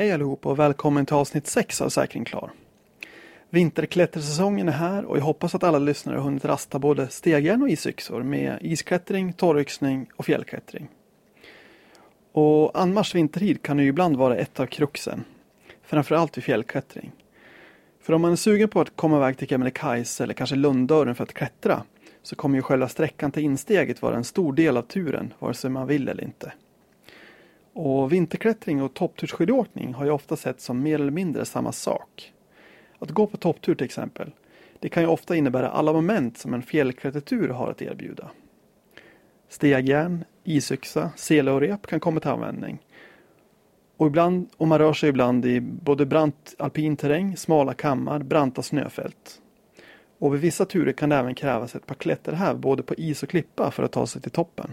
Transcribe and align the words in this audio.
Hej 0.00 0.12
allihopa 0.12 0.48
och 0.48 0.58
välkommen 0.58 1.06
till 1.06 1.14
avsnitt 1.14 1.46
6 1.46 1.80
av 1.80 1.88
Säkring 1.88 2.24
Klar. 2.24 2.50
Vinterklättersäsongen 3.50 4.68
är 4.68 4.72
här 4.72 5.04
och 5.04 5.18
jag 5.18 5.22
hoppas 5.22 5.54
att 5.54 5.64
alla 5.64 5.78
lyssnare 5.78 6.16
har 6.16 6.24
hunnit 6.24 6.44
rasta 6.44 6.78
både 6.78 7.08
stegjärn 7.08 7.62
och 7.62 7.68
isyxor 7.68 8.22
med 8.22 8.58
isklättring, 8.60 9.32
torryxning 9.32 10.10
och 10.16 10.24
fjällklättring. 10.24 10.88
Och 12.32 12.80
anmars 12.80 13.14
vintertid 13.14 13.62
kan 13.62 13.78
ju 13.78 13.86
ibland 13.86 14.16
vara 14.16 14.36
ett 14.36 14.60
av 14.60 14.66
kruxen, 14.66 15.24
framförallt 15.82 16.36
vid 16.36 16.44
fjällklättring. 16.44 17.12
För 18.02 18.12
om 18.12 18.22
man 18.22 18.32
är 18.32 18.36
sugen 18.36 18.68
på 18.68 18.80
att 18.80 18.96
komma 18.96 19.16
iväg 19.16 19.38
till 19.38 19.48
Kebnekaise 19.48 20.24
eller 20.24 20.34
kanske 20.34 20.56
Lunddörren 20.56 21.14
för 21.14 21.24
att 21.24 21.34
klättra 21.34 21.82
så 22.22 22.36
kommer 22.36 22.56
ju 22.56 22.62
själva 22.62 22.88
sträckan 22.88 23.32
till 23.32 23.44
insteget 23.44 24.02
vara 24.02 24.16
en 24.16 24.24
stor 24.24 24.52
del 24.52 24.76
av 24.76 24.82
turen, 24.82 25.34
vare 25.38 25.54
sig 25.54 25.70
man 25.70 25.86
vill 25.86 26.08
eller 26.08 26.24
inte. 26.24 26.52
Och 27.72 28.12
vinterklättring 28.12 28.82
och 28.82 28.94
topptursskidåkning 28.94 29.94
har 29.94 30.04
ju 30.04 30.10
ofta 30.10 30.36
sett 30.36 30.60
som 30.60 30.82
mer 30.82 30.94
eller 30.94 31.10
mindre 31.10 31.44
samma 31.44 31.72
sak. 31.72 32.32
Att 32.98 33.10
gå 33.10 33.26
på 33.26 33.36
topptur 33.36 33.74
till 33.74 33.84
exempel, 33.84 34.30
det 34.78 34.88
kan 34.88 35.02
ju 35.02 35.08
ofta 35.08 35.36
innebära 35.36 35.70
alla 35.70 35.92
moment 35.92 36.38
som 36.38 36.54
en 36.54 36.62
fjällklättertur 36.62 37.48
har 37.48 37.70
att 37.70 37.82
erbjuda. 37.82 38.30
Stegjärn, 39.48 40.24
isyxa, 40.44 41.10
sele 41.16 41.50
och 41.50 41.60
rep 41.60 41.86
kan 41.86 42.00
komma 42.00 42.20
till 42.20 42.30
användning. 42.30 42.78
Och, 43.96 44.06
ibland, 44.06 44.48
och 44.56 44.68
man 44.68 44.78
rör 44.78 44.92
sig 44.92 45.08
ibland 45.08 45.46
i 45.46 45.60
både 45.60 46.06
brant 46.06 46.54
alpin 46.58 46.96
terräng, 46.96 47.36
smala 47.36 47.74
kammar, 47.74 48.18
branta 48.18 48.62
snöfält. 48.62 49.40
Och 50.18 50.34
vid 50.34 50.40
vissa 50.40 50.64
turer 50.64 50.92
kan 50.92 51.08
det 51.08 51.16
även 51.16 51.34
krävas 51.34 51.74
ett 51.74 51.86
par 51.86 51.94
klätterhäv 51.94 52.58
både 52.58 52.82
på 52.82 52.94
is 52.94 53.22
och 53.22 53.28
klippa 53.28 53.70
för 53.70 53.82
att 53.82 53.92
ta 53.92 54.06
sig 54.06 54.22
till 54.22 54.30
toppen. 54.30 54.70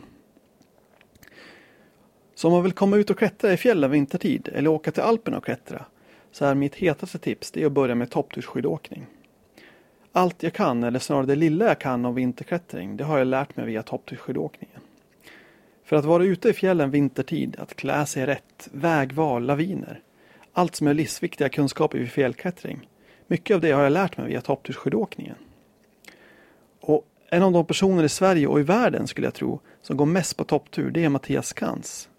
Så 2.38 2.48
om 2.48 2.54
man 2.54 2.64
vill 2.64 2.74
komma 2.74 2.98
ut 2.98 3.10
och 3.10 3.18
klättra 3.18 3.54
i 3.54 3.58
fjällen 3.58 3.92
vintertid 3.92 4.50
eller 4.54 4.70
åka 4.70 4.92
till 4.92 5.04
Alperna 5.04 5.38
och 5.38 5.46
klättra 5.46 5.86
så 6.32 6.46
är 6.46 6.56
mitt 6.56 6.76
hetaste 6.76 7.20
tips 7.20 7.52
det 7.52 7.66
att 7.66 7.72
börja 7.72 7.96
med 7.96 8.12
topptursskidåkning. 8.12 9.06
Allt 10.12 10.44
jag 10.44 10.54
kan, 10.54 10.84
eller 10.84 11.00
snarare 11.00 11.26
det 11.26 11.36
lilla 11.36 11.66
jag 11.66 11.80
kan 11.80 12.06
om 12.06 12.16
vinterklättring, 12.16 12.98
det 12.98 13.04
har 13.04 13.18
jag 13.18 13.28
lärt 13.28 13.58
mig 13.58 13.66
via 13.66 13.84
topptursskidåkningen. 13.84 14.82
För 15.84 15.96
att 15.96 16.06
vara 16.06 16.24
ute 16.24 16.50
i 16.50 16.54
fjällen 16.54 16.92
vintertid, 16.92 17.56
att 17.60 17.76
klä 17.76 18.06
sig 18.06 18.26
rätt, 18.26 18.70
vägval, 18.72 19.44
laviner. 19.44 20.02
Allt 20.54 20.76
som 20.76 20.88
är 20.88 20.94
livsviktiga 20.94 21.50
kunskaper 21.50 21.98
vid 21.98 22.12
fjällklättring. 22.12 22.90
Mycket 23.28 23.56
av 23.56 23.62
det 23.62 23.72
har 23.72 23.84
jag 23.84 23.92
lärt 23.92 24.18
mig 24.18 24.28
via 24.28 24.42
topptursskidåkningen. 24.42 25.36
Och 26.82 27.06
en 27.30 27.44
av 27.44 27.52
de 27.52 27.66
personer 27.66 28.04
i 28.04 28.10
Sverige 28.10 28.48
och 28.48 28.60
i 28.60 28.64
världen 28.64 29.08
skulle 29.08 29.28
jag 29.28 29.34
tro 29.34 29.60
som 29.82 29.98
går 29.98 30.06
mest 30.06 30.38
på 30.38 30.44
topptur, 30.44 30.92
det 30.92 31.04
är 31.04 31.10
Mattias 31.10 31.54
Kans. 31.54 32.10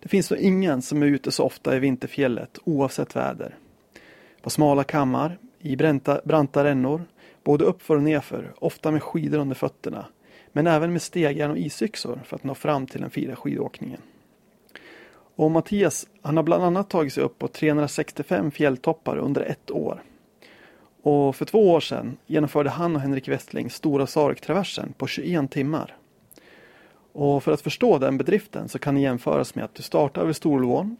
Det 0.00 0.08
finns 0.08 0.30
nog 0.30 0.40
ingen 0.40 0.82
som 0.82 1.02
är 1.02 1.06
ute 1.06 1.30
så 1.30 1.44
ofta 1.44 1.76
i 1.76 1.78
vinterfjället 1.78 2.58
oavsett 2.64 3.16
väder. 3.16 3.56
På 4.42 4.50
smala 4.50 4.84
kammar, 4.84 5.38
i 5.58 5.76
branta, 5.76 6.20
branta 6.24 6.64
rännor, 6.64 7.04
både 7.44 7.64
uppför 7.64 7.96
och 7.96 8.02
nedför, 8.02 8.54
ofta 8.58 8.90
med 8.90 9.02
skidor 9.02 9.38
under 9.38 9.54
fötterna. 9.54 10.06
Men 10.52 10.66
även 10.66 10.92
med 10.92 11.02
stegjärn 11.02 11.50
och 11.50 11.58
isyxor 11.58 12.20
för 12.24 12.36
att 12.36 12.44
nå 12.44 12.54
fram 12.54 12.86
till 12.86 13.00
den 13.00 13.10
fina 13.10 13.36
skidåkningen. 13.36 14.00
Och 15.36 15.50
Mattias, 15.50 16.06
han 16.22 16.36
har 16.36 16.44
bland 16.44 16.64
annat 16.64 16.90
tagit 16.90 17.12
sig 17.12 17.22
upp 17.22 17.38
på 17.38 17.48
365 17.48 18.50
fjälltoppar 18.50 19.16
under 19.16 19.42
ett 19.42 19.70
år. 19.70 20.02
Och 21.02 21.36
för 21.36 21.44
två 21.44 21.70
år 21.70 21.80
sedan 21.80 22.16
genomförde 22.26 22.70
han 22.70 22.96
och 22.96 23.02
Henrik 23.02 23.28
Westling 23.28 23.70
Stora 23.70 24.06
Sarek-traversen 24.06 24.92
på 24.98 25.06
21 25.06 25.50
timmar. 25.50 25.96
Och 27.18 27.42
för 27.42 27.52
att 27.52 27.60
förstå 27.60 27.98
den 27.98 28.18
bedriften 28.18 28.68
så 28.68 28.78
kan 28.78 28.94
det 28.94 29.00
jämföras 29.00 29.54
med 29.54 29.64
att 29.64 29.74
du 29.74 29.82
startar 29.82 30.24
vid 30.24 30.36
Storlån, 30.36 30.96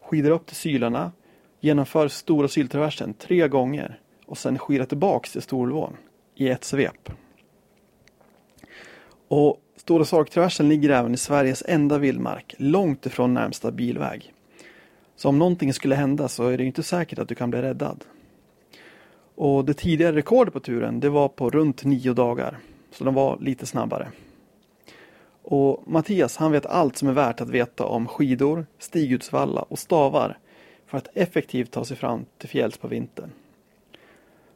skidar 0.00 0.30
upp 0.30 0.46
till 0.46 0.56
Sylarna, 0.56 1.12
genomför 1.60 2.08
Stora 2.08 2.48
Syltraversen 2.48 3.14
tre 3.14 3.48
gånger 3.48 4.00
och 4.26 4.38
sen 4.38 4.58
skidar 4.58 4.84
tillbaks 4.84 5.32
till 5.32 5.42
Storlån 5.42 5.96
i 6.34 6.48
ett 6.48 6.64
svep. 6.64 7.10
Och 9.28 9.60
Stora 9.76 10.04
Sarktraversen 10.04 10.68
ligger 10.68 10.90
även 10.90 11.14
i 11.14 11.16
Sveriges 11.16 11.62
enda 11.66 11.98
vildmark, 11.98 12.54
långt 12.58 13.06
ifrån 13.06 13.34
närmsta 13.34 13.70
bilväg. 13.70 14.32
Så 15.16 15.28
om 15.28 15.38
någonting 15.38 15.72
skulle 15.72 15.94
hända 15.94 16.28
så 16.28 16.48
är 16.48 16.58
det 16.58 16.64
inte 16.64 16.82
säkert 16.82 17.18
att 17.18 17.28
du 17.28 17.34
kan 17.34 17.50
bli 17.50 17.62
räddad. 17.62 18.04
Och 19.34 19.64
det 19.64 19.74
tidigare 19.74 20.16
rekordet 20.16 20.54
på 20.54 20.60
turen 20.60 21.00
det 21.00 21.08
var 21.08 21.28
på 21.28 21.50
runt 21.50 21.84
nio 21.84 22.12
dagar. 22.12 22.58
Så 22.90 23.04
de 23.04 23.14
var 23.14 23.38
lite 23.40 23.66
snabbare. 23.66 24.08
Och 25.50 25.82
Mattias 25.86 26.36
han 26.36 26.52
vet 26.52 26.66
allt 26.66 26.96
som 26.96 27.08
är 27.08 27.12
värt 27.12 27.40
att 27.40 27.48
veta 27.48 27.84
om 27.84 28.06
skidor, 28.08 28.66
stigutsvalla 28.78 29.62
och 29.62 29.78
stavar 29.78 30.38
för 30.86 30.98
att 30.98 31.08
effektivt 31.14 31.70
ta 31.70 31.84
sig 31.84 31.96
fram 31.96 32.24
till 32.38 32.48
fjälls 32.48 32.78
på 32.78 32.88
vintern. 32.88 33.30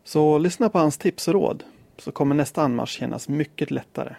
Så 0.05 0.39
lyssna 0.39 0.69
på 0.69 0.79
hans 0.79 0.99
tips 0.99 1.29
och 1.29 1.35
råd 1.35 1.65
så 1.99 2.13
kommer 2.13 2.35
nästa 2.35 2.63
anmarsch 2.63 2.91
kännas 2.91 3.29
mycket 3.29 3.71
lättare. 3.71 4.15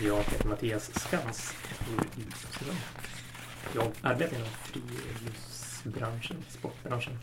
Jag 0.00 0.16
heter 0.16 0.48
Mattias 0.48 1.00
Skans. 1.00 1.54
Jag 3.74 3.92
arbetar 4.02 4.36
inom 4.36 4.48
friluftsbranschen, 4.48 6.36
sportbranschen. 6.48 7.18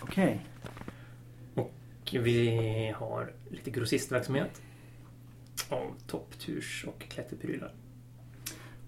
Okej. 0.00 0.46
Och 1.54 1.72
vi 2.12 2.94
har 2.96 3.32
lite 3.50 3.70
grossistverksamhet 3.70 4.62
av 5.68 5.94
toppturs 6.06 6.84
och 6.88 7.00
klätterprylar. 7.00 7.74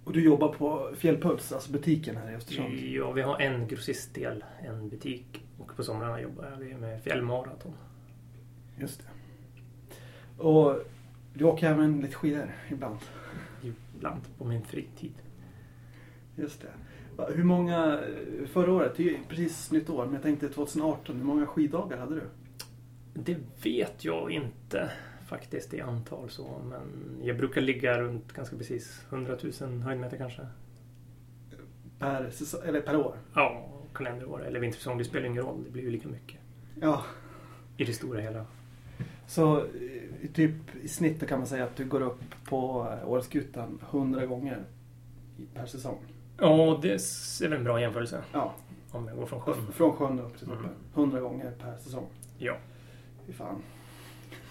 Och 0.05 0.13
du 0.13 0.25
jobbar 0.25 0.49
på 0.49 0.91
Fjällpuls, 0.97 1.53
alltså 1.53 1.73
butiken 1.73 2.17
här 2.17 2.31
i 2.31 2.35
Östersund? 2.35 2.75
Ja, 2.75 3.13
vi 3.13 3.23
har 3.23 3.41
en 3.41 3.69
grossistdel, 3.69 4.45
en 4.63 4.89
butik. 4.89 5.45
Och 5.59 5.77
på 5.77 5.85
somrarna 5.85 6.21
jobbar 6.21 6.57
vi 6.61 6.75
med 6.75 7.03
fjällmaraton. 7.03 7.73
Just 8.79 9.01
det. 9.01 9.09
Och 10.43 10.83
du 11.35 11.45
åker 11.45 11.67
även 11.71 12.01
lite 12.01 12.15
skidor 12.15 12.53
ibland? 12.71 12.99
Ibland 13.97 14.21
på 14.39 14.45
min 14.45 14.63
fritid. 14.63 15.13
Just 16.37 16.61
det. 16.61 16.69
Hur 17.35 17.45
många, 17.45 18.01
förra 18.53 18.73
året, 18.73 18.93
det 18.97 19.03
är 19.03 19.11
ju 19.11 19.19
precis 19.29 19.71
nytt 19.73 19.91
år, 19.91 20.05
men 20.05 20.15
jag 20.15 20.23
tänkte 20.23 20.49
2018, 20.49 21.17
hur 21.17 21.25
många 21.25 21.47
skiddagar 21.47 21.99
hade 21.99 22.15
du? 22.15 22.23
Det 23.15 23.37
vet 23.65 24.05
jag 24.05 24.31
inte 24.31 24.91
faktiskt 25.27 25.75
i 25.75 25.81
antal 25.81 26.31
så, 26.31 26.61
men 26.65 27.17
jag 27.27 27.37
brukar 27.37 27.61
ligga 27.61 28.01
runt 28.01 28.33
ganska 28.33 28.57
precis 28.57 29.03
100 29.09 29.37
000 29.61 29.81
höjdmeter 29.83 30.17
kanske. 30.17 30.43
Per, 31.99 32.31
eller 32.65 32.81
per 32.81 32.97
år? 32.97 33.17
Ja, 33.35 33.69
kalenderår 33.95 34.45
eller 34.47 34.61
vintersäsong, 34.61 34.99
det 34.99 35.05
spelar 35.05 35.27
ingen 35.27 35.43
roll. 35.43 35.65
Det 35.65 35.71
blir 35.71 35.83
ju 35.83 35.91
lika 35.91 36.09
mycket 36.09 36.41
Ja. 36.81 37.05
i 37.77 37.85
det 37.85 37.93
stora 37.93 38.21
hela. 38.21 38.47
Så 39.27 39.59
eh, 39.59 39.67
typ 40.35 40.55
i 40.83 40.89
snitt 40.89 41.29
kan 41.29 41.39
man 41.39 41.49
säga 41.49 41.65
att 41.65 41.77
du 41.77 41.85
går 41.85 42.01
upp 42.01 42.21
på 42.45 42.89
eh, 43.03 43.09
Åreskutan 43.09 43.81
100 43.91 44.27
gånger 44.27 44.65
per 45.55 45.67
säsong? 45.67 45.99
Ja, 46.39 46.79
det 46.83 46.93
är 46.93 47.49
väl 47.49 47.59
en 47.59 47.65
bra 47.65 47.81
jämförelse 47.81 48.23
Ja. 48.33 48.55
om 48.91 49.09
jag 49.09 49.17
går 49.17 49.27
från 49.27 49.41
sjön. 49.41 49.73
Från 49.73 49.93
sjön 49.97 50.21
upp 50.21 50.39
till 50.39 50.47
toppen. 50.47 50.65
Mm. 50.65 50.77
100 50.95 51.21
gånger 51.21 51.51
per 51.51 51.77
säsong. 51.79 52.07
Ja, 52.39 52.57
Fy 53.27 53.33
fan. 53.33 53.63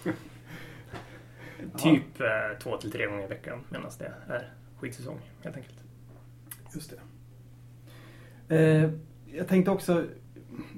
typ 1.78 2.20
eh, 2.20 2.58
två 2.62 2.76
till 2.76 2.92
tre 2.92 3.06
gånger 3.06 3.24
i 3.24 3.26
veckan 3.26 3.60
medan 3.70 3.90
det 3.98 4.12
är 4.28 4.52
skidsäsong 4.78 5.18
helt 5.42 5.56
enkelt. 5.56 5.76
Just 6.74 6.92
det. 8.48 8.56
Eh, 8.56 8.90
jag 9.26 9.48
tänkte 9.48 9.70
också, 9.70 10.04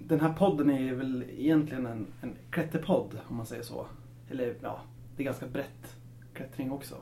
den 0.08 0.20
här 0.20 0.32
podden 0.32 0.70
är 0.70 0.94
väl 0.94 1.24
egentligen 1.38 1.86
en, 1.86 2.06
en 2.20 2.36
klätterpodd 2.50 3.20
om 3.28 3.36
man 3.36 3.46
säger 3.46 3.62
så. 3.62 3.86
Eller 4.30 4.54
ja, 4.62 4.80
det 5.16 5.22
är 5.22 5.24
ganska 5.24 5.46
brett 5.46 5.96
klättring 6.34 6.72
också. 6.72 6.96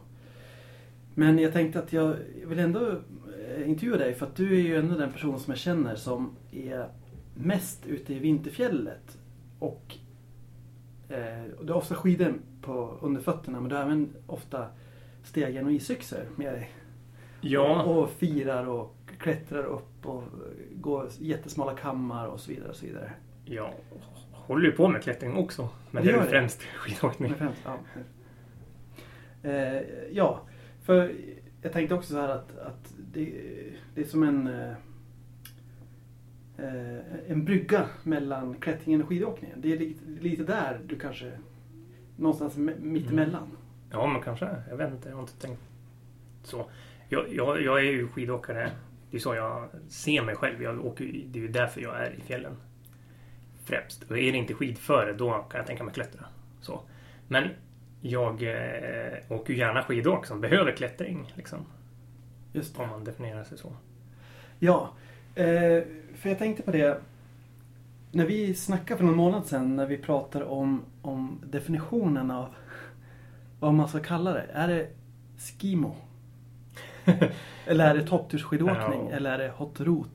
Men 1.15 1.39
jag 1.39 1.53
tänkte 1.53 1.79
att 1.79 1.93
jag 1.93 2.17
vill 2.47 2.59
ändå 2.59 2.91
eh, 3.49 3.69
intervjua 3.69 3.97
dig 3.97 4.15
för 4.15 4.27
att 4.27 4.37
du 4.37 4.55
är 4.55 4.63
ju 4.63 4.77
ändå 4.77 4.95
den 4.95 5.13
person 5.13 5.41
som 5.41 5.51
jag 5.51 5.59
känner 5.59 5.97
som 5.97 6.37
är 6.53 6.89
mest 7.35 7.87
ute 7.87 8.15
i 8.15 8.19
vinterfjället. 8.19 9.19
Och 9.59 9.97
eh, 11.09 11.53
och 11.59 11.67
du 11.67 11.73
har 11.73 11.79
ofta 11.79 11.95
skidor 11.95 12.35
på, 12.63 12.99
under 13.01 13.21
fötterna 13.21 13.61
men 13.61 13.69
du 13.69 13.75
har 13.77 13.83
även 13.83 14.13
ofta 14.27 14.67
stegen 15.25 15.67
och 15.67 15.73
isyxor 15.73 16.25
med 16.37 16.53
dig. 16.53 16.71
Ja, 17.41 17.83
Och 17.83 18.11
firar 18.11 18.69
och 18.69 18.97
klättrar 19.23 19.65
upp 19.65 20.07
och 20.07 20.23
går 20.73 21.09
jättesmala 21.19 21.75
kammar 21.75 22.27
och 22.27 22.41
så 22.41 22.51
vidare. 22.51 22.69
Och 22.71 22.77
så 22.77 22.87
vidare. 22.87 23.13
jag 23.45 23.73
håller 24.33 24.65
ju 24.67 24.73
på 24.73 24.89
med 24.89 25.03
klättring 25.03 25.37
också. 25.37 25.69
Men 25.91 26.05
Det 26.05 26.11
det 26.13 26.17
är 26.17 26.21
väl 26.21 26.29
främst 26.29 26.63
skidåkning. 26.63 27.35
Främst, 27.35 27.61
ja. 27.65 27.79
Eh, 29.43 29.83
ja, 30.13 30.41
För 30.83 31.13
jag 31.63 31.73
tänkte 31.73 31.95
också 31.95 32.13
så 32.13 32.21
här 32.21 32.29
att, 32.29 32.59
att 32.59 32.95
det, 33.13 33.33
det 33.95 34.01
är 34.01 34.05
som 34.05 34.23
en 34.23 34.47
eh, 34.47 34.71
eh, 36.59 36.99
en 37.29 37.45
brygga 37.45 37.87
mellan 38.03 38.55
klättringen 38.55 39.03
och 39.03 39.09
skidåkningen. 39.09 39.61
Det 39.61 39.73
är 39.73 39.79
lite, 39.79 40.05
lite 40.21 40.43
där 40.45 40.81
du 40.87 40.99
kanske 40.99 41.33
någonstans 42.17 42.57
me- 42.57 42.81
mittemellan. 42.81 43.57
Ja, 43.91 44.07
men 44.07 44.23
kanske. 44.23 44.57
Jag 44.71 44.77
vet 44.77 44.91
inte. 44.93 45.09
Jag 45.09 45.17
har 45.17 45.23
inte 45.23 45.41
tänkt 45.41 45.61
så. 46.43 46.65
Jag, 47.09 47.35
jag, 47.35 47.63
jag 47.63 47.79
är 47.79 47.91
ju 47.93 48.09
skidåkare. 48.09 48.71
Det 49.13 49.19
är 49.19 49.21
så 49.21 49.35
jag 49.35 49.69
ser 49.89 50.23
mig 50.23 50.37
själv. 50.37 50.63
Jag 50.63 50.87
åker, 50.87 51.05
det 51.05 51.39
är 51.39 51.43
ju 51.43 51.49
därför 51.49 51.81
jag 51.81 52.01
är 52.01 52.11
i 52.11 52.21
fjällen. 52.21 52.57
Främst. 53.65 54.03
Och 54.11 54.19
är 54.19 54.33
det 54.33 54.39
inte 54.39 54.55
skidföre, 54.55 55.13
då 55.13 55.31
kan 55.31 55.59
jag 55.59 55.67
tänka 55.67 55.85
mig 55.85 55.95
klättra. 55.95 56.25
Så. 56.61 56.81
Men 57.29 57.49
jag 58.01 58.43
eh, 58.43 59.19
åker 59.29 59.55
gärna 59.55 59.83
skidåk 59.83 60.27
som 60.27 60.41
behöver 60.41 60.73
klättring. 60.73 61.33
Liksom, 61.35 61.59
Just 62.53 62.77
det. 62.77 62.83
om 62.83 62.89
man 62.89 63.05
definierar 63.05 63.45
sig 63.45 63.59
så. 63.59 63.73
Ja, 64.59 64.93
eh, 65.35 65.83
för 66.15 66.29
jag 66.29 66.39
tänkte 66.39 66.63
på 66.63 66.71
det. 66.71 67.01
När 68.11 68.27
vi 68.27 68.55
snackade 68.55 68.99
för 68.99 69.05
någon 69.05 69.17
månad 69.17 69.47
sedan 69.47 69.77
när 69.77 69.87
vi 69.87 69.99
pratade 69.99 70.45
om, 70.45 70.83
om 71.03 71.41
definitionen 71.45 72.31
av 72.31 72.55
vad 73.61 73.75
man 73.75 73.89
ska 73.89 74.01
kalla 74.01 74.33
det. 74.33 74.47
Är 74.53 74.69
det 74.69 74.89
skimo? 75.39 75.97
eller 77.67 77.91
är 77.91 77.95
det 77.95 78.07
topptursskidåkning? 78.07 79.09
Ja. 79.11 79.17
Eller 79.17 79.31
är 79.33 79.39
det 79.39 79.49
hot 79.57 79.81
route? 79.81 80.11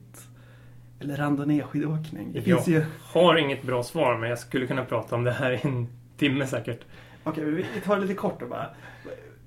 Eller 1.00 1.16
randonnéskidåkning? 1.16 2.32
Det 2.32 2.46
Jag 2.46 2.68
ju... 2.68 2.84
har 3.02 3.36
inget 3.36 3.62
bra 3.62 3.82
svar, 3.82 4.16
men 4.18 4.28
jag 4.30 4.38
skulle 4.38 4.66
kunna 4.66 4.84
prata 4.84 5.14
om 5.16 5.24
det 5.24 5.32
här 5.32 5.52
i 5.52 5.60
en 5.62 5.88
timme 6.16 6.46
säkert. 6.46 6.80
Okej, 7.24 7.44
vi 7.44 7.64
vi 7.74 7.80
tar 7.80 7.96
det 7.96 8.02
lite 8.02 8.14
kort 8.14 8.40
då 8.40 8.46
bara. 8.46 8.70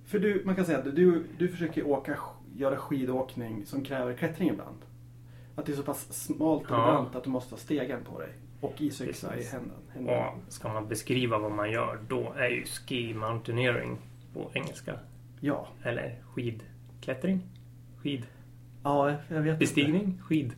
För 0.06 0.20
du, 0.20 0.42
man 0.46 0.56
kan 0.56 0.66
säga 0.66 0.78
att 0.78 0.96
du, 0.96 1.24
du 1.38 1.48
försöker 1.48 1.88
åka, 1.88 2.18
göra 2.56 2.78
skidåkning 2.78 3.66
som 3.66 3.84
kräver 3.86 4.14
klättring 4.14 4.50
ibland. 4.50 4.78
Att 5.56 5.66
det 5.66 5.72
är 5.72 5.76
så 5.76 5.84
pass 5.84 6.14
smalt 6.14 6.64
och 6.64 6.72
Ja. 6.78 6.84
brant 6.86 7.16
att 7.16 7.24
du 7.24 7.30
måste 7.30 7.54
ha 7.56 7.60
stegen 7.60 8.04
på 8.04 8.20
dig. 8.20 8.30
Och 8.62 8.82
isyxa 8.82 9.38
i 9.38 9.44
händerna. 9.44 10.12
Och 10.22 10.54
ska 10.54 10.74
man 10.74 10.88
beskriva 10.88 11.38
vad 11.38 11.52
man 11.52 11.72
gör, 11.72 12.00
då 12.08 12.34
är 12.38 12.50
ju 12.50 12.66
ski 12.66 13.14
mountaineering 13.14 13.98
på 14.34 14.52
engelska. 14.54 14.94
Ja. 15.40 15.68
Eller 15.84 16.16
skidklättring? 17.02 17.42
Skid... 17.98 18.26
Ja, 18.84 19.16
jag 19.30 19.42
vet 19.42 19.60
Bestigning? 19.60 20.22
Skid... 20.24 20.46
inte. 20.46 20.56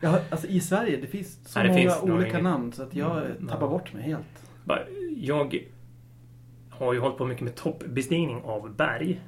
Ja, 0.00 0.20
alltså 0.30 0.46
i 0.46 0.60
Sverige, 0.60 0.96
det 0.96 1.06
finns 1.06 1.52
så 1.52 1.58
Nej, 1.58 1.68
det 1.68 1.74
många 1.74 1.90
finns 1.90 2.02
olika 2.02 2.38
namn 2.42 2.72
så 2.72 2.82
att 2.82 2.94
jag 2.94 3.24
Mm, 3.26 3.48
tappar 3.48 3.66
ja. 3.66 3.70
bort 3.70 3.92
mig 3.92 4.02
helt. 4.02 4.50
Jag 5.16 5.64
har 6.70 6.92
ju 6.92 7.00
hållit 7.00 7.18
på 7.18 7.26
mycket 7.26 7.44
med 7.44 7.54
toppbestigning 7.54 8.42
av 8.44 8.74
berg. 8.76 9.20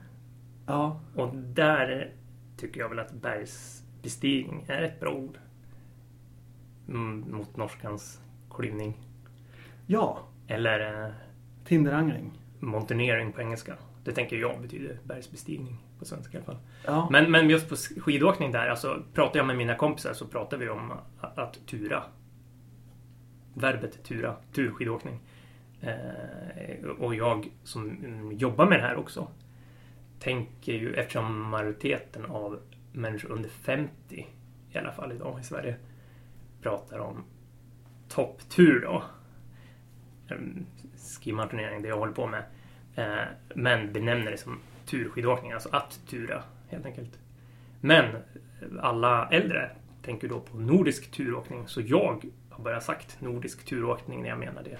Ja, 0.66 1.00
Och 1.14 1.34
där 1.36 2.12
tycker 2.56 2.80
jag 2.80 2.88
väl 2.88 2.98
att 2.98 3.12
bergsbestigning 3.12 4.64
är 4.68 4.82
ett 4.82 5.00
bra 5.00 5.12
ord. 5.14 5.38
Mm, 6.88 7.24
mot 7.36 7.56
norskans 7.56 8.20
klyvning. 8.50 8.94
ja. 9.86 10.18
Eller 10.50 11.04
eh, 11.06 11.12
Tinderangring. 11.64 12.32
mountaineering 12.58 13.32
på 13.32 13.40
engelska. 13.40 13.74
Det 14.08 14.14
tänker 14.14 14.36
jag 14.36 14.60
betyder 14.60 14.98
bergsbestigning 15.04 15.76
på 15.98 16.04
svenska 16.04 16.32
i 16.32 16.36
alla 16.36 16.44
fall. 16.44 16.58
Ja. 16.84 17.08
Men, 17.10 17.30
men 17.30 17.50
just 17.50 17.68
på 17.68 17.76
skidåkning 17.76 18.52
där, 18.52 18.68
alltså 18.68 19.02
pratar 19.14 19.38
jag 19.38 19.46
med 19.46 19.56
mina 19.56 19.74
kompisar 19.74 20.12
så 20.12 20.26
pratar 20.26 20.56
vi 20.56 20.68
om 20.68 20.92
att, 21.20 21.66
tura. 21.66 22.02
Verbet 23.54 24.04
tura, 24.04 24.36
turskidåkning. 24.52 25.20
Eh, 25.80 26.88
och 26.98 27.14
jag 27.14 27.48
som 27.64 28.32
jobbar 28.32 28.66
med 28.66 28.78
det 28.78 28.82
här 28.82 28.96
också 28.96 29.28
tänker 30.20 30.72
ju, 30.72 30.94
eftersom 30.94 31.42
majoriteten 31.42 32.24
av 32.24 32.60
människor 32.92 33.30
under 33.30 33.48
50 33.48 34.26
i 34.72 34.78
alla 34.78 34.92
fall 34.92 35.12
idag 35.12 35.40
i 35.40 35.44
Sverige 35.44 35.76
pratar 36.62 36.98
om 36.98 37.24
topptur 38.08 38.80
då. 38.80 39.04
Em, 40.34 40.66
Skimountaineering, 41.20 41.82
det 41.82 41.88
jag 41.88 41.98
håller 41.98 42.12
på 42.12 42.26
med. 42.26 42.44
Eh, 42.98 43.24
men 43.54 43.92
benämner 43.92 44.30
det 44.30 44.38
som 44.38 44.60
turskidåkning, 44.86 45.52
alltså 45.52 45.68
att 45.72 46.00
tura 46.10 46.42
helt 46.68 46.86
enkelt. 46.86 47.18
Men 47.80 48.16
alla 48.80 49.28
äldre 49.28 49.70
tänker 50.02 50.28
då 50.28 50.40
på 50.40 50.56
nordisk 50.56 51.10
turåkning, 51.10 51.68
så 51.68 51.80
jag 51.80 52.24
har 52.50 52.64
bara 52.64 52.80
sagt 52.80 53.20
nordisk 53.20 53.64
turåkning 53.64 54.22
när 54.22 54.28
jag 54.28 54.38
menar 54.38 54.62
det. 54.62 54.78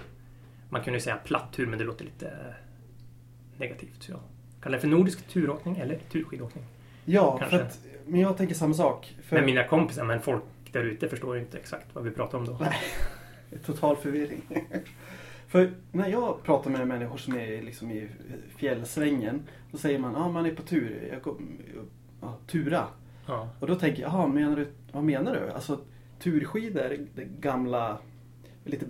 Man 0.69 0.83
kunde 0.83 0.97
ju 0.97 1.01
säga 1.01 1.17
platt 1.17 1.53
tur, 1.53 1.67
men 1.67 1.79
det 1.79 1.85
låter 1.85 2.05
lite 2.05 2.33
negativt. 3.57 4.03
Så 4.03 4.11
jag 4.11 4.19
kallar 4.61 4.77
det 4.77 4.81
för 4.81 4.87
nordisk 4.87 5.27
turåkning 5.27 5.77
eller 5.77 5.99
turskidåkning. 6.11 6.63
Ja, 7.05 7.39
att, 7.51 7.79
men 8.05 8.19
jag 8.19 8.37
tänker 8.37 8.55
samma 8.55 8.73
sak. 8.73 9.15
För 9.23 9.35
Men 9.35 9.45
mina 9.45 9.63
kompisar, 9.63 10.05
men 10.05 10.21
folk 10.21 10.43
där 10.71 10.83
ute 10.83 11.09
förstår 11.09 11.35
ju 11.35 11.41
inte 11.41 11.57
exakt 11.57 11.87
vad 11.93 12.03
vi 12.03 12.11
pratar 12.11 12.37
om 12.37 12.45
då. 12.45 12.57
Nej. 12.59 12.77
Total 13.65 13.95
förvirring. 13.95 14.41
För 15.49 15.71
när 15.91 16.09
jag 16.09 16.43
pratar 16.43 16.71
med 16.71 16.87
människor 16.87 17.17
som 17.17 17.35
är 17.35 17.61
liksom 17.61 17.91
i 17.91 18.07
fjällsvängen. 18.57 19.41
Då 19.71 19.77
säger 19.77 19.99
man, 19.99 20.13
ja 20.13 20.19
ah, 20.19 20.29
man 20.31 20.45
är 20.45 20.55
på 20.55 20.61
tur. 20.61 21.09
Jag 21.11 21.23
kom, 21.23 21.59
ja, 22.21 22.37
tura. 22.47 22.87
Ja. 23.27 23.49
Och 23.59 23.67
då 23.67 23.75
tänker 23.75 24.01
jag, 24.01 24.29
menar 24.29 24.55
du, 24.55 24.67
vad 24.91 25.03
menar 25.03 25.33
du? 25.33 25.51
Alltså 25.51 25.79
turskidor, 26.19 26.97
det 27.15 27.25
gamla, 27.39 27.97
lite 28.65 28.85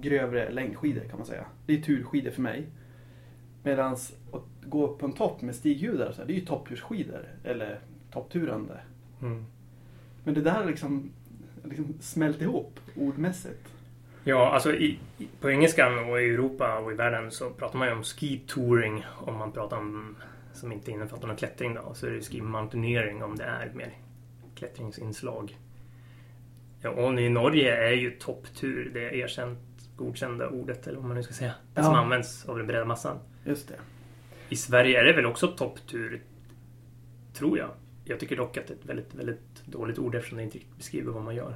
grövre 0.00 0.50
längdskidor 0.50 1.04
kan 1.04 1.18
man 1.18 1.26
säga. 1.26 1.46
Det 1.66 1.78
är 1.78 1.82
turskidor 1.82 2.30
för 2.30 2.42
mig. 2.42 2.66
Medan 3.62 3.92
att 3.92 4.44
gå 4.62 4.96
på 4.96 5.06
en 5.06 5.12
topp 5.12 5.42
med 5.42 5.54
här, 6.18 6.26
det 6.26 6.32
är 6.32 6.38
ju 6.38 6.46
topptursskidor. 6.46 7.28
Eller 7.44 7.80
toppturande. 8.12 8.80
Mm. 9.22 9.44
Men 10.24 10.34
det 10.34 10.40
där 10.40 10.66
liksom, 10.66 11.10
liksom 11.64 11.94
smält 12.00 12.42
ihop 12.42 12.80
ordmässigt. 12.96 13.71
Ja, 14.24 14.50
alltså 14.52 14.74
i, 14.74 14.98
på 15.40 15.50
engelskan 15.50 15.98
och 15.98 16.20
i 16.20 16.24
Europa 16.24 16.78
och 16.78 16.92
i 16.92 16.94
världen 16.94 17.30
så 17.30 17.50
pratar 17.50 17.78
man 17.78 17.88
ju 17.88 17.94
om 17.94 18.02
ski 18.04 18.42
touring 18.46 19.04
om 19.18 19.36
man 19.36 19.52
pratar 19.52 19.76
om 19.76 20.16
som 20.52 20.72
inte 20.72 20.90
innefattar 20.90 21.26
någon 21.28 21.36
klättring 21.36 21.74
då. 21.74 21.94
Så 21.94 22.06
är 22.06 22.10
det 22.10 22.20
ski 22.20 22.40
mountaineering 22.40 23.22
om 23.22 23.36
det 23.36 23.44
är 23.44 23.70
mer 23.74 23.92
klättringsinslag. 24.54 25.58
Ja, 26.80 26.90
och 26.90 27.20
i 27.20 27.28
Norge 27.28 27.76
är 27.88 27.92
ju 27.92 28.10
topptur 28.10 28.90
det 28.94 29.16
erkänt 29.16 29.58
godkända 29.96 30.48
ordet 30.48 30.86
eller 30.86 30.96
vad 30.98 31.06
man 31.06 31.16
nu 31.16 31.22
ska 31.22 31.34
säga. 31.34 31.52
Det 31.74 31.82
som 31.82 31.92
Ja. 31.94 31.98
används 32.00 32.46
av 32.48 32.58
den 32.58 32.66
breda 32.66 32.84
massan. 32.84 33.18
Just 33.44 33.68
det. 33.68 33.74
I 34.48 34.56
Sverige 34.56 35.00
är 35.00 35.04
det 35.04 35.12
väl 35.12 35.26
också 35.26 35.48
topptur, 35.48 36.22
tror 37.34 37.58
jag. 37.58 37.70
Jag 38.04 38.20
tycker 38.20 38.36
dock 38.36 38.56
att 38.56 38.66
det 38.66 38.72
är 38.74 38.76
ett 38.78 38.84
väldigt, 38.86 39.14
väldigt 39.14 39.66
dåligt 39.66 39.98
ord 39.98 40.14
eftersom 40.14 40.38
det 40.38 40.44
inte 40.44 40.58
riktigt 40.58 40.76
beskriver 40.76 41.12
vad 41.12 41.22
man 41.22 41.34
gör. 41.34 41.54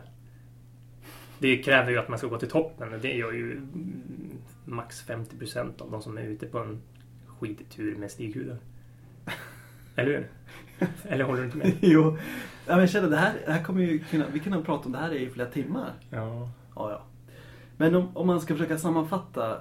Det 1.39 1.57
kräver 1.57 1.91
ju 1.91 1.99
att 1.99 2.09
man 2.09 2.19
ska 2.19 2.27
gå 2.27 2.39
till 2.39 2.51
toppen 2.51 2.95
och 2.95 3.01
det 3.01 3.13
gör 3.13 3.33
ju 3.33 3.61
max 4.65 5.03
50 5.03 5.37
procent 5.37 5.81
av 5.81 5.91
de 5.91 6.03
som 6.03 6.19
är 6.19 6.23
ute 6.23 6.47
på 6.47 6.59
en 6.59 6.83
skidtur 7.27 7.97
med 7.97 8.11
stighudar. 8.11 8.59
Eller 9.97 10.11
hur? 10.11 10.29
Eller 11.03 11.25
håller 11.25 11.41
du 11.41 11.47
inte 11.47 11.59
med? 11.59 11.73
jo. 11.81 12.17
Ja, 12.67 12.73
men 12.73 12.79
jag 12.79 12.91
känner, 12.91 13.11
det 13.11 13.17
här, 13.17 13.35
det 13.47 13.53
här 13.53 13.65
kommer 13.65 13.83
ju 13.83 13.99
kunna, 13.99 14.25
vi 14.33 14.41
kan 14.41 14.65
prata 14.65 14.87
om 14.87 14.93
det 14.93 14.99
här 14.99 15.13
i 15.13 15.31
flera 15.31 15.51
timmar. 15.51 15.93
Ja. 16.11 16.49
Ja, 16.75 16.91
ja. 16.91 17.03
Men 17.77 17.95
om, 17.95 18.17
om 18.17 18.27
man 18.27 18.41
ska 18.41 18.55
försöka 18.55 18.79
sammanfatta 18.79 19.61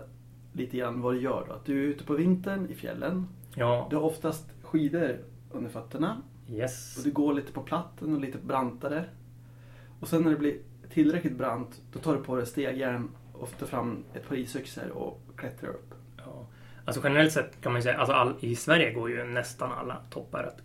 lite 0.53 0.77
grann 0.77 1.01
vad 1.01 1.13
du 1.13 1.21
gör 1.21 1.45
då. 1.47 1.53
Att 1.53 1.65
du 1.65 1.83
är 1.83 1.87
ute 1.87 2.03
på 2.03 2.13
vintern 2.13 2.67
i 2.69 2.75
fjällen. 2.75 3.27
Ja. 3.55 3.87
Du 3.89 3.95
har 3.95 4.03
oftast 4.03 4.45
skidor 4.61 5.17
under 5.51 5.69
fötterna. 5.69 6.21
Yes. 6.49 6.97
Och 6.97 7.03
du 7.03 7.11
går 7.11 7.33
lite 7.33 7.51
på 7.51 7.61
platten 7.61 8.15
och 8.15 8.21
lite 8.21 8.37
brantare. 8.37 9.05
Och 9.99 10.07
sen 10.07 10.23
när 10.23 10.31
det 10.31 10.37
blir 10.37 10.57
tillräckligt 10.89 11.37
brant, 11.37 11.81
då 11.93 11.99
tar 11.99 12.15
du 12.15 12.23
på 12.23 12.35
dig 12.35 12.45
stegjärn 12.45 13.09
och 13.33 13.57
tar 13.57 13.67
fram 13.67 14.03
ett 14.13 14.27
par 14.27 14.35
isyxor 14.35 14.89
och 14.91 15.21
klättrar 15.37 15.69
upp. 15.69 15.93
Ja. 16.17 16.47
Alltså 16.85 17.01
generellt 17.03 17.31
sett 17.33 17.61
kan 17.61 17.71
man 17.71 17.79
ju 17.79 17.83
säga, 17.83 17.97
alltså 17.97 18.13
all, 18.13 18.35
i 18.39 18.55
Sverige 18.55 18.93
går 18.93 19.09
ju 19.09 19.23
nästan 19.23 19.71
alla 19.71 19.97
toppar 20.09 20.43
att 20.43 20.61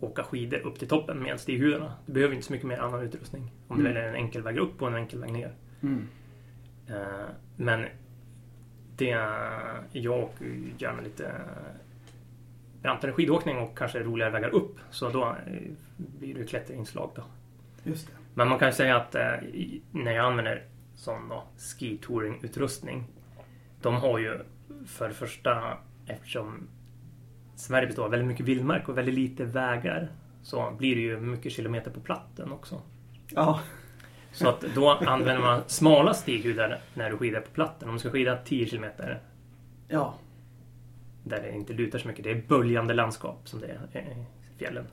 åka 0.00 0.22
skidor 0.24 0.58
upp 0.58 0.78
till 0.78 0.88
toppen 0.88 1.22
med 1.22 1.40
stighudarna. 1.40 1.92
Du 2.06 2.12
behöver 2.12 2.34
inte 2.34 2.46
så 2.46 2.52
mycket 2.52 2.68
mer 2.68 2.78
annan 2.78 3.02
utrustning. 3.02 3.50
Om 3.68 3.76
du 3.76 3.82
Mm. 3.82 3.94
väljer 3.94 4.08
en 4.08 4.14
enkel 4.14 4.42
väg 4.42 4.58
upp 4.58 4.82
och 4.82 4.88
en 4.88 4.94
enkel 4.94 5.18
väg 5.20 5.32
ner. 5.32 5.52
Mm. 5.82 6.08
Eh, 6.88 7.26
men 7.56 7.86
det, 8.96 9.16
jag 9.92 10.18
åker 10.18 10.44
ju 10.44 10.70
gärna 10.78 11.02
lite 11.02 11.32
brantare 12.82 13.12
skidåkning 13.12 13.58
och 13.58 13.78
kanske 13.78 14.02
roligare 14.02 14.30
vägar 14.30 14.48
upp. 14.54 14.78
Så 14.90 15.08
då 15.08 15.24
eh, 15.46 15.70
blir 15.96 16.34
det 16.34 16.44
klätterinslag 16.44 17.10
då. 17.14 17.22
Just 17.84 18.06
det. 18.06 18.12
Men 18.34 18.48
man 18.48 18.58
kan 18.58 18.68
ju 18.68 18.72
säga 18.74 18.96
att 18.96 19.14
eh, 19.14 19.32
när 19.90 20.12
jag 20.12 20.26
använder 20.26 20.64
sån 20.94 21.28
då, 21.28 21.44
ski 21.78 21.98
utrustning. 22.42 23.04
De 23.82 23.94
har 23.94 24.18
ju 24.18 24.40
för 24.86 25.08
det 25.08 25.14
första 25.14 25.78
eftersom 26.06 26.68
Sverige 27.56 27.86
består 27.86 28.04
av 28.04 28.10
väldigt 28.10 28.28
mycket 28.28 28.46
vildmark 28.46 28.88
och 28.88 28.98
väldigt 28.98 29.14
lite 29.14 29.44
vägar. 29.44 30.10
Så 30.42 30.70
blir 30.78 30.94
det 30.96 31.02
ju 31.02 31.20
mycket 31.20 31.52
kilometer 31.52 31.90
på 31.90 32.00
platten 32.00 32.52
också. 32.52 32.82
Ja. 33.28 33.60
Så 34.32 34.48
att 34.48 34.60
då 34.74 34.90
använder 34.90 35.42
man 35.42 35.62
smala 35.66 36.14
stighudar 36.14 36.80
när 36.94 37.10
du 37.10 37.16
skidar 37.16 37.40
på 37.40 37.50
platten. 37.50 37.88
Om 37.88 37.94
du 37.94 37.98
ska 38.00 38.10
skida 38.10 38.36
10 38.44 38.66
kilometer 38.66 39.20
Ja. 39.88 40.14
där 41.24 41.42
det 41.42 41.52
inte 41.52 41.72
lutar 41.72 41.98
så 41.98 42.08
mycket. 42.08 42.24
Det 42.24 42.30
är 42.30 42.42
böljande 42.48 42.94
landskap 42.94 43.48
som 43.48 43.60
det 43.60 43.66
är 43.66 44.00
i 44.00 44.58
fjällen. 44.58 44.86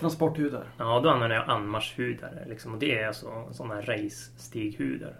Transporthudar. 0.00 0.66
Ja, 0.76 1.00
då 1.00 1.10
använder 1.10 1.36
jag 1.36 1.48
anmarshudar. 1.48 2.44
Liksom, 2.46 2.72
och 2.72 2.78
det 2.78 2.98
är 2.98 3.06
alltså 3.06 3.48
sådana 3.52 3.80
race-stighudar. 3.80 5.14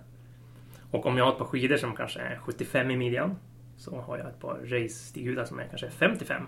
Och 0.90 1.06
om 1.06 1.16
jag 1.16 1.24
har 1.24 1.32
ett 1.32 1.38
par 1.38 1.44
skidor 1.44 1.76
som 1.76 1.96
kanske 1.96 2.20
är 2.20 2.38
75 2.38 2.90
i 2.90 2.96
midjan 2.96 3.36
så 3.76 4.00
har 4.00 4.18
jag 4.18 4.28
ett 4.28 4.40
par 4.40 4.54
race-stighudar 4.54 5.44
som 5.44 5.58
är 5.58 5.68
kanske 5.68 5.90
55. 5.90 6.42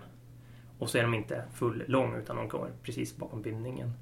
Och 0.79 0.91
så 0.91 0.99
är 0.99 1.03
de 1.03 1.15
inte 1.15 1.45
full 1.55 1.85
lång 1.87 2.17
utan 2.17 2.37
de 2.37 2.49
går 2.49 2.71
precis 2.83 3.17
bakom 3.17 3.43
bindningen. 3.43 3.93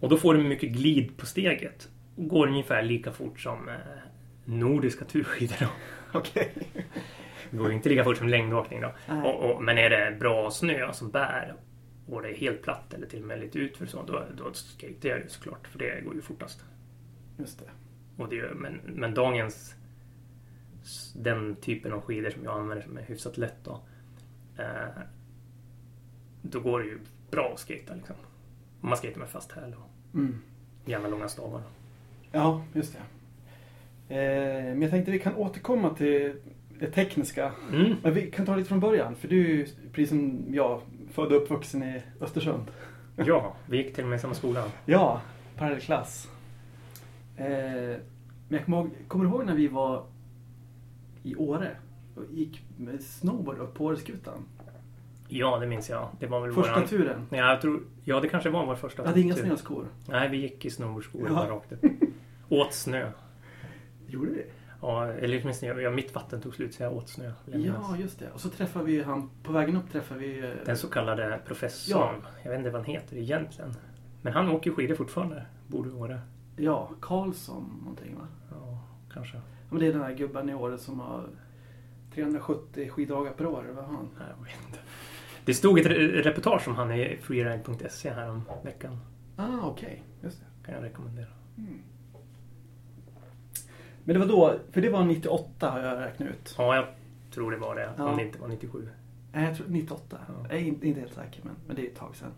Och 0.00 0.08
då 0.08 0.16
får 0.16 0.34
du 0.34 0.42
mycket 0.42 0.70
glid 0.70 1.16
på 1.16 1.26
steget. 1.26 1.88
Och 2.16 2.28
går 2.28 2.46
ungefär 2.46 2.82
lika 2.82 3.12
fort 3.12 3.40
som 3.40 3.68
eh, 3.68 3.74
nordiska 4.44 5.04
turskidor. 5.04 5.68
Okej. 6.12 6.52
Det 7.50 7.56
går 7.56 7.72
inte 7.72 7.88
lika 7.88 8.04
fort 8.04 8.16
som 8.16 8.28
längdåkning 8.28 8.80
då. 8.80 8.94
Och, 9.24 9.50
och, 9.50 9.62
men 9.62 9.78
är 9.78 9.90
det 9.90 10.16
bra 10.20 10.50
snö 10.50 10.92
som 10.92 11.10
bär 11.10 11.54
och 12.08 12.22
det 12.22 12.28
är 12.28 12.34
helt 12.34 12.62
platt 12.62 12.94
eller 12.94 13.06
till 13.06 13.20
och 13.22 13.28
med 13.28 13.40
lite 13.40 13.58
utför 13.58 13.86
så, 13.86 14.02
då, 14.02 14.22
då 14.36 14.52
skater 14.52 15.08
jag 15.08 15.18
ju 15.18 15.28
såklart. 15.28 15.66
För 15.68 15.78
det 15.78 16.00
går 16.04 16.14
ju 16.14 16.20
fortast. 16.20 16.64
Just 17.38 17.58
det. 17.58 17.70
Och 18.22 18.28
det, 18.28 18.36
gör- 18.36 18.54
men, 18.54 18.80
men 18.84 19.14
dagens 19.14 19.74
den 21.14 21.56
typen 21.56 21.92
av 21.92 22.00
skidor 22.00 22.30
som 22.30 22.44
jag 22.44 22.60
använder 22.60 22.84
som 22.84 22.98
är 22.98 23.02
hyfsat 23.02 23.38
lätt 23.38 23.56
då. 23.64 23.80
Eh, 24.58 24.88
då 26.42 26.60
går 26.60 26.78
det 26.80 26.86
ju 26.86 26.98
bra 27.30 27.50
att 27.54 27.60
skata 27.60 27.94
liksom. 27.94 28.16
Om 28.80 28.88
man 28.88 28.98
skater 28.98 29.18
med 29.18 29.28
fast 29.28 29.52
häl 29.52 29.74
och 29.74 29.90
Mm. 30.18 30.38
gärna 30.84 31.08
långa 31.08 31.28
stavar. 31.28 31.62
Ja, 32.32 32.64
just 32.72 32.92
det. 34.08 34.14
Eh, 34.14 34.64
men 34.64 34.82
jag 34.82 34.90
tänkte 34.90 35.10
vi 35.12 35.18
kan 35.18 35.34
återkomma 35.34 35.94
till 35.94 36.34
det 36.78 36.90
tekniska. 36.90 37.52
Mm. 37.72 37.94
Men 38.02 38.14
vi 38.14 38.30
kan 38.30 38.46
ta 38.46 38.56
lite 38.56 38.68
från 38.68 38.80
början. 38.80 39.14
För 39.16 39.28
du 39.28 39.60
är 39.60 39.68
precis 39.92 40.08
som 40.08 40.44
jag 40.54 40.80
född 41.14 41.32
och 41.32 41.42
uppvuxen 41.42 41.82
i 41.82 42.02
Östersund. 42.20 42.64
Ja, 43.16 43.56
vi 43.66 43.76
gick 43.76 43.94
till 43.94 44.04
och 44.04 44.10
med 44.10 44.16
i 44.16 44.20
samma 44.20 44.34
skola. 44.34 44.64
Ja, 44.86 45.20
parallellklass. 45.56 46.28
Eh, 47.36 47.46
men 47.46 47.98
jag 48.48 48.64
kommer 48.64 48.78
ihåg, 48.78 48.90
kommer 49.08 49.24
ihåg 49.24 49.46
när 49.46 49.54
vi 49.54 49.68
var 49.68 50.06
i 51.22 51.34
Åre 51.36 51.76
och 52.16 52.22
gick 52.32 52.62
med 52.76 53.02
snowboard 53.02 53.58
upp 53.58 53.74
på 53.74 53.84
Åreskutan? 53.84 54.44
Ja, 55.28 55.58
det 55.58 55.66
minns 55.66 55.90
jag. 55.90 56.08
Det 56.20 56.26
var 56.26 56.40
väl 56.40 56.52
Första 56.52 56.72
våran... 56.74 56.88
turen. 56.88 57.26
Ja, 57.30 57.36
jag 57.50 57.60
tror... 57.60 57.82
ja, 58.04 58.20
det 58.20 58.28
kanske 58.28 58.50
var 58.50 58.66
vår 58.66 58.74
första 58.74 59.02
Jag 59.02 59.08
hade 59.08 59.20
inga 59.20 59.34
tur. 59.34 59.42
snöskor. 59.44 59.86
Nej, 60.08 60.28
vi 60.28 60.36
gick 60.36 60.64
i 60.64 60.70
snowboardskor 60.70 61.22
Ja. 61.28 61.34
bara 61.34 61.50
rakt 61.50 61.72
upp. 61.72 61.84
Åt 62.48 62.74
snö. 62.74 63.10
Gjorde 64.06 64.30
vi? 64.30 64.44
Ja, 64.86 65.06
eller 65.06 65.40
åtminstone, 65.42 65.80
ja, 65.82 65.90
mitt 65.90 66.14
vatten 66.14 66.40
tog 66.40 66.54
slut 66.54 66.74
så 66.74 66.82
jag 66.82 66.92
åt 66.92 67.08
snö. 67.08 67.32
jag. 67.46 67.60
Ja, 67.60 67.96
just 67.98 68.18
det. 68.18 68.30
Och 68.30 68.40
så 68.40 68.48
träffade 68.48 68.84
vi 68.84 69.02
han, 69.02 69.30
på 69.42 69.52
vägen 69.52 69.76
upp 69.76 69.90
träffade 69.92 70.20
vi... 70.20 70.38
eh, 70.44 70.50
Den 70.66 70.76
så 70.76 70.88
kallade 70.88 71.40
professorn. 71.46 72.26
Jag 72.42 72.50
vet 72.50 72.58
inte 72.58 72.70
vad 72.70 72.80
han 72.80 72.90
heter 72.90 73.16
egentligen. 73.16 73.72
Men 74.22 74.32
han 74.32 74.48
åker 74.48 74.70
skidor 74.70 74.94
fortfarande. 74.94 75.46
Borde 75.68 75.90
Åre. 75.92 76.20
Ja, 76.56 76.90
Karlsson 77.00 77.78
någonting 77.80 78.14
va? 78.16 78.26
Ja, 78.50 78.78
kanske. 79.12 79.36
Ja, 79.36 79.42
men 79.70 79.78
det 79.80 79.86
är 79.86 79.92
den 79.92 80.02
här 80.02 80.14
gubben 80.14 80.50
i 80.50 80.54
Åre 80.54 80.78
som 80.78 81.00
har 81.00 81.28
370 82.14 82.88
skiddagar 82.90 83.32
per 83.32 83.46
år, 83.46 83.62
eller 83.64 83.72
vad 83.74 83.84
han? 83.84 84.08
Nej, 84.18 84.26
jag 84.38 84.44
vet 84.44 84.66
inte. 84.66 84.78
Det 85.44 85.54
stod 85.54 85.78
ett 85.78 85.86
re- 85.86 86.22
reportage 86.22 86.68
om 86.68 86.74
han 86.74 86.92
i 86.92 87.18
freeride.se 87.22 88.10
här 88.10 88.30
om 88.30 88.42
veckan. 88.64 88.98
Ah, 89.36 89.58
okej. 89.66 90.02
Just 90.22 90.40
det. 90.40 90.46
Kan 90.66 90.74
jag 90.74 90.84
rekommendera. 90.84 91.28
Men 94.04 94.14
det 94.14 94.26
var 94.26 94.26
då, 94.26 94.58
för 94.72 94.80
det 94.80 94.88
var 94.90 95.04
98 95.04 95.70
har 95.70 95.80
jag 95.80 96.00
räknat 96.00 96.28
ut. 96.28 96.54
Ja, 96.58 96.74
jag 96.76 96.84
tror 97.34 97.50
det 97.50 97.56
var 97.56 97.74
det. 97.74 97.90
Ja. 97.98 98.04
Om 98.10 98.16
det 98.16 98.22
inte 98.22 98.38
var 98.38 98.48
97. 98.48 98.88
Nej, 99.32 99.44
jag 99.44 99.56
tror 99.56 99.66
98. 99.68 100.18
Ja. 100.28 100.34
Jag 100.48 100.58
är 100.58 100.64
inte, 100.64 100.88
inte 100.88 101.00
helt 101.00 101.14
säker, 101.14 101.40
men, 101.44 101.54
men 101.66 101.76
det 101.76 101.82
är 101.82 101.86
ett 101.86 101.96
tag 101.96 102.16
sedan. 102.16 102.32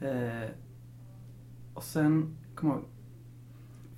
Eh, 0.00 0.48
och 1.74 1.82
sen, 1.82 2.36
kom 2.54 2.68
jag 2.68 2.78
ihåg, 2.78 2.84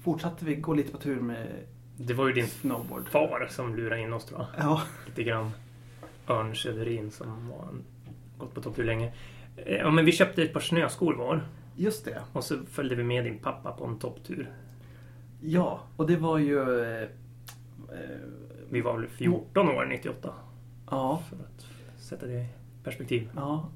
fortsatte 0.02 0.44
vi 0.44 0.54
gå 0.54 0.74
lite 0.74 0.92
på 0.92 0.98
tur 0.98 1.20
med 1.20 1.46
Det 1.96 2.14
var 2.14 2.26
ju 2.26 2.32
din 2.32 2.46
snowboard. 2.48 3.08
far 3.08 3.46
som 3.50 3.76
lurade 3.76 4.00
in 4.00 4.12
oss 4.12 4.24
tror 4.24 4.40
jag. 4.40 4.64
Ja, 4.64 4.82
Lite 5.06 5.22
grann. 5.22 5.50
Örn 6.28 6.54
Söderin 6.56 7.10
som 7.10 7.48
var 7.48 7.62
en, 7.68 7.82
gått 8.38 8.54
på 8.54 8.60
topptur 8.62 8.84
länge. 8.84 9.12
Eh, 9.56 9.76
Ja, 9.76 9.90
men 9.90 10.04
vi 10.04 10.12
köpte 10.12 10.42
ett 10.42 10.52
par 10.52 10.60
snöskor 10.60 11.14
var. 11.14 11.42
just 11.76 12.04
det. 12.04 12.22
Och 12.32 12.44
så 12.44 12.58
följde 12.70 12.94
vi 12.94 13.02
med 13.04 13.24
din 13.24 13.38
pappa 13.38 13.72
på 13.72 13.84
en 13.84 13.98
topptur. 13.98 14.50
Ja, 15.44 15.80
och 15.96 16.06
det 16.06 16.16
var 16.16 16.38
ju... 16.38 16.80
Eh, 16.84 17.02
eh, 17.02 17.08
Vi 18.70 18.80
var 18.80 18.98
väl 18.98 19.08
14 19.08 19.68
år 19.68 19.84
98. 19.84 20.34
ja, 20.90 21.22
För 21.28 21.36
att 21.36 21.66
sätta 22.02 22.26
det 22.26 22.32
i 22.40 22.46
perspektiv. 22.84 23.30
ja. 23.36 23.68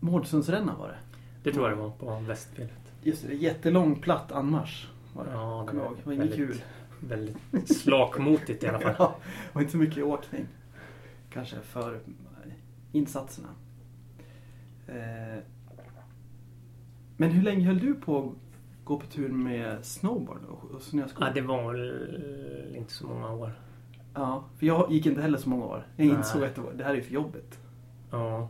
Mårdsundsrännan 0.00 0.78
var 0.78 0.88
det. 0.88 0.98
Det 1.42 1.52
tror 1.52 1.68
jag 1.68 1.78
det 1.78 1.82
var 1.82 1.90
på 1.90 2.20
Västfjället. 2.26 2.72
Just 3.02 3.26
det, 3.26 3.34
jättelång 3.34 3.96
platt 4.00 4.32
anmarsch. 4.32 4.88
Var 5.14 5.24
det. 5.24 5.30
Ja, 5.30 5.66
jag 5.66 5.74
ihåg. 5.74 5.96
Det 5.96 6.06
var 6.10 6.14
väldigt- 6.16 6.36
kul. 6.36 6.62
Väldigt 7.00 7.76
slakmotigt 7.76 8.64
i 8.64 8.68
alla 8.68 8.78
fall. 8.80 8.94
Ja, 8.98 9.16
det 9.22 9.54
var 9.54 9.60
inte 9.62 9.72
så 9.72 9.78
mycket 9.78 10.04
åkning. 10.04 10.46
Kanske 11.30 11.56
för 11.60 11.94
eh, 11.94 12.00
insatserna. 12.92 13.48
Eh, 14.86 15.42
Men 17.16 17.30
hur 17.30 17.42
länge 17.42 17.66
höll 17.66 17.78
du 17.78 17.94
på 17.94 18.32
gå 18.90 18.98
på 19.00 19.06
tur 19.06 19.28
med 19.28 19.84
snowboard 19.84 20.44
och 20.48 20.70
och 20.70 20.82
snöskor? 20.82 21.26
Ja, 21.26 21.32
det 21.34 21.40
var 21.40 21.72
väl 21.72 22.74
inte 22.76 22.92
så 22.92 23.06
många 23.06 23.32
år. 23.32 23.52
Ja, 24.14 24.44
för 24.58 24.66
jag 24.66 24.92
gick 24.92 25.06
inte 25.06 25.22
heller 25.22 25.38
så 25.38 25.48
många 25.48 25.64
år. 25.64 25.86
Jag 25.96 26.06
Nej. 26.06 26.16
insåg 26.16 26.44
att 26.44 26.54
det, 26.54 26.60
var, 26.60 26.72
det 26.72 26.84
här 26.84 26.94
är 26.94 27.00
för 27.00 27.12
jobbigt. 27.14 27.58
Ja. 28.10 28.48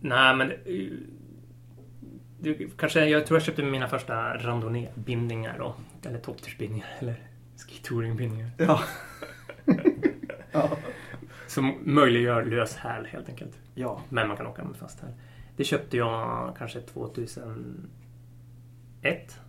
Nej, 0.00 0.36
men... 0.36 0.48
det- 0.48 0.90
Det, 2.40 2.76
kanske, 2.76 3.04
jag 3.08 3.26
tror 3.26 3.36
jag 3.36 3.42
köpte 3.44 3.62
mina 3.62 3.88
första 3.88 4.36
randonnébindningar 4.38 5.58
då. 5.58 5.74
Eller 6.08 6.18
topptursbindningar. 6.18 6.88
Eller 6.98 7.14
skitouringbindningar. 7.68 8.50
Ja. 8.58 8.80
ja. 10.52 10.70
Som 11.46 11.74
möjliggör 11.84 12.44
lös 12.44 12.76
häl 12.76 13.06
helt 13.06 13.28
enkelt. 13.28 13.58
Ja. 13.74 14.00
Men 14.08 14.28
man 14.28 14.36
kan 14.36 14.46
åka 14.46 14.64
med 14.64 14.76
fast 14.76 15.00
häl. 15.00 15.12
Det 15.56 15.64
köpte 15.64 15.96
jag 15.96 16.54
kanske 16.58 16.80
2001. 19.02 19.40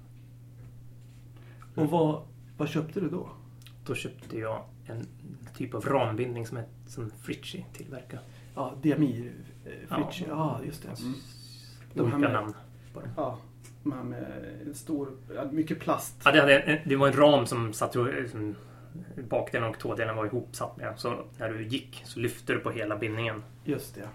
Och 1.76 1.90
vad, 1.90 2.22
vad 2.58 2.70
köpte 2.70 3.00
du 3.00 3.10
då? 3.10 3.30
Då 3.86 3.96
köpte 3.96 4.38
jag 4.40 4.64
en 4.88 5.08
typ 5.58 5.74
av 5.74 5.86
rambindning 5.86 6.48
som, 6.48 6.58
är, 6.58 6.66
som 6.88 7.12
Fritchie 7.22 7.66
tillverkar. 7.74 8.20
Ja, 8.56 8.74
Diamir. 8.82 9.32
Eh, 9.66 9.72
Fritchie. 9.96 10.28
Ja, 10.30 10.58
Ja. 10.60 10.66
just 10.66 10.82
det. 10.84 11.02
Mm. 11.02 11.14
De 11.94 12.02
Olika 12.02 12.18
med- 12.18 12.32
namn 12.34 12.54
på 12.94 13.00
dem. 13.00 13.10
Ja. 13.18 13.38
De 13.84 13.92
här 13.92 14.04
med 14.04 14.26
en 14.68 14.76
stor, 14.76 15.12
mycket 15.52 15.80
plast. 15.80 16.22
Ja, 16.26 16.32
det, 16.32 16.40
hade, 16.40 16.82
det 16.86 16.96
var 16.96 17.08
en 17.08 17.14
ram 17.14 17.46
som 17.46 17.74
satt 17.74 17.94
som 18.32 18.56
bakdelen 19.30 19.70
och 19.70 19.80
tådelen 19.80 20.16
var 20.16 20.26
ihopsatt 20.26 20.78
med. 20.78 20.94
Så 21.00 21.26
när 21.38 21.50
du 21.50 21.68
gick 21.68 22.02
så 22.06 22.20
lyfte 22.20 22.54
du 22.54 22.60
på 22.60 22.72
hela 22.72 22.98
bindningen. 22.98 23.44
Just 23.66 23.96
det. 23.96 24.10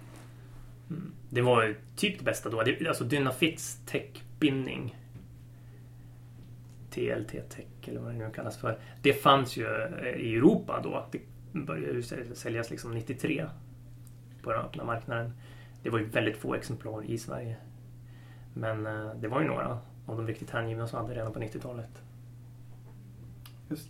Det 1.30 1.40
var 1.42 1.62
ju 1.62 1.76
typ 1.96 2.18
det 2.18 2.24
bästa 2.24 2.50
då. 2.50 2.62
Det, 2.62 2.88
alltså 2.88 3.04
Dynafits 3.04 3.80
Tech-bindning. 3.86 4.97
TLT 6.98 7.30
Tech 7.50 7.66
eller 7.84 8.00
vad 8.00 8.12
det 8.12 8.18
nu 8.18 8.30
kallas 8.34 8.56
för. 8.56 8.78
Det 9.02 9.12
fanns 9.12 9.56
ju 9.56 9.66
eh, 9.66 10.14
i 10.14 10.34
Europa 10.36 10.80
då. 10.82 11.06
Det 11.12 11.20
började 11.60 11.92
ju 11.92 12.00
säl- 12.02 12.34
säljas 12.34 12.70
liksom 12.70 12.90
93 12.94 13.46
på 14.42 14.52
den 14.52 14.60
öppna 14.60 14.84
marknaden. 14.84 15.32
Det 15.82 15.90
var 15.90 15.98
ju 15.98 16.04
väldigt 16.04 16.36
få 16.36 16.54
exemplar 16.54 17.04
i 17.04 17.18
Sverige. 17.18 17.56
Men 18.54 18.86
eh, 18.86 19.14
det 19.14 19.28
var 19.28 19.40
ju 19.40 19.46
några 19.46 19.78
av 20.06 20.16
de 20.16 20.26
riktigt 20.26 20.50
hängivna 20.50 20.86
som 20.86 20.98
hade 21.00 21.14
redan 21.14 21.32
på 21.32 21.40
90-talet. 21.40 22.02
Just. 23.70 23.88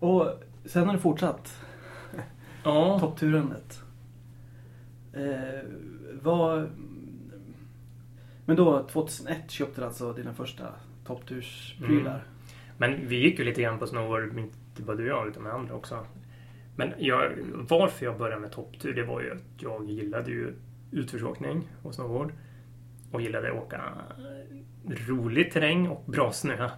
Och 0.00 0.26
sen 0.64 0.86
har 0.86 0.92
det 0.94 1.00
fortsatt. 1.00 1.60
Ja, 2.64 2.98
Toppturandet. 3.00 3.80
Eh, 5.12 5.68
vad... 6.22 6.70
Men 8.46 8.56
då 8.56 8.88
2001 8.88 9.50
köpte 9.50 9.80
du 9.80 9.84
alltså 9.86 10.12
dina 10.12 10.34
första 10.34 10.68
topptursprylar. 11.06 12.14
Mm. 12.14 12.26
Men 12.78 13.08
vi 13.08 13.16
gick 13.16 13.38
ju 13.38 13.44
lite 13.44 13.62
grann 13.62 13.78
på 13.78 13.86
snowboard, 13.86 14.38
inte 14.38 14.82
bara 14.82 14.96
du 14.96 15.12
och 15.12 15.18
jag, 15.18 15.28
utan 15.28 15.42
med 15.42 15.52
andra 15.52 15.74
också. 15.74 16.06
Men 16.76 16.92
jag, 16.98 17.32
varför 17.52 18.06
jag 18.06 18.18
började 18.18 18.40
med 18.40 18.52
topptur, 18.52 18.94
det 18.94 19.04
var 19.04 19.20
ju 19.20 19.32
att 19.32 19.42
jag 19.58 19.90
gillade 19.90 20.30
ju 20.30 20.54
utförsåkning 20.90 21.68
och 21.82 21.94
snowboard. 21.94 22.32
Och 23.12 23.22
gillade 23.22 23.52
att 23.52 23.58
åka 23.58 23.82
rolig 24.84 25.52
terräng 25.52 25.88
och 25.88 26.04
bra 26.06 26.32
snö. 26.32 26.70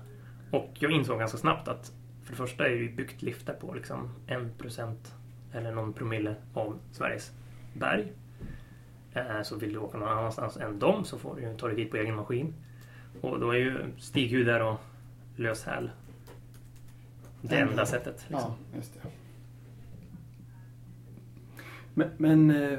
Och 0.50 0.70
jag 0.78 0.90
insåg 0.90 1.18
ganska 1.18 1.38
snabbt 1.38 1.68
att 1.68 1.92
för 2.24 2.30
det 2.30 2.36
första 2.36 2.66
är 2.66 2.70
det 2.70 2.76
ju 2.76 2.92
byggt 2.92 3.22
liftar 3.22 3.54
på 3.54 3.74
liksom 3.74 4.10
en 4.26 4.52
procent 4.58 5.14
eller 5.52 5.72
någon 5.72 5.92
promille 5.92 6.34
av 6.54 6.78
Sveriges 6.92 7.32
berg. 7.74 8.12
Eh, 9.12 9.42
så 9.42 9.56
vill 9.56 9.72
du 9.72 9.78
åka 9.78 9.98
någon 9.98 10.08
annanstans 10.08 10.56
än 10.56 10.78
dem 10.78 11.04
så 11.04 11.18
får 11.18 11.36
du 11.36 11.56
ta 11.56 11.66
dig 11.66 11.76
dit 11.76 11.90
på 11.90 11.96
egen 11.96 12.14
maskin. 12.14 12.54
Och 13.24 13.40
då 13.40 13.50
är 13.50 13.58
ju 13.58 13.78
stighudar 13.98 14.60
och 14.60 14.80
lös 15.36 15.64
häl 15.64 15.90
det 17.48 17.56
enda 17.56 17.86
sättet. 17.86 18.24
Liksom. 18.28 18.52
Ja, 18.72 18.76
just 18.76 18.94
det. 18.94 19.08
Men, 21.94 22.10
men 22.16 22.50
eh, 22.50 22.78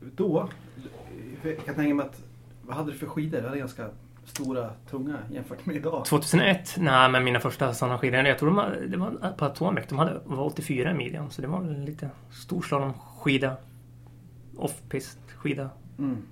då, 0.00 0.48
jag 1.42 1.64
kan 1.64 1.74
tänka 1.74 1.94
mig 1.94 2.06
att, 2.06 2.22
vad 2.62 2.76
hade 2.76 2.92
du 2.92 2.98
för 2.98 3.06
skidor? 3.06 3.40
Du 3.40 3.46
hade 3.46 3.58
ganska 3.58 3.88
stora, 4.24 4.70
tunga 4.90 5.18
jämfört 5.32 5.66
med 5.66 5.76
idag. 5.76 6.04
2001, 6.04 6.74
nej 6.78 7.10
men 7.10 7.24
mina 7.24 7.40
första 7.40 7.74
sådana 7.74 7.98
skidor, 7.98 8.20
jag 8.20 8.38
tror 8.38 8.48
de 8.48 8.56
var, 8.56 8.86
det 8.88 8.96
var 8.96 9.34
på 9.38 9.44
Atomic, 9.44 9.84
de 9.88 9.98
hade, 9.98 10.20
var 10.24 10.44
84 10.44 10.90
i 10.90 10.94
midjan. 10.94 11.30
Så 11.30 11.42
det 11.42 11.48
var 11.48 11.58
en 11.58 11.84
lite 11.84 12.10
storslalomskida. 12.30 13.56
Off-pist 14.56 15.18
skida. 15.36 15.70
Mm. 15.98 16.22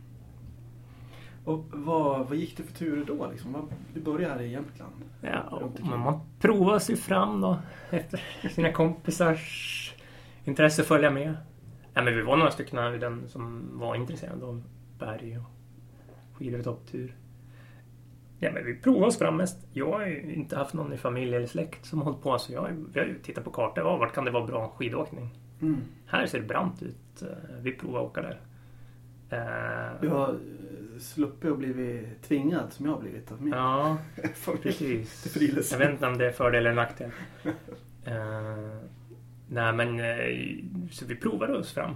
Och 1.45 1.65
vad, 1.73 2.29
vad 2.29 2.37
gick 2.37 2.57
det 2.57 2.63
för 2.63 2.73
turer 2.73 3.05
då? 3.05 3.31
Liksom? 3.31 3.69
Du 3.95 4.01
började 4.01 4.35
här 4.35 4.43
i 4.43 4.51
Jämtland. 4.53 4.93
Ja, 5.21 5.71
man 5.83 6.21
provar 6.41 6.79
sig 6.79 6.97
fram 6.97 7.41
då 7.41 7.59
efter 7.91 8.21
sina 8.51 8.73
kompisars 8.73 9.95
intresse 10.45 10.83
att 10.83 10.89
följa 10.89 11.11
med. 11.11 11.37
Ja, 11.95 12.03
men 12.03 12.15
vi 12.17 12.23
var 12.23 12.37
några 12.37 12.51
stycken 12.51 12.79
av 12.79 12.99
den 12.99 13.29
som 13.29 13.69
var 13.79 13.95
intresserade 13.95 14.45
av 14.47 14.63
berg 14.99 15.39
och 15.39 15.45
skidor 16.39 16.59
och 16.59 16.65
topptur. 16.65 17.17
Ja, 18.39 18.51
men 18.53 18.67
vi 18.67 18.75
provade 18.75 19.07
oss 19.07 19.19
fram 19.19 19.37
mest. 19.37 19.67
Jag 19.73 19.93
har 19.93 20.07
ju 20.07 20.33
inte 20.35 20.57
haft 20.57 20.75
någon 20.75 20.93
i 20.93 20.97
familj 20.97 21.35
eller 21.35 21.47
släkt 21.47 21.87
som 21.87 21.99
har 21.99 22.05
hållit 22.05 22.23
på 22.23 22.39
så 22.39 22.53
jag, 22.53 22.69
vi 22.93 23.01
har 23.01 23.07
ju 23.07 23.19
tittat 23.19 23.45
på 23.45 23.51
kartor. 23.51 23.85
Ja, 23.85 23.97
vart 23.97 24.15
kan 24.15 24.25
det 24.25 24.31
vara 24.31 24.47
bra 24.47 24.69
skidåkning? 24.69 25.29
Mm. 25.61 25.81
Här 26.07 26.27
ser 26.27 26.41
det 26.41 26.47
brant 26.47 26.83
ut. 26.83 27.23
Eh, 27.23 27.29
Vi 27.63 27.73
provar 27.73 28.01
att 28.01 28.07
åka 28.07 28.23
där. 28.23 28.41
Eh, 29.33 30.01
Du 30.01 30.09
har 30.09 30.29
eh, 30.29 30.99
sluppit 30.99 31.51
och 31.51 31.59
blivit 31.59 32.23
tvingad 32.23 32.73
som 32.73 32.87
jag 32.87 32.93
har 32.93 33.01
blivit 33.01 33.33
av 33.33 33.43
min 33.43 33.53
Ja, 33.53 33.99
precis. 34.63 35.73
Jag 35.73 35.79
vet 35.79 35.91
inte 35.91 36.07
om 36.07 36.19
det 36.19 36.27
är 36.27 36.33
fördel 36.33 36.67
eller 36.67 36.75
nackdel. 36.75 37.11
Eh, 38.05 38.79
nej, 39.49 39.73
men 39.73 40.01
eh, 40.01 40.87
så 40.91 41.07
vi 41.07 41.17
provade 41.17 41.59
oss 41.59 41.73
fram. 41.73 41.95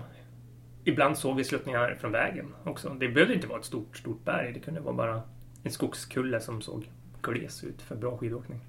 Ibland 0.84 1.18
såg 1.18 1.36
vi 1.36 1.44
sluttningar 1.44 1.94
från 2.00 2.12
vägen 2.12 2.54
också. 2.64 2.88
Det 2.88 3.08
behövde 3.08 3.34
inte 3.34 3.46
vara 3.46 3.58
ett 3.58 3.64
stort, 3.64 3.96
stort 3.96 4.24
berg. 4.24 4.52
Det 4.52 4.60
kunde 4.60 4.80
vara 4.80 4.94
bara 4.94 5.22
en 5.62 5.70
skogskulle 5.70 6.40
som 6.40 6.62
såg 6.62 6.90
gles 7.22 7.64
ut 7.64 7.82
för 7.82 7.96
bra 7.96 8.16
skidåkning. 8.18 8.60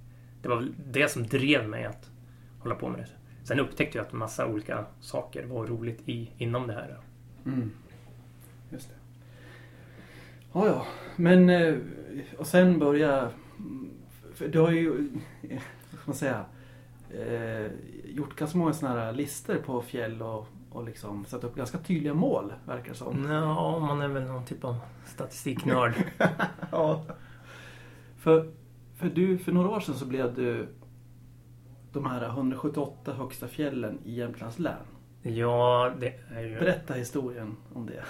Det 0.42 0.50
var 0.50 0.68
det 0.92 1.12
som 1.12 1.28
drev 1.28 1.70
mig 1.70 1.86
att 1.86 2.10
hålla 2.60 2.76
på 2.76 2.90
med 2.90 3.00
det. 3.00 3.08
Sen 3.44 3.60
upptäckte 3.60 3.98
jag 3.98 4.08
att 4.08 4.14
massa 4.14 4.48
olika 4.48 4.86
saker 5.02 5.46
var 5.46 5.68
roligt 5.68 6.02
i, 6.06 6.32
inom 6.38 6.68
det 6.68 6.74
här. 6.74 6.98
Mm. 7.46 7.72
Just 8.70 8.90
det. 8.90 8.96
Ja, 10.54 10.68
ja. 10.68 10.86
Men, 11.16 11.50
eh, 11.50 11.76
och 12.38 12.48
sen 12.48 12.80
börja... 12.80 13.30
Du 14.52 14.60
har 14.60 14.72
ju, 14.72 15.10
eh, 15.42 15.62
vad 15.92 16.00
ska 16.00 16.12
man 16.12 16.16
säga, 16.16 16.46
eh, 17.10 17.72
gjort 18.06 18.36
ganska 18.36 18.58
många 18.58 18.74
sådana 18.74 19.00
här 19.00 19.14
listor 19.14 19.56
på 19.56 19.82
fjäll 19.82 20.22
och, 20.22 20.48
och 20.70 20.84
liksom 20.84 21.26
satt 21.26 21.44
upp 21.44 21.56
ganska 21.56 21.78
tydliga 21.78 22.14
mål, 22.14 22.54
verkar 22.66 22.90
det 22.90 22.98
som. 22.98 23.26
Ja, 23.32 23.80
man 23.80 24.02
är 24.02 24.08
väl 24.08 24.24
någon 24.24 24.46
typ 24.46 24.64
av 24.64 24.76
statistiknörd. 25.06 25.94
Ja. 26.72 27.06
För, 28.18 28.52
för 28.96 29.10
du, 29.10 29.38
för 29.38 29.52
några 29.52 29.70
år 29.70 29.80
sedan 29.80 29.96
så 29.96 30.06
blev 30.06 30.36
du 30.36 30.68
de 31.94 32.06
här 32.06 32.26
178 32.26 33.14
högsta 33.14 33.48
fjällen 33.48 34.00
i 34.06 34.14
Jämtlands 34.16 34.60
län. 34.60 34.86
Ja, 35.22 35.92
det 36.00 36.14
är 36.36 36.44
ju... 36.44 36.60
Berätta 36.60 36.94
historien 36.94 37.56
om 37.74 37.86
det. 37.86 38.04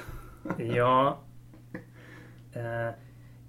Ja. 0.58 1.20
Eh, 2.54 2.90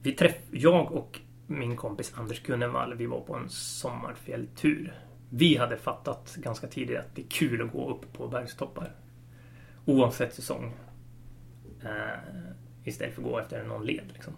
vi 0.03 0.13
träff, 0.13 0.37
jag 0.51 0.93
och 0.93 1.21
min 1.47 1.77
kompis 1.77 2.15
Anders 2.17 2.43
Gunnevall, 2.43 2.95
vi 2.95 3.07
var 3.07 3.21
på 3.21 3.35
en 3.35 3.49
sommarfjälltur. 3.49 4.95
Vi 5.31 5.57
hade 5.57 5.77
fattat 5.77 6.37
ganska 6.37 6.67
tidigt 6.67 6.99
att 6.99 7.15
det 7.15 7.23
är 7.23 7.29
kul 7.29 7.63
att 7.63 7.73
gå 7.73 7.91
upp 7.91 8.13
på 8.13 8.29
bergstoppar. 8.29 8.93
Oavsett 9.85 10.35
säsong. 10.35 10.73
Eh, 11.83 12.19
istället 12.85 13.15
för 13.15 13.23
att 13.23 13.29
gå 13.29 13.39
efter 13.39 13.65
någon 13.65 13.87
led. 13.87 14.11
Liksom. 14.13 14.33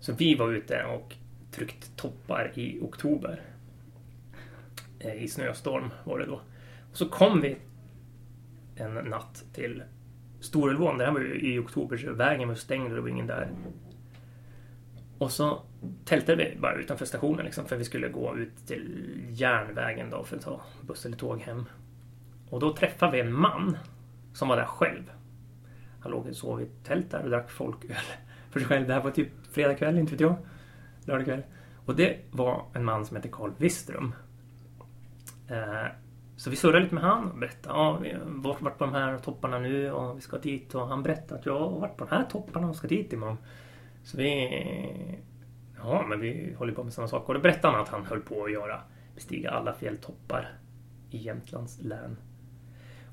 Så 0.00 0.12
vi 0.12 0.34
var 0.34 0.52
ute 0.52 0.84
och 0.84 1.14
tryckt 1.50 1.96
toppar 1.96 2.52
i 2.54 2.80
oktober. 2.80 3.40
Eh, 4.98 5.22
I 5.22 5.28
snöstorm 5.28 5.90
var 6.04 6.18
det 6.18 6.26
då. 6.26 6.40
Och 6.90 6.96
så 6.96 7.08
kom 7.08 7.40
vi 7.40 7.56
en 8.76 8.94
natt 8.94 9.44
till 9.52 9.82
Storulvån, 10.42 10.98
det 10.98 11.04
här 11.04 11.12
var 11.12 11.20
ju 11.20 11.40
i 11.40 11.58
oktober 11.58 11.96
så 11.96 12.12
vägen 12.12 12.48
var 12.48 12.54
stängd 12.54 12.88
och 12.90 12.94
det 12.94 13.00
var 13.00 13.08
ingen 13.08 13.26
där. 13.26 13.50
Och 15.18 15.30
så 15.30 15.62
tältade 16.04 16.44
vi 16.44 16.58
bara 16.60 16.74
utanför 16.74 17.04
stationen 17.04 17.44
liksom 17.44 17.64
för 17.64 17.76
vi 17.76 17.84
skulle 17.84 18.08
gå 18.08 18.36
ut 18.36 18.66
till 18.66 19.26
järnvägen 19.30 20.10
då 20.10 20.24
för 20.24 20.36
att 20.36 20.42
ta 20.42 20.60
buss 20.80 21.06
eller 21.06 21.16
tåg 21.16 21.40
hem. 21.40 21.64
Och 22.50 22.60
då 22.60 22.76
träffade 22.76 23.12
vi 23.12 23.20
en 23.20 23.32
man 23.32 23.76
som 24.32 24.48
var 24.48 24.56
där 24.56 24.64
själv. 24.64 25.12
Han 26.00 26.12
låg 26.12 26.26
och 26.26 26.36
sov 26.36 26.60
i 26.60 26.64
ett 26.64 26.84
tält 26.84 27.10
där 27.10 27.22
och 27.22 27.30
drack 27.30 27.50
folköl 27.50 27.96
för 28.50 28.60
sig 28.60 28.68
själv. 28.68 28.86
Det 28.86 28.94
här 28.94 29.02
var 29.02 29.10
typ 29.10 29.28
fredag 29.52 29.74
kväll, 29.74 29.98
inte 29.98 30.12
vet 30.12 30.20
jag. 30.20 30.36
Lördag 31.04 31.24
kväll. 31.24 31.42
Och 31.86 31.96
det 31.96 32.16
var 32.30 32.64
en 32.72 32.84
man 32.84 33.06
som 33.06 33.16
hette 33.16 33.28
Carl 33.28 33.52
Wistrum. 33.58 34.14
Eh, 35.48 35.86
så 36.42 36.50
vi 36.50 36.56
surrade 36.56 36.80
lite 36.80 36.94
med 36.94 37.04
han 37.04 37.30
och 37.30 37.38
berättade. 37.38 37.78
Ja, 37.78 37.98
vi 38.02 38.12
har 38.12 38.60
varit 38.60 38.78
på 38.78 38.84
de 38.84 38.94
här 38.94 39.18
topparna 39.18 39.58
nu 39.58 39.92
och 39.92 40.16
vi 40.16 40.20
ska 40.20 40.38
dit. 40.38 40.74
Och 40.74 40.88
han 40.88 41.02
berättade 41.02 41.40
att 41.40 41.46
jag 41.46 41.58
har 41.58 41.80
varit 41.80 41.96
på 41.96 42.04
de 42.04 42.16
här 42.16 42.24
topparna 42.24 42.68
och 42.68 42.76
ska 42.76 42.88
dit 42.88 43.12
imorgon. 43.12 43.36
Så 44.04 44.16
vi... 44.16 44.48
Ja, 45.78 46.04
men 46.08 46.20
vi 46.20 46.54
håller 46.58 46.72
på 46.72 46.84
med 46.84 46.92
samma 46.92 47.08
sak. 47.08 47.28
Och 47.28 47.34
då 47.34 47.40
berättade 47.40 47.74
han 47.74 47.82
att 47.82 47.88
han 47.88 48.06
höll 48.06 48.20
på 48.20 48.44
att 48.44 48.52
göra 48.52 48.80
bestiga 49.14 49.50
alla 49.50 49.74
fjälltoppar 49.74 50.58
i 51.10 51.16
Jämtlands 51.18 51.82
län. 51.82 52.16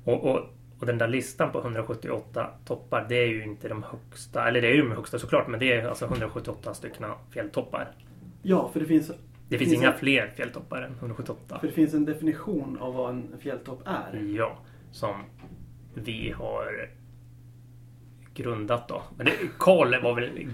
Och, 0.04 0.24
och, 0.24 0.40
och 0.78 0.86
den 0.86 0.98
där 0.98 1.08
listan 1.08 1.52
på 1.52 1.60
178 1.60 2.50
toppar, 2.64 3.06
det 3.08 3.16
är 3.16 3.28
ju 3.28 3.44
inte 3.44 3.68
de 3.68 3.82
högsta. 3.82 4.48
Eller 4.48 4.60
det 4.60 4.68
är 4.68 4.74
ju 4.74 4.82
de 4.82 4.92
högsta 4.92 5.18
såklart, 5.18 5.48
men 5.48 5.60
det 5.60 5.72
är 5.72 5.88
alltså 5.88 6.04
178 6.04 6.74
stycken 6.74 7.06
fjälltoppar. 7.30 7.90
Ja, 8.42 8.70
för 8.72 8.80
det 8.80 8.86
finns, 8.86 9.10
det 9.50 9.58
finns 9.58 9.70
Finns 9.70 9.82
inga 9.82 9.92
fler 9.92 10.30
fjälltoppar 10.36 10.82
än 10.82 10.92
178. 10.92 11.58
för 11.58 11.66
det 11.66 11.72
finns 11.72 11.94
en 11.94 12.04
definition 12.04 12.78
av 12.80 12.94
vad 12.94 13.10
en 13.10 13.38
fjälltopp 13.38 13.82
är. 13.86 14.18
Ja, 14.36 14.58
som 14.92 15.14
vi 15.94 16.30
har 16.30 16.88
grundat 18.34 18.88
då. 18.88 19.02
Men 19.16 19.26
det, 19.26 19.32
Karl 19.58 20.02
var 20.02 20.14
väl 20.14 20.48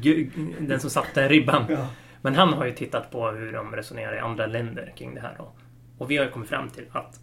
den 0.69 0.81
som 0.81 0.91
satte 0.91 1.29
ribban. 1.29 1.65
Ja. 1.69 1.89
Men 2.23 2.35
han 2.35 2.53
har 2.53 2.67
ju 2.67 2.73
tittat 2.73 3.11
på 3.11 3.31
hur 3.31 3.53
de 3.53 3.73
resonerar 3.77 4.17
i 4.17 4.19
andra 4.19 4.47
länder 4.47 4.93
kring 4.97 5.15
det 5.15 5.21
här 5.21 5.35
då. 5.39 5.53
Och 5.99 6.11
vi 6.11 6.17
har 6.17 6.25
ju 6.25 6.31
kommit 6.31 6.49
fram 6.49 6.69
till 6.69 6.85
att 6.93 7.21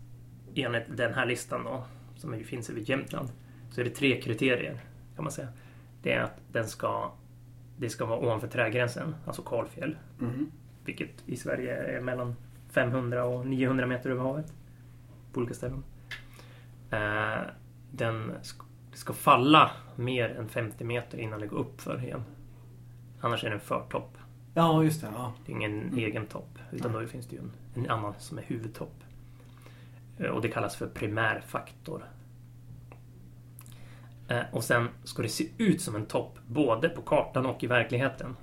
enligt 0.56 0.98
den 0.98 1.14
här 1.14 1.26
listan 1.26 1.64
då, 1.64 1.84
som 2.16 2.38
ju 2.38 2.44
finns 2.44 2.70
över 2.70 2.82
Jämtland, 2.90 3.30
så 3.72 3.82
är 3.82 3.86
det 3.86 3.92
tre 3.92 4.22
kriterier 4.22 4.82
kan 5.16 5.24
man 5.24 5.32
säga. 5.32 5.48
Det 6.04 6.14
är 6.14 6.22
att 6.24 6.42
den 6.52 6.68
ska, 6.68 7.12
det 7.78 7.90
ska 7.90 8.06
vara 8.06 8.20
ovanför 8.20 8.48
trädgränsen, 8.48 9.16
alltså 9.26 9.42
kalfjäll, 9.42 9.98
Mhm. 10.20 10.52
Vilket 10.86 11.24
i 11.26 11.36
Sverige 11.36 11.98
är 11.98 12.02
mellan 12.02 12.36
500 12.70 13.26
och 13.26 13.46
900 13.48 13.86
meter 13.86 14.10
över 14.10 14.22
havet 14.24 14.54
på 15.34 15.40
olika 15.40 15.54
ställen. 15.54 15.84
Eh, 16.92 17.42
den 17.92 18.32
ska 18.94 19.14
falla 19.14 19.72
mer 19.96 20.30
än 20.30 20.50
50 20.50 20.84
meter 20.84 21.18
innan 21.18 21.40
det 21.40 21.48
går 21.48 21.58
upp 21.58 21.82
för 21.82 22.04
igen. 22.04 22.24
Annars 23.22 23.44
är 23.44 23.50
det 23.50 23.56
en 23.56 23.60
förtopp. 23.60 24.18
Ja, 24.54 24.84
just 24.84 25.02
det. 25.02 25.08
Ja. 25.16 25.34
Det 25.46 25.52
är 25.52 25.56
ingen 25.56 25.98
egen 25.98 26.26
topp. 26.26 26.60
Utan 26.72 26.92
då 26.94 27.06
finns 27.08 27.28
det 27.28 27.36
ju 27.36 27.42
en, 27.42 27.52
en 27.76 27.90
annan 27.90 28.14
som 28.20 28.38
är 28.38 28.42
huvudtopp. 28.42 29.04
Eh, 30.18 30.26
Och 30.30 30.42
det 30.42 30.48
kallas 30.48 30.76
för 30.76 30.88
primärfaktor. 30.88 32.04
Eh, 34.28 34.42
Och 34.52 34.64
sen 34.64 34.88
ska 35.04 35.22
det 35.22 35.30
se 35.30 35.48
ut 35.58 35.82
som 35.82 35.96
en 35.96 36.06
topp 36.06 36.40
både 36.48 36.90
på 36.90 37.02
kartan 37.02 37.46
och 37.46 37.64
i 37.64 37.68
verkligheten. 37.68 38.36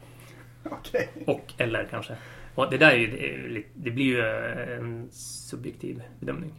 Okej. 0.70 1.08
Och 1.26 1.52
eller 1.56 1.84
kanske. 1.90 2.16
Och 2.54 2.70
det 2.70 2.78
där 2.78 2.90
är 2.90 2.96
ju, 2.96 3.64
det, 3.74 3.90
blir 3.90 4.04
ju 4.04 4.18
eh, 4.20 4.78
en 4.78 5.08
subjektiv 5.10 6.02
bedömning. 6.20 6.52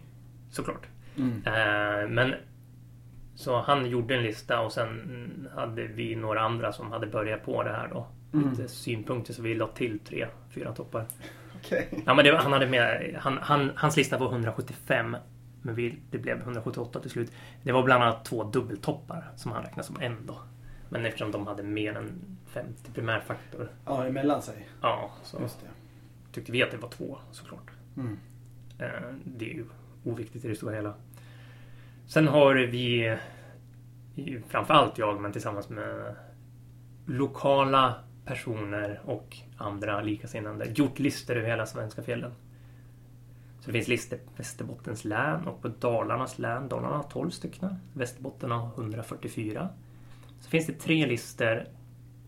Såklart. 0.52 0.88
Mm. 1.18 1.44
Eh, 1.46 2.10
Men 2.10 2.34
så 3.36 3.62
han 3.62 3.90
gjorde 3.90 4.16
en 4.16 4.24
lista 4.24 4.62
och 4.62 4.72
sen 4.72 5.50
hade 5.56 5.88
vi 5.88 6.16
några 6.16 6.42
andra 6.42 6.72
som 6.72 6.92
hade 6.92 7.08
börjat 7.08 7.46
på 7.46 7.64
det 7.64 7.72
här 7.72 7.88
då. 7.88 8.08
Mm. 8.34 8.50
Lite 8.50 8.68
synpunkter 8.68 9.34
så 9.34 9.42
vi 9.42 9.56
la 9.56 9.68
till 9.68 10.00
tre, 10.00 10.28
fyra 10.50 10.74
toppar. 10.74 11.06
Okej. 11.56 12.04
Ja 12.06 12.14
men 12.14 12.26
det, 12.26 12.38
han 12.38 12.54
hade 12.54 12.68
med, 12.68 13.16
han, 13.20 13.38
han, 13.42 13.72
hans 13.76 13.98
lista 13.98 14.18
var 14.18 14.32
175 14.32 15.18
men 15.62 15.76
vi, 15.76 16.00
det 16.12 16.18
blev 16.18 16.40
178 16.40 17.00
till 17.00 17.12
slut. 17.12 17.32
Det 17.64 17.72
var 17.72 17.84
bland 17.84 18.04
annat 18.04 18.26
två 18.26 18.44
dubbeltoppar 18.44 19.32
som 19.36 19.52
han 19.52 19.64
räknade 19.64 19.84
som 19.84 20.02
en 20.02 20.26
då. 20.26 20.42
Men 20.90 21.06
eftersom 21.06 21.32
de 21.32 21.48
hade 21.48 21.64
mer 21.64 21.98
än 21.98 22.38
50 22.54 22.92
primärfaktor, 22.92 23.70
Ja, 23.86 24.06
emellan 24.06 24.42
sig. 24.42 24.68
ja, 24.82 25.12
så 25.24 25.42
Just 25.42 25.60
det. 25.62 25.68
tyckte 26.32 26.52
vi 26.52 26.64
att 26.64 26.72
det 26.72 26.78
var 26.78 26.90
två 26.90 27.18
såklart. 27.32 27.72
Mm. 27.98 28.20
Eh, 28.80 29.14
Det 29.26 29.46
är 29.52 29.54
ju 29.54 29.66
oviktigt 30.04 30.46
i 30.46 30.48
det 30.48 30.56
stora 30.56 30.76
hela. 30.76 30.94
Sen 32.08 32.28
har 32.28 32.56
vi, 32.56 33.18
framförallt 34.48 34.98
jag, 34.98 35.22
men 35.22 35.32
tillsammans 35.32 35.70
med 35.70 36.16
lokala 37.06 37.96
personer 38.26 39.02
och 39.06 39.38
andra 39.58 40.02
likasinnande, 40.02 40.66
gjort 40.66 41.00
listor 41.00 41.36
över 41.36 41.50
hela 41.50 41.66
svenska 41.66 42.04
fjällen. 42.04 42.32
Så 43.60 43.66
det 43.68 43.74
finns 43.74 43.88
listor 43.88 44.18
på 44.18 44.32
Västerbottens 44.38 45.06
län 45.06 45.48
och 45.48 45.62
på 45.62 45.68
Dalarnas 45.68 46.40
län. 46.40 46.70
Dalarna 46.70 46.96
har 46.96 47.04
12 47.04 47.30
stycken. 47.30 47.76
Västerbotten 47.94 48.52
har 48.52 48.68
144. 48.76 49.70
Så 50.40 50.50
finns 50.50 50.68
det 50.68 50.74
tre 50.74 51.06
listor 51.06 51.66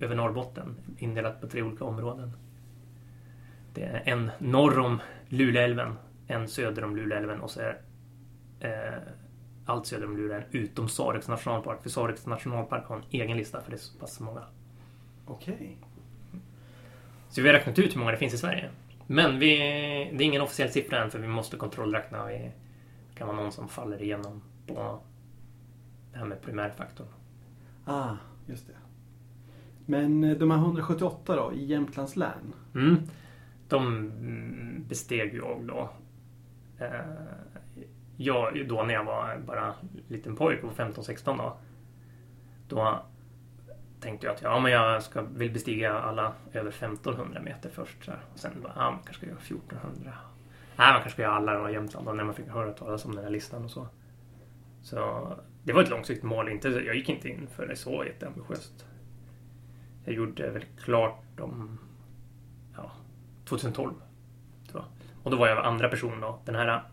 över 0.04 0.16
Norrbotten 0.16 0.76
indelat 0.98 1.42
på 1.42 1.48
tre 1.48 1.62
olika 1.62 1.86
områden. 1.86 2.32
Det 3.74 3.84
är 3.84 4.02
en 4.06 4.32
norr 4.40 4.80
om 4.80 5.02
Luleälven, 5.30 5.96
en 6.28 6.48
söder 6.48 6.84
om 6.84 6.96
Luleälven 6.96 7.42
och 7.42 7.52
så 7.52 7.62
är 7.62 7.82
eh, 8.60 9.00
allt 9.66 9.88
söder 9.88 10.06
om 10.06 10.18
Luleälven 10.18 10.50
utom 10.52 10.90
Sareks 10.90 11.28
nationalpark. 11.28 11.84
För 11.84 11.90
Sareks 11.90 12.26
nationalpark 12.26 12.88
har 12.88 12.96
en 12.96 13.04
egen 13.10 13.38
lista 13.38 13.62
för 13.62 13.72
det 13.72 13.76
är 13.76 13.80
så 13.80 14.00
pass 14.00 14.20
många. 14.20 14.44
Okej. 15.26 15.78
Så 17.30 17.42
vi 17.42 17.48
har 17.48 17.54
räknat 17.54 17.80
ut 17.80 17.96
hur 17.96 18.00
många 18.00 18.12
det 18.12 18.18
finns 18.18 18.34
i 18.34 18.38
Sverige. 18.38 18.70
Men 19.08 19.40
vi, 19.40 19.58
det 20.14 20.24
är 20.24 20.26
ingen 20.26 20.42
officiell 20.42 20.70
siffra 20.70 21.04
än 21.04 21.12
för 21.12 21.20
vi 21.20 21.28
måste 21.28 21.58
kontrollräkna. 21.58 22.26
Det 22.26 22.52
kan 23.16 23.28
vara 23.28 23.38
någon 23.38 23.52
som 23.52 23.70
faller 23.70 24.02
igenom 24.02 24.42
på 24.68 25.00
det 26.12 26.18
här 26.18 26.26
med 26.26 26.42
primärfaktorn. 26.42 27.08
Ah, 27.86 28.16
just 28.46 28.68
det. 28.68 28.74
Men 29.86 30.24
eh, 30.24 30.38
de 30.38 30.52
här 30.52 30.58
178 30.58 31.36
då, 31.36 31.54
i 31.54 31.66
Jämtlands 31.66 32.16
län? 32.16 32.54
Mm. 32.76 32.98
De 33.68 34.12
besteg 34.88 35.36
jag 35.36 35.68
då. 35.68 35.90
Eh, 36.80 36.90
jag, 38.18 38.68
då 38.68 38.84
när 38.84 38.94
jag 38.94 39.04
var 39.04 39.38
bara 39.48 39.74
liten 40.08 40.36
pojke 40.36 40.62
på 40.62 40.70
15-16 40.70 41.38
då. 41.38 41.58
Då 42.68 43.00
tänkte 44.00 44.28
jag 44.28 44.36
att 44.36 44.42
ja, 44.42 44.60
men 44.60 44.72
jag 44.72 45.04
ska, 45.04 45.22
vill 45.22 45.54
bestiga 45.54 45.94
alla 45.94 46.34
över 46.54 46.70
1500 46.70 47.42
meter 47.42 47.70
först. 47.70 48.06
Så 48.06 48.12
här. 48.12 48.20
Och 48.34 48.40
sen 48.40 48.52
bara, 48.64 48.74
ja, 48.76 48.92
man 48.92 49.00
kanske 49.04 49.14
ska 49.14 49.26
göra 49.26 49.40
1400. 49.40 50.14
Nej, 50.76 50.88
man 50.88 50.94
kanske 50.94 51.10
ska 51.10 51.22
göra 51.22 51.34
alla 51.34 51.60
då 51.60 51.70
i 51.70 51.74
Jämtland 51.74 52.06
då, 52.06 52.14
när 52.14 52.24
man 52.24 52.36
fick 52.36 52.48
höra 52.48 52.72
talas 52.72 53.06
om 53.06 53.16
den 53.16 53.24
här 53.24 53.32
listan 53.32 53.64
och 53.64 53.72
så. 53.72 53.88
Så 54.82 55.34
det 55.64 55.74
var 55.74 55.84
ett 55.84 55.90
långsiktigt 55.90 56.24
mål. 56.24 56.50
Inte, 56.50 56.68
jag 56.68 56.96
gick 56.96 57.10
inte 57.10 57.30
in 57.30 57.48
för 57.48 57.68
det 57.68 57.76
så 57.76 58.06
jätteambitiöst. 58.06 58.86
Jag 60.06 60.16
gjorde 60.16 60.50
väl 60.50 60.66
klart 60.84 61.40
om 61.40 61.80
ja, 62.76 62.92
2012. 63.46 63.94
Tror 64.72 64.84
jag. 64.84 64.86
Och 65.24 65.32
då 65.32 65.38
var 65.38 65.48
jag 65.48 65.66
andra 65.66 65.90
person 65.90 66.22
då. 66.22 66.40
Den 66.46 66.56
här, 66.56 66.84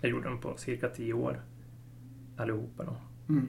jag 0.00 0.10
gjorde 0.10 0.28
den 0.28 0.38
på 0.38 0.56
cirka 0.56 0.88
10 0.88 1.12
år. 1.12 1.42
Allihopa 2.36 2.84
då. 2.84 2.96
Mm. 3.28 3.48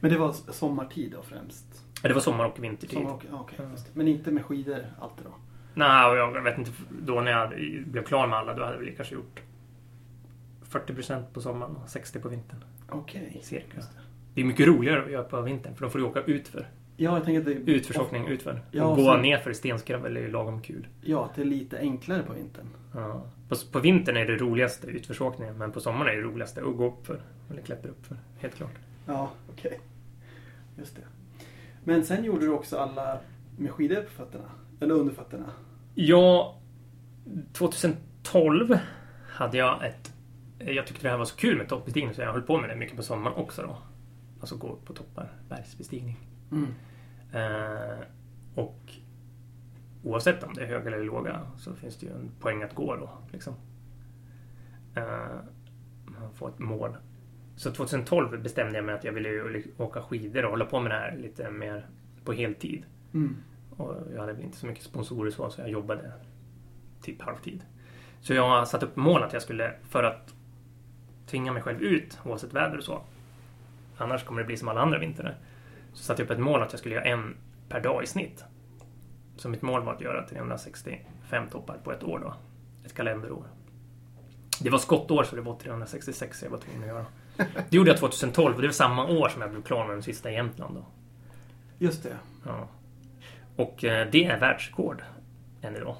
Men 0.00 0.10
det 0.10 0.18
var 0.18 0.32
sommartid 0.32 1.12
då 1.12 1.22
främst? 1.22 1.84
Ja, 2.02 2.08
det 2.08 2.14
var 2.14 2.20
sommar 2.20 2.44
och 2.44 2.64
vintertid. 2.64 2.98
Sommar 2.98 3.12
och, 3.32 3.52
just 3.70 3.86
det. 3.86 3.90
Men 3.94 4.08
inte 4.08 4.30
med 4.30 4.44
skidor 4.44 4.84
alltid 5.00 5.24
då? 5.24 5.34
Nej, 5.74 6.10
och 6.10 6.16
jag 6.16 6.42
vet 6.42 6.58
inte. 6.58 6.70
Då 7.02 7.20
när 7.20 7.30
jag 7.30 7.52
blev 7.86 8.04
klar 8.04 8.26
med 8.26 8.38
alla, 8.38 8.54
då 8.54 8.64
hade 8.64 8.78
vi 8.78 8.96
kanske 8.96 9.14
gjort 9.14 9.42
40% 10.70 11.24
på 11.32 11.40
sommaren 11.40 11.76
och 11.76 11.86
60% 11.86 12.22
på 12.22 12.28
vintern. 12.28 12.64
Okej. 12.88 13.40
Cirka. 13.42 13.76
Just 13.76 13.92
det. 13.92 14.00
Det 14.34 14.40
är 14.40 14.44
mycket 14.44 14.66
roligare 14.66 15.04
att 15.04 15.10
göra 15.10 15.24
på 15.24 15.40
vintern, 15.40 15.74
för 15.74 15.84
då 15.84 15.90
får 15.90 15.98
du 15.98 16.04
åka 16.04 16.22
utför. 16.22 16.68
Ja, 16.96 17.14
jag 17.16 17.24
tänker 17.24 17.40
att 17.40 17.66
det, 17.66 17.72
Utförsåkning 17.72 18.26
utför. 18.26 18.62
Ja, 18.70 18.84
och 18.84 18.96
gå 18.96 19.02
så- 19.04 19.16
ner 19.16 19.38
för 19.38 19.52
stenskrävel 19.52 20.16
är 20.16 20.20
ju 20.20 20.30
lagom 20.30 20.62
kul. 20.62 20.86
ja, 21.02 21.24
att 21.24 21.34
det 21.34 21.40
är 21.42 21.46
lite 21.46 21.78
enklare 21.78 22.22
på 22.22 22.32
vintern. 22.32 22.66
Ja. 22.94 23.22
På, 23.48 23.56
på 23.72 23.78
vintern 23.80 24.16
är 24.16 24.24
det 24.26 24.36
roligaste 24.36 24.86
utförsåkningen, 24.86 25.58
men 25.58 25.72
på 25.72 25.80
sommaren 25.80 26.12
är 26.12 26.16
det 26.16 26.22
roligaste 26.22 26.60
att 26.60 26.76
gå 26.76 26.86
upp 26.86 27.06
för. 27.06 27.20
Eller 27.50 27.62
klättra 27.62 27.90
upp 27.90 28.06
för. 28.06 28.16
Helt 28.38 28.54
klart. 28.54 28.74
Ja, 29.06 29.30
okej. 29.52 29.80
Just 30.78 30.96
det. 30.96 31.02
Men 31.84 32.04
sen 32.04 32.24
gjorde 32.24 32.40
du 32.46 32.52
också 32.52 32.78
alla 32.78 33.18
med 33.58 33.70
skidor 33.70 34.02
på 34.02 34.10
fötterna? 34.10 34.50
Eller 34.80 34.94
under 34.94 35.14
fötterna? 35.14 35.50
Ja, 35.94 36.58
2012 37.52 38.78
hade 39.28 39.56
jag 39.58 39.86
ett... 39.86 40.12
Jag 40.58 40.86
tyckte 40.86 41.02
det 41.02 41.10
här 41.10 41.18
var 41.18 41.24
så 41.24 41.36
kul 41.36 41.56
med 41.58 41.68
toppbestigning 41.68 42.14
så 42.14 42.20
jag 42.20 42.32
höll 42.32 42.42
på 42.42 42.58
med 42.60 42.70
det 42.70 42.76
mycket 42.76 42.96
på 42.96 43.02
sommaren 43.02 43.36
också 43.36 43.62
då. 43.62 43.76
Alltså 44.40 44.56
gå 44.56 44.72
upp 44.72 44.84
på 44.84 44.92
toppar, 44.92 45.32
bergsbestigning. 45.48 46.16
Mm. 46.52 46.74
Eh, 47.36 47.98
och 48.54 48.92
oavsett 50.02 50.42
om 50.42 50.54
det 50.54 50.62
är 50.62 50.66
höga 50.66 50.86
eller 50.86 51.04
låga 51.04 51.40
så 51.56 51.74
finns 51.74 51.96
det 51.96 52.06
ju 52.06 52.12
en 52.12 52.30
poäng 52.40 52.62
att 52.62 52.74
gå 52.74 52.96
då. 52.96 53.10
Liksom. 53.32 53.54
Eh, 54.94 55.36
man 56.04 56.32
får 56.34 56.48
ett 56.48 56.58
mål. 56.58 56.96
Så 57.56 57.70
2012 57.70 58.42
bestämde 58.42 58.78
jag 58.78 58.84
mig 58.84 58.94
att 58.94 59.04
jag 59.04 59.12
ville 59.12 59.62
åka 59.76 60.02
skidor 60.02 60.44
och 60.44 60.50
hålla 60.50 60.64
på 60.64 60.80
med 60.80 60.90
det 60.90 60.96
här 60.96 61.16
lite 61.16 61.50
mer 61.50 61.86
på 62.24 62.32
heltid. 62.32 62.84
Mm. 63.14 63.36
Och 63.76 63.94
jag 64.14 64.20
hade 64.20 64.32
väl 64.32 64.44
inte 64.44 64.56
så 64.56 64.66
mycket 64.66 64.84
sponsorer 64.84 65.30
så, 65.30 65.50
så 65.50 65.60
jag 65.60 65.70
jobbade 65.70 66.12
typ 67.02 67.22
halvtid. 67.22 67.64
Så 68.20 68.34
jag 68.34 68.48
har 68.48 68.64
satt 68.64 68.82
upp 68.82 68.96
mål 68.96 69.22
att 69.22 69.32
jag 69.32 69.42
skulle, 69.42 69.74
för 69.88 70.02
att 70.02 70.34
tvinga 71.26 71.52
mig 71.52 71.62
själv 71.62 71.82
ut 71.82 72.18
oavsett 72.24 72.54
väder 72.54 72.78
och 72.78 72.84
så. 72.84 73.02
Annars 73.96 74.24
kommer 74.24 74.40
det 74.40 74.46
bli 74.46 74.56
som 74.56 74.68
alla 74.68 74.80
andra 74.80 74.98
vintrar. 74.98 75.38
Så 75.96 76.02
satte 76.02 76.22
jag 76.22 76.26
upp 76.26 76.30
ett 76.30 76.44
mål 76.44 76.62
att 76.62 76.72
jag 76.72 76.78
skulle 76.78 76.94
göra 76.94 77.04
en 77.04 77.36
per 77.68 77.80
dag 77.80 78.02
i 78.02 78.06
snitt. 78.06 78.44
Så 79.36 79.48
mitt 79.48 79.62
mål 79.62 79.82
var 79.82 79.94
att 79.94 80.00
göra 80.00 80.28
365 80.28 81.48
toppar 81.50 81.78
på 81.84 81.92
ett 81.92 82.04
år 82.04 82.18
då. 82.18 82.34
Ett 82.84 82.94
kalenderår. 82.94 83.44
Det 84.60 84.70
var 84.70 84.78
skottår 84.78 85.24
så 85.24 85.36
det 85.36 85.42
var 85.42 85.56
366 85.56 86.42
jag 86.42 86.50
var 86.50 86.58
tvungen 86.58 86.82
att 86.82 86.88
göra. 86.88 87.06
Det 87.70 87.76
gjorde 87.76 87.90
jag 87.90 87.98
2012 87.98 88.54
och 88.54 88.60
det 88.60 88.68
var 88.68 88.72
samma 88.72 89.06
år 89.06 89.28
som 89.28 89.42
jag 89.42 89.50
blev 89.50 89.62
klar 89.62 89.86
med 89.86 89.96
den 89.96 90.02
sista 90.02 90.30
i 90.30 90.34
Jämtland 90.34 90.74
då. 90.74 90.84
Just 91.78 92.02
det. 92.02 92.16
Ja. 92.44 92.68
Och 93.56 93.84
eh, 93.84 94.08
det 94.10 94.24
är 94.24 94.40
världsrekord 94.40 95.02
än 95.62 95.76
idag. 95.76 95.96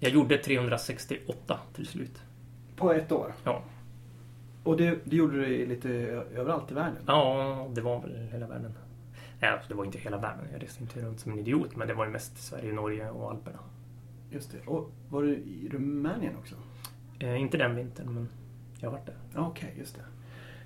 Jag 0.00 0.12
gjorde 0.12 0.38
368 0.38 1.58
till 1.74 1.86
slut. 1.86 2.22
På 2.76 2.92
ett 2.92 3.12
år? 3.12 3.32
Ja. 3.44 3.62
Och 4.64 4.76
det, 4.76 4.98
det 5.04 5.16
gjorde 5.16 5.36
du 5.36 5.66
lite 5.66 5.88
överallt 6.34 6.70
i 6.70 6.74
världen? 6.74 7.02
Ja, 7.06 7.68
det 7.74 7.80
var 7.80 8.00
väl 8.00 8.28
hela 8.32 8.46
världen. 8.46 8.74
Alltså, 9.40 9.68
det 9.68 9.74
var 9.74 9.84
inte 9.84 9.98
hela 9.98 10.18
världen. 10.18 10.44
Jag 10.52 10.62
reste 10.62 10.82
inte 10.82 11.00
runt 11.00 11.20
som 11.20 11.32
en 11.32 11.38
idiot. 11.38 11.76
Men 11.76 11.88
det 11.88 11.94
var 11.94 12.04
ju 12.04 12.10
mest 12.10 12.38
Sverige, 12.38 12.72
Norge 12.72 13.10
och 13.10 13.30
Alperna. 13.30 13.58
Just 14.30 14.52
det. 14.52 14.70
Och 14.70 14.90
var 15.08 15.22
du 15.22 15.28
i 15.34 15.68
Rumänien 15.72 16.36
också? 16.36 16.54
Eh, 17.18 17.40
inte 17.40 17.56
den 17.56 17.76
vintern, 17.76 18.14
men 18.14 18.28
jag 18.80 18.90
har 18.90 18.92
varit 18.98 19.06
där. 19.06 19.16
Ja, 19.34 19.46
Okej, 19.46 19.74
just 19.78 19.94
det. 19.94 20.02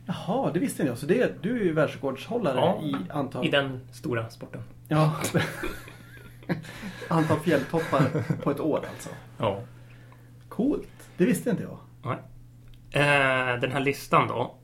Jaha, 0.06 0.50
det 0.52 0.60
visste 0.60 0.82
inte 0.82 0.90
jag. 0.90 0.98
Så 0.98 1.06
det, 1.06 1.42
du 1.42 1.60
är 1.60 1.64
ju 1.64 1.72
världsrekordshållare 1.72 2.56
Ja, 2.56 2.82
i 2.82 2.96
antal... 3.10 3.46
I 3.46 3.50
den 3.50 3.80
stora 3.92 4.30
sporten. 4.30 4.62
Ja. 4.88 5.16
antal 7.08 7.40
fjälltoppar 7.40 8.36
på 8.42 8.50
ett 8.50 8.60
år 8.60 8.84
alltså. 8.88 9.10
Ja. 9.38 9.60
Coolt. 10.48 11.10
Det 11.16 11.24
visste 11.24 11.50
inte 11.50 11.62
jag. 11.62 11.78
Nej. 12.02 12.18
Eh, 12.90 13.60
den 13.60 13.72
här 13.72 13.80
listan 13.80 14.28
då. 14.28 14.54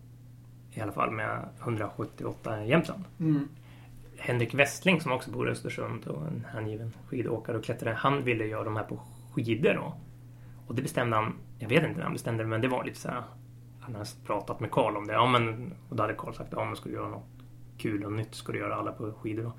I 0.73 0.81
alla 0.81 0.93
fall 0.93 1.11
med 1.11 1.49
178 1.63 2.65
i 2.65 2.69
Jämtland. 2.69 3.05
Mm. 3.21 3.49
Henrik 4.19 4.55
Westling 4.55 5.01
som 5.01 5.13
också 5.13 5.31
bor 5.31 5.49
i 5.49 5.51
Östersund 5.53 6.07
och 6.07 6.27
en 6.27 6.47
hängiven 6.53 6.93
skidåkare 7.07 7.57
och 7.59 7.65
klättrare. 7.65 7.95
Han 7.95 8.25
ville 8.25 8.47
göra 8.47 8.65
de 8.65 8.77
här 8.77 8.85
på 8.85 9.01
skidor 9.33 9.75
då. 9.75 9.95
Och 10.67 10.75
det 10.75 10.83
bestämde 10.83 11.17
han, 11.17 11.35
jag 11.59 11.69
vet 11.69 11.83
inte 11.85 11.97
när 11.97 12.03
han 12.05 12.13
bestämde 12.13 12.43
det 12.43 12.49
men 12.49 12.61
det 12.61 12.69
var 12.69 12.85
lite 12.85 12.99
så 13.01 13.09
här. 13.09 13.23
Han 13.81 13.95
hade 13.95 14.09
pratat 14.27 14.61
med 14.61 14.71
Karl 14.71 14.97
om 14.97 15.07
det. 15.07 15.13
Ja, 15.13 15.27
men, 15.27 15.75
och 15.89 15.97
då 15.97 16.03
hade 16.03 16.15
Karl 16.15 16.33
sagt 16.35 16.49
ja 16.53 16.65
men 16.65 16.77
ska 16.77 16.89
du 16.89 16.95
göra 16.95 17.09
något 17.09 17.25
kul 17.79 18.05
och 18.05 18.13
nytt 18.13 18.35
ska 18.35 18.53
du 18.53 18.59
göra 18.59 18.75
alla 18.75 18.93
på 18.93 19.13
skidor 19.13 19.43
då. 19.43 19.53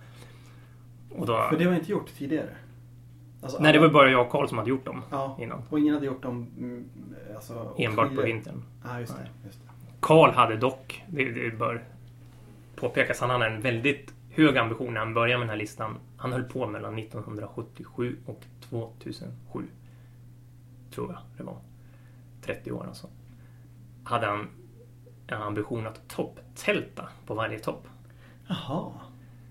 Och 1.15 1.25
då 1.25 1.47
För 1.49 1.57
det 1.57 1.63
jag 1.63 1.75
inte 1.75 1.91
gjort 1.91 2.07
tidigare. 2.17 2.49
Alltså, 3.41 3.61
nej, 3.61 3.73
det 3.73 3.79
alla- 3.79 3.87
var 3.87 3.93
bara 3.93 4.09
jag 4.11 4.21
och 4.25 4.31
Karl 4.31 4.47
som 4.47 4.57
hade 4.57 4.69
gjort 4.69 4.85
dem 4.85 5.01
Ja, 5.11 5.37
innan. 5.41 5.61
och 5.69 5.79
ingen 5.79 5.93
hade 5.93 6.05
gjort 6.05 6.21
dem 6.21 6.47
mm, 6.57 6.85
alltså, 7.35 7.73
Enbart 7.77 8.05
på 8.05 8.09
skidor. 8.15 8.23
vintern. 8.23 8.63
Ja, 8.83 8.99
just 8.99 9.15
det. 9.17 9.27
Just 9.45 9.61
det. 9.63 9.69
Karl 9.99 10.31
hade 10.31 10.57
dock, 10.57 11.03
det, 11.09 11.31
det 11.31 11.57
bör 11.57 11.83
påpekas, 12.75 13.19
han 13.21 13.29
hade 13.29 13.45
en 13.47 13.61
väldigt 13.61 14.13
hög 14.39 14.57
ambition 14.57 14.93
när 14.93 14.99
han 14.99 15.13
började 15.13 15.39
med 15.39 15.47
den 15.47 15.49
här 15.49 15.57
listan. 15.57 15.97
Han 16.17 16.31
höll 16.31 16.43
på 16.43 16.67
mellan 16.67 16.97
1977 16.99 18.17
och 18.25 18.43
2007. 18.69 19.63
Tror 20.91 21.11
jag 21.11 21.19
det 21.37 21.43
var. 21.43 21.57
30 22.41 22.71
år 22.71 22.85
alltså. 22.87 23.07
Hade 24.03 24.27
han 24.27 24.47
en 25.27 25.41
ambition 25.41 25.87
att 25.87 26.07
topptälta 26.07 27.09
på 27.25 27.33
varje 27.33 27.59
topp. 27.59 27.87
Jaha. 28.47 28.91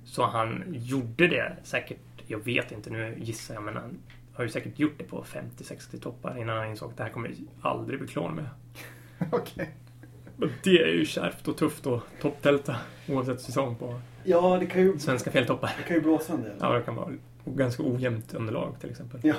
Så 0.05 0.27
han 0.27 0.65
gjorde 0.69 1.27
det 1.27 1.57
säkert, 1.63 2.01
jag 2.27 2.45
vet 2.45 2.73
inte, 2.73 2.91
nu 2.91 3.19
gissar 3.19 3.55
jag, 3.55 3.63
men 3.63 3.77
han 3.77 3.99
har 4.33 4.45
ju 4.45 4.51
säkert 4.51 4.79
gjort 4.79 4.99
det 4.99 5.05
på 5.05 5.25
50-60 5.25 6.01
toppar 6.01 6.39
innan 6.39 6.57
han 6.57 6.69
insåg 6.69 6.91
att 6.91 6.97
det 6.97 7.03
här 7.03 7.11
kommer 7.11 7.29
jag 7.29 7.37
aldrig 7.61 7.99
bli 7.99 8.09
klar 8.09 8.31
med. 8.31 8.49
Okej. 9.33 9.75
Men 10.37 10.53
det 10.65 10.83
är 10.83 10.95
ju 10.95 11.05
kärvt 11.05 11.49
och 11.49 11.57
tufft 11.57 11.87
att 11.87 12.03
topptälta 12.21 12.77
oavsett 13.09 13.41
säsong 13.41 13.77
på 13.77 14.01
Ja, 14.29 14.57
det 14.61 14.67
kan 14.67 14.83
ju, 14.83 14.99
svenska 14.99 15.31
fjälltoppar. 15.31 15.71
det 15.79 15.83
kan 15.83 15.97
ju 15.97 16.03
blåsa 16.03 16.33
en 16.33 16.43
del. 16.43 16.57
Ja, 16.61 16.73
det 16.73 16.83
kan 16.83 16.95
vara 16.95 17.13
ganska 17.45 17.83
ojämnt 17.83 18.35
underlag 18.35 18.75
till 18.81 18.91
exempel. 18.91 19.21
Ja. 19.23 19.35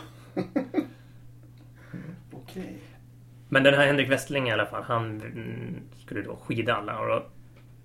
Okej. 2.32 2.80
Men 3.50 3.64
den 3.64 3.74
här 3.74 3.86
Henrik 3.86 4.12
Westling 4.12 4.50
i 4.50 4.52
alla 4.52 4.66
fall, 4.66 4.84
han 4.84 5.22
mm, 5.22 5.76
skulle 6.04 6.22
då 6.22 6.36
skida 6.36 6.76
alla 6.76 7.00
och 7.00 7.08
då 7.08 7.26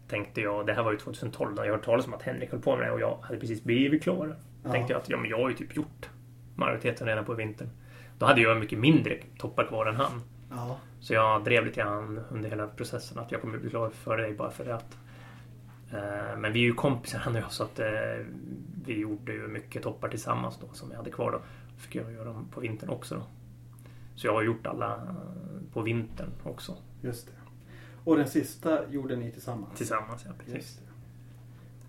tänkte 0.09 0.41
jag, 0.41 0.67
det 0.67 0.73
här 0.73 0.83
var 0.83 0.93
ju 0.93 0.99
2012 0.99 1.55
då 1.55 1.65
jag 1.65 1.71
hörde 1.71 1.85
talas 1.85 2.07
om 2.07 2.15
att 2.15 2.23
Henrik 2.23 2.51
höll 2.51 2.61
på 2.61 2.77
med 2.77 2.87
det 2.87 2.91
och 2.91 3.01
jag 3.01 3.19
hade 3.23 3.41
precis 3.41 3.65
blivit 3.65 4.03
klar. 4.03 4.37
Ja. 4.65 4.73
Tänkte 4.73 4.93
jag 4.93 5.01
att 5.01 5.09
ja, 5.09 5.17
men 5.17 5.31
jag 5.31 5.39
har 5.39 5.49
ju 5.49 5.55
typ 5.55 5.77
gjort 5.77 6.09
majoriteten 6.55 7.07
redan 7.07 7.25
på 7.25 7.35
vintern. 7.35 7.69
Då 8.19 8.27
hade 8.27 8.41
jag 8.41 8.59
mycket 8.59 8.79
mindre 8.79 9.19
toppar 9.39 9.65
kvar 9.65 9.87
än 9.87 9.97
han. 9.97 10.23
Ja. 10.51 10.79
Så 11.01 11.15
jag 11.15 11.45
drev 11.45 11.65
lite 11.65 11.81
grann 11.81 12.21
under 12.31 12.51
hela 12.51 12.67
processen 12.67 13.19
att 13.19 13.33
jag 13.33 13.41
kommer 13.41 13.59
bli 13.59 13.71
klar 13.71 13.91
före 13.91 14.23
dig 14.23 14.35
bara 14.35 14.51
för 14.51 14.71
att 14.71 14.97
Men 16.39 16.53
vi 16.53 16.61
är 16.61 16.65
ju 16.65 16.75
kompisar 16.75 17.19
han 17.19 17.35
och 17.35 17.41
jag 17.41 17.53
så 17.53 17.63
att 17.65 17.79
eh, 17.79 17.87
vi 18.85 18.99
gjorde 18.99 19.33
ju 19.33 19.49
mycket 19.49 19.83
toppar 19.83 20.09
tillsammans 20.09 20.59
då 20.61 20.69
som 20.73 20.91
jag 20.91 20.97
hade 20.97 21.11
kvar 21.11 21.33
då. 21.33 21.41
Fick 21.77 21.95
jag 21.95 22.13
göra 22.13 22.25
dem 22.25 22.49
på 22.51 22.61
vintern 22.61 22.91
också 22.91 23.15
då. 23.15 23.23
Så 24.15 24.27
jag 24.27 24.33
har 24.35 24.43
gjort 24.43 24.67
alla 24.67 24.95
eh, 24.95 25.01
på 25.73 25.83
vintern 25.83 26.29
också. 26.45 26.77
Just 27.03 27.27
det. 27.27 27.33
Och 28.05 28.17
den 28.17 28.29
sista 28.29 28.91
gjorde 28.91 29.17
ni 29.17 29.33
tillsammans? 29.33 29.75
Tillsammans, 29.77 30.25
ja 30.27 30.33
precis. 30.45 30.81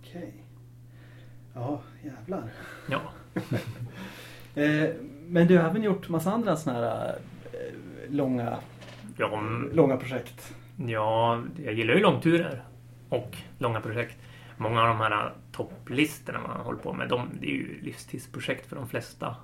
Okej. 0.02 0.34
Ja, 1.54 1.82
jävlar. 2.04 2.50
Ja. 2.90 3.02
Eh, 4.58 4.90
men 5.28 5.48
du 5.48 5.58
har 5.58 5.70
även 5.70 5.84
gjort 5.84 6.10
massa 6.10 6.32
andra 6.32 6.56
sådana 6.56 6.80
här 6.80 7.18
eh, 7.54 8.12
långa, 8.12 8.58
Ja, 9.18 9.42
långa 9.74 9.98
projekt. 9.98 10.54
ja, 10.88 11.44
jag 11.66 11.74
gillar 11.74 11.94
ju 11.94 12.00
långturer 12.00 12.64
och 13.10 13.38
långa 13.58 13.82
projekt. 13.82 14.18
Många 14.58 14.82
av 14.82 14.88
de 14.88 14.98
här 14.98 15.34
topplistorna 15.52 16.40
man 16.40 16.62
håller 16.62 16.80
på 16.80 16.94
med, 16.94 17.10
de, 17.10 17.30
det 17.42 17.48
är 17.48 17.56
ju 17.56 17.82
livstidsprojekt 17.82 18.66
för 18.70 18.76
de 18.76 18.88
flesta. 18.88 19.36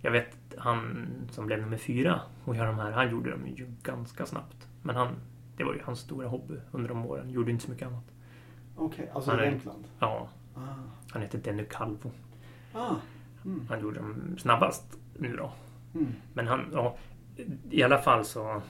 Jag 0.00 0.10
vet 0.10 0.36
han 0.58 1.06
som 1.30 1.46
blev 1.46 1.60
nummer 1.60 1.76
fyra 1.76 2.20
och 2.44 2.56
gör 2.56 2.66
de 2.66 2.78
här, 2.78 2.90
han 2.92 3.10
gjorde 3.10 3.30
dem 3.30 3.46
ju 3.46 3.66
ganska 3.82 4.26
snabbt. 4.26 4.68
Men 4.82 4.96
han, 4.96 5.08
det 5.56 5.64
var 5.64 5.74
ju 5.74 5.80
hans 5.84 6.00
stora 6.00 6.28
hobby 6.28 6.54
under 6.72 6.88
de 6.88 7.06
åren, 7.06 7.30
gjorde 7.30 7.50
inte 7.50 7.64
så 7.64 7.70
mycket 7.70 7.88
annat. 7.88 8.04
Okej, 8.76 9.10
alltså 9.14 9.30
Han 9.30 9.44
Jämtland. 9.44 9.84
Ja, 9.98 10.28
Ah. 10.54 10.60
han 11.10 11.22
heter 11.22 11.38
Denny 11.38 11.64
Calvo. 11.70 12.10
Ah. 12.74 12.94
Mm. 13.44 13.66
Han 13.68 13.80
gjorde 13.80 14.00
dem 14.00 14.36
snabbast 14.38 14.98
nu 15.18 15.36
då. 15.36 15.52
Mm. 15.94 16.12
Men 16.34 16.46
han, 16.48 16.66
ja, 16.72 16.96
i 17.70 17.82
alla 17.82 17.98
fall 17.98 18.24
så... 18.24 18.62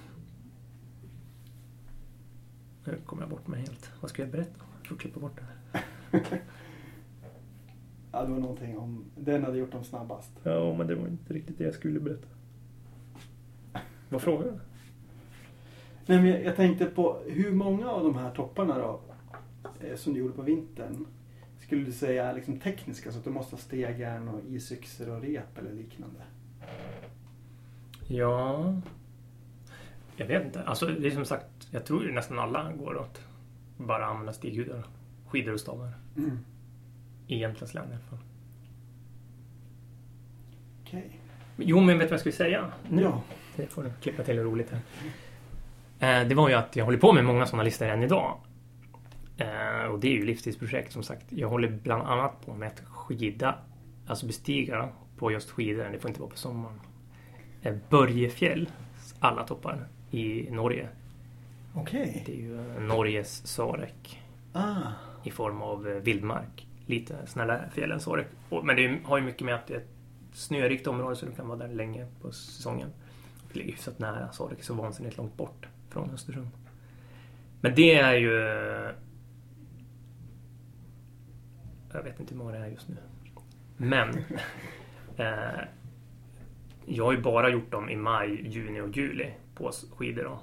Nu 2.85 2.99
kommer 3.07 3.23
jag 3.23 3.31
bort 3.31 3.47
mig 3.47 3.61
helt. 3.61 3.91
Vad 4.01 4.11
ska 4.11 4.23
jag 4.23 4.31
berätta? 4.31 4.65
Jag 4.79 4.89
får 4.89 4.97
klippa 4.97 5.21
bort 5.21 5.37
det 5.37 5.43
här. 5.73 6.43
Ja, 8.15 8.25
det 8.25 8.33
var 8.33 8.39
någonting 8.39 8.79
om 8.79 9.05
den 9.15 9.45
hade 9.45 9.59
gjort 9.59 9.73
dem 9.73 9.85
snabbast. 9.85 10.31
Ja, 10.43 10.75
men 10.75 10.87
det 10.87 10.95
var 10.95 11.09
inte 11.09 11.35
riktigt 11.35 11.59
det 11.59 11.65
jag 11.65 11.75
skulle 11.75 12.01
berätta. 12.01 12.29
Vad 14.09 14.23
frågar 14.23 14.45
du? 14.45 14.53
Nej, 16.07 16.23
men 16.23 16.27
jag, 16.27 16.45
jag 16.45 16.57
tänkte 16.57 16.87
på 16.87 17.23
hur 17.27 17.53
många 17.53 17.91
av 17.91 18.05
de 18.05 18.15
här 18.15 18.31
topparna 18.31 18.79
då 18.79 19.01
eh, 19.81 19.97
som 19.97 20.13
du 20.13 20.21
gjorde 20.21 20.35
på 20.35 20.43
vintern 20.43 21.07
skulle 21.61 21.85
du 21.85 21.93
säga 21.93 22.31
är 22.31 22.35
liksom 22.35 22.59
tekniska 22.59 23.13
så 23.13 23.19
att 23.19 23.25
du 23.25 23.31
måste 23.31 23.57
ha 23.57 23.61
stegjärn 23.61 24.29
och 24.29 24.41
isyxor 24.49 25.09
och 25.09 25.23
rep 25.23 25.59
eller 25.59 25.73
liknande? 25.73 26.21
Ja... 28.09 28.75
Jag 30.17 30.27
vet 30.27 30.45
inte. 30.45 30.63
Alltså, 30.63 30.87
det 30.87 31.07
är 31.07 31.11
som 31.11 31.25
sagt, 31.25 31.47
jag 31.73 31.87
tror 31.87 32.05
ju 32.05 32.13
nästan 32.13 32.39
alla 32.39 32.73
går 32.73 32.97
åt 32.97 33.21
bara 33.77 34.07
använda 34.07 34.33
stighudar, 34.33 34.85
skidor 35.29 35.53
och 35.53 35.61
stavar. 35.61 35.93
Mm. 36.17 36.39
I 37.27 37.39
Jämtlands 37.39 37.75
län 37.75 37.85
i 37.91 37.93
alla 37.93 38.03
fall. 38.03 38.19
Okej. 40.83 41.21
Jo, 41.57 41.81
men 41.81 41.87
vet 41.99 41.99
du 41.99 42.11
vad 42.11 42.13
jag 42.13 42.21
skulle 42.21 42.33
säga? 42.33 42.73
Nu. 42.89 43.03
Ja. 43.03 43.23
Det 43.57 43.67
får 43.67 43.83
du 43.83 43.91
klippa 44.01 44.23
till 44.23 44.39
roligt 44.43 44.71
här. 44.71 46.21
Eh, 46.23 46.29
Det 46.29 46.35
var 46.35 46.49
ju 46.49 46.55
att 46.55 46.77
jag 46.77 46.85
håller 46.85 46.99
på 46.99 47.13
med 47.13 47.25
många 47.25 47.47
sådana 47.47 47.63
listor 47.63 47.87
än 47.89 48.03
idag. 48.03 48.39
Eh, 49.37 49.85
Och 49.91 49.99
det 50.01 50.09
är 50.09 50.13
ju 50.13 50.25
livstidsprojekt 50.25 50.93
som 50.93 51.03
sagt. 51.03 51.27
Jag 51.33 51.49
håller 51.49 51.69
bland 51.83 52.03
annat 52.03 52.47
på 52.47 52.55
med 52.55 52.69
att 52.69 52.81
skida, 52.89 53.55
alltså 54.07 54.27
bestiga 54.27 54.89
på 55.17 55.31
just 55.33 55.51
skidor. 55.51 55.89
Det 55.93 55.99
får 55.99 56.09
inte 56.09 56.21
vara 56.21 56.31
på 56.31 56.37
sommaren. 56.37 56.81
Eh, 57.63 57.75
Börjefjäll, 57.91 58.69
alla 59.21 59.45
toppar 59.47 59.89
i 60.11 60.51
Norge. 60.51 60.89
Okej. 61.75 62.23
Det 62.27 62.33
är 62.33 62.37
ju 62.37 62.59
eh, 62.77 62.83
Norges 62.83 63.47
Sarek 63.47 64.19
Ah. 64.53 64.93
i 65.25 65.31
form 65.31 65.63
av 65.63 65.89
eh, 65.89 65.95
vildmark. 65.95 66.67
Lite 66.87 67.27
snällare 67.27 67.71
fjäll 67.75 67.93
än 67.93 68.01
Sarek. 68.01 68.27
Men 68.63 68.77
det 68.77 68.99
har 69.05 69.19
ju 69.19 69.25
mycket 69.25 69.43
med 69.43 69.55
att 69.55 69.67
det 69.67 69.75
är 69.75 69.79
ett 69.79 69.91
snörikt 70.33 70.87
område 70.87 71.17
så 71.17 71.27
du 71.27 71.33
kan 71.33 71.49
vara 71.49 71.59
där 71.59 71.69
länge 71.69 72.07
på 72.21 72.33
säsongen. 72.33 72.93
Det 73.53 73.59
ligger 73.59 73.71
hyfsat 73.73 73.99
nära. 73.99 74.33
Sarek 74.33 74.59
är 74.59 74.65
så 74.65 74.75
vansinnigt 74.75 75.17
långt 75.17 75.37
bort 75.37 75.69
från 75.89 76.11
Östersund. 76.11 76.49
Men 77.61 77.75
det 77.75 77.95
är 77.95 78.15
ju... 78.15 78.33
Jag 81.93 82.03
vet 82.03 82.21
inte 82.21 82.35
hur 82.35 82.39
många 82.39 82.53
det 82.53 82.59
är 82.59 82.67
just 82.67 82.89
nu. 82.89 82.97
Men... 83.77 84.09
eh, 85.17 85.61
jag 86.87 87.05
har 87.05 87.13
ju 87.13 87.21
bara 87.21 87.49
gjort 87.51 87.71
dem 87.71 87.89
i 87.91 87.97
maj, 87.97 88.49
juni 88.49 88.81
och 88.81 88.97
juli 88.97 89.35
på 89.55 89.71
skidor. 89.97 90.25
Då. 90.25 90.41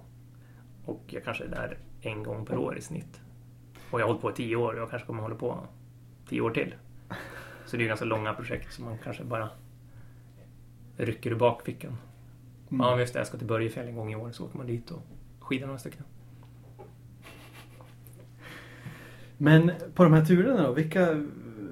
Och 0.89 1.04
jag 1.08 1.23
kanske 1.23 1.43
är 1.43 1.47
där 1.47 1.78
en 2.02 2.23
gång 2.23 2.45
per 2.45 2.58
år 2.58 2.78
i 2.78 2.82
snitt. 2.82 3.21
Och 3.91 3.99
jag 3.99 4.06
har 4.06 4.08
hållit 4.08 4.21
på 4.21 4.32
i 4.32 4.34
tio 4.34 4.56
år 4.56 4.73
och 4.73 4.80
jag 4.80 4.89
kanske 4.89 5.06
kommer 5.06 5.21
hålla 5.21 5.36
på 5.36 5.60
tio 6.30 6.41
år 6.41 6.52
till. 6.52 6.75
Så 7.65 7.78
det 7.78 7.84
är 7.84 7.88
ganska 7.88 8.06
långa 8.06 8.34
projekt 8.34 8.73
som 8.73 8.86
man 8.86 8.97
kanske 9.04 9.23
bara 9.23 9.49
rycker 10.97 11.32
ur 11.32 11.36
bakfickan. 11.36 11.97
Mm. 12.71 12.86
Ja, 12.86 12.99
just 12.99 13.13
det. 13.13 13.19
Jag 13.19 13.28
ska 13.28 13.38
till 13.38 13.47
Börjefjäll 13.47 13.88
en 13.88 13.95
gång 13.95 14.12
i 14.12 14.15
år 14.15 14.32
så 14.32 14.45
åker 14.45 14.58
man 14.58 14.67
dit 14.67 14.91
och 14.91 15.02
skidar 15.39 15.67
några 15.67 15.80
stycken. 15.80 16.04
Men 19.38 19.71
på 19.93 20.04
de 20.04 20.13
här 20.13 20.25
turerna 20.25 20.67
då, 20.67 20.73
vilka, 20.73 21.25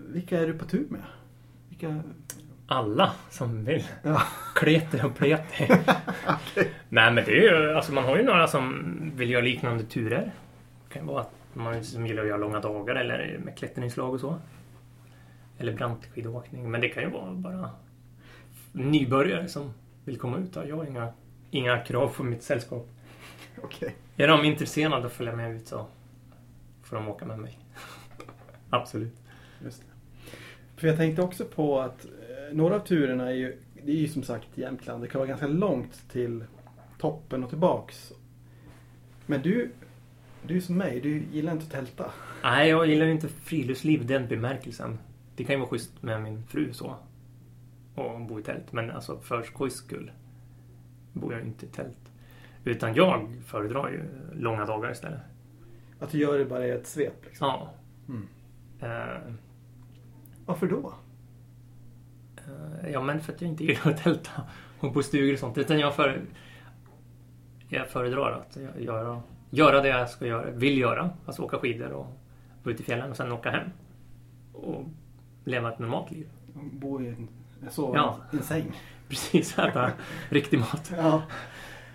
vilka 0.07 0.39
är 0.39 0.47
du 0.47 0.53
på 0.53 0.65
tur 0.65 0.87
med? 0.89 1.03
Vilka... 1.69 2.03
Alla 2.67 3.11
som 3.29 3.65
vill. 3.65 3.83
Ja. 4.03 4.21
Kleter 4.55 5.05
och 5.05 5.15
pleter. 5.15 5.67
Nej, 6.89 7.13
men 7.13 7.15
det 7.15 7.31
är 7.31 7.41
ju, 7.41 7.73
alltså 7.73 7.93
man 7.93 8.03
har 8.03 8.17
ju 8.17 8.23
några 8.23 8.47
som 8.47 8.93
vill 9.15 9.29
göra 9.29 9.41
liknande 9.41 9.83
turer. 9.83 10.31
Det 10.87 10.93
kan 10.93 11.07
vara 11.07 11.21
att 11.21 11.31
man 11.53 11.83
som 11.83 12.07
gillar 12.07 12.21
att 12.21 12.27
göra 12.27 12.37
långa 12.37 12.59
dagar 12.59 12.95
eller 12.95 13.39
med 13.43 13.57
klättringslag 13.57 14.13
och 14.13 14.19
så. 14.19 14.39
Eller 15.57 15.73
brantskidåkning. 15.73 16.71
Men 16.71 16.81
det 16.81 16.89
kan 16.89 17.03
ju 17.03 17.09
vara 17.09 17.31
bara 17.31 17.69
nybörjare 18.71 19.47
som 19.47 19.73
vill 20.05 20.17
komma 20.17 20.37
ut. 20.37 20.55
Jag 20.55 20.75
har 20.75 20.85
inga, 20.85 21.13
inga 21.51 21.79
krav 21.79 22.07
på 22.07 22.23
mitt 22.23 22.43
sällskap. 22.43 22.87
Okej. 23.63 23.95
Är 24.17 24.27
de 24.27 24.45
intresserade 24.45 25.05
att 25.05 25.13
följa 25.13 25.35
med 25.35 25.55
ut 25.55 25.67
så 25.67 25.85
får 26.83 26.95
de 26.95 27.07
åka 27.07 27.25
med 27.25 27.39
mig. 27.39 27.59
Absolut. 28.69 29.15
För 30.77 30.87
jag 30.87 30.97
tänkte 30.97 31.21
också 31.21 31.45
på 31.45 31.79
att 31.79 32.05
några 32.53 32.75
av 32.75 32.79
turerna 32.79 33.29
är 33.29 33.35
ju, 33.35 33.57
det 33.83 33.91
är 33.91 33.95
ju 33.95 34.07
som 34.07 34.23
sagt 34.23 34.47
Jämtland. 34.57 35.03
Det 35.03 35.07
kan 35.07 35.19
vara 35.19 35.27
ganska 35.29 35.47
långt 35.47 36.09
till 36.11 36.43
toppen 36.99 37.43
och 37.43 37.49
tillbaks. 37.49 38.13
Men 39.25 39.41
du, 39.41 39.71
du 40.47 40.57
är 40.57 40.61
som 40.61 40.77
mig, 40.77 41.01
du 41.01 41.23
gillar 41.31 41.51
inte 41.51 41.65
att 41.65 41.71
tälta. 41.71 42.11
Nej, 42.43 42.69
jag 42.69 42.87
gillar 42.87 43.05
ju 43.05 43.11
inte 43.11 43.27
friluftsliv 43.27 44.01
i 44.01 44.05
den 44.05 44.27
bemärkelsen. 44.27 44.97
Det 45.35 45.43
kan 45.43 45.55
ju 45.55 45.59
vara 45.59 45.69
schysst 45.69 46.03
med 46.03 46.21
min 46.21 46.43
fru 46.43 46.73
så. 46.73 46.95
Och 47.95 48.21
bo 48.21 48.39
i 48.39 48.43
tält. 48.43 48.71
Men 48.71 48.91
alltså 48.91 49.19
för 49.19 49.43
skojs 49.43 49.75
skull 49.75 50.11
bor 51.13 51.33
jag 51.33 51.41
inte 51.41 51.65
i 51.65 51.69
tält. 51.69 51.97
Utan 52.63 52.95
jag 52.95 53.35
föredrar 53.45 53.89
ju 53.89 54.03
långa 54.41 54.65
dagar 54.65 54.91
istället. 54.91 55.19
Att 55.99 56.11
du 56.11 56.17
gör 56.17 56.39
det 56.39 56.45
bara 56.45 56.67
i 56.67 56.71
ett 56.71 56.87
svep 56.87 57.25
liksom. 57.25 57.47
Ja. 57.47 57.73
Mm. 58.09 58.27
Eh, 58.81 59.33
Varför 60.45 60.67
då? 60.67 60.93
Eh, 62.47 62.89
ja, 62.91 63.01
men 63.01 63.19
för 63.19 63.33
att 63.33 63.41
jag 63.41 63.49
inte 63.51 63.63
gillar 63.63 63.91
att 63.91 64.03
tälta 64.03 64.31
och 64.79 64.91
bo 64.93 64.99
i 64.99 65.03
stugor 65.03 65.33
och 65.33 65.39
sånt. 65.39 65.57
Utan 65.57 65.79
jag, 65.79 65.95
för, 65.95 66.21
jag 67.69 67.89
föredrar 67.89 68.31
att 68.31 68.57
göra, 68.79 69.21
göra 69.49 69.81
det 69.81 69.87
jag 69.87 70.09
ska 70.09 70.27
göra, 70.27 70.51
vill 70.51 70.77
göra. 70.77 71.09
Alltså 71.25 71.41
åka 71.43 71.57
skidor 71.57 71.91
och 71.91 72.07
gå 72.63 72.71
ut 72.71 72.79
i 72.79 72.83
fjällen 72.83 73.09
och 73.11 73.17
sen 73.17 73.31
åka 73.31 73.51
hem. 73.51 73.69
Och 74.53 74.83
leva 75.43 75.71
ett 75.73 75.79
normalt 75.79 76.11
liv. 76.11 76.27
Bo 76.71 77.01
i 77.01 77.07
en, 77.07 77.27
sova 77.69 77.95
Ja. 77.95 78.17
i 78.33 78.37
en 78.37 78.43
säng. 78.43 78.71
Precis, 79.09 79.59
äta 79.59 79.91
riktig 80.29 80.59
mat. 80.59 80.93
Ja. 80.97 81.21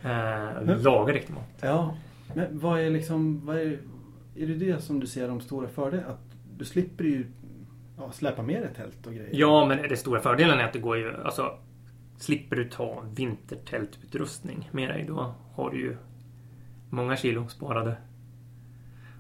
Eh, 0.03 0.83
laga 0.83 1.13
riktig 1.15 1.35
mat. 1.35 1.49
Ja. 1.61 1.95
Men 2.35 2.59
vad 2.59 2.81
är 2.81 2.91
liksom, 2.91 3.47
vad 3.47 3.57
är, 3.57 3.79
är 4.37 4.47
det 4.47 4.55
det 4.55 4.83
som 4.83 5.01
du 5.01 5.07
ser 5.07 5.29
de 5.29 5.41
stora 5.41 5.69
fördelarna? 5.69 6.09
Att 6.13 6.37
du 6.59 6.65
slipper 6.65 7.05
ju 7.05 7.27
ja, 8.03 8.13
släpa 8.13 8.43
med 8.43 8.63
dig 8.63 8.75
tält 8.75 9.07
och 9.07 9.15
grejer. 9.15 9.31
Ja, 9.33 9.67
men 9.67 9.89
det 9.89 9.97
stora 9.97 10.21
fördelen 10.21 10.59
är 10.59 10.65
att 10.65 10.73
det 10.73 10.79
går 10.79 10.97
ju... 10.97 11.23
Alltså, 11.25 11.59
slipper 12.17 12.57
du 12.57 12.69
ta 12.69 13.05
vintertältutrustning 13.15 14.71
med 14.73 14.89
dig, 14.89 15.05
då 15.09 15.35
har 15.55 15.71
du 15.71 15.81
ju 15.81 15.97
många 16.91 17.17
kilo 17.17 17.49
sparade. 17.49 17.97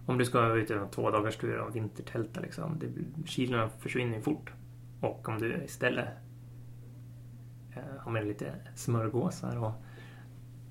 Om 0.07 0.19
du 0.19 0.25
ska 0.25 0.55
ut 0.55 0.71
i 0.71 0.75
en 0.75 0.91
två 0.91 1.11
dagars 1.11 1.37
tur 1.37 1.59
och 1.59 1.77
vintertälta 1.77 2.41
liksom, 2.41 2.79
det, 2.79 2.89
kilona 3.27 3.69
försvinner 3.69 4.17
ju 4.17 4.23
fort. 4.23 4.53
Och 5.01 5.29
om 5.29 5.39
du 5.39 5.65
istället 5.65 6.09
eh, 7.77 8.01
har 8.01 8.13
med 8.13 8.23
dig 8.23 8.29
lite 8.29 8.53
smörgåsar 8.75 9.65
och 9.65 9.73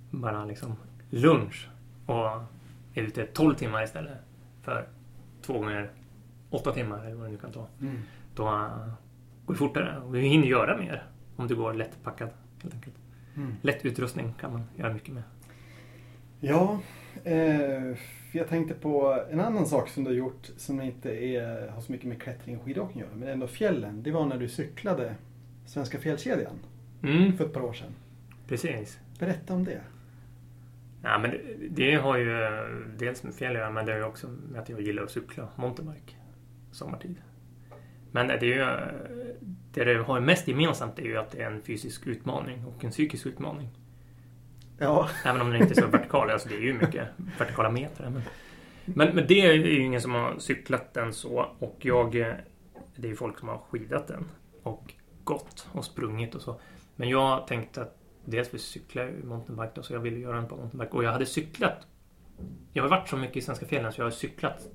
bara 0.09 0.45
liksom 0.45 0.75
lunch 1.09 1.69
och 2.05 2.25
är 2.93 3.01
ute 3.01 3.25
12 3.25 3.55
timmar 3.55 3.83
istället 3.83 4.17
för 4.61 4.87
två 5.41 5.53
gånger 5.53 5.91
åtta 6.51 6.71
timmar 6.73 7.05
eller 7.05 7.15
vad 7.15 7.25
det 7.27 7.31
nu 7.31 7.37
kan 7.37 7.51
ta. 7.51 7.67
Mm. 7.81 7.97
Då 8.35 8.43
uh, 8.43 8.93
går 9.45 9.53
det 9.53 9.57
fortare 9.57 9.99
och 9.99 10.15
vi 10.15 10.19
hinner 10.21 10.47
göra 10.47 10.77
mer 10.77 11.03
om 11.35 11.47
du 11.47 11.55
går 11.55 11.73
lättpackad. 11.73 12.29
Helt 12.61 12.73
enkelt. 12.75 12.95
Mm. 13.35 13.55
Lätt 13.61 13.85
utrustning 13.85 14.33
kan 14.39 14.51
man 14.51 14.63
göra 14.75 14.93
mycket 14.93 15.13
med. 15.13 15.23
Ja, 16.39 16.79
eh, 17.23 17.97
jag 18.31 18.47
tänkte 18.49 18.73
på 18.73 19.23
en 19.29 19.39
annan 19.39 19.65
sak 19.65 19.89
som 19.89 20.03
du 20.03 20.09
har 20.09 20.15
gjort 20.15 20.49
som 20.57 20.81
inte 20.81 21.25
är, 21.25 21.67
har 21.67 21.81
så 21.81 21.91
mycket 21.91 22.07
med 22.07 22.21
klättring 22.21 22.57
och 22.57 22.63
skidåkning 22.65 23.03
att 23.03 23.09
göra, 23.09 23.19
men 23.19 23.27
ändå 23.27 23.47
fjällen. 23.47 24.03
Det 24.03 24.11
var 24.11 24.25
när 24.25 24.37
du 24.37 24.49
cyklade 24.49 25.15
Svenska 25.65 25.97
fjällkedjan 25.97 26.55
Mm, 27.03 27.37
för 27.37 27.45
ett 27.45 27.53
par 27.53 27.61
år 27.61 27.73
sedan. 27.73 27.95
precis. 28.47 28.99
Berätta 29.19 29.53
om 29.53 29.63
det. 29.63 29.81
Ja, 31.03 31.17
men 31.19 31.31
det, 31.31 31.41
det 31.69 31.95
har 31.95 32.17
ju 32.17 32.41
eh, 32.43 32.49
dels 32.97 33.23
med 33.23 33.33
fjäll 33.33 33.51
att 33.51 33.57
göra, 33.57 33.71
men 33.71 33.85
det 33.85 33.91
har 33.91 33.99
ju 33.99 34.05
också 34.05 34.27
med 34.51 34.61
att 34.61 34.69
jag 34.69 34.81
gillar 34.81 35.03
att 35.03 35.11
cykla 35.11 35.47
mountainbike 35.55 36.13
sommartid. 36.71 37.15
Men 38.11 38.27
det 38.27 38.33
är 38.33 38.43
ju, 38.43 38.65
det 39.73 39.83
det 39.83 40.03
har 40.03 40.19
mest 40.19 40.47
gemensamt 40.47 40.99
är 40.99 41.03
ju 41.03 41.17
att 41.17 41.31
det 41.31 41.41
är 41.41 41.51
en 41.51 41.61
fysisk 41.61 42.07
utmaning 42.07 42.65
och 42.65 42.83
en 42.83 42.91
psykisk 42.91 43.25
utmaning. 43.25 43.69
Ja, 44.77 45.09
Även 45.25 45.41
om 45.41 45.49
den 45.51 45.61
inte 45.61 45.73
är 45.73 45.81
så 45.81 45.87
vertikal. 45.87 46.29
Alltså 46.29 46.49
det 46.49 46.55
är 46.55 46.61
ju 46.61 46.73
mycket 46.73 47.07
vertikala 47.39 47.69
meter. 47.69 48.09
Men, 48.09 48.21
men, 48.85 49.15
men 49.15 49.27
det 49.27 49.41
är 49.41 49.53
ju 49.53 49.83
ingen 49.83 50.01
som 50.01 50.11
har 50.11 50.39
cyklat 50.39 50.93
den 50.93 51.13
så. 51.13 51.47
Och 51.59 51.77
jag... 51.79 52.11
Det 52.95 53.07
är 53.07 53.09
ju 53.09 53.15
folk 53.15 53.39
som 53.39 53.47
har 53.47 53.57
skidat 53.57 54.07
den. 54.07 54.25
Och 54.63 54.93
gått 55.23 55.67
och 55.71 55.85
sprungit 55.85 56.35
och 56.35 56.41
så. 56.41 56.59
Men 56.95 57.09
jag 57.09 57.47
tänkte 57.47 57.81
att 57.81 57.97
dels 58.25 58.49
för 58.49 58.57
cykla 58.57 59.03
ju 59.03 59.23
mountainbike 59.23 59.71
då, 59.75 59.83
så 59.83 59.93
jag 59.93 59.99
ville 59.99 60.19
göra 60.19 60.35
den 60.35 60.47
på 60.47 60.55
mountainbike. 60.55 60.91
Och 60.91 61.03
jag 61.03 61.11
hade 61.11 61.25
cyklat. 61.25 61.87
Jag 62.73 62.83
har 62.83 62.89
varit 62.89 63.09
så 63.09 63.17
mycket 63.17 63.37
i 63.37 63.41
svenska 63.41 63.65
fjällen 63.65 63.93
så 63.93 64.01
jag 64.01 64.05
har 64.05 64.11
cyklat. 64.11 64.67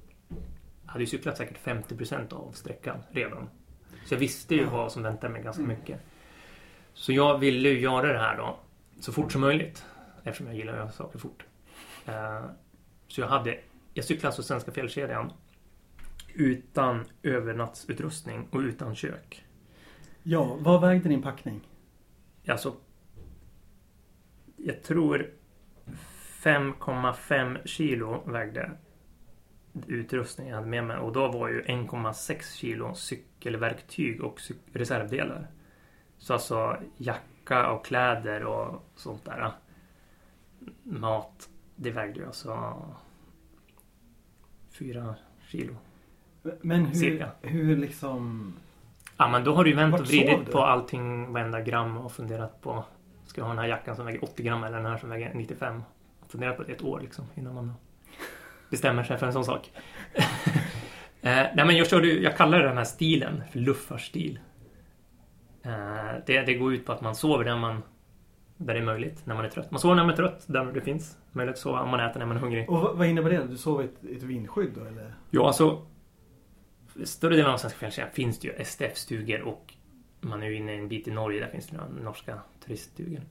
Hade 0.96 1.02
ju 1.04 1.10
cyklat 1.10 1.36
säkert 1.36 1.64
50% 1.64 2.32
av 2.32 2.52
sträckan 2.52 2.98
redan. 3.10 3.48
Så 4.04 4.14
jag 4.14 4.18
visste 4.18 4.54
ju 4.54 4.64
vad 4.64 4.92
som 4.92 5.02
väntade 5.02 5.32
mig 5.32 5.42
ganska 5.42 5.62
mycket. 5.62 6.00
Så 6.94 7.12
jag 7.12 7.38
ville 7.38 7.68
ju 7.68 7.80
göra 7.80 8.12
det 8.12 8.18
här 8.18 8.36
då 8.36 8.58
så 9.00 9.12
fort 9.12 9.32
som 9.32 9.40
möjligt. 9.40 9.84
Eftersom 10.24 10.46
jag 10.46 10.56
gillar 10.56 10.72
att 10.72 10.78
göra 10.78 10.90
saker 10.90 11.18
fort. 11.18 11.44
Eh, 12.06 12.44
Så 13.08 13.20
jag 13.20 13.28
hade, 13.28 13.58
jag 13.94 14.04
cyklade 14.04 14.26
alltså 14.28 14.42
Svenska 14.42 14.72
fjällkedjan 14.72 15.32
utan 16.34 17.04
övernattutrustning 17.22 18.48
och 18.50 18.58
utan 18.60 18.94
kök. 18.94 19.44
ja 20.22 20.56
vad 20.60 20.80
vägde 20.80 21.08
din 21.08 21.22
packning? 21.22 21.60
Alltså, 22.48 22.74
jag 24.56 24.82
tror 24.82 25.30
5,5 26.42 27.66
kilo 27.66 28.22
vägde 28.30 28.70
utrustning 29.86 30.48
jag 30.48 30.56
hade 30.56 30.68
med 30.68 30.84
mig 30.84 30.96
och 30.96 31.12
då 31.12 31.28
var 31.28 31.48
ju 31.48 31.62
1,6 31.62 32.56
kilo 32.56 32.94
cykelverktyg 32.94 34.24
och 34.24 34.38
cyk- 34.38 34.72
reservdelar. 34.72 35.46
Så 36.18 36.32
alltså 36.32 36.76
jacka 36.96 37.70
och 37.70 37.84
kläder 37.84 38.44
och 38.44 38.82
sånt 38.96 39.24
där. 39.24 39.52
Mat, 40.82 41.48
det 41.76 41.90
vägde 41.90 42.20
ju 42.20 42.26
alltså 42.26 42.82
4 44.70 45.14
kilo. 45.48 45.76
Men 46.60 46.84
hur, 46.84 46.94
Cirka. 46.94 47.30
hur 47.40 47.76
liksom... 47.76 48.52
Ja 49.16 49.28
men 49.28 49.44
då 49.44 49.54
har 49.54 49.64
du 49.64 49.70
ju 49.70 49.76
vänt 49.76 49.92
Vart 49.92 50.00
och 50.00 50.06
vridit 50.06 50.52
på 50.52 50.62
allting, 50.62 51.32
varenda 51.32 51.60
gram 51.60 51.96
och 51.96 52.12
funderat 52.12 52.60
på 52.60 52.84
Ska 53.26 53.40
jag 53.40 53.46
ha 53.46 53.54
den 53.54 53.58
här 53.58 53.68
jackan 53.68 53.96
som 53.96 54.06
väger 54.06 54.24
80 54.24 54.42
gram 54.42 54.64
eller 54.64 54.76
den 54.76 54.86
här 54.86 54.98
som 54.98 55.08
väger 55.10 55.34
95? 55.34 55.82
Funderat 56.28 56.56
på 56.56 56.62
det 56.62 56.72
ett 56.72 56.82
år 56.82 57.00
liksom 57.00 57.24
innan 57.34 57.54
man 57.54 57.72
bestämmer 58.70 59.02
sig 59.02 59.18
för 59.18 59.26
en 59.26 59.32
sån 59.32 59.44
sak. 59.44 59.70
eh, 60.14 61.46
nej 61.54 61.66
men 61.66 61.76
jag 61.76 61.88
körde 61.88 62.08
jag 62.08 62.36
kallar 62.36 62.62
den 62.62 62.76
här 62.76 62.84
stilen 62.84 63.42
för 63.52 63.58
luffarstil. 63.58 64.38
Eh, 65.62 66.14
det, 66.26 66.42
det 66.42 66.54
går 66.54 66.74
ut 66.74 66.86
på 66.86 66.92
att 66.92 67.00
man 67.00 67.14
sover 67.14 67.44
där 67.44 67.56
man 67.56 67.82
där 68.56 68.74
det 68.74 68.80
är 68.80 68.84
möjligt, 68.84 69.26
när 69.26 69.34
man 69.34 69.44
är 69.44 69.48
trött. 69.48 69.70
Man 69.70 69.80
sover 69.80 69.94
när 69.94 70.02
man 70.02 70.12
är 70.12 70.16
trött, 70.16 70.44
där 70.46 70.64
det 70.64 70.80
finns 70.80 71.18
möjlighet 71.32 71.56
att 71.56 71.62
sova. 71.62 71.86
Man 71.86 72.00
äter 72.00 72.18
när 72.18 72.26
man 72.26 72.36
är 72.36 72.40
hungrig. 72.40 72.70
Och 72.70 72.98
vad, 72.98 73.06
innebär 73.06 73.30
det? 73.30 73.46
Du 73.46 73.56
sov 73.56 73.82
i 73.82 73.84
ett, 73.84 74.04
ett 74.16 74.22
vindskydd 74.22 74.70
då 74.74 74.84
eller? 74.84 75.14
Ja, 75.30 75.46
alltså. 75.46 75.86
Större 77.04 77.36
delen 77.36 77.50
av 77.50 77.56
svenska 77.56 77.78
fjällkedjan 77.78 78.10
finns 78.12 78.38
det 78.38 78.48
ju 78.48 78.64
STF-stugor 78.64 79.42
och 79.42 79.74
man 80.20 80.42
är 80.42 80.46
ju 80.46 80.56
inne 80.56 80.72
en 80.72 80.88
bit 80.88 81.08
i 81.08 81.10
Norge, 81.10 81.40
där 81.40 81.48
finns 81.48 81.66
det 81.66 81.76
några 81.76 81.88
norska 81.88 82.38
turiststugor. 82.64 83.22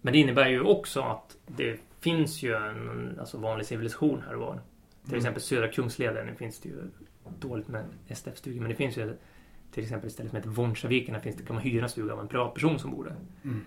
Men 0.00 0.12
det 0.12 0.18
innebär 0.18 0.48
ju 0.48 0.60
också 0.60 1.00
att 1.00 1.36
det 1.46 1.80
finns 2.00 2.42
ju 2.42 2.54
en 2.54 3.16
alltså 3.20 3.38
vanlig 3.38 3.66
civilisation 3.66 4.22
här 4.26 4.34
och 4.34 4.40
var. 4.40 4.60
Till 5.08 5.14
Mm. 5.14 5.18
exempel 5.18 5.42
södra 5.42 5.68
Kungsleden 5.68 6.36
finns 6.36 6.60
det 6.60 6.68
ju 6.68 6.90
dåligt 7.38 7.68
med 7.68 7.84
STF-stugor, 8.08 8.60
men 8.60 8.68
det 8.68 8.74
finns 8.74 8.96
ju 8.96 9.16
till 9.72 9.82
exempel 9.82 10.06
ett 10.06 10.12
ställe 10.12 10.28
som 10.28 10.36
heter 10.36 10.50
Vonsaviken, 10.50 11.14
där 11.14 11.20
finns 11.20 11.36
det, 11.36 11.42
kan 11.42 11.54
man 11.54 11.62
hyra 11.64 11.82
en 11.82 11.88
stuga 11.88 12.12
av 12.12 12.20
en 12.20 12.28
privatperson 12.28 12.78
som 12.78 12.90
bor 12.90 13.04
där. 13.04 13.16
Mm. 13.44 13.64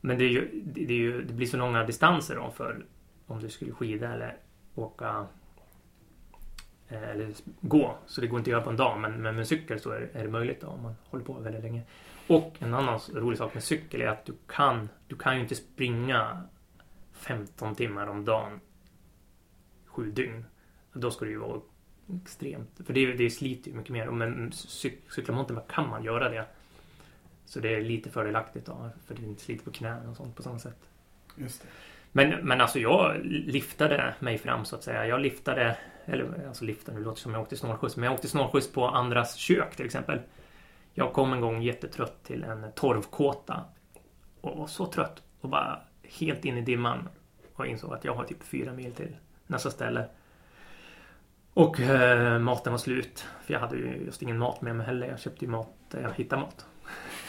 Men 0.00 0.18
det, 0.18 0.24
är 0.24 0.28
ju, 0.28 0.62
det, 0.64 0.84
det, 0.84 0.94
ju, 0.94 1.22
det 1.24 1.32
blir 1.32 1.46
så 1.46 1.56
långa 1.56 1.84
distanser 1.84 2.36
då 2.36 2.50
för 2.50 2.84
om 3.26 3.40
du 3.40 3.48
skulle 3.48 3.72
skida 3.72 4.12
eller 4.14 4.36
åka 4.74 5.26
eh, 6.88 7.02
eller 7.02 7.34
gå. 7.60 7.96
Så 8.06 8.20
det 8.20 8.26
går 8.26 8.38
inte 8.38 8.48
att 8.50 8.52
göra 8.52 8.62
på 8.62 8.70
en 8.70 8.76
dag. 8.76 9.00
Men, 9.00 9.22
men 9.22 9.36
med 9.36 9.48
cykel 9.48 9.80
så 9.80 9.90
är, 9.90 10.10
är 10.12 10.22
det 10.22 10.30
möjligt 10.30 10.60
då, 10.60 10.66
om 10.66 10.82
man 10.82 10.94
håller 11.04 11.24
på 11.24 11.32
väldigt 11.32 11.62
länge. 11.62 11.82
Och 12.26 12.56
en 12.58 12.74
annan 12.74 13.00
rolig 13.14 13.38
sak 13.38 13.54
med 13.54 13.62
cykel 13.62 14.00
är 14.00 14.06
att 14.06 14.24
du 14.26 14.32
kan, 14.46 14.88
du 15.08 15.16
kan 15.16 15.34
ju 15.36 15.42
inte 15.42 15.54
springa 15.54 16.42
15 17.12 17.74
timmar 17.74 18.06
om 18.06 18.24
dagen 18.24 18.60
sju 19.86 20.10
dygn. 20.10 20.44
Då 20.94 21.10
ska 21.10 21.24
det 21.24 21.30
ju 21.30 21.38
vara 21.38 21.60
extremt. 22.22 22.80
För 22.86 22.92
det, 22.92 23.12
det 23.12 23.30
sliter 23.30 23.70
ju 23.70 23.76
mycket 23.76 23.92
mer. 23.92 24.10
Men 24.10 24.52
cyk, 24.52 25.12
cykla 25.12 25.34
mountainbike 25.34 25.72
kan 25.74 25.88
man 25.88 26.04
göra 26.04 26.28
det. 26.28 26.46
Så 27.46 27.60
det 27.60 27.74
är 27.74 27.80
lite 27.80 28.10
fördelaktigt 28.10 28.66
då. 28.66 28.90
För 29.06 29.14
det 29.14 29.22
inte 29.22 29.42
sliter 29.42 29.64
på 29.64 29.70
knäna 29.70 30.10
och 30.10 30.16
sånt 30.16 30.36
på 30.36 30.42
samma 30.42 30.58
sätt. 30.58 30.88
Just 31.36 31.62
det. 31.62 31.68
Men, 32.12 32.30
men 32.30 32.60
alltså 32.60 32.78
jag 32.78 33.24
liftade 33.24 34.14
mig 34.20 34.38
fram 34.38 34.64
så 34.64 34.76
att 34.76 34.82
säga. 34.82 35.06
Jag 35.06 35.20
liftade, 35.20 35.76
eller 36.04 36.46
alltså 36.48 36.64
liftade, 36.64 36.98
det 36.98 37.04
låter 37.04 37.20
som 37.20 37.32
jag 37.32 37.42
åkte 37.42 37.56
snålskjuts. 37.56 37.96
Men 37.96 38.04
jag 38.04 38.14
åkte 38.14 38.28
snålskjuts 38.28 38.72
på 38.72 38.88
andras 38.88 39.34
kök 39.34 39.76
till 39.76 39.86
exempel. 39.86 40.20
Jag 40.92 41.12
kom 41.12 41.32
en 41.32 41.40
gång 41.40 41.62
jättetrött 41.62 42.24
till 42.24 42.44
en 42.44 42.72
torvkåta. 42.74 43.64
Och 44.40 44.58
var 44.58 44.66
så 44.66 44.86
trött 44.86 45.22
och 45.40 45.48
bara 45.48 45.80
helt 46.02 46.44
in 46.44 46.58
i 46.58 46.60
dimman. 46.60 47.08
Och 47.54 47.66
insåg 47.66 47.94
att 47.94 48.04
jag 48.04 48.14
har 48.14 48.24
typ 48.24 48.42
fyra 48.42 48.72
mil 48.72 48.92
till 48.92 49.16
nästa 49.46 49.70
ställe. 49.70 50.08
Och 51.54 51.80
eh, 51.80 52.38
maten 52.38 52.72
var 52.72 52.78
slut. 52.78 53.26
För 53.42 53.52
jag 53.52 53.60
hade 53.60 53.76
ju 53.76 54.04
just 54.04 54.22
ingen 54.22 54.38
mat 54.38 54.62
med 54.62 54.76
mig 54.76 54.86
heller. 54.86 55.06
Jag 55.06 55.20
köpte 55.20 55.44
ju 55.44 55.50
mat 55.50 55.68
där 55.90 56.02
jag 56.02 56.14
hittade 56.14 56.42
mat. 56.42 56.66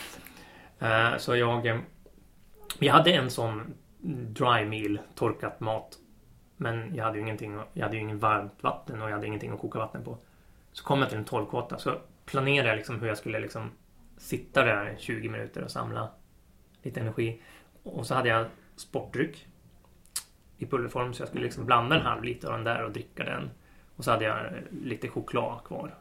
eh, 0.80 1.18
så 1.18 1.36
jag... 1.36 1.66
Eh, 1.66 1.80
jag 2.80 2.94
hade 2.94 3.12
en 3.12 3.30
sån 3.30 3.74
dry 4.28 4.66
meal, 4.66 5.00
torkat 5.16 5.60
mat. 5.60 5.98
Men 6.58 6.96
jag 6.96 7.04
hade 7.04 7.18
ju 7.18 7.24
ingenting, 7.24 7.60
jag 7.74 7.84
hade 7.84 7.96
ju 7.96 8.02
ingen 8.02 8.20
varmt 8.20 8.64
vatten 8.64 9.02
och 9.02 9.10
jag 9.10 9.14
hade 9.14 9.28
ingenting 9.28 9.52
att 9.52 9.60
koka 9.60 9.80
vatten 9.80 10.04
på. 10.04 10.18
Så 10.72 10.84
kom 10.84 11.00
jag 11.00 11.10
till 11.10 11.18
en 11.18 11.26
torvkåta 11.26 11.78
så 11.78 11.98
planerade 12.26 12.70
jag 12.70 12.76
liksom 12.76 13.00
hur 13.00 13.08
jag 13.08 13.18
skulle 13.18 13.40
liksom 13.40 13.72
sitta 14.18 14.64
där 14.64 14.94
i 14.98 15.02
20 15.02 15.30
minuter 15.30 15.64
och 15.64 15.72
samla 15.72 16.10
lite 16.82 17.00
energi. 17.00 17.42
Och 17.84 18.08
så 18.08 18.16
hade 18.16 18.30
jag 18.30 18.46
sportdryck 18.76 19.48
i 20.58 20.66
pulverform 20.66 21.14
så 21.14 21.22
jag 21.22 21.30
skulle 21.30 21.44
liksom 21.44 21.66
blanda 21.66 21.96
en 21.96 22.02
halv 22.02 22.24
liter 22.24 22.48
av 22.48 22.54
den 22.54 22.64
där 22.64 22.84
och 22.84 22.92
dricka 22.92 23.24
den. 23.24 23.50
Och 23.96 24.04
så 24.04 24.12
hade 24.12 24.26
jag 24.26 24.54
lite 24.72 25.08
choklad 25.08 25.64
kvar. 25.64 25.96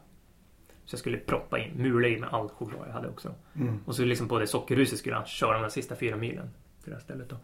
Så 0.85 0.95
jag 0.95 0.99
skulle 1.01 1.19
proppa 1.19 1.59
in, 1.59 1.73
mula 1.75 2.09
i 2.09 2.19
med 2.19 2.29
all 2.33 2.49
choklad 2.49 2.89
jag 2.89 2.93
hade 2.93 3.09
också. 3.09 3.35
Mm. 3.55 3.81
Och 3.87 3.95
så 3.97 4.05
liksom 4.05 4.29
på 4.29 4.39
det 4.39 4.47
sockerruset 4.47 4.99
skulle 4.99 5.17
han 5.17 5.27
köra 5.27 5.61
de 5.61 5.71
sista 5.71 5.97
fyra 5.97 6.17
milen 6.17 6.51
till 6.83 6.91
det 6.91 6.97
här 6.97 7.03
stället 7.03 7.29
då. 7.29 7.37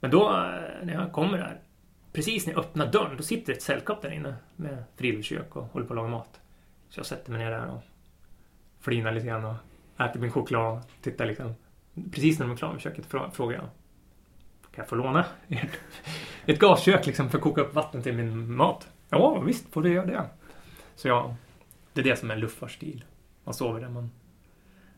Men 0.00 0.10
då 0.10 0.28
eh, 0.28 0.86
när 0.86 0.92
jag 0.92 1.12
kommer 1.12 1.38
där, 1.38 1.60
precis 2.12 2.46
när 2.46 2.52
jag 2.52 2.60
öppnar 2.60 2.92
dörren, 2.92 3.16
då 3.16 3.22
sitter 3.22 3.52
ett 3.52 3.62
sällskap 3.62 4.02
där 4.02 4.10
inne 4.10 4.34
med 4.56 4.84
friluftskök 4.96 5.56
och 5.56 5.64
håller 5.64 5.86
på 5.86 5.92
att 5.92 5.96
laga 5.96 6.08
mat. 6.08 6.40
Så 6.88 6.98
jag 6.98 7.06
sätter 7.06 7.32
mig 7.32 7.40
ner 7.44 7.50
där 7.50 7.66
och 7.66 7.82
flinar 8.80 9.12
lite 9.12 9.26
grann 9.26 9.44
och 9.44 9.54
äter 10.00 10.20
min 10.20 10.32
choklad 10.32 10.78
och 10.78 10.84
tittar 11.02 11.26
liksom. 11.26 11.54
Precis 12.12 12.38
när 12.38 12.46
de 12.46 12.52
är 12.52 12.56
klara 12.56 12.72
med 12.72 12.82
köket 12.82 13.06
frå- 13.08 13.30
frågar 13.30 13.54
jag. 13.56 13.64
Kan 14.74 14.82
jag 14.82 14.88
få 14.88 14.94
låna 14.96 15.24
ett 16.46 16.58
gaskök 16.58 17.06
liksom 17.06 17.28
för 17.30 17.38
att 17.38 17.44
koka 17.44 17.60
upp 17.60 17.74
vatten 17.74 18.02
till 18.02 18.14
min 18.14 18.56
mat? 18.56 18.88
Ja, 19.10 19.40
visst 19.40 19.72
får 19.72 19.82
du 19.82 19.92
göra 19.92 20.06
det. 20.06 20.26
Så 20.94 21.08
jag, 21.08 21.34
det 21.92 22.00
är 22.00 22.04
det 22.04 22.16
som 22.16 22.30
är 22.30 22.36
luffarstil. 22.36 23.04
Man 23.44 23.54
sover 23.54 23.80
där 23.80 23.88
man, 23.88 24.10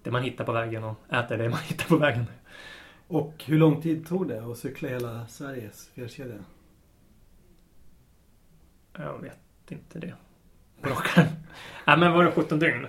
det 0.02 0.10
man 0.10 0.22
hittar 0.22 0.44
på 0.44 0.52
vägen 0.52 0.84
och 0.84 0.96
äter 1.08 1.38
det 1.38 1.48
man 1.48 1.58
hittar 1.68 1.88
på 1.88 1.96
vägen. 1.96 2.24
Och 3.08 3.44
hur 3.46 3.58
lång 3.58 3.82
tid 3.82 4.06
tog 4.06 4.28
det 4.28 4.44
att 4.44 4.58
cykla 4.58 4.88
hela 4.88 5.26
Sveriges 5.26 5.88
fjällkedja? 5.88 6.38
Jag 8.92 9.18
vet 9.18 9.38
inte 9.68 9.98
det. 9.98 10.14
På. 10.80 10.88
Nej 11.86 11.98
men 11.98 12.12
var 12.12 12.24
det 12.24 12.32
17 12.32 12.58
dygn? 12.58 12.86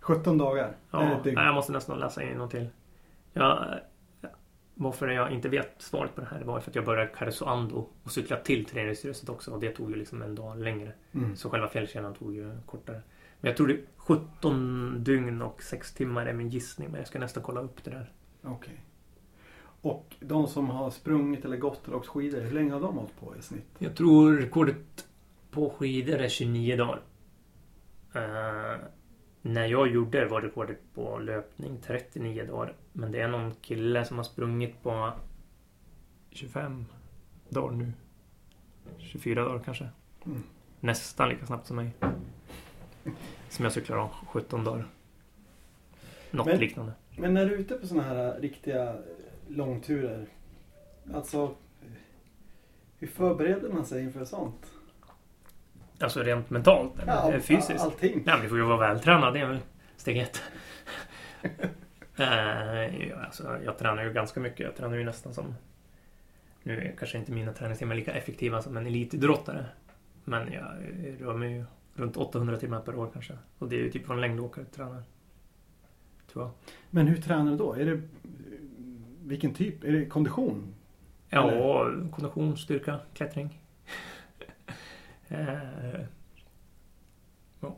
17 0.00 0.38
dagar? 0.38 0.76
Ja, 0.90 1.20
nej, 1.24 1.34
jag 1.34 1.54
måste 1.54 1.72
nästan 1.72 1.98
läsa 1.98 2.22
in 2.22 2.38
något 2.38 2.50
till. 2.50 2.68
Jag, 3.32 3.80
varför 4.74 5.08
jag 5.08 5.32
inte 5.32 5.48
vet 5.48 5.74
svaret 5.78 6.14
på 6.14 6.20
det 6.20 6.26
här 6.26 6.38
det 6.38 6.44
var 6.44 6.60
för 6.60 6.70
att 6.70 6.74
jag 6.74 6.84
började 6.84 7.10
Karesuando 7.14 7.88
och 8.02 8.12
cykla 8.12 8.36
till 8.36 8.64
Treringsröset 8.64 9.28
också 9.28 9.50
och 9.50 9.60
det 9.60 9.70
tog 9.70 9.90
ju 9.90 9.96
liksom 9.96 10.22
en 10.22 10.34
dag 10.34 10.58
längre. 10.58 10.92
Mm. 11.12 11.36
Så 11.36 11.50
själva 11.50 11.68
fjällkedjan 11.68 12.14
tog 12.14 12.34
ju 12.34 12.52
kortare. 12.66 13.02
Men 13.40 13.48
jag 13.48 13.56
tror 13.56 13.66
det 13.66 13.74
är 13.74 13.80
17 13.96 15.04
dygn 15.04 15.42
och 15.42 15.62
6 15.62 15.94
timmar 15.94 16.26
är 16.26 16.32
min 16.32 16.48
gissning 16.48 16.88
men 16.90 16.98
jag 16.98 17.08
ska 17.08 17.18
nästan 17.18 17.42
kolla 17.42 17.60
upp 17.60 17.84
det 17.84 17.90
där. 17.90 18.12
Okej. 18.42 18.80
Och 19.82 20.16
de 20.20 20.46
som 20.46 20.70
har 20.70 20.90
sprungit 20.90 21.44
eller 21.44 21.56
gått 21.56 21.86
eller 21.86 21.96
åkt 21.96 22.06
skidor, 22.06 22.40
hur 22.40 22.50
länge 22.50 22.72
har 22.72 22.80
de 22.80 22.96
hållit 22.96 23.20
på 23.20 23.36
i 23.38 23.42
snitt? 23.42 23.66
Jag 23.78 23.96
tror 23.96 24.36
rekordet 24.36 25.06
på 25.50 25.70
skidor 25.70 26.18
är 26.18 26.28
29 26.28 26.76
dagar. 26.76 27.00
Eh, 28.14 28.80
när 29.42 29.66
jag 29.66 29.88
gjorde 29.88 30.20
det 30.20 30.26
var 30.26 30.40
rekordet 30.40 30.78
på 30.94 31.18
löpning 31.18 31.78
39 31.86 32.44
dagar. 32.44 32.74
Men 32.92 33.12
det 33.12 33.20
är 33.20 33.28
någon 33.28 33.54
kille 33.54 34.04
som 34.04 34.16
har 34.16 34.24
sprungit 34.24 34.82
på 34.82 35.12
25 36.30 36.86
dagar 37.48 37.76
nu. 37.76 37.92
24 38.98 39.44
dagar 39.44 39.62
kanske. 39.64 39.88
Mm. 40.26 40.42
Nästan 40.80 41.28
lika 41.28 41.46
snabbt 41.46 41.66
som 41.66 41.76
mig. 41.76 41.90
Som 43.48 43.64
jag 43.64 43.72
cyklar 43.72 43.96
om 43.96 44.08
17 44.28 44.64
dagar. 44.64 44.86
Något 46.30 46.46
Men- 46.46 46.58
liknande. 46.58 46.92
Men 47.18 47.34
när 47.34 47.46
du 47.46 47.54
är 47.54 47.58
ute 47.58 47.74
på 47.74 47.86
sådana 47.86 48.08
här 48.08 48.40
riktiga 48.40 48.96
långturer, 49.48 50.26
alltså 51.14 51.54
hur 52.98 53.06
förbereder 53.08 53.68
man 53.68 53.86
sig 53.86 54.02
inför 54.02 54.24
sånt? 54.24 54.70
Alltså 56.00 56.20
rent 56.22 56.50
mentalt 56.50 56.98
eller 56.98 57.40
fysiskt. 57.40 57.80
allting. 57.80 58.22
Nej, 58.26 58.38
du 58.42 58.48
får 58.48 58.58
ju 58.58 58.64
vara 58.64 58.76
vältränad. 58.76 59.34
Det 59.34 59.40
är 59.40 59.46
väl 59.46 59.60
steg 59.96 60.18
ett. 60.18 60.42
Eh, 62.16 63.08
ja, 63.08 63.16
alltså, 63.24 63.58
jag 63.64 63.78
tränar 63.78 64.04
ju 64.04 64.12
ganska 64.12 64.40
mycket. 64.40 64.60
Jag 64.60 64.76
tränar 64.76 64.96
ju 64.96 65.04
nästan 65.04 65.34
som... 65.34 65.54
Nu 66.62 66.80
är 66.80 66.94
kanske 66.98 67.18
inte 67.18 67.32
mina 67.32 67.52
träningstimmar 67.52 67.94
lika 67.94 68.12
effektiva 68.12 68.62
som 68.62 68.76
en 68.76 68.86
elitidrottare. 68.86 69.66
Men 70.24 70.52
jag 70.52 70.64
rör 71.20 71.34
mig 71.34 71.52
ju 71.52 71.64
runt 71.94 72.16
800 72.16 72.58
timmar 72.58 72.80
per 72.80 72.94
år 72.94 73.10
kanske. 73.12 73.38
Och 73.58 73.68
det 73.68 73.76
är 73.76 73.80
ju 73.80 73.90
typ 73.90 74.08
vad 74.08 74.16
en 74.16 74.20
längdåkare 74.20 74.64
tränar. 74.64 75.02
Tror 76.32 76.44
jag. 76.44 76.52
Men 76.90 77.06
hur 77.06 77.16
tränar 77.16 77.50
du 77.50 77.56
då? 77.56 77.74
Är 77.74 77.84
det, 77.84 78.02
vilken 79.24 79.54
typ? 79.54 79.84
Är 79.84 79.92
det 79.92 80.06
kondition? 80.06 80.74
Ja, 81.28 81.50
Eller? 81.50 82.10
kondition, 82.10 82.56
styrka, 82.56 83.00
klättring. 83.14 83.58
Eh, 85.28 86.00
ja. 87.60 87.76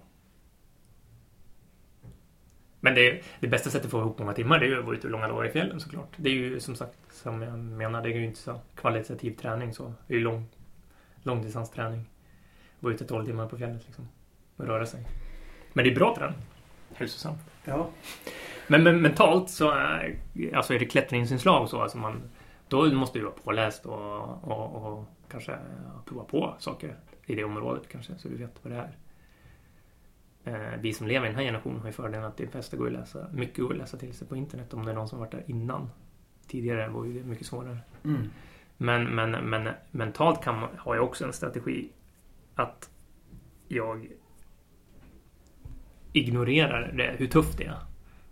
Men 2.84 2.94
det, 2.94 3.22
det 3.40 3.48
bästa 3.48 3.70
sättet 3.70 3.84
att 3.84 3.90
få 3.90 3.98
ihop 3.98 4.18
många 4.18 4.32
timmar 4.32 4.58
det 4.58 4.66
är 4.66 4.68
ju 4.68 4.78
att 4.78 4.84
vara 4.84 4.96
ute 4.96 5.08
långa 5.08 5.28
dagar 5.28 5.46
i 5.46 5.50
fjällen 5.50 5.80
såklart. 5.80 6.12
Det 6.16 6.30
är 6.30 6.34
ju 6.34 6.60
som 6.60 6.76
sagt, 6.76 6.98
som 7.10 7.42
jag 7.42 7.58
menar, 7.58 8.02
det 8.02 8.08
är 8.08 8.14
ju 8.14 8.24
inte 8.24 8.38
så 8.38 8.60
kvalitativ 8.74 9.36
träning 9.36 9.74
så. 9.74 9.94
Det 10.06 10.14
är 10.14 10.18
ju 10.18 10.24
lång, 10.24 10.46
långdistansträning. 11.22 12.04
Vara 12.80 12.94
ute 12.94 13.04
12 13.04 13.26
timmar 13.26 13.48
på 13.48 13.58
fjället 13.58 13.86
liksom. 13.86 14.08
Och 14.56 14.66
röra 14.66 14.86
sig. 14.86 15.06
Men 15.72 15.84
det 15.84 15.90
är 15.90 15.94
bra 15.94 16.16
träning. 16.16 16.38
Hälsosamt. 16.94 17.40
Ja. 17.64 17.88
Men, 18.66 18.82
men 18.82 19.02
mentalt 19.02 19.50
så 19.50 19.70
är, 19.70 20.16
alltså 20.54 20.74
är 20.74 20.78
det 20.78 20.86
klättringsinslag 20.86 21.62
och 21.62 21.70
så. 21.70 21.80
Alltså 21.80 21.98
man, 21.98 22.22
då 22.68 22.84
måste 22.84 23.18
du 23.18 23.24
vara 23.24 23.34
påläst 23.44 23.86
och, 23.86 24.44
och, 24.44 24.92
och 24.92 25.04
kanske 25.30 25.58
prova 26.06 26.24
på 26.24 26.54
saker 26.58 26.96
i 27.26 27.34
det 27.34 27.44
området 27.44 27.88
kanske 27.88 28.12
så 28.18 28.28
du 28.28 28.36
vet 28.36 28.58
vad 28.62 28.72
det 28.72 28.78
är. 28.78 28.96
Eh, 30.44 30.80
vi 30.80 30.92
som 30.92 31.06
lever 31.06 31.26
i 31.26 31.28
den 31.28 31.36
här 31.36 31.44
generationen 31.44 31.80
har 31.80 31.86
ju 31.86 31.92
fördelen 31.92 32.24
att 32.24 32.36
det 32.36 32.52
bästa 32.52 32.76
går 32.76 32.86
att 32.86 32.92
läsa, 32.92 33.28
mycket 33.32 33.58
går 33.58 33.72
att 33.72 33.78
läsa 33.78 33.96
till 33.96 34.14
sig 34.14 34.28
på 34.28 34.36
internet 34.36 34.74
om 34.74 34.84
det 34.84 34.90
är 34.90 34.94
någon 34.94 35.08
som 35.08 35.18
varit 35.18 35.30
där 35.30 35.44
innan. 35.46 35.90
Tidigare 36.46 36.88
var 36.88 37.04
ju 37.04 37.12
det 37.12 37.28
mycket 37.28 37.46
svårare. 37.46 37.78
Mm. 38.04 38.30
Men, 38.76 39.04
men, 39.04 39.30
men 39.30 39.68
mentalt 39.90 40.42
kan 40.42 40.60
man, 40.60 40.68
har 40.78 40.94
jag 40.94 41.04
också 41.04 41.24
en 41.24 41.32
strategi 41.32 41.88
att 42.54 42.90
jag 43.68 44.08
ignorerar 46.12 46.92
det, 46.92 47.14
hur 47.18 47.26
tufft 47.26 47.58
det 47.58 47.64
är. 47.64 47.78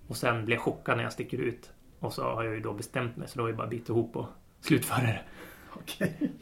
Och 0.06 0.16
sen 0.16 0.44
blir 0.44 0.56
jag 0.56 0.62
chockad 0.62 0.96
när 0.96 1.04
jag 1.04 1.12
sticker 1.12 1.38
ut. 1.38 1.72
Och 1.98 2.12
så 2.12 2.22
har 2.22 2.44
jag 2.44 2.54
ju 2.54 2.60
då 2.60 2.72
bestämt 2.72 3.16
mig 3.16 3.28
så 3.28 3.38
då 3.38 3.44
är 3.44 3.50
det 3.50 3.56
bara 3.56 3.64
att 3.64 3.70
bita 3.70 3.92
ihop 3.92 4.16
och 4.16 4.26
slutföra 4.60 5.02
det. 5.02 5.20
Okej. 5.70 6.32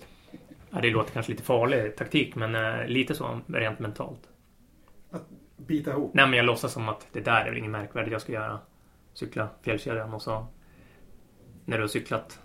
Ja, 0.70 0.80
det 0.80 0.90
låter 0.90 1.12
kanske 1.12 1.32
lite 1.32 1.44
farlig 1.44 1.96
taktik 1.96 2.34
men 2.34 2.54
eh, 2.54 2.86
lite 2.86 3.14
så 3.14 3.40
rent 3.46 3.78
mentalt. 3.78 4.28
Bita 5.66 5.90
ihop. 5.90 6.14
Nej 6.14 6.26
men 6.26 6.36
jag 6.36 6.46
låtsas 6.46 6.72
som 6.72 6.88
att 6.88 7.06
det 7.12 7.20
där 7.20 7.44
är 7.44 7.48
väl 7.48 7.58
inget 7.58 7.70
märkvärdigt 7.70 8.12
jag 8.12 8.22
ska 8.22 8.32
göra. 8.32 8.58
Cykla 9.12 9.48
fjällkedjan 9.62 10.14
och 10.14 10.22
så 10.22 10.46
när 11.64 11.76
du 11.76 11.82
har 11.82 11.88
cyklat 11.88 12.40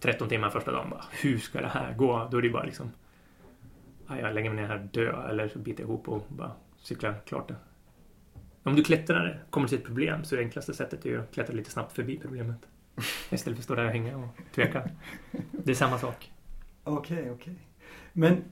13 0.00 0.28
timmar 0.28 0.50
första 0.50 0.72
dagen 0.72 0.90
bara 0.90 1.04
hur 1.10 1.38
ska 1.38 1.60
det 1.60 1.68
här 1.68 1.94
gå? 1.94 2.28
Då 2.30 2.38
är 2.38 2.42
det 2.42 2.50
bara 2.50 2.64
liksom 2.64 2.90
ja, 4.08 4.20
jag 4.20 4.34
lägger 4.34 4.50
mig 4.50 4.62
ner 4.62 4.68
här 4.68 4.88
dö 4.92 5.28
eller 5.28 5.48
så 5.48 5.58
biter 5.58 5.82
jag 5.82 5.88
ihop 5.88 6.08
och 6.08 6.26
bara 6.28 6.52
cyklar 6.76 7.14
klart 7.26 7.48
det. 7.48 7.56
Om 8.62 8.76
du 8.76 8.84
klättrar 8.84 9.44
kommer 9.50 9.68
till 9.68 9.78
ett 9.78 9.84
problem 9.84 10.24
så 10.24 10.34
är 10.34 10.36
det 10.36 10.44
enklaste 10.44 10.74
sättet 10.74 11.06
är 11.06 11.18
att 11.18 11.34
klättra 11.34 11.54
lite 11.54 11.70
snabbt 11.70 11.92
förbi 11.92 12.18
problemet. 12.22 12.68
Istället 13.30 13.56
för 13.56 13.60
att 13.60 13.64
stå 13.64 13.74
där 13.74 13.84
och 13.84 13.90
hänga 13.90 14.16
och 14.16 14.28
tveka. 14.54 14.88
Det 15.52 15.70
är 15.70 15.74
samma 15.74 15.98
sak. 15.98 16.32
Okej, 16.84 17.30
okej. 17.30 17.54
Men 18.12 18.32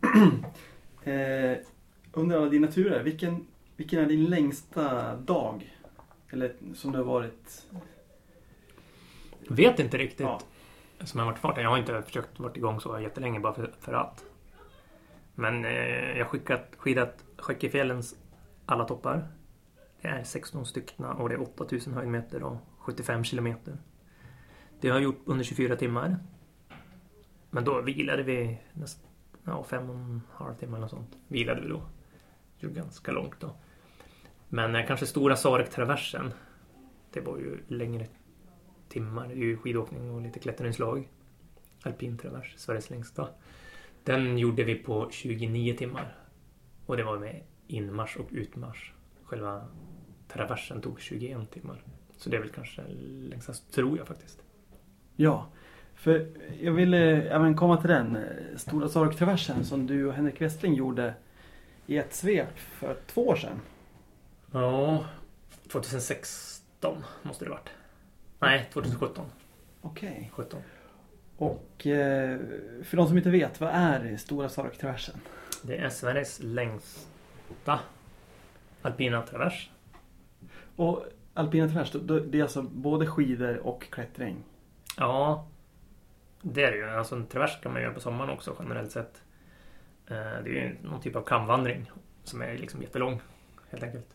eh, 1.02 1.58
under 2.12 2.36
alla 2.36 2.48
dina 2.48 2.66
turer, 2.66 3.02
vilken, 3.02 3.46
vilken 3.78 3.98
är 3.98 4.06
din 4.06 4.24
längsta 4.24 5.16
dag? 5.16 5.76
Eller 6.30 6.52
som 6.74 6.92
det 6.92 6.98
har 6.98 7.04
varit? 7.04 7.66
Vet 9.48 9.78
inte 9.78 9.98
riktigt 9.98 10.20
Ja. 10.20 10.40
som 11.04 11.20
har 11.20 11.26
varit 11.26 11.38
i 11.38 11.40
farten. 11.40 11.62
Jag 11.62 11.70
har 11.70 11.78
inte 11.78 12.02
försökt 12.02 12.38
vara 12.38 12.54
igång 12.54 12.80
så 12.80 13.00
jättelänge 13.00 13.40
bara 13.40 13.54
för, 13.54 13.72
för 13.80 13.92
att. 13.92 14.24
Men 15.34 15.64
eh, 15.64 16.18
jag 16.18 16.24
har 16.24 16.30
skickat, 16.30 16.74
skidat 16.76 17.24
Skäckefjällens 17.36 18.16
alla 18.66 18.84
toppar. 18.84 19.28
Det 20.00 20.08
är 20.08 20.24
16 20.24 20.66
stycken 20.66 21.04
och 21.04 21.28
det 21.28 21.34
är 21.34 21.40
8000 21.40 21.94
höjdmeter 21.94 22.42
och 22.42 22.56
75 22.78 23.24
kilometer. 23.24 23.78
Det 24.80 24.88
har 24.88 24.96
jag 24.96 25.04
gjort 25.04 25.22
under 25.24 25.44
24 25.44 25.76
timmar. 25.76 26.16
Men 27.50 27.64
då 27.64 27.80
vilade 27.80 28.22
vi 28.22 28.58
nästan 28.72 29.10
ja, 29.44 29.64
fem 29.64 29.90
och 29.90 29.96
en 29.96 30.22
halv 30.32 30.54
timme 30.54 30.76
eller 30.76 30.88
sånt. 30.88 31.16
Vilade 31.28 31.60
vi 31.60 31.68
då. 31.68 31.82
Det 32.60 32.66
ganska 32.66 33.12
långt 33.12 33.40
då. 33.40 33.54
Men 34.48 34.76
eh, 34.76 34.86
kanske 34.86 35.06
stora 35.06 35.36
Sarek-traversen. 35.36 36.32
Det 37.12 37.20
var 37.20 37.38
ju 37.38 37.58
längre 37.68 38.06
timmar. 38.88 39.28
Det 39.28 39.34
är 39.34 39.36
ju 39.36 39.56
skidåkning 39.56 40.10
och 40.10 40.22
lite 40.22 40.38
klätterinslag. 40.38 41.08
Alpin 41.82 42.18
travers, 42.18 42.54
Sveriges 42.56 42.90
längsta. 42.90 43.28
Den 44.04 44.38
gjorde 44.38 44.64
vi 44.64 44.74
på 44.74 45.08
29 45.10 45.74
timmar. 45.74 46.16
Och 46.86 46.96
det 46.96 47.04
var 47.04 47.18
med 47.18 47.42
inmarsch 47.66 48.16
och 48.16 48.28
utmarsch. 48.30 48.92
Själva 49.24 49.64
traversen 50.28 50.80
tog 50.80 51.00
21 51.00 51.50
timmar. 51.50 51.82
Så 52.16 52.30
det 52.30 52.36
är 52.36 52.40
väl 52.40 52.50
kanske 52.50 52.82
längsta, 53.30 53.52
tror 53.52 53.98
jag 53.98 54.06
faktiskt. 54.06 54.42
Ja, 55.16 55.46
för 55.94 56.26
jag 56.60 56.72
ville 56.72 57.22
även 57.22 57.56
komma 57.56 57.76
till 57.76 57.90
den. 57.90 58.16
Eh, 58.16 58.22
stora 58.56 58.88
Sarek-traversen 58.88 59.64
som 59.64 59.86
du 59.86 60.06
och 60.06 60.14
Henrik 60.14 60.40
Westling 60.40 60.74
gjorde 60.74 61.14
i 61.86 61.98
ett 61.98 62.14
svep 62.14 62.58
för 62.58 62.96
två 63.06 63.26
år 63.26 63.36
sedan. 63.36 63.60
Ja, 64.52 65.04
2016 65.72 67.04
måste 67.22 67.44
det 67.44 67.50
varit. 67.50 67.70
Nej, 68.40 68.68
2017. 68.72 69.26
Okej. 69.80 70.30
17. 70.34 70.60
Och 71.36 71.86
eh, 71.86 72.38
för 72.84 72.96
de 72.96 73.08
som 73.08 73.16
inte 73.16 73.30
vet, 73.30 73.60
vad 73.60 73.70
är 73.70 74.16
Stora 74.16 74.48
Sarek-traversen? 74.48 75.20
Det 75.62 75.76
är 75.78 75.88
Sveriges 75.88 76.40
längsta 76.42 77.80
alpina 78.82 79.22
travers. 79.22 79.70
Och 80.76 81.04
alpina 81.34 81.68
travers, 81.68 81.92
det 82.30 82.38
är 82.38 82.42
alltså 82.42 82.62
både 82.62 83.06
skidor 83.06 83.56
och 83.58 83.82
klättring? 83.90 84.36
Ja, 84.96 85.46
det 86.42 86.64
är 86.64 86.70
det 86.70 86.76
ju. 86.76 86.90
Alltså 86.90 87.14
en 87.14 87.26
travers 87.26 87.60
kan 87.60 87.72
man 87.72 87.82
göra 87.82 87.94
på 87.94 88.00
sommaren 88.00 88.30
också 88.30 88.56
generellt 88.58 88.90
sett. 88.92 89.22
Eh, 90.06 90.14
Det 90.16 90.50
är 90.50 90.54
ju 90.54 90.76
någon 90.82 91.00
typ 91.00 91.16
av 91.16 91.22
kamvandring 91.22 91.90
som 92.24 92.42
är 92.42 92.58
liksom 92.58 92.82
jättelång 92.82 93.20
helt 93.70 93.82
enkelt. 93.82 94.06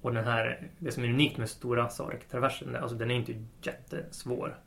Och 0.00 0.14
den 0.14 0.24
här, 0.24 0.70
det 0.78 0.92
som 0.92 1.04
är 1.04 1.08
unikt 1.08 1.38
med 1.38 1.48
stora 1.50 1.88
Sarek-traversen, 1.88 2.76
alltså 2.76 2.96
den 2.96 3.10
är 3.10 3.14
inte 3.14 3.44
jättesvår. 3.62 4.58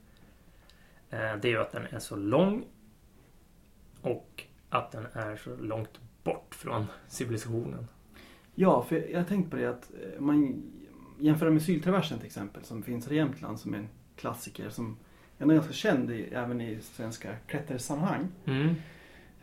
Eh, 1.09 1.35
Det 1.41 1.47
är 1.47 1.51
ju 1.51 1.57
att 1.61 1.71
den 1.71 1.85
är 1.91 1.99
så 1.99 2.15
lång 2.15 2.65
och 4.01 4.43
att 4.69 4.91
den 4.91 5.05
är 5.13 5.35
så 5.35 5.55
långt 5.55 5.99
bort 6.23 6.55
från 6.55 6.85
civilisationen. 7.07 7.87
Ja, 8.55 8.83
för 8.83 9.11
jag 9.11 9.19
har 9.19 9.25
tänkt 9.25 9.49
på 9.51 9.55
det 9.57 9.69
att 9.69 9.91
eh, 9.93 10.19
man 10.21 10.63
jämför 11.19 11.49
med 11.49 11.61
Syltraversen 11.61 12.17
till 12.17 12.27
exempel 12.27 12.63
som 12.63 12.83
finns 12.83 13.11
i 13.11 13.15
Jämtland 13.15 13.59
som 13.59 13.73
är 13.73 13.77
en 13.77 13.89
klassiker 14.15 14.69
som 14.69 14.97
ändå 15.39 15.53
är 15.53 15.55
ganska 15.55 15.73
känd 15.73 16.11
i, 16.11 16.23
även 16.23 16.61
i 16.61 16.79
svenska 16.81 17.35
klättersammanhang. 17.47 18.27
Mm. 18.45 18.75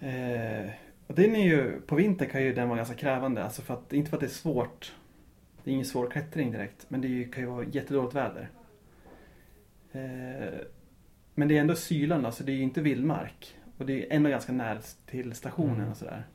Eh, 0.00 0.70
och 1.06 1.14
den 1.14 1.36
är 1.36 1.46
ju, 1.46 1.80
på 1.80 1.94
vinter 1.94 2.26
kan 2.26 2.42
ju 2.42 2.54
den 2.54 2.68
vara 2.68 2.76
ganska 2.76 2.94
krävande. 2.94 3.44
Alltså 3.44 3.62
för 3.62 3.74
att, 3.74 3.92
inte 3.92 4.10
för 4.10 4.16
att 4.16 4.20
det 4.20 4.26
är 4.26 4.30
svårt. 4.30 4.94
Det 5.68 5.72
är 5.72 5.74
ingen 5.74 5.86
svår 5.86 6.10
klättring 6.10 6.52
direkt. 6.52 6.86
Men 6.88 7.00
det 7.00 7.24
kan 7.24 7.42
ju 7.42 7.50
vara 7.50 7.64
jättedåligt 7.64 8.14
väder. 8.14 8.48
Eh, 9.92 10.58
men 11.34 11.48
det 11.48 11.56
är 11.56 11.60
ändå 11.60 11.74
Syland, 11.74 12.26
alltså 12.26 12.44
det 12.44 12.52
är 12.52 12.56
ju 12.56 12.62
inte 12.62 12.80
vildmark. 12.80 13.56
Och 13.78 13.86
det 13.86 13.92
är 14.02 14.16
ändå 14.16 14.30
ganska 14.30 14.52
nära 14.52 14.78
till 15.06 15.34
stationen 15.34 15.76
Mm. 15.76 15.90
och 15.90 15.96
sådär. 15.96 16.26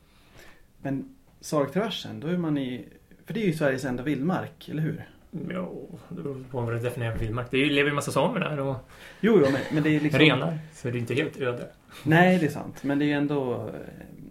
Men 0.82 1.14
Sarktraversen, 1.40 2.20
då 2.20 2.26
är 2.26 2.36
man 2.36 2.58
i... 2.58 2.84
För 3.26 3.34
det 3.34 3.42
är 3.42 3.46
ju 3.46 3.52
Sveriges 3.52 3.84
enda 3.84 4.02
vildmark, 4.02 4.68
eller 4.68 4.82
hur? 4.82 5.08
Ja, 5.50 5.72
det 6.08 6.14
beror 6.22 6.44
på 6.50 6.60
vad 6.60 6.74
du 6.74 6.78
definierar 6.78 7.16
vildmark. 7.16 7.50
Det 7.50 7.56
lever 7.56 7.82
ju 7.82 7.88
en 7.88 7.94
massa 7.94 8.12
samer 8.12 8.40
där 8.40 8.60
och 8.60 8.76
Jo, 9.20 9.38
jo 9.44 9.46
men, 9.52 9.60
men 9.72 9.82
det 9.82 9.96
är 9.96 10.00
liksom... 10.00 10.20
renar. 10.20 10.58
Så 10.74 10.90
det 10.90 10.98
är 10.98 11.00
inte 11.00 11.14
helt 11.14 11.40
öde. 11.40 11.68
Nej, 12.04 12.38
det 12.38 12.46
är 12.46 12.50
sant. 12.50 12.82
Men 12.84 12.98
det 12.98 13.04
är 13.04 13.06
ju 13.06 13.12
ändå... 13.12 13.54
eh, 13.68 13.74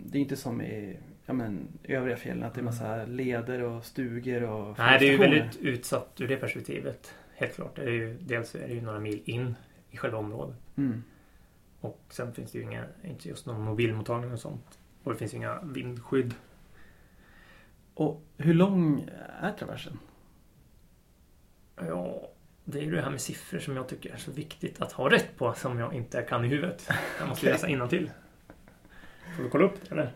Det 0.06 0.18
är 0.18 0.22
inte 0.22 0.36
som 0.36 0.62
i 0.62 0.98
ja, 1.26 1.34
men, 1.34 1.68
övriga 1.84 2.18
fjällen 2.18 2.44
att 2.44 2.54
det 2.54 2.62
är 2.62 2.64
massa 2.64 3.06
leder 3.06 3.62
och 3.62 3.86
stugor 3.86 4.44
och 4.44 4.78
Nej, 4.78 5.00
det 5.00 5.06
är 5.06 5.12
ju 5.12 5.18
väldigt 5.18 5.58
utsatt 5.58 6.22
ur 6.22 6.28
det 6.28 6.38
perspektivet. 6.38 7.14
Helt 7.36 7.56
klart. 7.56 7.76
Det 7.76 7.82
är 7.82 7.90
ju, 7.90 8.18
dels 8.22 8.56
är 8.56 8.68
det 8.68 8.74
ju 8.74 8.82
några 8.82 9.00
mil 9.00 9.22
in 9.26 9.56
i 9.90 9.98
själva 9.98 10.18
området. 10.18 10.56
Mm. 10.76 11.04
Och 11.80 12.02
sen 12.10 12.34
finns 12.34 12.52
det 12.52 12.58
ju 12.58 12.64
inga, 12.64 12.86
inte 13.04 13.30
just 13.30 13.46
någon 13.46 13.62
mobilmottagning 13.62 14.32
och 14.32 14.40
sånt. 14.40 14.80
Och 15.04 15.12
det 15.12 15.18
finns 15.18 15.34
inga 15.34 15.62
vindskydd. 15.62 16.34
Och 17.94 18.22
hur 18.38 18.54
lång 18.54 19.10
är 19.42 19.52
traversen? 19.52 20.00
Ja, 21.76 22.30
det 22.66 22.80
är 22.80 22.84
ju 22.84 22.92
det 22.92 23.02
här 23.02 23.12
med 23.12 23.22
siffror 23.22 23.60
som 23.60 23.76
jag 23.76 23.88
tycker 23.88 24.14
är 24.14 24.18
så 24.18 24.32
viktigt 24.32 24.82
att 24.82 24.92
ha 24.92 25.10
rätt 25.10 25.38
på 25.38 25.54
som 25.54 25.80
jag 25.80 25.94
inte 25.94 26.22
kan 26.22 26.46
i 26.46 26.48
huvudet. 26.48 26.90
Jag 27.20 27.30
måste 27.30 27.46
Okej. 27.46 27.54
läsa 27.54 27.68
innantill. 27.68 28.12
Får 29.36 29.44
du 29.44 29.50
kolla 29.50 29.66
upp 29.66 29.82
det 29.82 29.92
eller? 29.92 30.12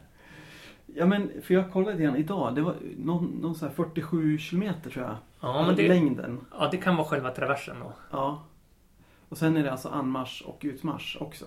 Ja 0.98 1.06
men, 1.06 1.42
för 1.42 1.54
jag 1.54 1.72
kollade 1.72 2.04
grann 2.04 2.16
idag. 2.16 2.56
Det 2.56 2.62
var 2.62 2.76
någon, 2.98 3.26
någon 3.26 3.56
så 3.56 3.66
här 3.66 3.74
47 3.74 4.38
kilometer 4.38 4.90
tror 4.90 5.06
jag. 5.06 5.16
Ja, 5.42 5.66
men 5.66 5.76
det, 5.76 5.88
Längden. 5.88 6.40
ja, 6.52 6.68
det 6.72 6.78
kan 6.78 6.96
vara 6.96 7.08
själva 7.08 7.32
traversen 7.32 7.80
då. 7.80 7.94
Ja. 8.12 8.44
Och 9.30 9.38
sen 9.38 9.58
är 9.58 9.64
det 9.64 9.72
alltså 9.72 9.90
anmarsch 9.90 10.44
och 10.46 10.60
utmarsch 10.64 11.18
också. 11.20 11.46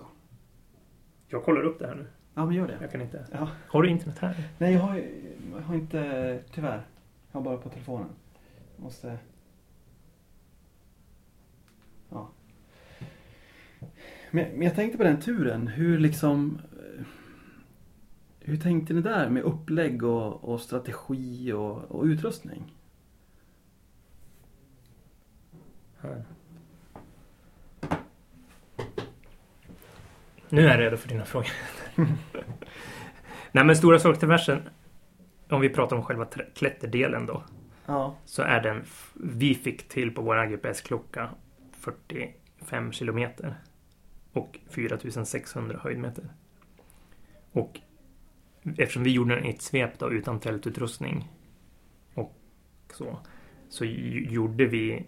Jag 1.27 1.43
kollar 1.43 1.61
upp 1.61 1.79
det 1.79 1.87
här 1.87 1.95
nu. 1.95 2.07
Ja 2.33 2.45
men 2.45 2.55
gör 2.55 2.67
det. 2.67 2.77
Jag 2.81 2.91
kan 2.91 3.01
inte. 3.01 3.25
Ja. 3.31 3.47
Har 3.67 3.81
du 3.83 3.89
internet 3.89 4.19
här? 4.19 4.43
Nej 4.57 4.73
jag 4.73 4.81
har, 4.81 5.03
jag 5.55 5.61
har 5.61 5.75
inte, 5.75 6.39
tyvärr. 6.53 6.85
Jag 7.31 7.39
har 7.39 7.45
bara 7.45 7.57
på 7.57 7.69
telefonen. 7.69 8.09
Jag 8.75 8.83
måste... 8.83 9.17
Ja. 12.09 12.29
Men, 14.31 14.49
men 14.51 14.61
jag 14.61 14.75
tänkte 14.75 14.97
på 14.97 15.03
den 15.03 15.19
turen. 15.21 15.67
Hur 15.67 15.99
liksom... 15.99 16.61
Hur 18.43 18.57
tänkte 18.57 18.93
ni 18.93 19.01
där 19.01 19.29
med 19.29 19.43
upplägg 19.43 20.03
och, 20.03 20.43
och 20.43 20.61
strategi 20.61 21.51
och, 21.53 21.91
och 21.91 22.03
utrustning? 22.03 22.75
Här. 25.99 26.23
Nu 30.49 30.61
är 30.61 30.69
jag 30.69 30.79
redo 30.79 30.97
för 30.97 31.09
dina 31.09 31.25
frågor. 31.25 31.51
Nej 33.51 33.65
men 33.65 33.75
Stora 33.75 33.99
Sorktraversen, 33.99 34.69
om 35.49 35.61
vi 35.61 35.69
pratar 35.69 35.95
om 35.95 36.03
själva 36.03 36.25
klätterdelen 36.55 37.25
då, 37.25 37.43
Ja. 37.85 38.15
så 38.25 38.41
är 38.41 38.61
den, 38.61 38.83
vi 39.13 39.55
fick 39.55 39.87
till 39.89 40.11
på 40.15 40.21
vår 40.21 40.45
GPS-klocka 40.45 41.29
45 41.71 42.91
kilometer 42.91 43.55
och 44.33 44.59
4600 44.69 45.79
höjdmeter. 45.83 46.23
Och 47.51 47.79
eftersom 48.63 49.03
vi 49.03 49.11
gjorde 49.11 49.35
den 49.35 49.45
i 49.45 49.49
ett 49.49 49.61
svep 49.61 49.99
då 49.99 50.11
utan 50.11 50.39
tältutrustning 50.39 51.29
och 52.13 52.35
så, 52.93 53.17
så 53.69 53.85
gjorde 53.85 54.65
vi 54.65 55.05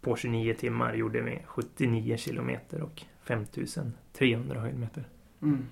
på 0.00 0.16
29 0.16 0.54
timmar 0.54 0.94
gjorde 0.94 1.22
vi 1.22 1.38
79 1.46 2.16
kilometer 2.16 2.82
och 2.82 3.04
5300 3.22 4.60
höjdmeter. 4.60 5.04
Mm. 5.42 5.66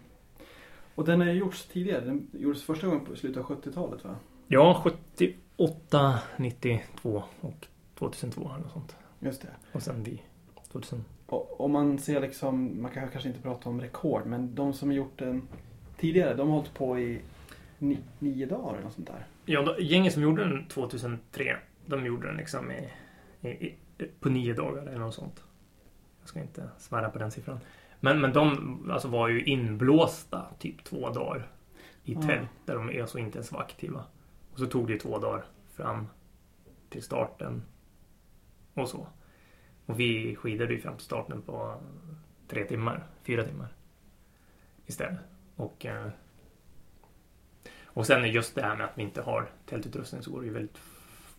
Och 0.95 1.05
den 1.05 1.21
har 1.21 1.27
ju 1.27 1.33
gjorts 1.33 1.67
tidigare. 1.67 2.05
Den 2.05 2.31
gjordes 2.33 2.63
första 2.63 2.87
gången 2.87 3.05
på 3.05 3.17
slutet 3.17 3.45
av 3.45 3.45
70-talet 3.45 4.05
va? 4.05 4.17
Ja, 4.47 4.81
78, 4.85 6.19
92 6.37 7.23
och 7.41 7.67
2002 7.95 8.41
eller 8.41 8.59
något 8.59 8.73
sånt. 8.73 8.97
Just 9.21 9.43
det. 9.43 9.49
Och 9.73 9.83
sen 9.83 10.03
vi 10.03 10.23
2000. 10.73 11.05
Och 11.27 11.61
om 11.61 11.73
man 11.73 11.99
ser 11.99 12.21
liksom, 12.21 12.83
man 12.83 12.91
kan 12.91 13.09
kanske 13.09 13.29
inte 13.29 13.43
prata 13.43 13.69
om 13.69 13.81
rekord, 13.81 14.27
men 14.27 14.55
de 14.55 14.73
som 14.73 14.89
har 14.89 14.97
gjort 14.97 15.19
den 15.19 15.49
tidigare, 15.99 16.35
de 16.35 16.49
har 16.49 16.57
hållit 16.57 16.75
på 16.75 16.99
i 16.99 17.21
ni, 17.79 17.99
nio 18.19 18.47
dagar 18.47 18.73
eller 18.73 18.85
något 18.85 18.93
sånt 18.93 19.07
där. 19.07 19.27
Ja, 19.45 19.63
då, 19.63 19.81
gänget 19.81 20.13
som 20.13 20.23
gjorde 20.23 20.45
den 20.45 20.67
2003, 20.69 21.57
de 21.87 22.07
gjorde 22.07 22.27
den 22.27 22.37
liksom 22.37 22.71
i, 22.71 22.89
i, 23.41 23.49
i, 23.49 23.75
på 24.21 24.29
nio 24.29 24.55
dagar 24.55 24.83
eller 24.83 24.99
något 24.99 25.15
sånt. 25.15 25.45
Jag 26.21 26.29
ska 26.29 26.41
inte 26.41 26.69
svära 26.79 27.11
på 27.11 27.19
den 27.19 27.31
siffran. 27.31 27.61
Men, 28.01 28.21
men 28.21 28.33
de 28.33 28.91
alltså, 28.91 29.09
var 29.09 29.29
ju 29.29 29.45
inblåsta 29.45 30.47
typ 30.59 30.85
två 30.85 31.11
dagar 31.11 31.49
i 32.05 32.15
tält 32.15 32.49
där 32.65 32.75
de 32.75 33.01
alltså 33.01 33.19
inte 33.19 33.39
ens 33.39 33.53
var 33.53 33.61
aktiva. 33.61 34.05
Och 34.53 34.59
så 34.59 34.67
tog 34.67 34.89
det 34.89 34.99
två 34.99 35.19
dagar 35.19 35.45
fram 35.75 36.07
till 36.89 37.03
starten 37.03 37.63
och 38.75 38.89
så. 38.89 39.07
Och 39.87 40.01
vi 40.01 40.37
skidade 40.37 40.75
ju 40.75 40.81
fram 40.81 40.97
till 40.97 41.05
starten 41.05 41.43
på 41.43 41.81
tre 42.49 42.65
timmar, 42.65 43.07
fyra 43.23 43.45
timmar 43.45 43.69
istället. 44.87 45.19
Och 45.59 45.87
eh, 45.87 46.09
och 47.99 48.07
sen 48.07 48.25
är 48.25 48.29
just 48.29 48.55
det 48.55 48.63
här 48.63 48.77
med 48.77 48.87
att 48.87 48.99
vi 48.99 49.03
inte 49.03 49.23
har 49.23 49.51
tältutrustning 49.67 50.23
så 50.23 50.31
går 50.31 50.41
det 50.41 50.47
ju 50.47 50.53
väldigt... 50.53 50.79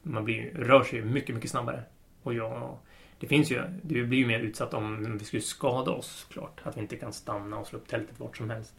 Man 0.01 0.25
blir, 0.25 0.51
rör 0.53 0.83
sig 0.83 1.01
mycket, 1.01 1.35
mycket 1.35 1.51
snabbare. 1.51 1.83
Och 2.23 2.33
jag... 2.33 2.77
Det 3.19 3.27
finns 3.27 3.51
ju... 3.51 3.61
Det 3.81 4.03
blir 4.03 4.19
ju 4.19 4.27
mer 4.27 4.39
utsatt 4.39 4.73
om 4.73 5.17
vi 5.17 5.25
skulle 5.25 5.41
skada 5.41 5.91
oss 5.91 6.27
klart. 6.31 6.61
Att 6.63 6.77
vi 6.77 6.81
inte 6.81 6.95
kan 6.95 7.13
stanna 7.13 7.57
och 7.57 7.67
slå 7.67 7.79
upp 7.79 7.87
tältet 7.87 8.19
vart 8.19 8.37
som 8.37 8.49
helst. 8.49 8.75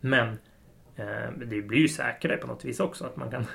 Men 0.00 0.28
eh, 0.96 1.30
det 1.36 1.62
blir 1.62 1.78
ju 1.78 1.88
säkrare 1.88 2.36
på 2.36 2.46
något 2.46 2.64
vis 2.64 2.80
också 2.80 3.04
att 3.04 3.16
man 3.16 3.30
kan 3.30 3.46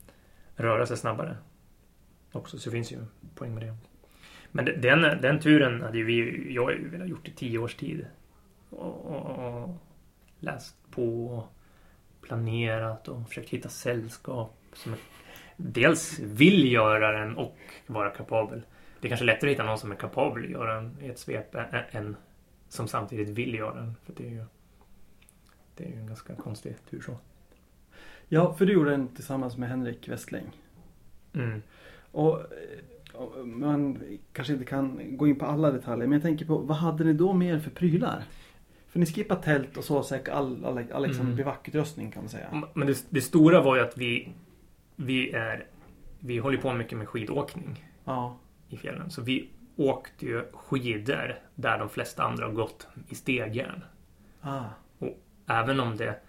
röra 0.54 0.86
sig 0.86 0.96
snabbare. 0.96 1.36
Också, 2.32 2.58
så 2.58 2.70
det 2.70 2.76
finns 2.76 2.92
ju 2.92 2.98
poäng 3.34 3.54
med 3.54 3.62
det. 3.62 3.76
Men 4.52 4.64
den, 4.64 5.20
den 5.20 5.40
turen 5.40 5.82
hade 5.82 5.98
ju 5.98 6.04
vi... 6.04 6.46
Jag 6.54 6.72
ju 6.72 6.88
velat 6.88 7.08
gjort 7.08 7.28
i 7.28 7.32
tio 7.32 7.58
års 7.58 7.74
tid. 7.74 8.06
Och, 8.70 9.06
och, 9.06 9.62
och 9.62 9.76
läst 10.40 10.76
på 10.90 11.26
och 11.26 11.52
planerat 12.20 13.08
och 13.08 13.28
försökt 13.28 13.50
hitta 13.50 13.68
sällskap 13.68 14.56
som 14.72 14.94
dels 15.56 16.18
vill 16.18 16.72
göra 16.72 17.20
den 17.20 17.36
och 17.36 17.58
vara 17.86 18.10
kapabel. 18.10 18.62
Det 19.00 19.06
är 19.06 19.08
kanske 19.08 19.24
lättare 19.24 19.50
att 19.50 19.54
hitta 19.54 19.64
någon 19.64 19.78
som 19.78 19.92
är 19.92 19.96
kapabel 19.96 20.44
att 20.44 20.50
göra 20.50 20.74
den 20.74 20.96
i 21.00 21.08
ett 21.08 21.18
svep 21.18 21.54
än 21.90 22.16
som 22.68 22.88
samtidigt 22.88 23.28
vill 23.28 23.54
göra 23.54 23.74
den. 23.74 23.94
För 24.04 24.12
det 24.16 24.26
är 24.26 24.30
ju, 24.30 24.44
det 25.76 25.84
är 25.84 25.88
ju 25.88 25.96
en 25.96 26.06
ganska 26.06 26.34
konstig 26.34 26.76
tur 26.90 27.00
så. 27.00 27.16
Ja, 28.28 28.54
för 28.54 28.66
du 28.66 28.72
gjorde 28.72 28.90
den 28.90 29.08
tillsammans 29.08 29.56
med 29.56 29.68
Henrik 29.68 30.08
Westling. 30.08 30.50
Mm. 31.32 31.62
Och, 32.12 32.40
och 33.14 33.48
man 33.48 34.02
kanske 34.32 34.52
inte 34.52 34.64
kan 34.64 35.16
gå 35.16 35.28
in 35.28 35.38
på 35.38 35.46
alla 35.46 35.70
detaljer, 35.70 36.06
men 36.06 36.12
jag 36.12 36.22
tänker 36.22 36.46
på 36.46 36.58
vad 36.58 36.76
hade 36.76 37.04
ni 37.04 37.12
då 37.12 37.32
mer 37.32 37.58
för 37.58 37.70
prylar? 37.70 38.24
För 38.90 38.98
ni 38.98 39.06
skippade 39.06 39.42
tält 39.42 39.76
och 39.76 39.84
sovsäck, 39.84 40.28
all, 40.28 40.64
all, 40.64 40.92
all 40.92 41.02
liksom 41.02 41.24
Mm. 41.26 41.36
bivackutrustning 41.36 42.10
kan 42.10 42.22
man 42.22 42.28
säga. 42.30 42.62
Men 42.74 42.86
det, 42.86 43.06
det 43.10 43.20
stora 43.20 43.62
var 43.62 43.76
ju 43.76 43.82
att 43.82 43.98
vi, 43.98 44.28
vi 44.96 45.30
är 45.32 45.66
vi 46.20 46.38
håller 46.38 46.58
på 46.58 46.72
mycket 46.72 46.98
med 46.98 47.08
skidåkning 47.08 47.84
Ja. 48.04 48.36
i 48.68 48.76
fjällen. 48.76 49.10
Så 49.10 49.22
vi 49.22 49.50
åkte 49.76 50.26
ju 50.26 50.44
skidor 50.52 51.38
där 51.54 51.78
de 51.78 51.88
flesta 51.88 52.22
andra 52.22 52.44
har 52.46 52.52
gått 52.52 52.88
i 53.08 53.14
stegjärn. 53.14 53.84
Ah. 54.40 54.64
Även 55.46 55.80
om 55.80 55.96
det... 55.96 56.20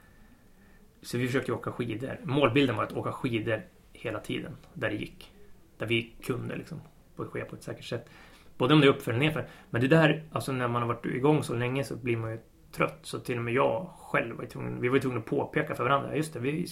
Så 1.02 1.18
vi 1.18 1.28
försökte 1.28 1.52
åka 1.54 1.72
skidor. 1.72 2.20
Målbilden 2.24 2.76
var 2.76 2.84
att 2.84 2.94
åka 2.94 3.12
skidor 3.12 3.62
hela 3.94 4.20
tiden. 4.20 4.58
Där 4.74 4.90
det 4.90 4.96
gick. 4.96 5.32
Där 5.78 5.86
vi 5.86 6.14
kunde 6.24 6.56
liksom. 6.56 6.82
På 7.16 7.26
ske 7.26 7.46
på 7.46 7.56
ett 7.56 7.64
säkert 7.64 7.86
sätt. 7.86 8.10
Både 8.58 8.74
om 8.74 8.82
det 8.82 8.88
är 8.88 8.92
uppför 8.92 9.12
eller 9.14 9.26
nerför. 9.26 9.48
Men 9.70 9.82
det 9.82 9.88
där, 9.88 10.24
alltså 10.32 10.52
när 10.52 10.68
man 10.68 10.82
har 10.82 10.88
varit 10.90 11.06
igång 11.06 11.44
så 11.44 11.56
länge 11.56 11.84
så 11.84 11.96
blir 11.96 12.18
man 12.18 12.32
ju 12.32 12.40
trött. 12.72 13.00
Så 13.02 13.20
till 13.20 13.38
och 13.38 13.44
med 13.44 13.54
jag 13.54 13.90
själv 13.98 14.38
var 14.38 14.46
tvungen, 14.46 14.82
vi 14.82 14.90
var 14.90 15.00
tvungna 15.00 15.20
att 15.20 15.26
påpeka 15.26 15.76
för 15.76 15.84
varandra. 15.84 16.16
Just 16.16 16.34
det, 16.34 16.40
vi, 16.40 16.68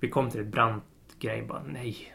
vi 0.00 0.10
kom 0.10 0.30
till 0.30 0.40
ett 0.40 0.46
brant 0.46 0.84
grej 1.18 1.42
bara, 1.42 1.62
nej. 1.62 2.14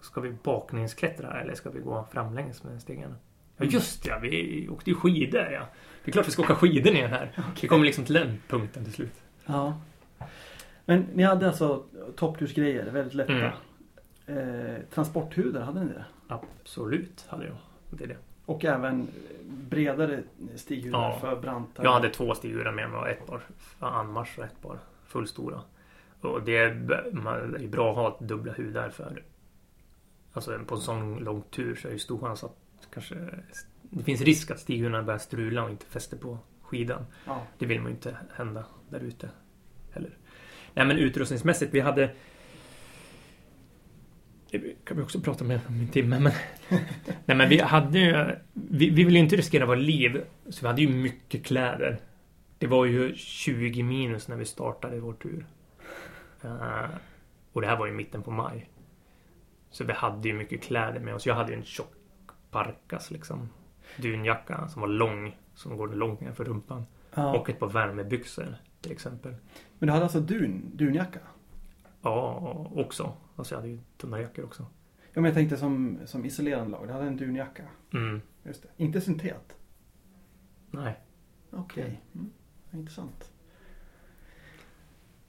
Ska 0.00 0.20
vi 0.20 0.30
bakningsklättra 0.42 1.40
eller 1.40 1.54
ska 1.54 1.70
vi 1.70 1.80
gå 1.80 2.06
framlänges 2.12 2.64
med 2.64 2.82
stegarna? 2.82 3.16
Ja 3.56 3.64
just 3.64 4.06
ja, 4.06 4.18
vi 4.18 4.68
åkte 4.68 4.90
ju 4.90 4.96
skidor 4.96 5.40
ja. 5.40 5.66
Det 6.04 6.10
är 6.10 6.12
klart 6.12 6.26
vi 6.26 6.30
ska 6.30 6.42
åka 6.42 6.54
skidor 6.54 6.92
ner 6.92 7.08
här. 7.08 7.32
Vi 7.62 7.68
kommer 7.68 7.84
liksom 7.84 8.04
till 8.04 8.14
den 8.14 8.38
punkten 8.48 8.84
till 8.84 8.92
slut. 8.92 9.22
Ja. 9.46 9.80
Men 10.84 11.06
ni 11.14 11.22
hade 11.22 11.46
alltså 11.46 11.84
topptursgrejer, 12.16 12.90
väldigt 12.90 13.14
lätta. 13.14 13.32
Mm. 13.32 13.52
Eh, 14.26 14.80
transporthudar, 14.94 15.60
hade 15.60 15.84
ni 15.84 15.92
det? 15.92 16.04
Absolut 16.28 17.26
hade 17.28 17.46
jag. 17.46 17.56
Det 17.90 18.04
är 18.04 18.08
det. 18.08 18.16
Och 18.46 18.64
även 18.64 19.08
bredare 19.50 20.22
stighudar 20.56 20.98
Ja. 20.98 21.18
för 21.20 21.40
brantare. 21.40 21.86
Jag 21.86 21.92
hade 21.92 22.10
två 22.10 22.34
stiggurar 22.34 22.72
med 22.72 22.90
mig 22.90 23.00
och 23.00 23.08
ett 23.08 23.26
par 23.26 23.42
anmarsch 23.78 24.38
och 24.38 24.44
ett 24.44 24.62
par 24.62 24.78
fullstora. 25.06 25.60
Och 26.20 26.42
det 26.42 26.56
är, 26.56 27.68
bra 27.68 27.90
att 27.90 27.96
ha 27.96 28.26
dubbla 28.26 28.52
hudar 28.52 28.90
för 28.90 29.22
Alltså 30.32 30.58
på 30.66 30.74
en 30.74 30.80
sån 30.80 31.18
lång 31.18 31.42
tur 31.42 31.74
så 31.74 31.88
är 31.88 31.92
det 31.92 31.98
stor 31.98 32.18
chans 32.18 32.44
att 32.44 32.56
kanske 32.92 33.14
Det 33.82 34.04
finns 34.04 34.20
risk 34.20 34.50
att 34.50 34.60
stighudarna 34.60 35.02
börjar 35.02 35.18
strula 35.18 35.64
och 35.64 35.70
inte 35.70 35.86
fäster 35.86 36.16
på 36.16 36.38
skidan. 36.62 37.06
Ja. 37.26 37.42
Det 37.58 37.66
vill 37.66 37.80
man 37.80 37.86
ju 37.90 37.94
inte 37.94 38.16
hända 38.34 38.64
där 38.88 39.00
ute 39.00 39.30
heller. 39.92 40.18
Nej 40.74 40.86
men 40.86 40.98
utrustningsmässigt, 40.98 41.74
vi 41.74 41.80
hade 41.80 42.10
Det 44.50 44.84
kan 44.84 44.96
vi 44.96 45.02
också 45.02 45.20
prata 45.20 45.44
med 45.44 45.60
om 45.68 45.80
en 45.80 45.88
timme. 45.88 46.20
Men, 46.20 46.32
nej, 47.24 47.36
men 47.36 47.48
vi 47.48 47.60
hade 47.60 47.98
ju... 47.98 48.36
Vi, 48.52 48.90
vi 48.90 49.04
ville 49.04 49.18
ju 49.18 49.24
inte 49.24 49.36
riskera 49.36 49.66
våra 49.66 49.78
liv. 49.78 50.24
Så 50.48 50.60
vi 50.60 50.66
hade 50.66 50.82
ju 50.82 50.88
mycket 50.88 51.44
kläder. 51.44 51.98
Det 52.58 52.66
var 52.66 52.84
ju 52.84 53.14
20 53.16 53.82
minus 53.82 54.28
när 54.28 54.36
vi 54.36 54.44
startade 54.44 55.00
vår 55.00 55.12
tur. 55.12 55.46
Uh, 56.44 56.90
och 57.52 57.60
det 57.60 57.66
här 57.66 57.76
var 57.76 57.86
ju 57.86 57.92
mitten 57.92 58.22
på 58.22 58.30
maj. 58.30 58.70
Så 59.70 59.84
vi 59.84 59.92
hade 59.92 60.28
ju 60.28 60.34
mycket 60.34 60.62
kläder 60.62 61.00
med 61.00 61.14
oss. 61.14 61.26
Jag 61.26 61.34
hade 61.34 61.52
ju 61.52 61.58
en 61.58 61.64
tjock 61.64 61.92
parkas 62.50 63.10
liksom. 63.10 63.48
Dunjacka 63.96 64.68
som 64.68 64.80
var 64.80 64.88
lång. 64.88 65.36
Som 65.54 65.76
går 65.76 65.88
långt 65.88 66.20
ner 66.20 66.32
för 66.32 66.44
rumpan. 66.44 66.86
Ja. 67.14 67.38
Och 67.38 67.50
ett 67.50 67.58
par 67.58 67.68
värmebyxor 67.68 68.56
till 68.80 68.92
exempel. 68.92 69.34
Men 69.78 69.86
du 69.86 69.92
hade 69.92 70.04
alltså 70.04 70.20
dun, 70.20 70.70
dunjacka? 70.74 71.20
Ja, 72.02 72.70
också. 72.74 73.12
Alltså 73.40 73.54
jag 73.54 73.60
hade 73.60 73.72
ju 73.72 73.78
tunna 73.96 74.20
jackor 74.20 74.44
också. 74.44 74.62
Ja, 75.02 75.20
men 75.20 75.24
jag 75.24 75.34
tänkte 75.34 75.56
som, 75.56 75.98
som 76.04 76.24
isolerande 76.24 76.70
lag. 76.70 76.86
Du 76.88 76.92
hade 76.92 77.06
en 77.06 77.16
dunjacka. 77.16 77.62
Mm. 77.94 78.20
Just 78.42 78.62
det. 78.62 78.68
Inte 78.76 79.00
syntet? 79.00 79.56
Nej, 80.70 81.00
Okej. 81.50 82.00
Mm. 82.14 82.30
Intressant. 82.72 83.30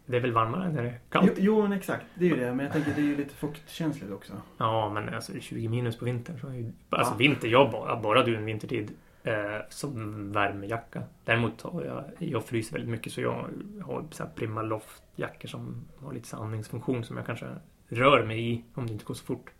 det 0.05 0.17
är 0.17 0.21
väl 0.21 0.31
varmare 0.31 0.71
när 0.71 0.83
det 0.83 0.89
är 0.89 0.93
Jo, 0.93 0.99
kallt. 1.09 1.33
jo, 1.37 1.61
men 1.61 1.71
exakt. 1.73 2.05
Det 2.15 2.25
är 2.25 2.29
ju 2.29 2.35
det. 2.35 2.53
Men 2.53 2.65
jag 2.65 2.73
tänker 2.73 2.93
det 2.95 3.01
är 3.01 3.05
ju 3.05 3.15
lite 3.17 3.33
fuktkänsligt 3.35 4.13
också. 4.13 4.33
Ja, 4.57 4.89
men 4.93 5.13
alltså 5.13 5.39
20 5.39 5.67
minus 5.69 5.97
på 5.97 6.05
vintern. 6.05 6.39
Så 6.39 6.47
är 6.47 6.53
ju, 6.53 6.71
alltså 6.89 7.13
Ja. 7.13 7.17
vinter, 7.17 7.47
jag 7.47 7.71
bara, 7.71 8.01
bara 8.01 8.23
du 8.23 8.35
en 8.35 8.45
vintertid. 8.45 8.91
Eh, 9.23 9.57
som 9.69 10.31
värmejacka. 10.31 11.03
Däremot 11.25 11.61
har 11.61 11.83
jag, 11.83 12.03
jag 12.19 12.45
fryser 12.45 12.73
väldigt 12.73 12.89
mycket 12.91 13.13
så 13.13 13.21
jag 13.21 13.49
har 13.85 14.05
så 14.11 14.23
här 14.23 14.31
Primaloft-jackor 14.35 15.47
som 15.47 15.85
har 15.99 16.13
lite 16.13 16.27
så 16.27 16.37
andningsfunktion 16.37 17.03
som 17.03 17.17
jag 17.17 17.25
kanske 17.25 17.47
rör 17.91 18.25
mig 18.25 18.51
i 18.51 18.63
om 18.73 18.87
det 18.87 18.93
inte 18.93 19.05
går 19.05 19.13
så 19.13 19.25
fort. 19.25 19.51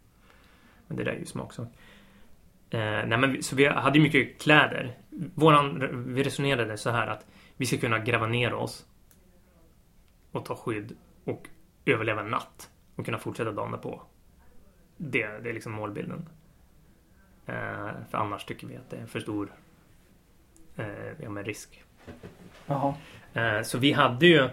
Men 0.87 0.97
det 0.97 1.03
där 1.03 1.11
är 1.11 1.19
ju 1.19 1.25
smaksak. 1.25 1.67
Eh, 2.69 2.79
nej 2.79 3.17
men 3.17 3.43
så 3.43 3.55
vi 3.55 3.65
hade 3.65 3.97
ju 3.97 4.03
mycket 4.03 4.41
kläder. 4.41 4.97
Våran, 5.35 5.87
vi 6.13 6.23
resonerade 6.23 6.77
så 6.77 6.89
här 6.89 7.07
att 7.07 7.25
vi 7.57 7.65
ska 7.65 7.77
kunna 7.77 7.99
gräva 7.99 8.27
ner 8.27 8.53
oss 8.53 8.85
och 10.31 10.45
ta 10.45 10.55
skydd 10.55 10.97
och 11.23 11.49
överleva 11.85 12.21
en 12.21 12.27
natt 12.27 12.69
och 12.95 13.05
kunna 13.05 13.17
fortsätta 13.17 13.51
dagen 13.51 13.79
på. 13.79 14.01
Det, 14.97 15.27
det 15.27 15.49
är 15.49 15.53
liksom 15.53 15.71
målbilden. 15.71 16.29
Eh, 17.45 17.89
för 18.09 18.17
annars 18.17 18.45
tycker 18.45 18.67
vi 18.67 18.75
att 18.75 18.89
det 18.89 18.97
är 18.97 19.05
för 19.05 19.19
stor 19.19 19.53
eh, 20.75 20.85
ja, 21.19 21.29
men 21.29 21.45
risk. 21.45 21.83
Jaha. 22.65 22.95
Eh, 23.33 23.61
så 23.61 23.77
vi 23.77 23.91
hade 23.91 24.27
ju 24.27 24.49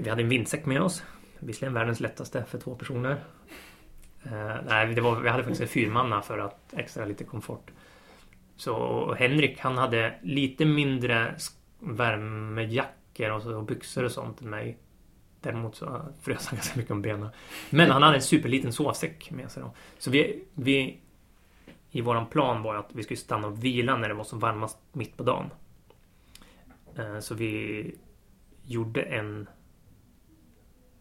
Vi 0.00 0.10
hade 0.10 0.22
en 0.22 0.28
vindsäck 0.28 0.66
med 0.66 0.82
oss. 0.82 1.04
Visserligen 1.40 1.74
världens 1.74 2.00
lättaste 2.00 2.44
för 2.44 2.58
två 2.58 2.74
personer. 2.74 3.20
Eh, 4.22 4.56
nej, 4.66 4.94
det 4.94 5.00
var, 5.00 5.20
vi 5.20 5.28
hade 5.28 5.42
faktiskt 5.42 5.62
en 5.62 5.68
fyrmanna 5.68 6.22
för 6.22 6.38
att 6.38 6.74
extra 6.76 7.04
lite 7.04 7.24
komfort. 7.24 7.70
Så 8.56 9.14
Henrik 9.18 9.60
han 9.60 9.78
hade 9.78 10.14
lite 10.22 10.64
mindre 10.64 11.34
värmejackor 11.78 13.30
och, 13.30 13.42
så, 13.42 13.56
och 13.56 13.64
byxor 13.64 14.04
och 14.04 14.12
sånt 14.12 14.40
än 14.40 14.50
mig. 14.50 14.78
Däremot 15.40 15.76
så 15.76 16.02
frös 16.20 16.46
han 16.46 16.56
ganska 16.56 16.78
mycket 16.78 16.92
om 16.92 17.02
benen. 17.02 17.28
Men 17.70 17.90
han 17.90 18.02
hade 18.02 18.16
en 18.16 18.22
superliten 18.22 18.72
sovsäck 18.72 19.30
med 19.30 19.50
sig 19.50 19.62
då. 19.62 19.72
Så 19.98 20.10
vi, 20.10 20.44
vi 20.54 21.00
i 21.90 22.00
våran 22.00 22.26
plan 22.26 22.62
var 22.62 22.74
att 22.74 22.90
vi 22.92 23.02
skulle 23.02 23.16
stanna 23.16 23.46
och 23.46 23.64
vila 23.64 23.96
när 23.96 24.08
det 24.08 24.14
var 24.14 24.24
som 24.24 24.38
varmast 24.38 24.78
mitt 24.92 25.16
på 25.16 25.22
dagen. 25.22 25.50
Eh, 26.96 27.18
så 27.20 27.34
vi 27.34 27.94
gjorde 28.64 29.02
en 29.02 29.48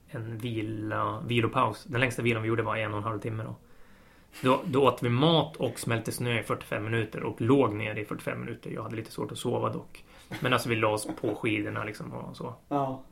en 0.09 0.37
vila, 0.37 1.21
vilopaus. 1.27 1.83
Den 1.83 2.01
längsta 2.01 2.21
vilan 2.21 2.41
vi 2.41 2.47
gjorde 2.49 2.63
var 2.63 2.77
en 2.77 2.91
och 2.91 2.97
en 2.97 3.03
halv 3.03 3.19
timme 3.19 3.43
då. 3.43 3.55
Då, 4.43 4.61
då 4.65 4.83
åt 4.87 5.03
vi 5.03 5.09
mat 5.09 5.55
och 5.55 5.79
smälte 5.79 6.11
snö 6.11 6.39
i 6.39 6.43
45 6.43 6.83
minuter 6.83 7.23
och 7.23 7.41
låg 7.41 7.73
ner 7.75 7.95
i 7.95 8.05
45 8.05 8.39
minuter. 8.39 8.71
Jag 8.71 8.83
hade 8.83 8.95
lite 8.95 9.11
svårt 9.11 9.31
att 9.31 9.37
sova 9.37 9.69
dock. 9.69 10.05
Men 10.41 10.53
alltså 10.53 10.69
vi 10.69 10.75
la 10.75 10.87
oss 10.87 11.07
på 11.21 11.35
skidorna 11.35 11.83
liksom 11.83 12.13
och 12.13 12.37
så. 12.37 12.53
Ja. 12.69 13.03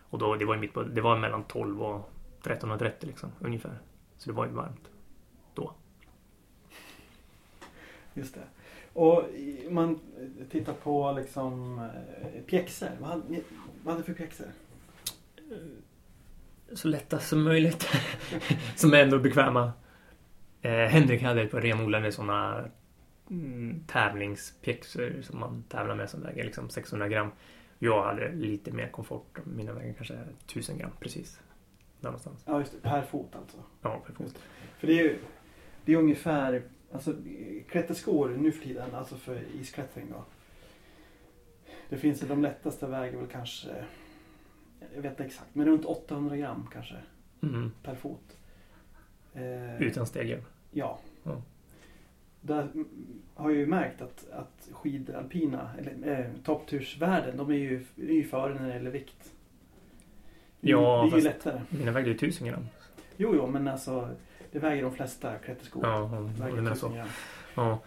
Och 0.00 0.18
då, 0.18 0.34
det 0.34 0.44
var 0.44 0.56
mitt 0.56 0.72
på, 0.74 0.82
det 0.82 1.00
var 1.00 1.18
mellan 1.18 1.44
12 1.44 1.82
och 1.82 2.10
13.30 2.42 2.92
liksom 3.00 3.32
ungefär. 3.40 3.78
Så 4.18 4.30
det 4.30 4.36
var 4.36 4.46
ju 4.46 4.52
varmt. 4.52 4.88
Just 8.14 8.34
det. 8.34 8.40
Och 8.92 9.24
man 9.70 10.00
tittar 10.50 10.72
på 10.72 11.12
liksom 11.12 11.78
eh, 11.78 12.42
pjäxor. 12.46 12.88
Vad 13.00 13.10
hade, 13.10 13.22
ni- 13.28 13.42
vad 13.84 13.94
hade 13.94 14.06
du 14.06 14.14
för 14.14 14.14
pjäxor? 14.14 14.46
Så 16.72 16.88
lätta 16.88 17.18
som 17.18 17.42
möjligt. 17.42 17.88
som 18.76 18.94
är 18.94 19.02
ändå 19.02 19.18
bekväma. 19.18 19.72
Eh, 20.62 20.70
Henrik 20.70 21.22
hade 21.22 21.42
ett 21.42 21.50
par 21.50 21.60
renodlade 21.60 22.12
sådana 22.12 22.64
mm, 23.30 23.84
tävlingspjäxor 23.86 25.22
som 25.22 25.40
man 25.40 25.64
tävlar 25.68 25.94
med 25.94 26.10
som 26.10 26.22
väger 26.22 26.44
liksom 26.44 26.70
600 26.70 27.08
gram. 27.08 27.30
Jag 27.78 28.02
hade 28.02 28.32
lite 28.32 28.70
mer 28.70 28.88
komfort. 28.88 29.38
Mina 29.44 29.72
väger 29.72 29.92
kanske 29.92 30.18
1000 30.46 30.78
gram 30.78 30.90
precis. 31.00 31.40
Där 32.00 32.08
någonstans. 32.08 32.42
Ja, 32.46 32.58
just 32.58 32.72
det. 32.72 32.78
Per 32.78 33.02
fot 33.02 33.36
alltså. 33.36 33.56
Ja, 33.82 34.02
per 34.06 34.14
fot. 34.14 34.38
För 34.78 34.86
det 34.86 34.92
är 34.92 35.02
ju 35.02 35.18
det 35.84 35.92
är 35.92 35.96
ungefär, 35.96 36.62
alltså 36.92 37.14
klätterskor 37.68 38.28
nu 38.28 38.52
för 38.52 38.64
tiden, 38.64 38.94
alltså 38.94 39.16
för 39.16 39.40
isklättring 39.60 40.06
då. 40.10 40.24
Det 41.88 41.96
finns 41.96 42.22
ju 42.22 42.26
de 42.26 42.42
lättaste 42.42 42.86
väger 42.86 43.18
väl 43.18 43.26
kanske, 43.26 43.84
jag 44.94 45.02
vet 45.02 45.10
inte 45.10 45.24
exakt, 45.24 45.54
men 45.54 45.66
runt 45.66 45.84
800 45.84 46.36
gram 46.36 46.68
kanske 46.72 46.94
Mm. 47.42 47.72
per 47.82 47.94
fot. 47.94 48.36
Eh, 49.34 49.82
Utan 49.82 50.06
stege. 50.06 50.38
Ja. 50.70 50.98
Ja. 51.22 51.42
Där 52.40 52.62
mm, 52.62 52.88
har 53.34 53.50
jag 53.50 53.58
ju 53.58 53.66
märkt 53.66 54.02
att, 54.02 54.30
att 54.30 54.68
skidalpina, 54.72 55.70
eller 55.78 56.18
eh, 56.20 56.26
topptursvärlden, 56.44 57.36
de 57.36 57.50
är 57.50 57.54
ju, 57.54 57.84
är 57.96 58.12
ju 58.12 58.24
före 58.24 58.54
när 58.54 58.68
det 58.68 58.74
gäller 58.74 58.90
vikt. 58.90 59.32
Ja, 60.60 61.08
det 61.10 61.16
är 61.16 61.18
ju 61.20 61.24
lättare. 61.24 61.60
Mina 61.68 61.92
vägde 61.92 62.10
ju 62.10 62.16
1000 62.16 62.46
gram. 62.48 62.66
Jo, 63.16 63.32
jo, 63.36 63.46
men 63.46 63.68
alltså 63.68 64.08
det 64.52 64.58
väger 64.58 64.82
de 64.82 64.92
flesta 64.92 65.38
klätterskor. 65.38 65.86
Ja, 65.86 66.06
väger 66.06 66.46
det 66.56 66.62
menar 66.62 66.70
1000 66.72 66.90
så. 66.90 66.94
gram. 66.96 67.08
Ja. 67.54 67.78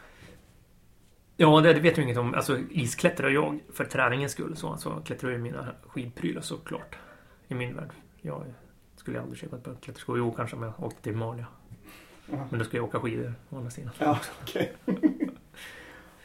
Ja, 1.40 1.62
det, 1.62 1.74
det 1.74 1.80
vet 1.80 1.98
jag 1.98 2.04
inget 2.04 2.18
om. 2.18 2.34
Alltså 2.34 2.60
isklättrar 2.70 3.30
jag 3.30 3.60
för 3.74 3.86
träningens 3.86 4.32
skull. 4.32 4.58
Så 4.58 4.70
alltså, 4.70 5.02
klättrar 5.06 5.30
jag 5.30 5.40
i 5.40 5.42
mina 5.42 5.68
skidprylar 5.88 6.42
såklart. 6.42 6.96
I 7.48 7.56
min 7.56 7.76
värld. 7.76 7.90
Jag 8.22 8.44
skulle 8.96 9.22
aldrig 9.22 9.40
köpa 9.40 9.56
ett 9.56 9.64
par 9.64 9.76
klätterskor. 9.82 10.18
Jo, 10.18 10.32
kanske 10.32 10.56
om 10.56 10.64
jag 10.64 10.74
åkte 10.84 11.02
till 11.02 11.16
Malia. 11.16 11.46
Ja. 12.32 12.48
Men 12.50 12.60
då 12.60 12.66
ska 12.66 12.78
jag 12.78 12.86
åka 12.86 13.00
skidor 13.00 13.34
å 13.50 13.58
andra 13.58 13.70
sidan. 13.72 13.92
Ja, 13.98 14.20
okej. 14.42 14.74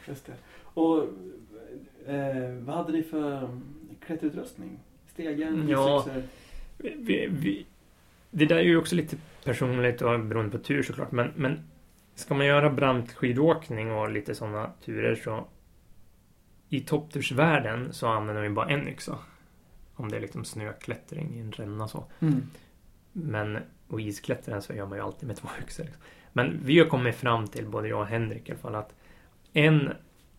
Just 0.09 0.27
det. 0.27 0.33
Och 0.65 0.99
eh, 2.07 2.53
vad 2.61 2.77
hade 2.77 2.93
ni 2.93 3.03
för 3.03 3.59
klätterutrustning? 4.07 4.79
Stegen, 5.07 5.69
Ja. 5.69 6.07
Vi, 6.79 7.29
vi, 7.31 7.67
det 8.31 8.47
där 8.47 8.57
är 8.57 8.63
ju 8.63 8.77
också 8.77 8.95
lite 8.95 9.17
personligt 9.45 10.03
och 10.03 10.21
beroende 10.21 10.59
på 10.59 10.65
tur 10.65 10.83
såklart. 10.83 11.13
Men, 11.13 11.33
men 11.37 11.61
ska 12.15 12.35
man 12.35 12.47
göra 12.47 12.71
brant 12.71 13.13
skidåkning 13.13 13.93
och 13.93 14.11
lite 14.11 14.35
sådana 14.35 14.71
turer 14.85 15.15
så 15.15 15.47
i 16.69 16.81
topptursvärlden 16.81 17.93
så 17.93 18.07
använder 18.07 18.43
vi 18.43 18.51
bara 18.51 18.69
en 18.69 18.89
yxa. 18.89 19.19
Om 19.95 20.09
det 20.09 20.17
är 20.17 20.21
liksom 20.21 20.45
snöklättring 20.45 21.35
i 21.35 21.41
en 21.41 21.53
ränna 21.53 21.89
så. 21.89 22.05
Mm. 22.21 22.43
Men 23.13 23.59
och 23.89 24.01
isklättringen 24.01 24.63
så 24.63 24.73
gör 24.73 24.87
man 24.87 24.99
ju 24.99 25.05
alltid 25.05 25.27
med 25.27 25.37
två 25.37 25.49
yxor. 25.63 25.85
Liksom. 25.85 26.03
Men 26.33 26.61
vi 26.65 26.79
har 26.79 26.87
kommit 26.87 27.15
fram 27.15 27.49
till, 27.49 27.67
både 27.67 27.89
jag 27.89 28.01
och 28.01 28.07
Henrik 28.07 28.49
i 28.49 28.53
alla 28.53 28.61
fall, 28.61 28.75
att 28.75 28.95
en 29.53 29.93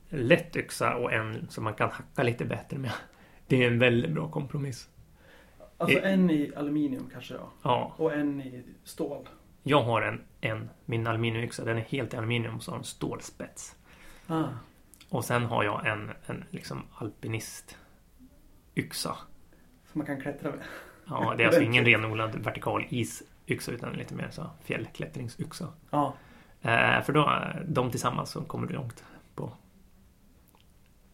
lätt 0.10 0.56
yxa 0.56 0.96
och 0.96 1.14
en 1.14 1.48
som 1.50 1.64
man 1.64 1.74
kan 1.74 1.90
hacka 1.90 2.24
lite 2.24 2.46
bättre 2.46 2.78
med. 2.78 2.92
Det 3.48 3.64
är 3.64 3.68
en 3.68 3.80
väldigt 3.80 4.12
bra 4.12 4.28
kompromiss. 4.28 4.90
Alltså 5.78 6.00
en 6.00 6.30
i 6.30 6.52
aluminium 6.56 7.10
kanske 7.14 7.34
då. 7.34 7.50
Ja, 7.62 7.94
Och 7.98 8.14
en 8.14 8.42
i 8.42 8.64
stål. 8.84 9.30
Jag 9.64 9.84
har 9.84 10.02
en, 10.02 10.22
en 10.42 10.70
min 10.86 11.08
aluminiumyxa, 11.08 11.66
den 11.66 11.78
är 11.78 11.82
helt 11.82 12.14
i 12.14 12.18
aluminium 12.18 12.56
och 12.56 12.64
så 12.64 12.72
har 12.72 12.78
den 12.78 12.86
stålspets. 12.86 13.76
Ah. 14.28 14.44
Och 15.10 15.26
sen 15.26 15.46
har 15.46 15.64
jag 15.64 15.88
en, 15.88 16.12
en 16.26 16.44
liksom 16.50 16.84
alpinist 16.96 17.78
yxa. 18.76 19.18
Som 19.92 20.00
man 20.00 20.06
kan 20.06 20.22
klättra 20.22 20.52
med. 20.52 20.60
Ja, 21.06 21.34
det 21.38 21.44
är 21.44 21.48
alltså 21.48 21.62
ingen 21.72 21.86
renodlad 21.86 22.36
vertikal 22.36 22.86
isyxa 22.90 23.72
utan 23.72 23.94
lite 23.94 24.16
mer 24.16 24.30
så 24.32 24.50
fjällklättringsyxa. 24.64 25.68
Ja. 25.90 26.14
Eh, 26.62 27.02
för 27.02 27.14
då, 27.14 27.44
de 27.68 27.92
tillsammans 27.92 28.30
så 28.30 28.42
kommer 28.42 28.68
du 28.68 28.74
långt 28.74 29.04
på. 29.36 29.54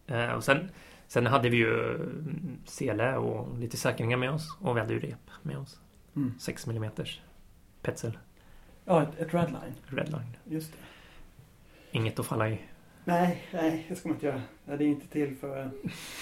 Eh, 0.06 0.30
och 0.30 0.44
sen, 0.44 0.70
sen 1.06 1.26
hade 1.26 1.48
vi 1.48 1.56
ju 1.56 1.94
mm, 1.94 2.58
sele 2.64 3.16
och 3.16 3.58
lite 3.58 3.76
säkringar 3.76 4.16
med 4.16 4.30
oss. 4.30 4.58
Och 4.60 4.76
vi 4.76 4.80
hade 4.80 4.94
ju 4.94 5.00
rep 5.00 5.30
med 5.42 5.58
oss. 5.58 5.80
Mm. 6.16 6.34
6 6.38 6.66
mm 6.66 6.90
Petzl 7.82 8.10
Ja, 8.90 9.02
ett, 9.02 9.18
ett 9.18 9.34
redline. 9.34 9.74
Redline. 9.86 10.36
Just 10.44 10.72
det. 10.72 10.78
Inget 11.98 12.18
att 12.18 12.26
falla 12.26 12.48
i. 12.48 12.60
Nej, 13.04 13.44
nej, 13.52 13.86
det 13.88 13.96
ska 13.96 14.08
man 14.08 14.16
inte 14.16 14.26
göra. 14.26 14.42
Det 14.64 14.72
är 14.72 14.82
inte 14.82 15.06
till 15.06 15.36
för 15.36 15.70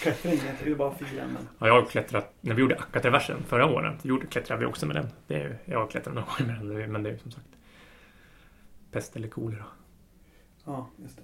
klättring. 0.02 0.40
Det 0.64 0.70
är 0.70 0.74
bara 0.74 0.94
fira. 0.94 1.26
Men... 1.26 1.48
Ja, 1.58 1.66
jag 1.66 1.74
har 1.74 1.86
klättrat, 1.86 2.34
när 2.40 2.54
vi 2.54 2.60
gjorde 2.60 2.76
Akkatraversen 2.76 3.42
förra 3.42 3.66
året, 3.66 4.04
gjorde, 4.04 4.26
klättrade 4.26 4.60
vi 4.60 4.66
också 4.66 4.86
med 4.86 4.96
den. 4.96 5.06
Det 5.26 5.34
är, 5.34 5.58
jag 5.64 5.78
har 5.78 5.86
klättrat 5.86 6.14
några 6.14 6.28
gånger 6.38 6.64
med 6.64 6.80
den, 6.80 6.92
men 6.92 7.02
det 7.02 7.10
är 7.10 7.16
som 7.16 7.30
sagt 7.30 7.48
pest 8.92 9.16
eller 9.16 9.28
kolera. 9.28 9.64
Ja, 10.64 10.88
just 10.96 11.20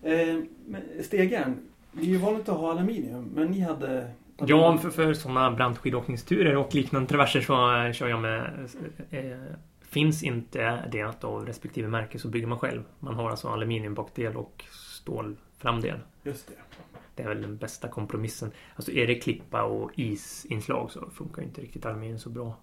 det. 0.00 0.22
Eh, 0.22 0.38
men 0.66 0.82
stegaren, 1.02 1.56
det 1.92 2.00
är 2.00 2.06
ju 2.06 2.16
vanligt 2.16 2.48
att 2.48 2.58
ha 2.58 2.70
aluminium, 2.70 3.30
men 3.34 3.46
ni 3.46 3.60
hade... 3.60 4.10
Ja, 4.36 4.78
för, 4.78 4.90
för 4.90 5.14
sådana 5.14 5.50
brantskidåkningsturer 5.50 6.56
och 6.56 6.74
liknande 6.74 7.08
traverser 7.08 7.40
så 7.40 7.92
kör 7.98 8.08
jag 8.08 8.20
med... 8.20 8.68
Äh, 9.10 9.54
finns 9.90 10.22
inte 10.22 10.88
det 10.92 11.24
av 11.24 11.46
respektive 11.46 11.88
märke 11.88 12.18
så 12.18 12.28
bygger 12.28 12.46
man 12.46 12.58
själv. 12.58 12.82
Man 12.98 13.14
har 13.14 13.30
alltså 13.30 13.48
aluminiumbakdel 13.48 14.36
och 14.36 14.64
stål 14.70 15.36
framdel. 15.58 15.98
Just 16.22 16.48
det. 16.48 16.54
Det 17.14 17.22
är 17.22 17.28
väl 17.28 17.42
den 17.42 17.56
bästa 17.56 17.88
kompromissen. 17.88 18.52
Alltså 18.76 18.92
är 18.92 19.06
det 19.06 19.14
klippa 19.14 19.62
och 19.62 19.90
isinslag 19.98 20.90
så 20.90 21.10
funkar 21.10 21.42
inte 21.42 21.60
riktigt 21.60 21.86
aluminium 21.86 22.18
så 22.18 22.30
bra. 22.30 22.56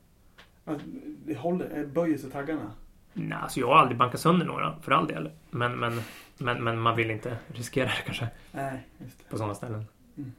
Alltså, 0.65 0.87
det 1.25 1.37
håller, 1.37 1.85
böjer 1.85 2.17
sig 2.17 2.31
taggarna? 2.31 2.71
Nej, 3.13 3.37
alltså 3.41 3.59
jag 3.59 3.67
har 3.67 3.75
aldrig 3.75 3.97
bankat 3.97 4.19
sönder 4.19 4.45
några, 4.45 4.79
för 4.81 4.91
all 4.91 5.07
del. 5.07 5.31
Men, 5.49 5.79
men, 5.79 6.01
men, 6.37 6.63
men 6.63 6.79
man 6.79 6.95
vill 6.95 7.11
inte 7.11 7.37
riskera 7.47 7.85
det 7.85 8.01
kanske. 8.05 8.27
Nej, 8.51 8.87
just 8.97 9.19
det. 9.19 9.29
På 9.29 9.37
sådana 9.37 9.55
ställen. 9.55 9.85
Mm. 10.17 10.31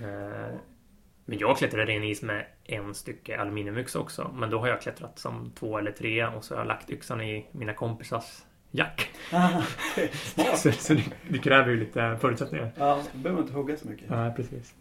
Eh, 0.00 0.54
men 1.30 1.38
jag 1.38 1.56
klättrade 1.56 1.92
i 1.92 1.96
en 1.96 2.04
is 2.04 2.22
med 2.22 2.46
en 2.64 2.94
stycke 2.94 3.40
aluminiumyxa 3.40 3.98
också. 3.98 4.30
Men 4.34 4.50
då 4.50 4.58
har 4.58 4.68
jag 4.68 4.80
klättrat 4.80 5.18
som 5.18 5.52
två 5.54 5.78
eller 5.78 5.92
tre 5.92 6.26
och 6.26 6.44
så 6.44 6.54
har 6.54 6.60
jag 6.60 6.68
lagt 6.68 6.90
yxan 6.90 7.20
i 7.20 7.46
mina 7.52 7.74
kompisars 7.74 8.44
jack. 8.70 9.10
Ah, 9.32 9.62
så, 10.56 10.72
så 10.72 10.94
det, 10.94 11.04
det, 11.28 11.38
kräver 11.38 11.70
ju 11.70 11.76
lite 11.76 12.18
förutsättningar. 12.20 12.72
Ja, 12.76 13.02
då 13.12 13.18
behöver 13.18 13.30
man 13.30 13.42
inte 13.42 13.58
hugga 13.58 13.76
så 13.76 13.88
mycket. 13.88 14.06
Ja, 14.10 14.32
precis. 14.36 14.74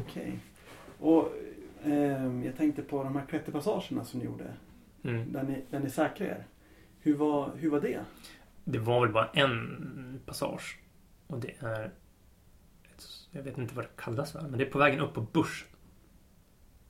Okej. 0.00 0.22
Okay. 0.22 1.10
Och 1.10 1.32
eh, 1.84 2.44
jag 2.44 2.56
tänkte 2.56 2.82
på 2.82 3.02
de 3.02 3.16
här 3.16 3.26
klätterpassagerna 3.26 4.04
som 4.04 4.20
ni 4.20 4.26
gjorde. 4.26 4.46
Mm. 5.04 5.32
Där, 5.32 5.42
ni, 5.42 5.64
där 5.70 5.80
ni 5.80 5.90
säkrade 5.90 6.30
er. 6.30 6.44
Hur 7.00 7.14
var, 7.14 7.50
hur 7.56 7.70
var 7.70 7.80
det? 7.80 8.00
Det 8.64 8.78
var 8.78 9.00
väl 9.00 9.12
bara 9.12 9.28
en 9.32 10.20
passage. 10.26 10.78
Och 11.26 11.38
det 11.38 11.52
är... 11.60 11.90
Jag 13.30 13.42
vet 13.42 13.58
inte 13.58 13.74
vad 13.74 13.84
det 13.84 13.88
kallas 13.96 14.32
för. 14.32 14.40
Men 14.40 14.58
det 14.58 14.64
är 14.64 14.70
på 14.70 14.78
vägen 14.78 15.00
upp 15.00 15.14
på 15.14 15.20
Bush. 15.20 15.64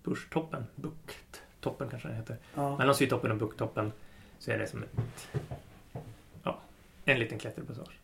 Bushtoppen. 0.03 0.67
Bukttoppen 0.75 1.89
kanske 1.89 2.09
det 2.09 2.15
heter. 2.15 2.37
Ja. 2.55 2.79
Mellan 2.79 2.95
Sydtoppen 2.95 3.31
och 3.31 3.37
Bukttoppen 3.37 3.93
så 4.39 4.51
är 4.51 4.59
det 4.59 4.67
som 4.67 4.83
ett... 4.83 5.29
Ja, 6.43 6.61
en 7.05 7.19
liten 7.19 7.39
klätterpassage. 7.39 7.99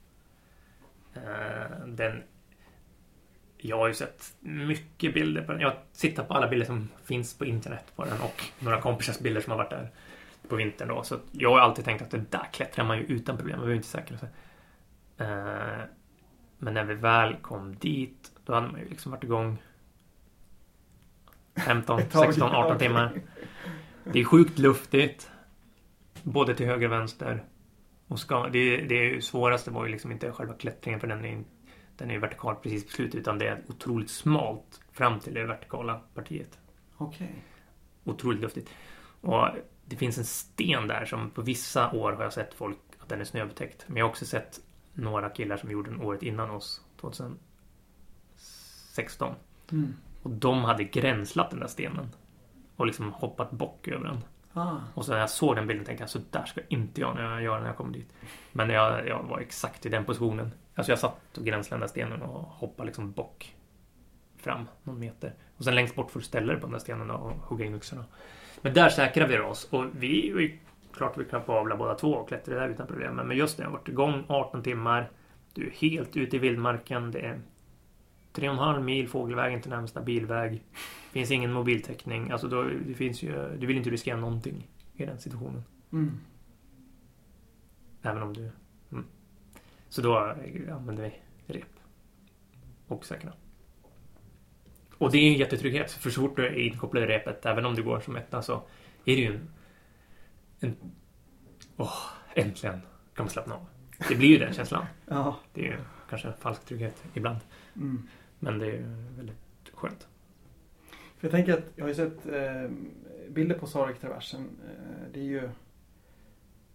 Uh, 1.16 1.87
den... 1.87 2.22
Jag 3.59 3.76
har 3.76 3.89
ju 3.89 3.95
sett 3.95 4.37
mycket 4.41 5.14
bilder 5.14 5.43
på 5.43 5.53
den. 5.53 5.61
Jag 5.61 5.76
tittar 5.97 6.24
på 6.24 6.34
alla 6.34 6.49
bilder 6.49 6.66
som 6.66 6.89
finns 7.05 7.34
på 7.34 7.45
internet 7.45 7.93
på 7.97 8.05
den 8.05 8.20
och 8.20 8.43
några 8.59 8.80
kompisars 8.80 9.18
bilder 9.18 9.41
som 9.41 9.51
har 9.51 9.59
varit 9.59 9.70
där 9.70 9.91
på 10.49 10.57
vintern 10.57 10.89
då. 10.89 11.03
Så 11.03 11.18
jag 11.32 11.51
har 11.51 11.59
alltid 11.59 11.84
tänkt 11.84 12.03
att 12.03 12.11
det 12.11 12.24
där 12.30 12.49
klättrar 12.53 12.84
man 12.84 12.99
ju 12.99 13.05
utan 13.05 13.37
problem. 13.37 13.57
Man 13.57 13.61
behöver 13.61 13.76
inte 13.76 13.89
säkra 13.89 14.18
sig. 14.18 14.28
Uh, 15.20 15.84
men 16.59 16.74
när 16.74 16.84
vi 16.84 16.94
väl 16.94 17.36
kom 17.36 17.76
dit, 17.76 18.32
då 18.44 18.54
hade 18.54 18.68
man 18.68 18.80
ju 18.80 18.88
liksom 18.88 19.12
varit 19.12 19.24
igång 19.24 19.62
15, 21.66 22.00
16, 22.11 22.42
18 22.52 22.78
timmar. 22.78 23.20
Det 24.12 24.20
är 24.20 24.24
sjukt 24.24 24.59
luftigt. 24.59 25.30
Både 26.22 26.54
till 26.54 26.66
höger 26.66 26.86
och 26.86 26.92
vänster. 26.92 27.44
Och 28.07 28.18
ska, 28.18 28.48
det, 28.48 28.76
det 28.76 29.24
svåraste 29.24 29.70
var 29.70 29.86
ju 29.86 29.92
liksom 29.92 30.12
inte 30.12 30.32
själva 30.32 30.54
klättringen 30.54 31.00
för 31.00 31.07
den 31.07 31.24
är, 31.24 31.44
den 31.96 32.11
är 32.11 32.18
vertikal 32.18 32.57
precis 32.57 32.84
på 32.84 32.90
slutet 32.90 33.14
utan 33.14 33.38
det 33.38 33.48
är 33.48 33.62
otroligt 33.68 34.11
smalt 34.11 34.80
fram 34.92 35.20
till 35.20 35.34
det 35.34 35.44
vertikala 35.44 36.00
partiet. 36.14 36.59
Okej. 36.96 37.26
Okay. 37.26 38.14
Otroligt 38.14 38.40
luftigt. 38.40 38.70
Och 39.20 39.48
det 39.84 39.96
finns 39.96 40.18
en 40.18 40.24
sten 40.24 40.88
där 40.88 41.04
som 41.04 41.30
på 41.30 41.42
vissa 41.42 41.90
år 41.92 42.12
har 42.12 42.22
jag 42.22 42.32
sett 42.32 42.54
folk 42.54 42.78
att 42.98 43.09
den 43.09 43.20
är 43.20 43.24
snöbetäckt. 43.24 43.84
Men 43.86 43.96
jag 43.96 44.04
har 44.04 44.11
också 44.11 44.26
sett 44.26 44.61
några 44.97 45.30
killar 45.30 45.57
som 45.57 45.70
gjorde 45.70 45.90
den 45.90 46.01
året 46.01 46.22
innan 46.22 46.51
oss, 46.51 46.84
2016. 47.01 49.34
Mm. 49.72 49.94
Och 50.22 50.30
de 50.30 50.64
hade 50.64 50.84
gränslat 50.84 51.51
den 51.51 51.61
där 51.61 51.66
stenen. 51.66 52.09
Och 52.76 52.86
liksom 52.86 53.12
hoppat 53.12 53.51
bock 53.51 53.88
över 53.88 54.05
den. 54.05 54.24
Ah. 54.53 54.76
Och 54.94 55.05
så 55.05 55.12
när 55.12 55.18
jag 55.18 55.30
såg 55.30 55.57
den 55.57 55.66
bilden 55.66 55.84
tänkte 55.84 56.03
jag 56.03 56.11
så 56.11 56.20
där 56.30 56.44
ska 56.44 56.61
inte 56.68 57.01
jag 57.01 57.14
när 57.14 57.22
jag 57.22 57.42
gör 57.42 57.61
när 57.61 57.66
jag 57.66 57.76
kommer 57.76 57.92
dit. 57.92 58.12
Men 58.53 58.70
jag, 58.70 59.09
jag 59.09 59.22
var 59.22 59.38
exakt 59.38 59.86
i 59.86 59.88
den 59.88 60.05
positionen. 60.05 60.53
Alltså 60.74 60.92
jag 60.92 60.99
satt 60.99 61.38
och 61.38 61.44
gränslade 61.44 61.76
den 61.76 61.80
där 61.80 61.88
stenen 61.88 62.22
och 62.22 62.42
hoppade 62.42 62.86
liksom 62.86 63.12
bock 63.12 63.55
fram 64.36 64.68
någon 64.82 64.99
meter. 64.99 65.34
Och 65.57 65.64
sen 65.64 65.74
längst 65.74 65.94
bort 65.94 66.11
får 66.11 66.20
du 66.20 66.26
ställa 66.26 66.53
dig 66.53 66.61
på 66.61 66.66
den 66.66 66.72
där 66.72 66.78
stenen 66.78 67.11
och 67.11 67.30
hugga 67.30 67.64
in 67.64 67.74
yxorna. 67.74 68.05
Men 68.61 68.74
där 68.74 68.88
säkrade 68.88 69.32
vi 69.32 69.38
oss 69.38 69.64
och 69.64 69.84
vi 69.92 70.59
klart 70.97 71.18
vi 71.18 71.24
kan 71.24 71.44
få 71.44 71.53
avla 71.53 71.76
båda 71.76 71.94
två 71.94 72.12
och 72.12 72.28
klättra 72.28 72.55
där 72.55 72.68
utan 72.68 72.86
problem. 72.86 73.16
Men 73.16 73.36
just 73.36 73.57
det, 73.57 73.62
jag 73.62 73.70
har 73.70 73.78
varit 73.78 73.88
igång 73.88 74.24
18 74.28 74.62
timmar. 74.62 75.11
Du 75.55 75.66
är 75.66 75.70
helt 75.70 76.16
ute 76.16 76.36
i 76.36 76.38
vildmarken. 76.38 77.11
Det 77.11 77.20
är 77.20 77.40
3,5 78.32 78.82
mil 78.82 79.09
fågelvägen 79.09 79.62
till 79.62 79.70
närmsta 79.70 80.01
bilväg. 80.01 80.62
Finns 81.12 81.30
ingen 81.30 81.53
mobiltäckning. 81.53 82.30
Alltså 82.30 82.49
då, 82.49 82.62
det 82.62 82.94
finns 82.94 83.22
ju, 83.22 83.57
du 83.59 83.66
vill 83.66 83.76
inte 83.76 83.90
riskera 83.90 84.16
någonting 84.16 84.68
i 84.94 85.07
den 85.07 85.18
situationen. 85.18 85.64
Mm. 85.92 86.12
Även 88.03 88.22
om 88.22 88.32
du... 88.32 88.51
Mm. 88.92 89.05
Så 89.88 90.03
då 90.03 90.18
använder 90.72 91.03
vi 91.03 91.12
rep. 91.55 91.68
Och 92.86 93.05
säkra. 93.05 93.32
Och 94.99 95.11
det 95.11 95.18
är 95.18 95.32
en 95.32 95.38
jättetrygghet. 95.38 95.92
För 95.92 96.11
så 96.11 96.20
fort 96.20 96.36
du 96.36 96.47
är 96.47 96.59
inkopplad 96.59 97.05
i 97.05 97.07
repet, 97.07 97.47
även 97.47 97.66
om 97.66 97.74
du 97.74 97.82
går 97.82 98.01
som 98.01 98.16
etta, 98.16 98.42
så 98.42 98.53
är 99.05 99.16
det 99.16 99.22
ju 99.22 99.26
en... 99.26 99.49
en 100.61 100.76
åh, 101.76 101.98
äntligen 102.34 102.80
kan 103.14 103.24
man 103.24 103.28
slappna 103.28 103.54
av. 103.54 103.66
Det 104.09 104.14
blir 104.14 104.28
ju 104.28 104.38
den 104.38 104.52
känslan. 104.52 104.86
Ja. 105.07 105.36
Det 105.54 105.61
är 105.61 105.64
ju 105.64 105.78
kanske 106.09 106.28
en 106.28 106.34
falsk 106.34 106.64
trygghet 106.64 107.04
ibland. 107.14 107.38
Mm. 107.76 108.09
Men 108.38 108.59
det 108.59 108.66
är 108.66 108.72
ju 108.72 108.84
väldigt 109.16 109.36
skönt. 109.72 110.09
För 111.18 111.26
jag 111.26 111.30
tänker 111.30 111.52
att 111.52 111.64
jag 111.76 111.84
har 111.84 111.88
ju 111.88 111.94
sett 111.94 112.26
eh, 112.26 112.70
bilder 113.28 113.59
på 113.59 113.66
Sarek-traversen. 113.66 114.40
Eh, 114.40 115.12
det 115.12 115.20
är 115.20 115.24
ju 115.24 115.50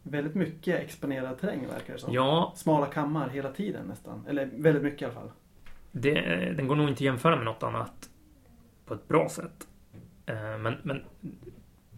väldigt 0.04 0.36
mycket 0.36 0.80
exponerad 0.80 1.40
terräng 1.40 1.68
verkar 1.68 1.94
det 1.94 2.00
som. 2.00 2.14
Ja. 2.14 2.54
Smala 2.56 2.86
kammar 2.86 3.30
hela 3.30 3.52
tiden 3.52 3.88
nästan. 3.88 4.26
Eller 4.28 4.46
väldigt 4.46 4.84
mycket 4.84 5.02
i 5.02 5.06
alla 5.06 5.14
fall. 5.14 5.32
Det, 5.92 6.22
den 6.58 6.68
går 6.68 6.76
nog 6.76 6.90
inte 6.90 6.98
att 6.98 7.02
jämföra 7.02 7.36
med 7.36 7.46
något 7.46 7.64
annat 7.64 8.10
på 8.86 8.94
ett 8.94 9.08
bra 9.08 9.30
sätt. 9.30 9.68
Eh, 10.26 10.58
men, 10.58 10.78
men 10.84 11.04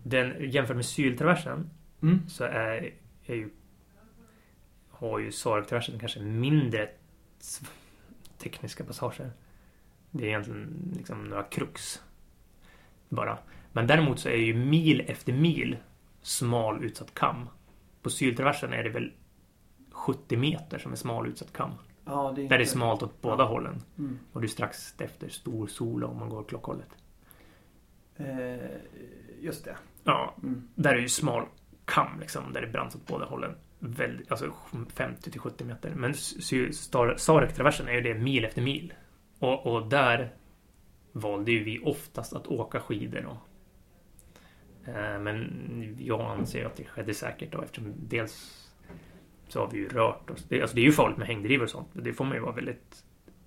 den, 0.04 0.52
jämfört 0.52 0.76
med 0.76 0.86
syltraversen 0.86 1.70
mm. 2.02 2.30
så 2.30 2.44
är, 2.44 2.94
är 3.26 3.36
ju, 3.36 3.50
har 4.90 5.20
ju 5.20 5.32
Sarek-traversen 5.32 6.00
kanske 6.00 6.20
mindre 6.20 6.90
tekniska 8.38 8.84
passager. 8.84 9.32
Det 10.12 10.24
är 10.24 10.28
egentligen 10.28 10.94
liksom 10.98 11.24
några 11.24 11.44
krux. 11.44 12.02
Bara. 13.10 13.38
Men 13.72 13.88
däremot 13.88 14.20
så 14.20 14.30
är 14.30 14.36
ju 14.36 14.54
mil 14.54 15.04
efter 15.08 15.34
mil 15.34 15.78
smal 16.22 16.84
utsatt 16.84 17.14
kam. 17.14 17.50
På 18.02 18.10
syltraversen 18.10 18.74
är 18.74 18.84
det 18.84 18.90
väl 18.90 19.12
70 19.92 20.38
meter 20.38 20.80
som 20.80 20.92
är 20.92 20.96
smal 20.96 21.28
utsatt 21.28 21.54
kam. 21.54 21.72
Ja, 22.06 22.34
det 22.36 22.46
är 22.46 22.50
Där 22.50 22.58
det 22.58 22.64
är 22.64 22.66
smalt 22.66 23.04
åt 23.04 23.22
båda 23.22 23.44
hållen. 23.44 23.82
Mm. 23.98 24.20
Och 24.32 24.42
du 24.42 24.48
är 24.48 24.50
strax 24.50 24.96
efter 24.98 25.30
stor 25.30 25.68
sol 25.68 26.04
om 26.04 26.20
man 26.20 26.30
går 26.30 26.44
klockhållet. 26.44 26.90
Eh, 28.16 28.70
just 29.40 29.66
det. 29.66 29.78
Ja, 30.04 30.36
Mm. 30.44 30.68
där 30.76 30.96
är 30.96 31.00
ju 31.00 31.10
smal 31.10 31.46
kam 31.86 32.20
liksom. 32.20 32.54
Där 32.54 32.62
det 32.62 32.68
är 32.68 32.72
brant 32.72 32.96
åt 32.96 33.08
båda 33.08 33.26
hållen. 33.26 33.56
Väldigt, 33.80 34.32
alltså 34.32 34.54
50 34.94 35.32
till 35.32 35.40
70 35.42 35.64
meter. 35.66 35.94
Men 35.96 36.14
Sarek-traversen 37.18 37.88
är 37.88 37.94
ju 37.94 38.02
det 38.02 38.14
mil 38.14 38.46
efter 38.46 38.62
mil. 38.62 38.94
Och, 39.40 39.66
och 39.68 39.88
där 39.88 40.34
valde 41.12 41.52
ju 41.52 41.64
vi 41.64 41.80
oftast 41.84 42.34
att 42.34 42.48
åka 42.48 42.80
skidor. 42.80 43.22
Då. 43.22 43.38
Eh, 44.92 45.20
men 45.20 45.98
jag 46.00 46.22
anser 46.22 46.66
att 46.66 46.76
det 46.76 46.86
skedde 46.86 47.14
säkert 47.14 47.52
då 47.52 47.62
eftersom 47.62 47.94
dels 47.98 48.60
så 49.48 49.60
har 49.60 49.72
vi 49.72 49.78
ju 49.78 49.90
rört 49.90 50.30
oss. 50.30 50.46
Det, 50.50 50.62
alltså 50.62 50.76
det 50.76 50.82
är 50.82 50.86
ju 50.86 50.92
farligt 50.92 51.18
med 51.18 51.28
hängdrivor 51.28 51.64
och 51.64 51.70
sånt. 51.70 51.88
Det 51.94 52.14
får 52.14 52.26
man 52.26 52.34
ju 52.34 52.40
vara 52.42 52.56
väldigt 52.56 53.04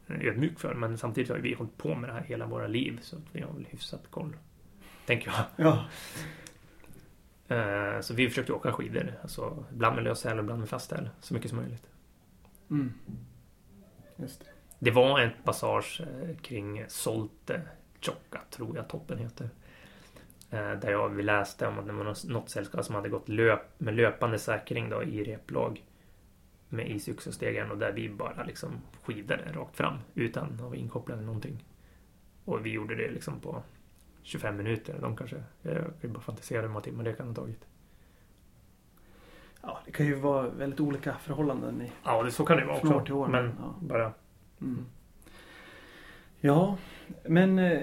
ödmjuk 0.08 0.60
för. 0.60 0.74
Men 0.74 0.98
samtidigt 0.98 1.30
har 1.30 1.38
vi 1.38 1.54
hållit 1.54 1.78
på 1.78 1.94
med 1.94 2.10
det 2.10 2.14
här 2.14 2.22
hela 2.22 2.46
våra 2.46 2.66
liv. 2.66 2.98
Så 3.02 3.16
vi 3.32 3.40
har 3.40 3.52
väl 3.52 3.66
hyfsat 3.70 4.10
koll. 4.10 4.36
Tänker 5.06 5.26
jag. 5.30 5.66
Ja. 5.66 5.84
Eh, 7.48 8.00
Så 8.00 8.14
vi 8.14 8.28
försökte 8.28 8.52
åka 8.52 8.72
skidor. 8.72 9.12
Alltså, 9.22 9.64
ibland 9.72 9.94
med 9.94 10.04
lös 10.04 10.24
häl 10.24 10.38
och 10.38 10.42
ibland 10.44 10.60
med 10.60 10.68
fast 10.68 10.92
häl. 10.92 11.08
Så 11.20 11.34
mycket 11.34 11.50
som 11.50 11.58
möjligt. 11.58 11.86
Mm. 12.70 12.92
Just 14.16 14.40
det. 14.40 14.46
Det 14.78 14.90
var 14.90 15.20
en 15.20 15.30
passage 15.44 16.00
eh, 16.00 16.36
kring 16.36 16.84
Solte 16.88 17.60
Tjocka, 18.00 18.40
tror 18.50 18.76
jag 18.76 18.88
toppen 18.88 19.18
heter. 19.18 19.48
Eh, 20.50 20.72
Där 20.72 20.90
jag, 20.90 21.08
vi 21.08 21.22
läste 21.22 21.66
om 21.66 21.78
att 21.78 21.86
det 21.86 21.92
var 21.92 22.04
något- 22.28 22.50
sällskap 22.50 22.84
som 22.84 22.94
hade 22.94 23.08
gått 23.08 23.28
löp, 23.28 23.60
med 23.80 23.94
löpande 23.94 24.38
säkring 24.38 24.90
då, 24.90 25.02
i 25.02 25.24
replag. 25.24 25.82
med 26.68 26.90
isyxostegen 26.90 27.70
och 27.70 27.78
där 27.78 27.92
vi 27.92 28.08
bara 28.08 28.44
liksom 28.44 28.70
skidade 29.02 29.52
rakt 29.52 29.76
fram 29.76 29.98
utan 30.14 30.44
att 30.52 30.60
vara 30.60 30.76
inkopplade 30.76 31.22
någonting. 31.22 31.64
Och 32.44 32.66
vi 32.66 32.70
gjorde 32.70 32.94
det 32.94 33.10
liksom 33.10 33.40
på 33.40 33.62
25 34.26 34.56
minuter. 34.56 34.94
De 35.00 35.16
kanske, 35.16 35.36
jag 35.62 35.84
kan 36.00 36.12
bara 36.12 36.20
fantisera 36.20 36.60
hur 36.62 36.68
många 36.68 36.80
timmar 36.80 37.04
det 37.04 37.12
kan 37.12 37.26
ha 37.28 37.34
tagit. 37.34 37.64
Ja, 39.62 39.78
det 39.84 39.90
kan 39.92 40.06
ju 40.06 40.14
vara 40.14 40.48
väldigt 40.48 40.80
olika 40.80 41.14
förhållanden 41.14 41.82
i 41.82 41.90
Ja, 42.04 42.22
det, 42.22 42.30
så 42.30 42.44
kan 42.44 42.56
det 42.56 42.64
vara 42.64 42.76
också. 42.76 43.00
till 43.04 43.12
år. 43.14 43.28
Men 43.28 43.44
ja. 43.60 43.74
bara, 43.80 44.12
Mm. 44.60 44.86
Ja, 46.40 46.76
men 47.24 47.58
eh, 47.58 47.80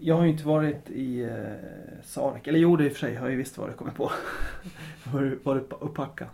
jag 0.00 0.14
har 0.16 0.24
ju 0.24 0.30
inte 0.30 0.46
varit 0.46 0.90
i 0.90 1.22
eh, 1.22 2.02
Sarek. 2.04 2.46
Eller 2.46 2.58
jo, 2.58 2.76
det 2.76 2.84
i 2.84 2.88
och 2.88 2.92
för 2.92 2.98
sig 2.98 3.14
har 3.14 3.26
jag 3.26 3.30
ju 3.30 3.36
visst 3.36 3.58
varit, 3.58 3.76
kommit 3.76 3.94
på. 3.94 4.10
jag 5.04 5.10
har 5.12 5.20
ju 5.22 5.38
varit 5.42 5.62
uppe 5.62 5.74
och 5.74 5.94
packa. 5.94 6.28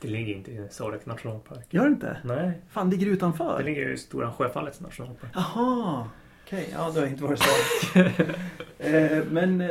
det 0.00 0.08
ligger 0.08 0.34
inte 0.34 0.50
i 0.52 0.68
Sarek 0.70 1.06
nationalpark. 1.06 1.74
Gör 1.74 1.84
det 1.84 1.90
inte? 1.90 2.16
Nej, 2.24 2.52
Fan, 2.68 2.90
ligger 2.90 3.06
det 3.06 3.12
utanför? 3.12 3.58
det 3.58 3.64
ligger 3.64 3.88
i 3.88 3.96
Stora 3.96 4.32
Sjöfallets 4.32 4.80
nationalpark. 4.80 5.30
Jaha, 5.34 6.08
okej. 6.52 6.68
Ja, 6.72 6.92
då 6.94 7.00
har 7.00 7.06
inte 7.06 7.22
varit 7.22 7.38
Sarek. 7.38 8.16
eh, 8.78 9.24
men 9.30 9.60
eh, 9.60 9.70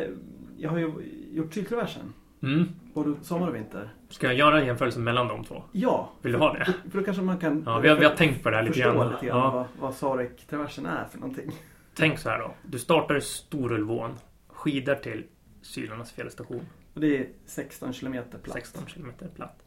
jag 0.58 0.70
har 0.70 0.78
ju 0.78 0.92
gjort 1.32 1.54
cykelversen. 1.54 2.14
Mm. 2.44 2.70
Både 2.94 3.24
sommar 3.24 3.48
och 3.48 3.56
vinter. 3.56 3.90
Ska 4.10 4.28
jag 4.28 4.36
göra 4.36 4.60
en 4.60 4.66
jämförelse 4.66 5.00
mellan 5.00 5.28
de 5.28 5.44
två? 5.44 5.64
Ja. 5.72 6.12
Vill 6.22 6.32
du 6.32 6.38
ha 6.38 6.54
det? 6.54 6.66
För, 6.66 6.74
för 6.92 7.00
då 7.00 7.06
kanske 7.06 7.24
man 7.24 7.38
kan 7.38 7.64
Ja, 7.66 7.80
vi 7.80 7.90
har, 7.90 7.96
vi 7.96 8.06
har 8.06 8.16
tänkt 8.16 8.44
på 8.44 8.50
det 8.50 8.56
här 8.56 8.64
lite 8.64 8.80
grann. 8.80 9.12
lite 9.12 9.26
grann 9.26 9.38
Ja. 9.38 9.52
vad, 9.52 9.66
vad 9.80 9.96
Sarek-traversen 9.96 10.86
är 10.86 11.06
för 11.06 11.20
någonting. 11.20 11.52
Tänk 11.96 12.20
så 12.20 12.30
här 12.30 12.40
då. 12.40 12.54
Du 12.64 12.80
startar 12.80 13.18
i 13.18 13.22
Storulvån, 13.22 14.12
skidar 14.48 14.96
till 14.96 15.24
Sylarnas 15.62 16.12
fjällstation. 16.12 16.68
Och 16.94 17.02
det 17.02 17.18
är 17.18 17.28
16 17.46 17.94
kilometer 17.94 18.38
platt. 18.38 18.54
16 18.54 18.88
kilometer 18.88 19.28
platt. 19.36 19.64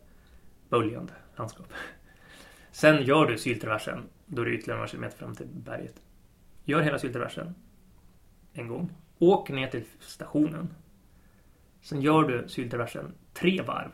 Böljande 0.69 1.13
landskap. 1.37 1.67
Sen 2.73 3.03
gör 3.03 3.27
du 3.27 3.39
syltraversen. 3.39 4.03
Då 4.27 4.43
är 4.43 4.47
det 4.47 4.53
ytterligare 4.53 4.79
några 4.79 4.89
kilometer 4.89 5.19
fram 5.19 5.35
till 5.35 5.47
berget. 5.47 5.95
Gör 6.65 6.83
hela 6.83 6.99
syltraversen. 6.99 7.55
En 8.53 8.69
gång. 8.69 8.93
Åk 9.19 9.51
ner 9.51 9.69
till 9.69 9.85
stationen. 10.01 10.75
Sen 11.81 12.01
gör 12.01 12.23
du 12.23 12.49
syltraversen 12.49 13.15
tre 13.33 13.63
varv. 13.63 13.91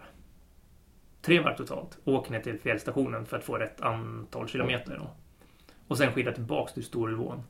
Tre 1.22 1.40
varv 1.40 1.56
totalt. 1.56 1.98
Åk 2.04 2.30
ner 2.30 2.40
till 2.40 2.60
fjällstationen 2.60 3.26
för 3.26 3.36
att 3.36 3.44
få 3.44 3.58
rätt 3.58 3.80
antal 3.80 4.48
kilometer. 4.48 4.98
Då. 4.98 5.10
Och 5.88 5.98
sen 5.98 6.12
skida 6.12 6.32
tillbaks 6.32 6.72
till 6.72 6.84
Storulvån. 6.84 7.42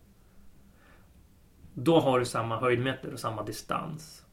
Då 1.74 2.00
har 2.00 2.18
du 2.18 2.24
samma 2.24 2.60
höjdmeter 2.60 3.12
och 3.12 3.20
samma 3.20 3.42
distans. 3.42 4.26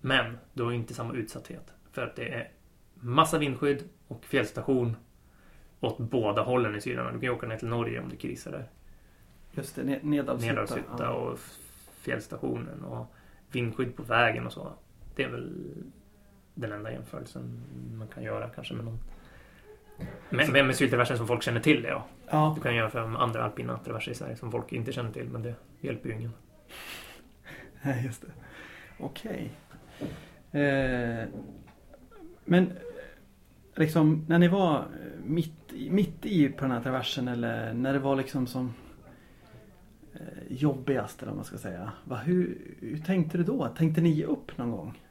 Men 0.00 0.38
du 0.52 0.62
har 0.62 0.72
inte 0.72 0.94
samma 0.94 1.14
utsatthet. 1.14 1.72
För 1.92 2.02
att 2.02 2.16
det 2.16 2.28
är 2.28 2.50
massa 2.94 3.38
vindskydd 3.38 3.88
och 4.08 4.24
fjällstation 4.24 4.96
åt 5.80 5.98
båda 5.98 6.42
hållen 6.42 6.76
i 6.76 6.80
Syrien. 6.80 7.06
Du 7.06 7.12
kan 7.12 7.22
ju 7.22 7.30
åka 7.30 7.46
ner 7.46 7.56
till 7.56 7.68
Norge 7.68 8.00
om 8.00 8.08
det 8.08 8.16
krisar 8.16 8.52
där. 8.52 8.68
Just 9.60 9.76
det, 9.76 9.82
ne- 9.82 9.98
Nedalshytta. 10.02 10.52
Nedalshytta 10.52 10.94
Ja. 11.04 11.10
och 11.10 11.38
fjällstationen 12.00 12.84
och 12.84 13.06
vindskydd 13.52 13.96
på 13.96 14.02
vägen 14.02 14.46
och 14.46 14.52
så. 14.52 14.72
Det 15.16 15.22
är 15.22 15.28
väl 15.28 15.74
den 16.54 16.72
enda 16.72 16.92
jämförelsen 16.92 17.60
man 17.98 18.08
kan 18.08 18.22
göra 18.22 18.48
kanske 18.48 18.74
med 18.74 18.84
någon. 18.84 18.98
Men 20.30 20.52
med, 20.52 20.66
med 20.66 20.76
syltraversen 20.76 21.16
som 21.18 21.26
folk 21.26 21.42
känner 21.42 21.60
till 21.60 21.82
det 21.82 21.88
ja. 21.88 22.06
Ja, 22.30 22.52
Du 22.56 22.62
kan 22.62 22.74
jämföra 22.74 23.06
med 23.06 23.22
andra 23.22 23.44
alpina 23.44 23.78
traverser 23.78 24.12
i 24.12 24.14
Sverige 24.14 24.36
som 24.36 24.50
folk 24.50 24.72
inte 24.72 24.92
känner 24.92 25.12
till 25.12 25.28
men 25.28 25.42
det 25.42 25.54
hjälper 25.80 26.08
ju 26.08 26.14
ingen. 26.14 26.32
Nej, 27.82 28.04
just 28.04 28.22
det. 28.22 28.28
Okej. 28.98 29.50
Eh, 30.60 31.28
men 32.44 32.72
liksom 33.74 34.24
när 34.28 34.38
ni 34.38 34.48
var 34.48 34.84
mitt, 35.24 35.52
mitt 35.90 36.26
i 36.26 36.48
på 36.48 36.60
den 36.64 36.70
här 36.70 36.80
traversen 36.82 37.28
eller 37.28 37.72
när 37.74 37.92
det 37.92 37.98
var 37.98 38.16
liksom 38.16 38.46
som 38.46 38.74
jobbigast 40.48 41.22
eller 41.22 41.30
vad 41.30 41.36
man 41.36 41.44
ska 41.44 41.58
säga. 41.58 41.92
Va, 42.04 42.16
hur, 42.16 42.58
hur 42.80 42.98
tänkte 42.98 43.38
du 43.38 43.44
då? 43.44 43.68
Tänkte 43.68 44.00
ni 44.00 44.08
ge 44.10 44.24
upp 44.24 44.58
någon 44.58 44.70
gång? 44.70 45.02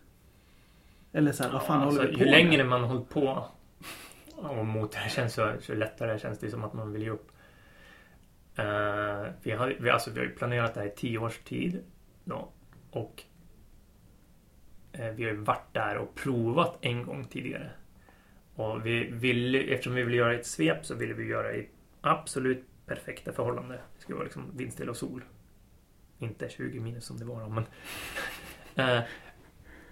Eller 1.12 1.32
så 1.32 1.44
här, 1.44 1.52
vad 1.52 1.64
fan 1.64 1.80
Ja, 1.80 1.86
håller 1.86 2.00
alltså, 2.02 2.12
vi 2.12 2.18
på 2.18 2.24
Ju 2.24 2.32
längre 2.32 2.58
med? 2.58 2.66
man 2.68 2.82
har 2.82 2.88
hållit 2.88 3.10
på 3.10 3.46
och 4.36 4.66
mot 4.66 4.92
det 4.92 4.98
här 4.98 5.10
känns 5.10 5.34
så, 5.34 5.54
så 5.62 5.74
lättare 5.74 6.20
känns 6.20 6.40
det 6.40 6.52
som 6.52 6.64
att 6.64 6.74
man 6.74 6.92
vill 6.94 7.02
ge 7.02 7.10
upp. 7.10 7.32
Eh, 8.56 9.32
vi, 9.44 9.52
har, 9.52 9.76
vi, 9.80 9.90
alltså, 9.90 10.12
vi 10.12 10.20
har 10.20 10.26
ju 10.28 10.36
planerat 10.36 10.74
det 10.74 10.80
här 10.80 10.88
i 10.88 10.92
tio 10.96 11.18
års 11.18 11.38
tid. 11.40 11.84
Då, 12.24 12.50
och 12.92 13.24
eh, 14.92 15.10
vi 15.12 15.24
har 15.24 15.32
ju 15.32 15.38
varit 15.38 15.74
där 15.74 15.98
och 15.98 16.16
provat 16.16 16.78
en 16.82 17.06
gång 17.06 17.26
tidigare. 17.26 17.70
Och 18.56 18.86
vi 18.86 19.12
ville, 19.12 19.60
eftersom 19.60 19.94
vi 19.96 20.04
ville 20.04 20.18
göra 20.18 20.34
ett 20.34 20.46
svep 20.46 20.86
så 20.86 20.96
ville 20.96 21.14
vi 21.14 21.26
göra 21.26 21.56
i 21.56 21.70
absolut 22.02 22.66
perfekta 22.90 23.34
förhållanden. 23.34 23.78
Det 23.96 24.02
skulle 24.02 24.16
vara 24.16 24.24
liksom 24.24 24.58
vindstilla 24.58 24.92
och 24.92 24.98
sol. 24.98 25.24
Inte 26.20 26.50
20 26.50 26.80
minus 26.80 27.06
som 27.06 27.18
det 27.18 27.26
var 27.26 27.42
då, 27.42 27.50
men... 27.50 27.64
Eh, 28.76 29.02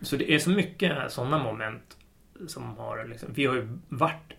så 0.02 0.16
det 0.16 0.34
är 0.34 0.39
så 0.39 0.50
mycket 0.50 1.12
sådana 1.12 1.43
moment 1.43 1.98
som 2.48 2.78
har 2.78 3.06
liksom, 3.06 3.30
vi 3.34 3.45
har 3.45 3.56
ju 3.56 3.68
varit 3.89 4.34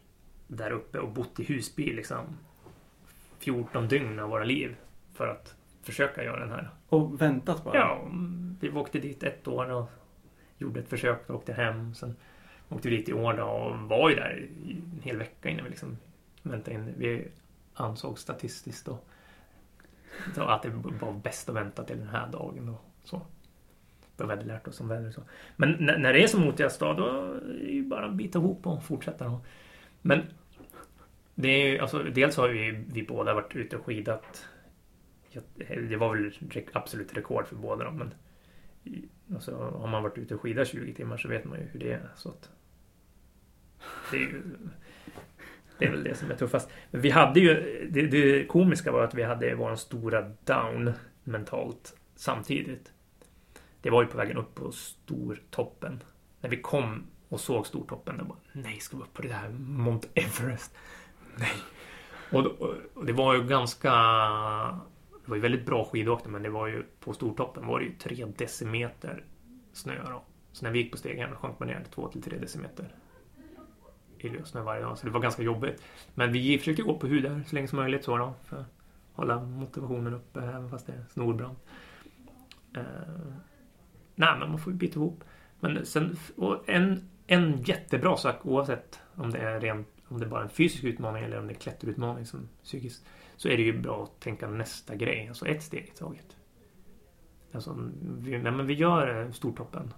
där 0.47 0.71
uppe 0.71 0.99
och 0.99 1.13
bott 1.13 1.41
i 1.41 1.45
husbil 1.45 1.97
liksom 1.97 2.39
14 3.39 3.89
dygn 3.89 4.19
av 4.19 4.31
våra 4.31 4.45
liv 4.45 4.77
för 5.15 5.29
att 5.29 5.55
försöka 5.83 6.25
göra 6.25 6.41
den 6.41 6.51
här. 6.51 6.71
Och 6.89 7.23
väntat 7.23 7.65
bara? 7.65 7.77
Ja, 7.77 8.11
vi 8.61 8.71
åkte 8.71 8.99
dit 8.99 9.23
ett 9.23 9.49
år 9.49 9.71
och 9.71 9.91
gjorde 10.59 10.81
ett 10.81 10.89
försök 10.89 11.31
och 11.31 11.37
åkte 11.37 11.53
hem. 11.53 11.95
Sen 11.95 12.17
åkte 12.69 12.89
vi 12.89 12.97
dit 12.97 13.09
i 13.09 13.13
år 13.13 13.41
och 13.41 13.79
var 13.79 14.11
ju 14.11 14.17
där 14.17 14.49
en 14.95 15.01
hel 15.03 15.17
vecka 15.17 15.49
innan 15.49 15.65
vi 15.65 15.71
liksom 15.71 15.99
väntade 16.43 16.75
in. 16.77 16.95
Vi 16.97 17.29
ansåg 17.81 18.19
statistiskt 18.19 18.87
då 18.87 18.99
så 20.35 20.43
att 20.43 20.63
det 20.63 20.71
var 21.01 21.13
bäst 21.13 21.49
att 21.49 21.55
vänta 21.55 21.85
till 21.85 21.99
den 21.99 22.09
här 22.09 22.29
dagen 22.33 22.69
och 22.69 22.85
så. 23.05 23.23
Då 24.17 24.27
vi 24.27 24.31
hade 24.31 24.45
lärt 24.45 24.69
oss 24.69 24.81
om 24.81 24.89
väder 24.89 25.09
och 25.09 25.15
så. 25.15 25.23
Men 25.57 25.77
när, 25.81 26.13
det 26.13 26.23
är 26.23 26.27
som 26.27 26.41
motigast 26.41 26.81
då, 26.81 26.93
då 26.93 27.07
är 27.07 27.41
det 27.41 27.73
ju 27.73 27.85
bara 27.85 28.07
att 28.07 28.15
bita 28.15 28.39
ihop 28.39 28.67
och 28.67 28.85
fortsätta. 28.85 29.25
Då. 29.25 29.41
Men 30.03 30.23
det 31.35 31.49
är 31.49 31.73
ju, 31.73 31.79
alltså, 31.79 32.03
dels 32.03 32.37
har 32.37 32.49
vi, 32.49 32.85
vi 32.89 33.03
båda 33.03 33.35
varit 33.35 33.57
ute 33.57 33.77
och 33.77 33.85
skidat. 33.85 34.45
Det 35.67 35.97
var 35.97 36.15
väl 36.15 36.33
absolut 36.73 37.17
rekord 37.17 37.47
för 37.47 37.57
båda 37.57 37.85
dem, 37.85 37.99
men 37.99 38.15
alltså, 39.35 39.57
har 39.57 39.89
man 39.89 40.03
varit 40.03 40.19
ute 40.19 40.35
och 40.35 40.41
skidat 40.41 40.69
20 40.69 40.95
timmar 40.95 41.17
så 41.17 41.29
vet 41.29 41.45
man 41.45 41.59
ju 41.59 41.65
hur 41.65 41.81
det 41.81 41.93
är. 41.93 42.09
Så 42.17 42.29
att, 42.29 42.51
det 44.11 44.17
är 44.17 44.21
ju 44.21 44.43
det 45.79 45.85
är 45.85 45.91
väl 45.91 46.05
det 46.05 46.15
som 46.15 46.31
är 46.31 46.35
tuffast. 46.35 46.71
Men 46.91 47.01
vi 47.01 47.11
hade 47.11 47.41
ju, 47.41 47.55
det, 47.91 48.07
det 48.07 48.45
komiska 48.45 48.93
var 48.93 49.03
att 49.03 49.15
vi 49.15 49.23
hade 49.23 49.55
vår 49.55 49.77
stora 49.77 50.31
down 50.45 50.93
mentalt 51.25 51.97
samtidigt. 52.17 52.93
Det 53.83 53.91
var 53.91 54.03
ju 54.03 54.09
på 54.09 54.17
vägen 54.17 54.37
upp 54.37 54.55
på 54.55 54.73
Stortoppen. 54.73 56.03
När 56.41 56.51
vi 56.51 56.57
kom 56.61 57.07
och 57.29 57.41
såg 57.41 57.67
Stortoppen, 57.67 58.19
då 58.19 58.25
bara 58.25 58.39
nej, 58.53 58.81
ska 58.81 58.97
vi 58.97 59.03
upp 59.03 59.13
på 59.13 59.23
det 59.23 59.33
här 59.33 59.49
Mount 59.59 60.09
Everest? 60.15 60.75
Nej. 61.37 61.53
Och, 62.33 62.43
då, 62.43 62.75
och 62.95 63.07
det 63.07 63.13
var 63.13 63.35
ju 63.35 63.45
ganska... 63.45 63.91
Det 65.25 65.31
var 65.31 65.37
ju 65.37 65.43
väldigt 65.43 65.67
bra 65.67 65.85
skidåkning, 65.85 66.33
men 66.33 66.43
det 66.43 66.51
var 66.51 66.67
ju 66.67 66.83
på 67.01 67.13
Stortoppen 67.13 67.67
var 67.67 67.79
det 67.79 67.85
ju 67.85 67.93
tre 67.93 68.27
decimeter 68.37 69.25
snö 69.73 69.95
då. 70.05 70.23
Så 70.53 70.65
när 70.65 70.73
vi 70.73 70.79
gick 70.79 70.91
på 70.91 70.99
stegen 70.99 71.37
sjönk 71.37 71.59
man 71.59 71.69
ner 71.69 71.81
till 71.81 71.93
två 71.93 72.09
till 72.09 72.23
tre 72.23 72.39
decimeter 72.39 72.95
snö 74.45 74.63
varje 74.63 74.83
dag. 74.83 74.99
Så 74.99 75.07
det 75.07 75.13
var 75.13 75.21
ganska 75.21 75.43
jobbigt. 75.43 75.83
Men 76.15 76.33
vi 76.33 76.59
försökte 76.59 76.83
gå 76.83 76.99
på 76.99 77.07
hud 77.07 77.23
där 77.23 77.43
så 77.47 77.55
länge 77.55 77.69
som 77.69 77.79
möjligt 77.79 78.05
så 78.05 78.17
då. 78.17 78.35
För 78.45 78.57
att 78.57 78.67
hålla 79.13 79.41
motivationen 79.41 80.15
uppe 80.15 80.41
även 80.41 80.71
fast 80.71 80.87
det 80.87 80.93
är 80.93 81.05
snorbrant. 81.11 81.59
Eh, 82.77 82.83
nej, 84.15 84.39
men 84.39 84.51
man 84.51 84.59
får 84.59 84.73
ju 84.73 84.79
bita 84.79 84.99
ihop. 84.99 85.25
Men 85.61 85.87
sen, 85.87 86.17
och 86.37 86.69
en, 86.69 87.09
en 87.27 87.63
jättebra 87.63 88.17
sak 88.17 88.47
oavsett 88.47 89.01
om 89.15 89.31
det 89.31 89.39
är 89.39 89.61
rent, 89.61 89.89
om 90.09 90.19
det 90.19 90.27
är 90.27 90.31
bara 90.31 90.43
en 90.43 90.49
fysisk 90.49 90.85
utmaning 90.85 91.25
eller 91.25 91.39
om 91.39 91.47
det 91.47 91.53
är 91.53 91.59
klätterutmaning 91.59 92.27
som 92.27 92.49
psykiskt. 92.63 93.07
Så 93.37 93.49
är 93.49 93.57
det 93.57 93.63
ju 93.63 93.81
bra 93.81 94.03
att 94.03 94.21
tänka 94.21 94.49
nästa 94.49 94.95
grej, 94.95 95.29
alltså 95.29 95.47
ett 95.47 95.63
steg 95.63 95.85
i 95.95 95.99
taget. 95.99 96.37
Alltså, 97.53 97.91
vi, 98.19 98.39
nej, 98.39 98.53
men 98.53 98.67
vi 98.67 98.75
gör 98.75 99.23
eh, 99.23 99.31
Stortoppen. 99.31 99.95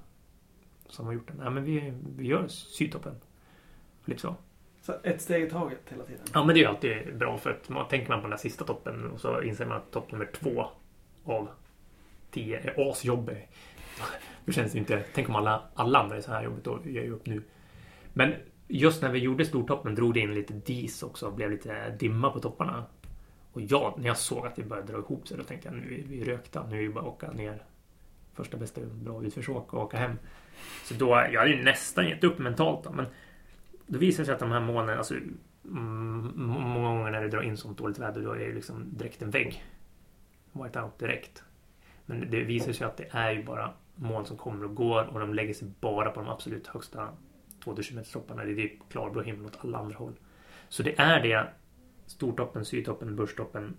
Som 0.86 1.06
har 1.06 1.12
gjort 1.12 1.28
den. 1.28 1.36
Nej, 1.36 1.50
men 1.50 1.64
vi, 1.64 1.92
vi 2.16 2.26
gör 2.26 2.48
Sydtoppen. 2.48 3.14
Lite 4.04 4.20
så. 4.20 4.36
Så 4.82 4.94
ett 5.02 5.20
steg 5.20 5.42
i 5.42 5.50
taget 5.50 5.78
hela 5.88 6.04
tiden? 6.04 6.22
Ja, 6.34 6.44
men 6.44 6.54
det 6.54 6.60
är 6.60 6.62
ju 6.62 6.68
alltid 6.68 7.16
bra 7.16 7.38
för 7.38 7.50
att 7.50 7.68
man 7.68 7.88
tänker 7.88 8.08
man 8.08 8.18
på 8.18 8.22
den 8.22 8.30
där 8.30 8.36
sista 8.36 8.64
toppen 8.64 9.10
och 9.10 9.20
så 9.20 9.42
inser 9.42 9.66
man 9.66 9.76
att 9.76 9.90
topp 9.90 10.12
nummer 10.12 10.30
två 10.32 10.66
av 11.24 11.48
tio 12.30 12.58
är 12.58 12.90
asjobbig. 12.90 13.48
Då 14.44 14.52
känns 14.52 14.72
det 14.72 14.78
inte... 14.78 15.04
Tänk 15.14 15.28
om 15.28 15.36
alla, 15.36 15.62
alla 15.74 15.98
andra 15.98 16.16
är 16.16 16.20
så 16.20 16.32
här 16.32 16.44
jobbigt, 16.44 16.64
då 16.64 16.80
ger 16.84 17.02
jag 17.02 17.12
upp 17.12 17.26
nu. 17.26 17.42
Men 18.12 18.34
just 18.68 19.02
när 19.02 19.10
vi 19.10 19.18
gjorde 19.18 19.44
stortoppen 19.44 19.94
drog 19.94 20.14
det 20.14 20.20
in 20.20 20.34
lite 20.34 20.52
dis 20.52 21.02
också 21.02 21.26
och 21.26 21.32
blev 21.32 21.50
lite 21.50 21.90
dimma 21.90 22.30
på 22.30 22.40
topparna. 22.40 22.84
Och 23.52 23.60
jag, 23.60 23.94
när 23.98 24.06
jag 24.06 24.16
såg 24.16 24.46
att 24.46 24.56
det 24.56 24.62
började 24.62 24.92
dra 24.92 24.98
ihop 24.98 25.28
sig, 25.28 25.36
då 25.36 25.44
tänkte 25.44 25.68
jag 25.68 25.76
nu 25.76 25.94
är 25.94 26.02
vi 26.08 26.24
rökta. 26.24 26.66
Nu 26.66 26.78
är 26.78 26.82
det 26.82 26.88
bara 26.88 27.00
att 27.00 27.10
åka 27.10 27.30
ner 27.30 27.62
första 28.34 28.56
bästa 28.56 28.80
bra 28.80 29.24
utförsåk 29.24 29.74
och 29.74 29.82
åka 29.82 29.96
hem. 29.96 30.18
Så 30.84 30.94
då, 30.94 31.06
jag 31.06 31.40
hade 31.40 31.50
ju 31.50 31.62
nästan 31.62 32.08
gett 32.08 32.24
upp 32.24 32.38
mentalt 32.38 32.84
då, 32.84 32.92
men 32.92 33.06
Det 33.90 33.98
visar 33.98 34.24
sig 34.24 34.34
att 34.34 34.40
de 34.40 34.50
här 34.50 34.60
molnen, 34.60 34.98
alltså 34.98 35.14
mm, 35.64 36.32
många 36.36 36.88
gånger 36.88 37.10
när 37.10 37.22
det 37.22 37.28
drar 37.28 37.42
in 37.42 37.56
sånt 37.56 37.78
dåligt 37.78 37.98
väder 37.98 38.22
då 38.22 38.32
är 38.32 38.38
det 38.38 38.54
liksom 38.54 38.98
direkt 38.98 39.22
en 39.22 39.30
vägg. 39.30 39.64
White 40.52 40.80
out 40.80 40.98
direkt. 40.98 41.44
Men 42.06 42.30
det 42.30 42.44
visar 42.44 42.72
sig 42.72 42.86
att 42.86 42.96
det 42.96 43.06
är 43.10 43.32
ju 43.32 43.44
bara 43.44 43.72
moln 43.94 44.26
som 44.26 44.36
kommer 44.36 44.64
och 44.64 44.74
går 44.74 45.04
och 45.04 45.20
de 45.20 45.34
lägger 45.34 45.54
sig 45.54 45.68
bara 45.80 46.10
på 46.10 46.20
de 46.20 46.28
absolut 46.28 46.66
högsta 46.66 47.08
2000 47.64 47.96
meters 47.96 48.12
topparna. 48.12 48.44
Det 48.44 48.62
är 48.62 48.72
klarblå 48.90 49.22
himmel 49.22 49.46
åt 49.46 49.58
alla 49.64 49.78
andra 49.78 49.96
håll. 49.96 50.14
Så 50.68 50.82
det 50.82 51.00
är 51.00 51.22
det 51.22 51.46
Stortoppen, 52.06 52.64
Sydtoppen, 52.64 53.16
Börstoppen 53.16 53.76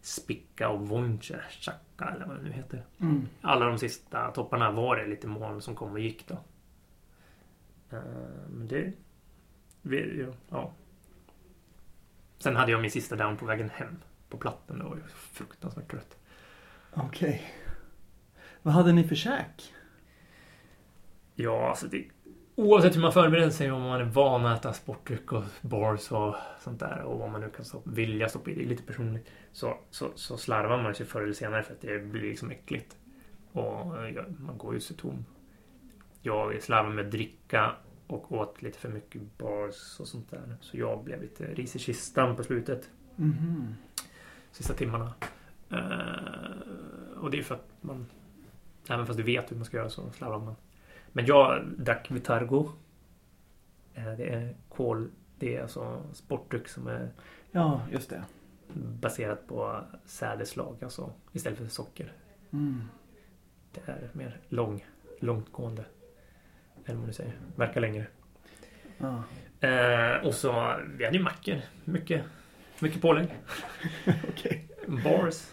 Spicka 0.00 0.68
och 0.68 0.88
Vonche, 0.88 1.40
Chaka 1.50 2.14
eller 2.14 2.26
vad 2.26 2.36
det 2.36 2.42
nu 2.42 2.52
heter. 2.52 2.84
Mm. 3.00 3.28
Alla 3.40 3.66
de 3.66 3.78
sista 3.78 4.30
topparna 4.30 4.70
var 4.70 4.96
det 4.96 5.06
lite 5.06 5.26
moln 5.26 5.60
som 5.62 5.74
kom 5.74 5.92
och 5.92 6.00
gick 6.00 6.28
då. 6.28 6.38
Eh, 7.90 7.98
Men 8.48 8.68
det... 8.68 8.92
Ja. 10.50 10.72
Sen 12.38 12.56
hade 12.56 12.72
jag 12.72 12.80
min 12.80 12.90
sista 12.90 13.16
down 13.16 13.36
på 13.36 13.46
vägen 13.46 13.70
hem. 13.70 13.96
På 14.28 14.36
platten. 14.38 14.78
Då 14.78 14.88
var 14.88 14.96
jag 14.96 15.10
fruktansvärt 15.10 15.90
trött. 15.90 16.18
Okej. 16.92 17.54
Vad 18.62 18.74
hade 18.74 18.92
ni 18.92 19.04
för 19.04 19.14
käk? 19.14 19.74
Ja, 21.34 21.68
alltså 21.68 21.86
det... 21.86 22.04
Oavsett 22.54 22.96
hur 22.96 23.00
man 23.00 23.12
förbereder 23.12 23.50
sig, 23.50 23.72
om 23.72 23.82
man 23.82 24.00
är 24.00 24.04
van 24.04 24.46
att 24.46 24.58
äta 24.58 24.72
sportdryck 24.72 25.32
och 25.32 25.44
bars 25.60 26.12
och 26.12 26.34
sånt 26.60 26.80
där 26.80 27.02
och 27.02 27.18
vad 27.18 27.30
man 27.30 27.40
nu 27.40 27.50
kan 27.50 27.64
stoppa, 27.64 27.90
vilja 27.90 28.28
stoppa 28.28 28.50
i, 28.50 28.54
det 28.54 28.62
är 28.62 28.66
lite 28.66 28.82
personligt. 28.82 29.26
Så, 29.52 29.78
så, 29.90 30.10
så 30.14 30.36
slarvar 30.36 30.82
man 30.82 30.94
sig 30.94 31.06
förr 31.06 31.22
eller 31.22 31.32
senare 31.32 31.62
för 31.62 31.72
att 31.72 31.80
det 31.80 31.98
blir 31.98 32.22
liksom 32.22 32.50
äckligt. 32.50 32.96
Och 33.52 33.62
ja, 34.14 34.22
man 34.38 34.58
går 34.58 34.74
ju 34.74 34.80
så 34.80 34.94
tom. 34.94 35.24
Jag 36.28 36.62
slarvade 36.62 36.94
med 36.94 37.04
att 37.04 37.10
dricka 37.10 37.72
och 38.06 38.32
åt 38.32 38.62
lite 38.62 38.78
för 38.78 38.88
mycket 38.88 39.38
bars 39.38 40.00
och 40.00 40.08
sånt 40.08 40.30
där. 40.30 40.56
Så 40.60 40.76
jag 40.78 41.04
blev 41.04 41.22
lite 41.22 41.44
ris 41.54 41.76
i 41.76 41.78
kistan 41.78 42.36
på 42.36 42.44
slutet. 42.44 42.90
Mhm. 43.16 43.74
Sista 44.52 44.74
timmarna. 44.74 45.14
Eh, 45.70 47.18
och 47.20 47.30
det 47.30 47.38
är 47.38 47.42
för 47.42 47.54
att 47.54 47.68
man... 47.80 48.06
Även 48.88 49.06
fast 49.06 49.16
du 49.16 49.22
vet 49.22 49.50
hur 49.50 49.56
man 49.56 49.64
ska 49.64 49.76
göra 49.76 49.90
så 49.90 50.10
slarvar 50.10 50.38
man. 50.38 50.56
Men 51.12 51.26
jag 51.26 51.64
drack 51.78 52.10
Vitargo. 52.10 52.70
Eh, 53.94 54.12
det 54.16 54.28
är 54.34 54.56
kol... 54.68 55.10
Det 55.38 55.56
är 55.56 55.62
alltså 55.62 56.02
sportdryck 56.12 56.68
som 56.68 56.86
är 56.86 57.10
Ja, 57.52 57.80
just 57.92 58.10
det. 58.10 58.24
baserat 58.74 59.46
på 59.46 59.80
sädeslag. 60.04 60.76
Alltså 60.82 61.12
istället 61.32 61.58
för 61.58 61.66
socker. 61.66 62.12
Mm. 62.50 62.80
Det 63.72 63.80
är 63.86 64.10
mer 64.12 64.40
lång, 64.48 64.84
långtgående. 65.20 65.84
Eller 66.88 66.96
vad 66.96 67.00
man 67.00 67.06
nu 67.06 67.12
säger. 67.12 67.32
Verkar 67.56 67.80
längre. 67.80 68.06
Ja. 68.98 69.22
Eh, 69.68 70.26
och 70.26 70.34
så, 70.34 70.76
vi 70.96 71.04
hade 71.04 71.16
ju 71.16 71.22
mackor. 71.22 71.56
Mycket, 71.84 72.24
mycket 72.78 73.02
pålägg. 73.02 73.28
Okej. 74.28 74.68
Bars. 74.86 75.52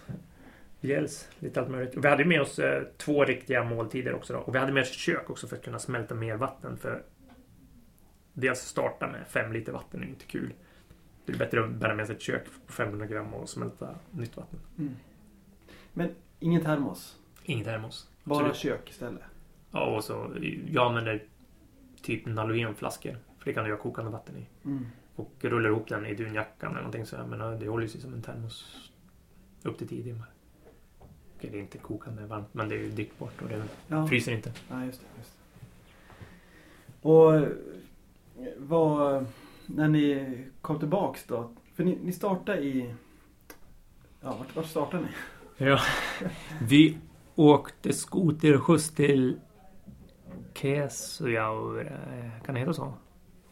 Gels, 0.81 1.29
lite 1.39 1.61
allt 1.61 1.69
möjligt. 1.69 1.95
Och 1.95 2.05
vi 2.05 2.09
hade 2.09 2.25
med 2.25 2.41
oss 2.41 2.59
eh, 2.59 2.83
två 2.97 3.25
riktiga 3.25 3.63
måltider 3.63 4.13
också. 4.13 4.33
Då. 4.33 4.39
Och 4.39 4.55
vi 4.55 4.59
hade 4.59 4.71
med 4.71 4.81
oss 4.81 4.91
kök 4.91 5.29
också 5.29 5.47
för 5.47 5.55
att 5.55 5.63
kunna 5.63 5.79
smälta 5.79 6.15
mer 6.15 6.36
vatten. 6.36 6.77
För 6.77 7.03
dels 8.33 8.59
starta 8.59 9.07
med 9.07 9.27
fem 9.27 9.53
liter 9.53 9.71
vatten 9.71 10.03
är 10.03 10.07
inte 10.07 10.25
kul. 10.25 10.53
Det 11.25 11.33
är 11.33 11.38
bättre 11.38 11.63
att 11.63 11.69
bära 11.69 11.95
med 11.95 12.07
sig 12.07 12.15
ett 12.15 12.21
kök 12.21 12.45
på 12.67 12.73
500 12.73 13.05
gram 13.05 13.33
och 13.33 13.49
smälta 13.49 13.95
nytt 14.11 14.38
vatten. 14.38 14.59
Mm. 14.77 14.95
Men 15.93 16.09
ingen 16.39 16.61
termos? 16.61 17.19
Inget 17.43 17.65
termos. 17.65 18.09
Bara 18.23 18.39
Absolut. 18.39 18.57
kök 18.57 18.89
istället? 18.89 19.21
Ja, 19.76 19.86
och 19.95 20.03
så 20.03 20.32
jag 20.71 20.88
använder 20.88 21.23
typ 22.01 22.26
Nalogenflaskor. 22.26 23.17
För 23.38 23.45
det 23.45 23.53
kan 23.53 23.63
du 23.63 23.69
göra 23.69 23.80
kokande 23.80 24.11
vatten 24.11 24.36
i. 24.38 24.45
Mm. 24.65 24.86
Och 25.15 25.32
rullar 25.41 25.69
ihop 25.69 25.88
den 25.89 26.05
i 26.05 26.15
dunjackan 26.15 26.69
eller 26.71 26.80
någonting 26.82 27.05
så 27.05 27.17
här. 27.17 27.26
Men 27.26 27.59
det 27.59 27.67
håller 27.67 27.88
sig 27.88 28.01
som 28.01 28.13
en 28.13 28.21
termos 28.21 28.89
upp 29.63 29.78
till 29.78 29.88
10 29.88 30.03
timmar. 30.03 30.28
Okej, 31.38 31.49
det 31.51 31.57
är 31.57 31.61
inte 31.61 31.78
kokande 31.78 32.26
varmt 32.26 32.53
men 32.53 32.69
det 32.69 32.76
är 32.76 32.80
ju 32.80 32.91
drickbart 32.91 33.41
och 33.41 33.49
det 33.49 33.63
Ja. 33.88 34.07
fryser 34.07 34.32
inte. 34.32 34.53
ja, 34.69 34.86
just 34.86 34.99
det. 35.01 35.05
Just 35.17 35.32
det. 35.38 37.07
Och 37.09 37.47
vad... 38.57 39.26
När 39.65 39.88
ni 39.88 40.38
kom 40.61 40.80
tillbaks 40.80 41.26
då? 41.28 41.51
För 41.73 41.84
ni, 41.84 41.97
ni 42.03 42.11
startade 42.11 42.61
i... 42.61 42.93
Ja, 44.21 44.36
vart, 44.38 44.55
vart 44.55 44.65
startade 44.65 45.03
ni? 45.03 45.09
Ja. 45.65 45.80
Vi 46.61 46.97
åkte 47.36 47.93
skoterskjuts 47.93 48.89
till 48.91 49.39
Kesujaure. 50.56 51.91
Kan 52.45 52.56
det 52.56 52.60
heta 52.62 52.74
så? 52.74 52.93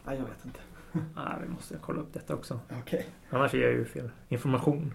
Nej, 0.04 0.18
jag 0.18 0.24
vet 0.24 0.44
inte. 0.44 0.60
Nej, 0.92 1.34
vi 1.42 1.48
måste 1.48 1.78
kolla 1.82 2.00
upp 2.00 2.12
detta 2.12 2.34
också. 2.34 2.60
Okej. 2.80 3.06
Annars 3.30 3.54
ger 3.54 3.62
jag 3.62 3.72
ju 3.72 3.84
fel 3.84 4.10
information. 4.28 4.94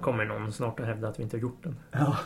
Kommer 0.00 0.24
någon 0.24 0.52
snart 0.52 0.80
att 0.80 0.86
hävda 0.86 1.08
att 1.08 1.18
vi 1.18 1.22
inte 1.22 1.36
har 1.36 1.42
gjort 1.42 1.62
den. 1.62 1.76
Ja. 1.92 2.18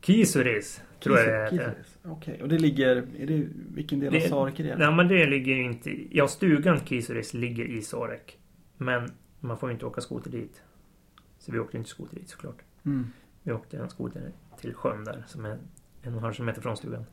Kisuris, 0.00 0.82
tror 1.00 1.18
jag 1.18 1.26
det 1.52 1.56
heter. 1.56 1.74
Okej, 2.04 2.42
och 2.42 2.48
det 2.48 2.58
ligger... 2.58 2.96
Är 2.96 3.26
det, 3.26 3.48
vilken 3.74 4.00
del 4.00 4.08
av 4.08 4.12
Det- 4.12 4.28
Sarek 4.28 4.60
är 4.60 4.64
det? 4.64 4.76
Nej 4.76 4.92
men 4.96 5.08
det 5.08 5.26
ligger 5.26 5.56
inte... 5.56 6.16
Ja, 6.16 6.28
stugan 6.28 6.80
Kisuris 6.80 7.34
ligger 7.34 7.64
i 7.64 7.82
Sarek. 7.82 8.38
Men 8.76 9.12
man 9.40 9.58
får 9.58 9.68
ju 9.68 9.72
inte 9.72 9.86
åka 9.86 10.00
skoter 10.00 10.30
dit. 10.30 10.62
Så 11.38 11.52
vi 11.52 11.58
åkte 11.58 11.76
inte 11.76 11.90
skoter 11.90 12.16
dit 12.16 12.28
såklart. 12.28 12.62
Mm. 12.84 13.06
Vi 13.42 13.52
åkte 13.52 13.78
en 13.78 13.90
skoter 13.90 14.32
till 14.58 14.74
sjön 14.74 15.04
där 15.04 15.24
som 15.26 15.44
är 15.44 15.58
en 16.02 16.14
och 16.14 16.26
en 16.28 16.32
kilometer 16.32 16.60
från 16.60 16.76
stugan. 16.76 17.04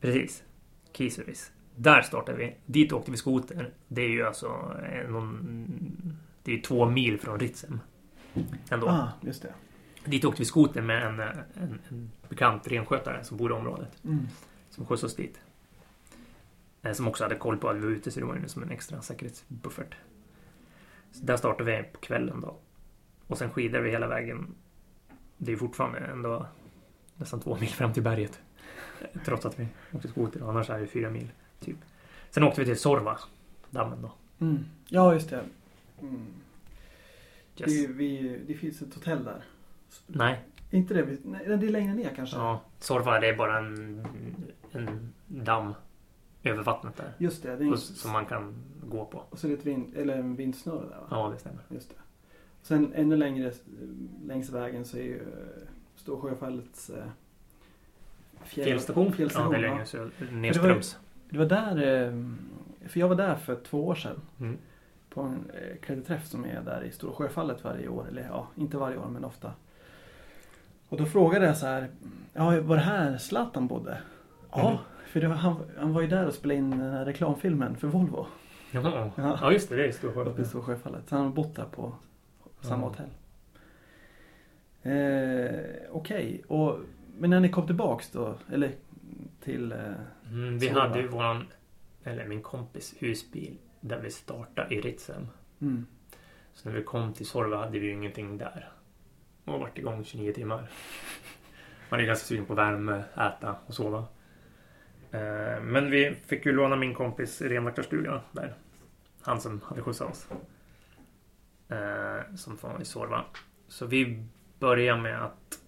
Precis. 0.00 0.44
Kisuris. 0.92 1.52
Där 1.76 2.02
startade 2.02 2.38
vi. 2.38 2.56
Dit 2.66 2.92
åkte 2.92 3.10
vi 3.10 3.16
skoter. 3.16 3.72
Det 3.88 4.02
är 4.02 4.08
ju 4.08 4.26
alltså 4.26 4.76
en, 4.92 5.12
någon, 5.12 6.16
Det 6.42 6.52
är 6.58 6.62
två 6.62 6.86
mil 6.90 7.18
från 7.20 7.40
Ritsem. 7.40 7.80
Ändå. 8.70 8.88
Ah, 8.88 9.08
just 9.20 9.42
det. 9.42 9.54
Dit 10.04 10.24
åkte 10.24 10.42
vi 10.42 10.44
skoter 10.44 10.82
med 10.82 11.06
en, 11.06 11.20
en, 11.20 11.80
en 11.88 12.10
bekant 12.28 12.68
renskötare 12.68 13.24
som 13.24 13.36
bor 13.36 13.50
i 13.50 13.54
området. 13.54 14.04
Mm. 14.04 14.26
Som 14.70 14.86
skjutsade 14.86 15.06
oss 15.06 15.16
dit. 15.16 15.40
Eh, 16.82 16.92
Som 16.92 17.08
också 17.08 17.24
hade 17.24 17.34
koll 17.36 17.56
på 17.56 17.68
att 17.68 17.76
vi 17.76 17.80
var 17.80 17.88
ute 17.88 18.10
så 18.10 18.20
det 18.20 18.26
var 18.26 18.36
ju 18.36 18.48
som 18.48 18.62
en 18.62 18.70
extra 18.70 19.02
säkerhetsbuffert. 19.02 19.96
Så 21.12 21.24
där 21.24 21.36
startade 21.36 21.76
vi 21.76 21.82
på 21.82 22.00
kvällen 22.00 22.40
då. 22.40 22.56
Och 23.28 23.38
sen 23.38 23.50
skidade 23.50 23.84
vi 23.84 23.90
hela 23.90 24.06
vägen. 24.06 24.54
Det 25.38 25.52
är 25.52 25.56
fortfarande 25.56 25.98
ändå 25.98 26.46
nästan 27.16 27.40
två 27.40 27.56
mil 27.60 27.68
fram 27.68 27.92
till 27.92 28.02
berget. 28.02 28.40
Trots 29.24 29.46
att 29.46 29.58
vi 29.58 29.68
åkte 29.92 30.08
skoter. 30.08 30.48
Annars 30.50 30.70
är 30.70 30.80
det 30.80 30.86
fyra 30.86 31.10
mil. 31.10 31.30
Typ. 31.60 31.76
Sen 32.30 32.42
åkte 32.42 32.60
vi 32.60 32.66
till 32.66 32.78
Sorva. 32.78 33.18
Dammen 33.70 34.02
då. 34.02 34.12
Mm. 34.44 34.64
Ja, 34.88 35.12
just 35.14 35.30
det. 35.30 35.44
Mm. 36.00 36.26
Det, 37.56 37.64
Yes. 37.70 37.72
ju- 37.72 37.92
vi, 37.92 38.40
det 38.46 38.54
finns 38.54 38.82
ett 38.82 38.94
hotell 38.94 39.24
där. 39.24 39.44
Nej. 40.06 40.40
Inte 40.70 40.94
det? 40.94 41.18
Nej, 41.24 41.44
det 41.46 41.66
är 41.66 41.70
längre 41.70 41.94
ner 41.94 42.12
kanske? 42.16 42.36
Ja. 42.36 42.60
Sorva 42.78 43.20
det 43.20 43.28
är 43.28 43.36
bara 43.36 43.58
en, 43.58 44.06
en 44.72 45.12
damm 45.26 45.74
över 46.42 46.62
vattnet 46.62 46.96
där. 46.96 47.12
Just 47.18 47.42
det. 47.42 47.56
det 47.56 47.64
är 47.64 47.76
som 47.76 48.10
man 48.12 48.26
kan 48.26 48.54
gå 48.86 49.04
på. 49.04 49.22
Och 49.30 49.38
så 49.38 49.46
är 49.46 49.48
det 49.50 49.56
ett 49.58 49.66
vind, 49.66 49.96
eller 49.96 50.16
en 50.18 50.36
vindsnurra 50.36 50.80
där 50.88 50.96
va? 50.96 51.06
Ja, 51.10 51.28
det 51.34 51.38
stämmer. 51.38 51.60
Just 51.68 51.88
det. 51.90 51.94
Sen 52.62 52.92
ännu 52.94 53.16
längre 53.16 53.46
eh, 53.46 53.52
längs 54.26 54.50
vägen 54.50 54.84
så 54.84 54.96
är 54.96 55.02
ju 55.02 55.16
eh, 55.18 55.68
Storsjöfallets 55.96 56.90
eh, 56.90 57.04
fjäll, 58.44 58.64
Fjällstation? 58.64 59.12
fjällstation. 59.12 59.52
ja, 59.52 59.58
det 59.58 59.66
är 59.66 59.70
längre 59.70 59.86
så 59.86 60.08
nedströms. 60.32 60.98
Det 61.30 61.38
var 61.38 61.46
där, 61.46 61.76
eh, 62.06 62.24
för 62.88 63.00
jag 63.00 63.08
var 63.08 63.16
där 63.16 63.34
för 63.34 63.54
två 63.56 63.86
år 63.86 63.94
sedan. 63.94 64.20
Mm. 64.40 64.56
På 65.10 65.20
en 65.22 65.50
eh, 65.54 65.76
klädeträff 65.82 66.26
som 66.26 66.44
är 66.44 66.62
där 66.64 66.82
i 66.84 66.90
Stora 66.90 67.12
Sjöfallet 67.12 67.64
varje 67.64 67.88
år. 67.88 68.06
Eller 68.08 68.22
ja, 68.22 68.48
inte 68.54 68.76
varje 68.76 68.96
år 68.98 69.08
men 69.08 69.24
ofta. 69.24 69.52
Och 70.88 70.96
då 70.98 71.06
frågade 71.06 71.46
jag 71.46 71.56
så 71.56 71.66
här. 71.66 71.88
Ja, 72.34 72.60
var 72.60 72.76
det 72.76 72.82
här 72.82 73.18
Zlatan 73.18 73.66
bodde? 73.66 73.98
Ja, 74.50 74.68
Mm. 74.70 74.78
för 75.06 75.20
det 75.20 75.28
var, 75.28 75.34
han, 75.34 75.56
han 75.78 75.92
var 75.92 76.00
ju 76.00 76.08
där 76.08 76.26
och 76.26 76.34
spelade 76.34 76.58
in 76.58 76.70
den 76.70 76.80
här 76.92 77.04
reklamfilmen 77.04 77.76
för 77.76 77.88
Volvo. 77.88 78.26
Jaha. 78.70 79.10
Ja. 79.16 79.38
Ja, 79.42 79.52
just 79.52 79.68
det. 79.68 79.76
Det 79.76 79.82
är 79.82 79.88
Uppe 79.88 80.42
i 80.42 80.44
Storsjö. 80.44 80.44
Stora 80.44 80.62
Sjöfallet. 80.64 81.08
Så 81.08 81.16
han 81.16 81.24
har 81.24 81.32
bott 81.32 81.56
där 81.56 81.64
på 81.64 81.92
samma 82.60 82.82
Ja. 82.82 82.88
hotell. 82.88 83.10
Eh, 84.82 85.90
Okej, 85.90 86.42
och 86.48 86.78
men 87.18 87.30
när 87.30 87.40
ni 87.40 87.48
kom 87.48 87.66
tillbaks 87.66 88.10
då? 88.10 88.38
Eller 88.52 88.72
till... 89.40 89.72
Eh, 89.72 89.78
Mm, 90.32 90.58
vi 90.58 90.68
hade 90.68 91.00
ju 91.00 91.08
våran, 91.08 91.46
eller 92.04 92.26
min 92.26 92.42
kompis 92.42 92.94
husbil 92.98 93.58
där 93.80 94.00
vi 94.00 94.10
startade 94.10 94.74
i 94.74 94.80
Ritsem. 94.80 95.26
mm, 95.60 95.86
Så 96.52 96.68
när 96.68 96.76
vi 96.76 96.82
kom 96.84 97.12
till 97.12 97.26
Sorva 97.26 97.56
hade 97.56 97.78
vi 97.78 97.86
ju 97.86 97.92
ingenting 97.92 98.38
där. 98.38 98.68
Och 99.44 99.60
varit 99.60 99.78
igång 99.78 100.04
29 100.04 100.32
timmar. 100.32 100.70
Man 101.90 102.00
är 102.00 102.04
ganska 102.04 102.26
sugen 102.26 102.44
på 102.46 102.54
värme, 102.54 103.02
äta 103.16 103.56
och 103.66 103.74
sova. 103.74 103.98
Eh, 105.10 105.60
Men 105.62 105.90
vi 105.90 106.14
fick 106.26 106.46
ju 106.46 106.52
låna 106.52 106.76
min 106.76 106.94
kompis 106.94 107.40
renvaktarstuga 107.42 108.20
där. 108.32 108.54
Han 109.20 109.40
som 109.40 109.60
hade 109.64 109.82
skjutsat 109.82 110.10
oss. 110.10 110.28
Eh, 111.68 112.34
Som 112.36 112.58
var 112.60 112.80
i 112.80 112.84
Sorva. 112.84 113.24
Så 113.68 113.86
vi 113.86 114.24
började 114.58 115.02
med 115.02 115.24
att 115.24 115.58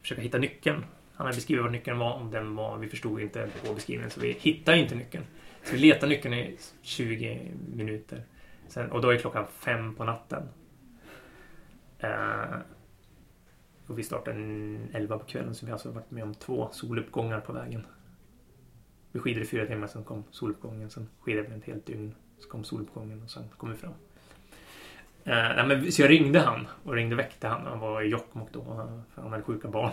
försöka 0.00 0.20
hitta 0.20 0.38
nyckeln. 0.38 0.84
Han 1.14 1.26
hade 1.26 1.36
beskrivit 1.36 1.62
vad 1.62 1.72
nyckeln 1.72 1.98
var 1.98 2.12
och 2.20 2.26
den 2.26 2.54
var, 2.56 2.78
vi 2.78 2.88
förstod 2.88 3.20
inte 3.20 3.50
på 3.66 3.74
beskrivningen 3.74 4.10
så 4.10 4.20
vi 4.20 4.32
hittade 4.32 4.78
inte 4.78 4.94
nyckeln. 4.94 5.24
Så 5.64 5.72
vi 5.72 5.78
letade 5.78 6.10
nyckeln 6.10 6.34
i 6.34 6.58
20 6.82 7.52
minuter. 7.74 8.24
Sen, 8.68 8.92
och 8.92 9.02
då 9.02 9.10
är 9.10 9.18
klockan 9.18 9.46
fem 9.46 9.94
på 9.94 10.04
natten. 10.04 10.48
Eh, 11.98 12.56
och 13.86 13.98
vi 13.98 14.02
startade 14.02 14.38
11 14.92 15.18
på 15.18 15.24
kvällen 15.24 15.54
så 15.54 15.66
vi 15.66 15.70
har 15.70 15.74
alltså 15.76 15.90
varit 15.90 16.10
med 16.10 16.24
om 16.24 16.34
två 16.34 16.68
soluppgångar 16.72 17.40
på 17.40 17.52
vägen. 17.52 17.86
Vi 19.12 19.20
skidade 19.20 19.44
i 19.44 19.48
fyra 19.48 19.66
timmar, 19.66 19.86
sen 19.86 20.04
kom 20.04 20.24
soluppgången, 20.30 20.90
sen 20.90 21.08
skidade 21.20 21.48
vi 21.48 21.54
ett 21.54 21.64
helt 21.64 21.86
dygn. 21.86 22.14
Så 22.38 22.48
kom 22.48 22.64
soluppgången 22.64 23.22
och 23.22 23.30
sen 23.30 23.44
kom 23.56 23.70
vi 23.70 23.76
fram. 23.76 23.92
Eh, 25.26 25.56
nej, 25.56 25.66
men, 25.66 25.92
så 25.92 26.02
jag 26.02 26.10
ringde 26.10 26.40
han 26.40 26.66
och 26.84 26.94
ringde 26.94 27.16
väckte 27.16 27.48
han. 27.48 27.66
Han 27.66 27.78
var 27.78 28.02
i 28.02 28.08
Jokkmokk 28.08 28.48
då, 28.52 28.64
för 29.14 29.22
han 29.22 29.30
hade 29.30 29.42
sjuka 29.42 29.68
barn. 29.68 29.92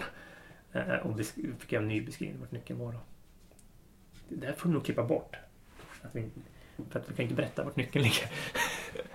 Eh, 0.74 0.96
och 0.96 1.20
fick 1.60 1.74
en 1.74 1.88
ny 1.88 2.02
beskrivning 2.02 2.40
vart 2.40 2.52
nyckeln 2.52 2.80
var 2.80 2.92
då. 2.92 3.00
Det 4.30 4.36
där 4.36 4.54
får 4.54 4.70
du 4.70 4.74
nog 4.74 4.86
klippa 4.86 5.04
bort. 5.04 5.36
Att 6.02 6.16
vi, 6.16 6.30
för 6.90 7.00
att 7.00 7.10
vi 7.10 7.16
kan 7.16 7.24
inte 7.24 7.36
berätta 7.36 7.64
vart 7.64 7.76
nyckeln 7.76 8.04
ligger. 8.04 8.26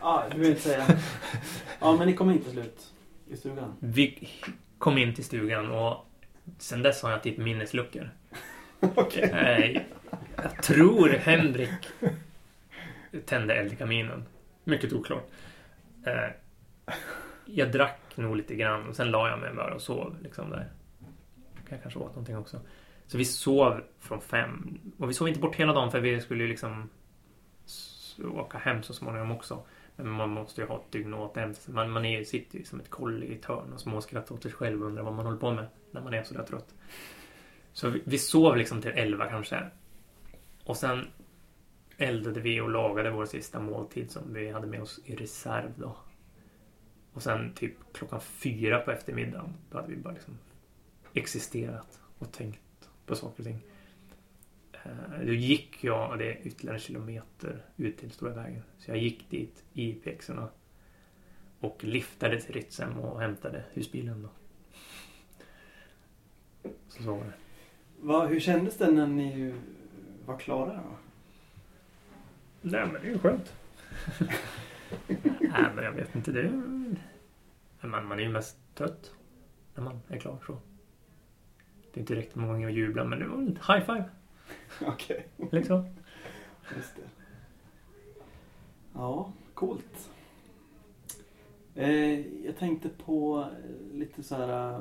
Ja, 0.01 0.25
du 0.33 0.39
vill 0.39 0.49
inte 0.49 0.61
säga. 0.61 0.87
Ja, 1.81 1.97
men 1.97 2.07
ni 2.07 2.15
kommer 2.15 2.33
inte 2.33 2.51
slut 2.51 2.93
i 3.29 3.37
stugan. 3.37 3.77
Vi 3.81 4.29
kom 4.79 4.99
in 4.99 5.15
till 5.15 5.25
stugan 5.25 5.71
och 5.71 6.07
sen 6.59 6.83
dess 6.83 7.03
har 7.03 7.11
jag 7.11 7.23
typ 7.23 7.39
minnesluckor. 7.39 8.11
Okej. 8.81 9.23
Eh, 9.23 9.83
jag 10.37 10.63
tror 10.63 11.09
Henrik 11.09 11.89
tände 13.25 13.55
eld 13.55 13.73
i 13.73 13.77
kaminen. 13.77 14.25
Mycket 14.65 14.93
oklart. 14.93 15.31
Eh, 16.09 16.31
jag 17.45 17.73
drack 17.73 18.17
nog 18.17 18.37
lite 18.37 18.55
grann 18.55 18.89
och 18.89 18.97
sen 18.97 19.11
la 19.11 19.29
jag 19.29 19.39
mig 19.39 19.55
bara 19.55 19.75
och 19.75 19.83
sov 19.83 20.17
liksom 20.23 20.51
där. 20.51 20.73
Jag 21.69 21.83
kanske 21.83 21.99
åt 22.01 22.09
någonting 22.09 22.37
också. 22.37 22.61
Så 23.07 23.19
vi 23.19 23.25
sov 23.25 23.81
från 23.99 24.21
fem. 24.21 24.81
Och 24.99 25.11
vi 25.11 25.15
sov 25.15 25.29
inte 25.29 25.41
bort 25.41 25.57
hela 25.57 25.73
dagen 25.73 25.91
för 25.91 26.01
vi 26.01 26.21
skulle 26.21 26.43
ju 26.43 26.49
liksom 26.49 26.91
åka 28.25 28.59
hem 28.59 28.83
så 28.83 28.95
småningom 28.95 29.31
också. 29.31 29.63
Men 29.97 30.11
man 30.11 30.31
måste 30.31 30.61
ju 30.61 30.67
ha 30.67 30.77
ett 30.77 30.93
dygn 30.93 31.15
åt 31.15 31.31
återhämta 31.31 31.61
sig. 31.61 31.75
Man, 31.75 31.91
man 31.91 32.05
är, 32.05 32.25
sitter 32.25 32.59
ju 32.59 32.65
som 32.65 32.81
ett 32.81 32.91
kolli 32.91 33.27
i 33.27 33.35
ett 33.35 33.45
hörn 33.45 33.73
och 33.73 33.81
småskrattar 33.81 34.35
åt 34.35 34.43
sig 34.43 34.53
själv 34.53 34.83
och 34.83 34.89
undrar 34.89 35.03
vad 35.03 35.15
man 35.15 35.25
håller 35.25 35.39
på 35.39 35.53
med 35.53 35.67
när 35.91 36.01
man 36.01 36.15
är 36.15 36.23
sådär 36.23 36.43
trött. 36.43 36.75
Så 37.73 37.91
vi, 37.91 38.03
vi 38.05 38.19
sov 38.19 38.57
liksom 38.57 38.83
till 38.83 38.91
elva 38.91 39.27
kanske. 39.27 39.65
Och 40.65 40.77
sen 40.77 41.07
eldade 41.99 42.41
vi 42.41 42.61
och 42.61 42.71
lagade 42.71 43.11
vår 43.11 43.27
sista 43.27 43.61
måltid 43.61 44.11
som 44.11 44.35
vi 44.35 44.51
hade 44.51 44.67
med 44.67 44.83
oss 44.83 45.01
i 45.05 45.17
reserv 45.17 45.73
då. 45.77 45.97
Och 47.13 47.23
sen 47.23 47.53
typ 47.55 47.73
klockan 47.93 48.21
fyra 48.21 48.79
på 48.79 48.91
eftermiddagen 48.91 49.55
då 49.71 49.79
hade 49.79 49.89
vi 49.89 49.97
bara 49.97 50.15
liksom 50.15 50.39
existerat 51.15 52.01
och 52.19 52.33
tänkt 52.33 52.89
på 53.07 53.17
saker 53.17 53.41
och 53.41 53.47
ting. 53.47 53.61
Eh, 54.73 55.27
då 55.27 55.33
gick 55.33 55.85
jag, 55.85 56.19
det 56.19 56.33
är 56.33 56.47
ytterligare 56.47 56.77
en 56.77 56.81
kilometer 56.81 57.65
ut 57.77 57.99
till 57.99 58.11
Stora 58.11 58.35
vägen. 58.35 58.63
Så 58.79 58.91
jag 58.91 58.99
gick 58.99 59.31
dit 59.31 59.65
i 59.73 59.93
pjäxorna 59.93 60.49
och 61.61 61.85
liftade 61.85 62.41
till 62.41 62.55
Ritsem 62.55 62.99
och 62.99 63.21
hämtade 63.21 63.65
husbilen 63.73 64.23
då. 64.23 64.29
Så 66.89 67.03
så 67.03 67.15
var 67.15 67.25
det. 67.25 67.33
Va, 68.01 68.27
hur 68.27 68.41
kändes 68.41 68.77
det 68.77 68.91
när 68.91 69.07
ni 69.07 69.55
var 70.27 70.39
klara 70.39 70.75
då? 70.75 71.08
Nej 72.63 72.87
men 72.87 72.93
det 72.93 73.09
är 73.09 73.13
ju 73.13 73.19
skönt. 73.19 73.53
Nej 75.41 75.67
men 75.75 75.85
jag 75.85 75.93
vet 75.93 76.15
inte. 76.17 76.33
Det 76.33 76.41
är... 76.41 76.53
man, 77.87 78.07
man 78.07 78.19
är 78.19 78.23
ju 78.23 78.29
mest 78.29 78.57
trött 78.75 79.13
när 79.75 79.85
man 79.85 80.01
är 80.09 80.19
klar 80.19 80.39
så. 80.47 80.59
Det 81.93 81.99
är 81.99 82.01
inte 82.01 82.15
riktigt 82.15 82.35
många 82.37 82.53
gånger 82.53 82.69
att 82.69 82.75
jubla 82.75 83.05
men 83.05 83.19
det 83.19 83.27
var 83.27 83.37
en 83.39 83.47
high 83.69 83.81
five. 83.87 84.05
Okej. 84.81 85.27
Liksom. 85.53 85.85
Just 86.77 86.97
det. 86.97 87.03
Ja, 88.95 89.33
coolt. 89.55 90.11
Eh, 91.75 92.21
jag 92.47 92.57
tänkte 92.59 92.89
på 92.89 93.41
eh, 93.41 93.97
lite 93.99 94.23
så 94.23 94.35
här 94.35 94.73
eh, 94.75 94.81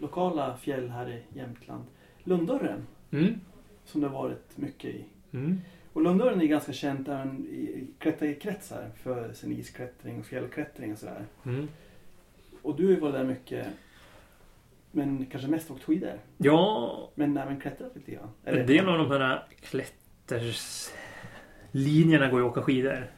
lokala 0.00 0.56
fjäll 0.56 0.88
här 0.88 1.10
i 1.10 1.22
Jämtland. 1.38 1.84
Lundörren, 2.24 2.86
Mm. 3.10 3.40
som 3.84 4.00
det 4.00 4.08
har 4.08 4.22
varit 4.22 4.56
mycket 4.56 4.90
i. 4.90 5.04
Mm. 5.32 5.60
Och 5.92 6.02
Lundörren 6.02 6.40
är 6.40 6.44
ganska 6.46 6.72
känt 6.72 7.08
även 7.08 7.46
i 7.46 7.58
i 7.58 7.86
klätterkretsar 7.98 8.90
för 9.02 9.32
sin 9.32 9.52
isklättring 9.52 10.20
och 10.20 10.26
fjällklättring 10.26 10.92
och 10.92 10.98
sådär. 10.98 11.24
Mm. 11.44 11.68
Och 12.62 12.76
du 12.76 12.84
har 12.84 12.90
ju 12.92 13.00
varit 13.00 13.14
där 13.14 13.24
mycket, 13.24 13.66
men 14.90 15.26
kanske 15.26 15.48
mest 15.48 15.70
åkt 15.70 15.84
skidor. 15.84 16.12
Ja, 16.36 17.10
Men 17.14 17.36
även 17.36 17.60
klättrat 17.60 17.96
lite 17.96 18.10
grann. 18.12 18.28
en 18.44 18.66
del 18.66 18.88
av 18.88 18.98
de 18.98 19.10
här 19.10 19.42
klätterslinjerna 19.60 22.30
går 22.30 22.40
ju 22.40 22.46
att 22.46 22.52
åka 22.52 22.62
skidor. 22.62 23.10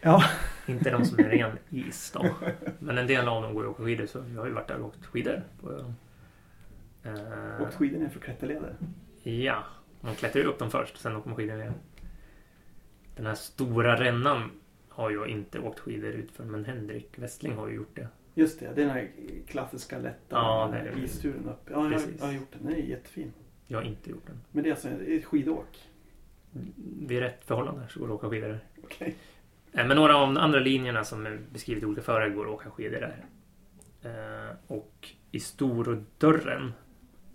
Ja. 0.00 0.22
Inte 0.68 0.90
de 0.90 1.04
som 1.04 1.18
är 1.18 1.24
ren 1.28 1.58
is 1.70 2.10
då. 2.14 2.26
Men 2.78 2.98
en 2.98 3.06
del 3.06 3.28
av 3.28 3.42
dem 3.42 3.54
går 3.54 3.64
ju 3.64 3.70
att 3.70 3.74
åka 3.74 3.84
skidor 3.84 4.06
så 4.06 4.18
jag 4.34 4.40
har 4.40 4.46
ju 4.46 4.52
varit 4.52 4.68
där 4.68 4.78
och 4.80 4.86
åkt 4.86 5.06
skidor. 5.06 5.42
På. 5.60 5.92
Eh, 7.04 7.62
Åkt 7.62 7.74
skidor 7.74 7.98
ner 7.98 8.08
för 8.08 8.20
klätterleder. 8.20 8.76
Ja, 9.22 9.64
man 10.00 10.14
klättrar 10.14 10.42
ju 10.42 10.48
upp 10.48 10.58
dem 10.58 10.70
först, 10.70 10.96
sen 10.98 11.16
åker 11.16 11.28
man 11.28 11.36
skidor 11.36 11.56
ner. 11.56 11.72
Den 13.16 13.26
här 13.26 13.34
stora 13.34 14.00
rännan 14.00 14.50
har 14.88 15.10
jag 15.10 15.28
inte 15.28 15.58
åkt 15.60 15.78
skidor 15.78 16.10
ut 16.10 16.32
för, 16.32 16.44
men 16.44 16.64
Henrik 16.64 17.18
Westling 17.18 17.52
har 17.54 17.68
ju 17.68 17.74
gjort 17.74 17.96
det. 17.96 18.08
Just 18.34 18.60
det, 18.60 18.66
det 18.74 18.82
är 18.82 18.86
den 18.86 18.90
här 18.90 19.10
klassiska 19.46 19.98
lätta 19.98 20.16
Ja, 20.30 20.74
isturen 21.04 21.48
upp. 21.48 21.70
Ja, 21.70 21.90
jag, 21.92 22.02
jag 22.18 22.26
har 22.26 22.32
gjort 22.32 22.52
den. 22.52 22.62
Den 22.66 22.72
är 22.74 22.78
jättefin. 22.78 23.32
Jag 23.66 23.78
har 23.78 23.84
inte 23.84 24.10
gjort 24.10 24.26
den. 24.26 24.40
Men 24.52 24.62
det 24.62 24.68
är 24.68 24.72
alltså 24.72 24.88
ett 24.88 25.24
skidåk. 25.24 25.78
Vid 27.06 27.18
rätt 27.20 27.44
förhållanden 27.44 27.88
så 27.88 28.00
går 28.00 28.06
det 28.08 28.14
att 28.14 28.18
åka 28.18 28.28
skidor 28.28 28.48
där. 28.48 28.64
Okej. 28.84 29.16
Eh, 29.72 29.86
Men 29.86 29.96
några 29.96 30.16
av 30.16 30.20
de 30.20 30.36
andra 30.40 30.58
linjerna 30.60 31.04
som 31.04 31.26
är 31.26 31.38
beskrivet 31.52 31.82
i 31.82 31.86
olika 31.86 32.02
förare 32.02 32.30
går 32.30 32.44
att 32.46 32.52
åka 32.54 32.70
skidor 32.70 33.00
där. 33.00 33.24
Eh, 34.02 34.56
Och 34.66 35.08
i 35.30 35.40
Stordörren 35.40 36.72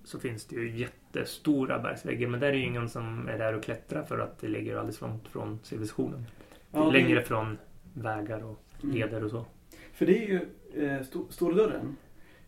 så 0.04 0.20
finns 0.20 0.45
det 0.45 0.56
ju 0.56 0.78
jättestora 0.78 1.80
bergsväggar. 1.80 2.28
Men 2.28 2.39
där 2.39 2.47
är 2.47 2.54
ju 2.54 2.66
ingen 2.66 2.89
som 2.89 3.28
är 3.28 3.38
där 3.38 3.54
och 3.56 3.64
klättrar 3.64 4.04
för 4.04 4.20
att 4.20 4.39
det 4.39 4.47
ligger 4.47 4.76
alldeles 4.76 5.02
långt 5.02 5.28
från 5.28 5.60
civilisationen. 5.64 6.26
Ja, 6.72 6.86
det- 6.86 6.91
Längre 6.91 7.22
från 7.22 7.58
vägar 7.93 8.43
och 8.43 8.60
Mm. 8.84 8.95
leder 8.95 9.24
och 9.24 9.32
så. 9.32 9.45
För 9.93 10.06
det 10.06 10.24
är 10.24 10.28
ju 10.28 10.39
eh, 10.86 11.04
sto, 11.04 11.28
Stora 11.32 11.56
dörren. 11.56 11.97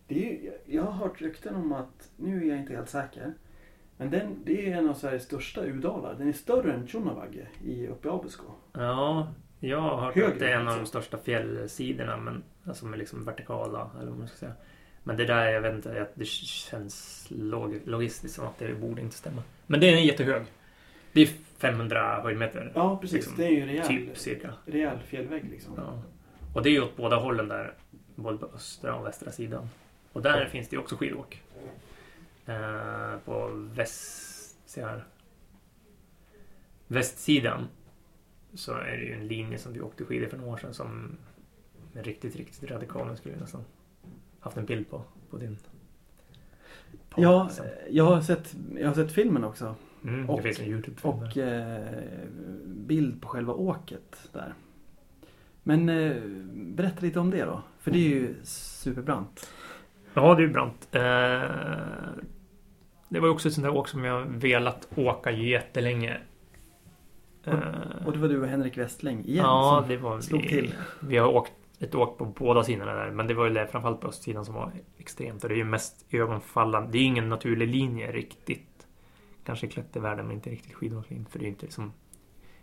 Det 0.08 0.26
är 0.28 0.32
ju, 0.44 0.52
jag 0.66 0.84
har 0.84 0.92
hört 0.92 1.22
rykten 1.22 1.56
om 1.56 1.74
att, 1.74 2.12
nu 2.18 2.44
är 2.44 2.50
jag 2.50 2.58
inte 2.60 2.74
helt 2.76 2.90
säker. 2.90 3.34
Men 3.98 4.10
den, 4.10 4.36
det 4.46 4.72
är 4.72 4.78
en 4.78 4.90
av 4.90 4.94
Sveriges 4.94 5.24
största 5.24 5.64
udalar. 5.64 6.16
Den 6.18 6.28
är 6.28 6.34
större 6.34 6.74
än 6.74 6.88
Tjonnavagge 6.88 7.48
i, 7.64 7.88
uppe 7.88 8.08
i 8.08 8.12
Abisko. 8.12 8.44
Ja, 8.74 9.28
jag 9.60 9.82
har 9.82 9.98
hört 10.02 10.16
Högre, 10.16 10.34
att 10.34 10.40
det 10.40 10.50
är 10.50 10.56
en 10.56 10.60
av 10.68 10.74
de 10.74 10.80
alltså. 10.80 10.86
största 10.86 11.18
fjällsidorna 11.18 12.18
men, 12.18 12.44
alltså 12.66 12.86
med 12.86 13.00
liksom 13.00 13.26
vertikala, 13.26 13.92
eller 14.00 14.10
vad 14.10 14.20
man 14.20 14.28
ska 14.28 14.38
säga. 14.38 14.54
Men 15.04 15.18
det 15.18 15.26
där, 15.26 15.50
jag 15.50 15.62
vet 15.62 15.74
inte, 15.74 16.02
att 16.02 16.12
det 16.16 16.26
känns 16.28 17.28
log 17.30 17.82
logistiskt 17.86 18.36
som 18.36 18.48
att 18.48 18.60
det 18.60 18.74
borde 18.74 19.02
inte 19.02 19.16
stämma. 19.16 19.44
Men 19.68 19.80
det 19.80 19.94
är 19.94 19.98
jättehög. 19.98 20.46
Det 21.14 21.22
är 21.22 21.28
500 21.58 22.22
höjdmeter. 22.22 22.72
Ja, 22.76 22.98
precis. 23.02 23.16
Liksom, 23.16 23.34
det 23.38 23.46
är 23.46 23.50
ju 23.50 23.62
en 23.62 23.68
rejäl, 23.68 23.88
Typ 23.88 24.18
cirka. 24.18 24.54
rejäl 24.66 25.00
fjällvägg 25.00 25.44
liksom. 25.52 25.74
Ja. 25.78 26.02
Och 26.54 26.64
det 26.64 26.70
är 26.70 26.72
ju 26.72 26.82
åt 26.82 26.98
båda 26.98 27.16
hållen 27.16 27.48
där. 27.48 27.74
Både 28.16 28.38
på 28.38 28.46
östra 28.46 28.96
och 28.96 29.06
västra 29.06 29.32
sidan. 29.32 29.70
Och 30.14 30.22
där 30.22 30.46
finns 30.46 30.70
det 30.70 30.76
ju 30.76 30.80
också 30.80 30.96
skidåk. 30.96 31.42
Eh, 32.46 33.18
på 33.26 33.48
väst... 33.54 34.58
Se 34.66 34.86
här. 34.86 35.04
Västsidan 36.88 37.68
så 38.54 38.74
är 38.74 38.98
det 38.98 39.04
ju 39.04 39.14
en 39.14 39.28
linje 39.28 39.58
som 39.58 39.74
vi 39.74 39.82
åkte 39.82 40.06
skidor 40.06 40.28
för 40.28 40.38
några 40.38 40.52
år 40.52 40.58
sedan 40.58 40.74
som 40.74 41.18
är 41.94 42.04
riktigt, 42.04 42.36
riktigt 42.36 42.72
radikal. 42.72 43.08
Den 43.08 43.18
skulle 43.18 43.34
jag 43.34 43.42
nästan 43.42 43.66
haft 44.44 44.58
en 44.58 44.66
bild 44.66 44.90
på, 44.90 45.02
på 45.30 45.38
din... 45.38 45.58
Ja, 47.16 47.50
sen. 47.52 47.66
jag 47.90 48.04
har, 48.04 48.22
sett, 48.22 48.56
jag 48.80 48.88
har 48.88 48.96
sett 48.96 49.12
filmen 49.12 49.44
också. 49.44 49.76
Mm, 50.04 50.30
och- 50.30 50.38
det 50.38 50.44
finns 50.44 50.60
en 50.60 50.66
Youtube-film 50.66 51.14
Och 51.14 51.38
eh, 51.38 52.04
bild 52.66 53.22
på 53.22 53.28
själva 53.28 53.54
åket 53.54 54.30
där. 54.34 54.54
Men 55.64 55.90
eh, 55.90 56.16
berätta 56.54 57.02
lite 57.06 57.20
om 57.20 57.30
det 57.30 57.46
då. 57.46 57.62
För 57.80 57.92
det 57.92 57.98
är 57.98 58.10
ju 58.10 58.36
superbrant. 58.44 59.50
Ja, 60.14 60.36
det 60.36 60.44
är 60.44 60.48
brant. 60.48 60.88
Eh, 60.92 62.22
det 63.10 63.20
var 63.20 63.30
också 63.30 63.48
ett 63.48 63.54
sånt 63.54 63.66
där 63.66 63.76
åk 63.76 63.88
som 63.88 64.04
jag 64.04 64.26
velat 64.26 64.88
åka 64.96 65.32
jättelänge. 65.32 66.18
Eh, 67.44 67.56
Och 68.06 68.12
det 68.14 68.20
var 68.20 68.28
du 68.30 68.42
och 68.42 68.48
Henrik 68.48 68.78
Westling 68.78 69.20
igen 69.26 69.46
ja, 69.46 69.80
som 69.82 69.90
det 69.90 69.98
var 69.98 70.22
slog 70.22 70.42
vi, 70.42 70.48
till. 70.48 70.74
Vi 71.00 71.18
har 71.18 71.28
åkt 71.28 71.52
ett 71.84 71.96
åk 71.96 72.18
på 72.18 72.26
båda 72.26 72.64
sidorna 72.64 72.94
där, 72.94 73.12
men 73.12 73.28
det 73.28 73.34
var 73.34 73.48
ju 73.48 73.54
det, 73.54 73.68
framförallt 73.68 74.02
på 74.02 74.08
östsidan 74.08 74.46
som 74.46 74.56
var 74.56 74.72
extremt. 74.98 75.44
Och 75.44 75.50
det 75.50 75.56
är 75.56 75.58
ju 75.58 75.64
mest 75.64 76.06
ögonfallande. 76.10 76.92
Det 76.92 76.98
är 76.98 77.04
ingen 77.04 77.30
naturlig 77.30 77.68
linje 77.68 78.12
riktigt. 78.12 78.88
Kanske 79.46 79.68
klättervärlden, 79.68 80.28
men 80.28 80.36
inte 80.36 80.50
riktigt 80.50 80.74
skidåkning. 80.74 81.26
För 81.30 81.40
det 81.40 81.44
är 81.44 81.48
ju 81.48 81.52
inte 81.52 81.66
liksom 81.66 81.94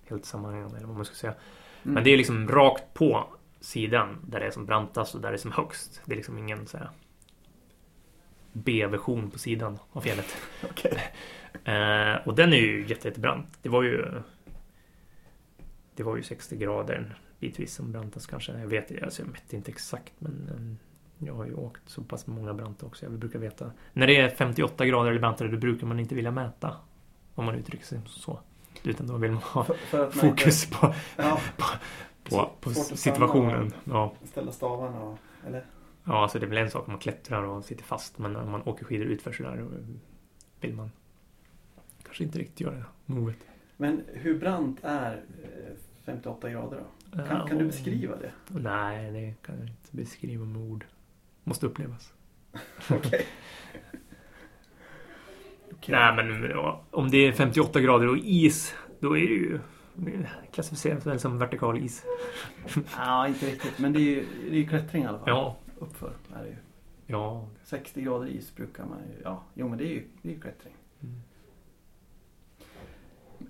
helt 0.04 0.24
sammanhängande, 0.24 0.76
eller 0.76 0.86
vad 0.86 0.96
man 0.96 1.04
ska 1.04 1.14
säga. 1.14 1.32
Mm. 1.32 1.94
Men 1.94 2.04
det 2.04 2.10
är 2.10 2.16
liksom 2.16 2.48
rakt 2.48 2.94
på 2.94 3.26
sidan 3.60 4.18
där 4.28 4.40
det 4.40 4.46
är 4.46 4.50
som 4.50 4.66
brantast 4.66 5.14
och 5.14 5.20
där 5.20 5.30
det 5.30 5.36
är 5.36 5.38
som 5.38 5.52
högst. 5.52 6.02
Det 6.04 6.12
är 6.12 6.16
liksom 6.16 6.38
ingen 6.38 6.66
så 6.66 6.78
här 6.78 6.90
B-version 8.52 9.30
på 9.30 9.38
sidan 9.38 9.78
av 9.92 10.00
fjället. 10.00 10.36
Okej. 10.70 10.98
Eh, 11.64 12.26
och 12.26 12.34
den 12.34 12.52
är 12.52 12.56
ju 12.56 12.86
jätte, 12.86 13.08
jättebrant. 13.08 13.58
Det 13.62 13.68
var 13.68 13.82
ju 13.82 14.22
Det 15.94 16.02
var 16.02 16.16
ju 16.16 16.22
60 16.22 16.56
grader 16.56 17.18
bitvis 17.40 17.74
som 17.74 17.92
brantast 17.92 18.26
kanske. 18.26 18.52
Jag 18.52 18.66
vet 18.66 19.02
alltså 19.02 19.22
jag 19.22 19.28
mätte 19.28 19.56
inte 19.56 19.70
exakt 19.70 20.12
men 20.18 20.48
eh, 20.48 21.26
jag 21.26 21.34
har 21.34 21.46
ju 21.46 21.54
åkt 21.54 21.82
så 21.86 22.02
pass 22.02 22.26
många 22.26 22.54
branta 22.54 22.86
också. 22.86 23.04
Jag 23.04 23.12
brukar 23.12 23.38
veta. 23.38 23.72
När 23.92 24.06
det 24.06 24.16
är 24.16 24.28
58 24.28 24.86
grader 24.86 25.10
eller 25.10 25.20
brantare 25.20 25.48
då 25.48 25.56
brukar 25.56 25.86
man 25.86 26.00
inte 26.00 26.14
vilja 26.14 26.30
mäta. 26.30 26.76
Om 27.34 27.44
man 27.44 27.54
uttrycker 27.54 27.84
sig 27.84 28.00
så. 28.06 28.40
Utan 28.84 29.06
då 29.06 29.16
vill 29.16 29.30
man 29.30 29.42
ha 29.42 29.64
För, 29.64 29.74
för 29.86 30.10
fokus 30.10 30.70
på, 30.70 30.86
Inte, 30.86 30.98
ja, 31.16 31.40
på, 32.22 32.50
på 32.60 32.70
att 32.70 32.98
situationen. 32.98 33.72
Ja. 33.84 34.12
ställa 34.24 34.52
stavarna 34.52 35.00
och... 35.02 35.18
Eller? 35.46 35.64
ja, 36.04 36.22
alltså 36.22 36.38
det 36.38 36.46
är 36.46 36.48
väl 36.48 36.58
en 36.58 36.70
sak 36.70 36.86
om 36.86 36.92
man 36.92 37.00
klättrar 37.00 37.42
och 37.42 37.64
sitter 37.64 37.84
fast. 37.84 38.18
Men 38.18 38.36
om 38.36 38.50
man 38.50 38.62
åker 38.62 38.84
skidor 38.84 39.06
utför 39.06 39.32
sådär 39.32 39.66
vill 40.60 40.74
man 40.74 40.90
kanske 42.02 42.24
inte 42.24 42.38
riktigt 42.38 42.60
göra 42.60 42.84
movet. 43.06 43.38
Men 43.76 44.02
hur 44.12 44.38
brant 44.38 44.78
är 44.82 45.24
eh, 45.42 45.76
58 46.04 46.50
grader 46.50 46.76
då? 46.76 46.84
Kan, 47.12 47.48
kan 47.48 47.58
du 47.58 47.64
beskriva 47.64 48.16
det? 48.16 48.32
Nej, 48.48 49.12
det 49.12 49.34
kan 49.42 49.58
jag 49.58 49.68
inte 49.68 49.96
beskriva 49.96 50.44
med 50.44 50.62
ord. 50.62 50.84
Måste 51.44 51.66
upplevas. 51.66 52.12
Okej. 52.90 53.26
Okej. 55.72 55.94
Nej, 55.94 56.16
men 56.16 56.52
om 56.90 57.10
det 57.10 57.18
är 57.18 57.32
58 57.32 57.80
grader 57.80 58.08
och 58.08 58.18
is, 58.18 58.74
då 59.00 59.18
är 59.18 59.26
det 59.26 59.34
ju 59.34 59.58
väl 61.04 61.20
som 61.20 61.38
vertikal 61.38 61.78
is. 61.78 62.04
Ja, 62.96 63.28
inte 63.28 63.46
riktigt. 63.46 63.78
Men 63.78 63.92
det 63.92 63.98
är 63.98 64.02
ju, 64.02 64.26
det 64.44 64.56
är 64.56 64.60
ju 64.60 64.66
klättring 64.66 65.02
i 65.02 65.06
alla 65.06 65.18
fall. 65.18 65.28
Ja, 65.28 65.56
Uppför 65.78 66.12
är 66.34 66.42
det 66.42 66.48
ju. 66.48 66.56
ja. 67.06 67.48
60 67.64 68.02
grader 68.02 68.26
is 68.26 68.54
brukar 68.54 68.84
man 68.84 68.98
ju... 68.98 69.22
Ja, 69.24 69.44
jo 69.54 69.68
men 69.68 69.78
det 69.78 69.84
är 69.84 69.92
ju, 69.94 70.04
det 70.22 70.28
är 70.28 70.32
ju 70.32 70.40
klättring. 70.40 70.74
Mm. 71.02 71.14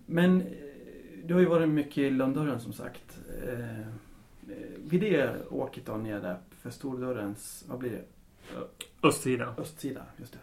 Men 0.07 0.47
du 1.25 1.35
har 1.35 1.41
ju 1.41 1.47
varit 1.47 1.69
mycket 1.69 1.99
i 1.99 2.11
Lönndörren 2.11 2.61
som 2.61 2.73
sagt. 2.73 3.19
Eh, 3.49 3.81
eh, 3.81 3.87
vid 4.79 5.01
det 5.01 5.47
åket 5.51 5.87
då 5.87 5.97
ner 5.97 6.21
där 6.21 6.39
för 6.61 6.71
Stordörrens, 6.71 7.65
vad 7.69 7.79
blir 7.79 7.91
det? 7.91 8.03
Östsida. 9.03 9.55
Östsida, 9.59 10.03
just 10.17 10.33
det. 10.33 10.39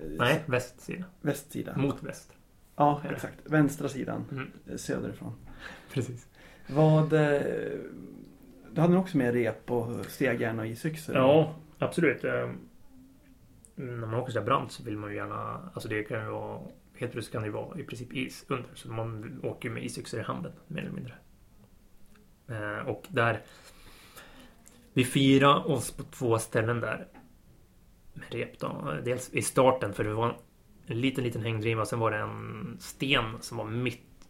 Eh, 0.00 0.08
Nej, 0.18 0.42
västsida. 0.46 1.04
Västsida. 1.20 1.76
Mot 1.76 2.02
väst. 2.02 2.32
Ja, 2.76 3.02
exakt. 3.10 3.38
Vänstra 3.44 3.88
sidan, 3.88 4.24
Mm, 4.30 4.50
eh, 4.70 4.76
söderifrån. 4.76 5.34
precis. 5.92 6.26
Vad... 6.68 7.10
Du 8.74 8.80
hade 8.80 8.96
också 8.96 9.16
med 9.16 9.34
rep 9.34 9.70
och 9.70 10.06
stegjärn 10.06 10.58
och 10.58 10.66
isyxor? 10.66 11.14
Ja, 11.16 11.54
absolut. 11.78 12.22
När 13.74 14.06
man 14.06 14.14
åker 14.14 14.32
så 14.32 14.40
brant 14.40 14.72
så 14.72 14.82
vill 14.82 14.96
man 14.96 15.10
ju 15.10 15.16
gärna... 15.16 15.70
Alltså 15.74 15.88
det 15.88 16.02
kan 16.02 16.24
ju 16.24 16.30
vara... 16.30 16.60
Helt 17.02 17.12
plötsligt 17.12 17.32
kan 17.32 17.42
det 17.42 17.46
ju 17.46 17.52
vara 17.52 17.78
i 17.78 17.84
princip 17.84 18.12
is 18.12 18.44
under. 18.48 18.70
Så 18.74 18.92
man 18.92 19.40
åker 19.42 19.68
ju 19.68 19.74
med 19.74 19.84
isyxor 19.84 20.20
i 20.20 20.22
handen, 20.22 20.52
mer 20.68 20.82
eller 20.82 20.92
mindre. 20.92 21.14
Eh, 22.48 22.88
Och 22.88 23.06
där... 23.08 23.42
Vi 24.92 25.04
firade 25.04 25.60
oss 25.60 25.90
på 25.90 26.02
två 26.02 26.38
ställen 26.38 26.80
där. 26.80 27.08
Med 28.12 28.34
rep 28.34 28.58
då. 28.58 28.98
Dels 29.04 29.30
i 29.32 29.42
starten, 29.42 29.92
för 29.94 30.04
det 30.04 30.14
var 30.14 30.36
en 30.86 31.00
liten, 31.00 31.24
liten 31.24 31.42
hängdriva. 31.42 31.84
Sen 31.86 31.98
var 31.98 32.10
det 32.10 32.16
en 32.16 32.76
sten 32.80 33.24
som 33.40 33.56
var 33.56 33.64
mitt 33.64 34.28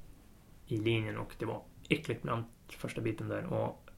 i 0.67 0.77
linjen 0.77 1.19
och 1.19 1.35
det 1.39 1.45
var 1.45 1.63
äckligt 1.89 2.23
bland 2.23 2.45
första 2.69 3.01
biten 3.01 3.29
där. 3.29 3.45
Och 3.45 3.91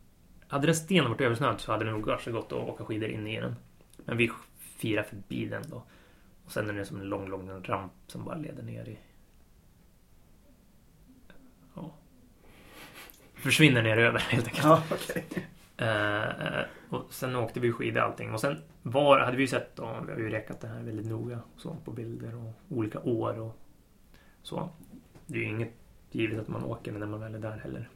hade 0.49 0.67
den 0.67 0.75
stenen 0.75 1.11
varit 1.11 1.21
översnöad 1.21 1.61
så 1.61 1.73
hade 1.73 1.85
det 1.85 1.91
nog 1.91 2.05
kanske 2.07 2.31
gått 2.31 2.53
att 2.53 2.69
åka 2.69 2.85
skidor 2.85 3.09
in 3.09 3.27
i 3.27 3.41
den. 3.41 3.55
Men 4.05 4.17
vi 4.17 4.31
firar 4.59 5.03
förbi 5.03 5.47
den 5.47 5.63
då. 5.71 5.85
Och 6.45 6.53
sen 6.53 6.71
är 6.71 6.73
det 6.73 6.85
som 6.85 7.01
en 7.01 7.09
lång, 7.09 7.29
lång 7.29 7.63
ramp 7.65 7.93
som 8.07 8.25
bara 8.25 8.35
leder 8.37 8.63
ner 8.63 8.89
i... 8.89 8.99
Ja. 11.75 11.95
Försvinner 13.35 13.83
ner 13.83 13.97
över 13.97 14.19
helt 14.31 14.47
enkelt. 14.47 14.65
Ja, 14.65 14.83
okej. 14.91 15.27
Eh, 15.77 16.23
eh, 16.47 16.65
och 16.91 17.13
sen 17.15 17.37
åkte 17.37 17.61
vi 17.61 17.73
skidor 17.73 18.01
allting. 18.01 18.33
Och 18.33 18.41
sen 18.41 18.57
var, 18.83 19.21
hade 19.21 19.37
vi 19.37 19.43
ju 19.43 19.49
sett 19.49 19.77
då, 19.77 20.05
vi 20.07 20.13
har 20.13 20.19
ju 20.19 20.31
räkat 20.31 20.61
det 20.61 20.69
här 20.69 20.83
väldigt 20.83 21.07
noga 21.07 21.41
så, 21.57 21.77
på 21.85 21.91
bilder 21.91 22.35
och 22.35 22.53
olika 22.69 23.01
år 23.01 23.39
och 23.41 23.59
så. 24.43 24.69
Det 25.27 25.39
är 25.39 25.43
ju 25.43 25.49
inget 25.49 25.73
givet 26.11 26.39
att 26.39 26.49
man 26.49 26.65
åker 26.65 26.93
när 26.93 27.07
man 27.07 27.21
väl 27.21 27.35
är 27.35 27.39
där 27.39 27.59
heller. 27.59 27.89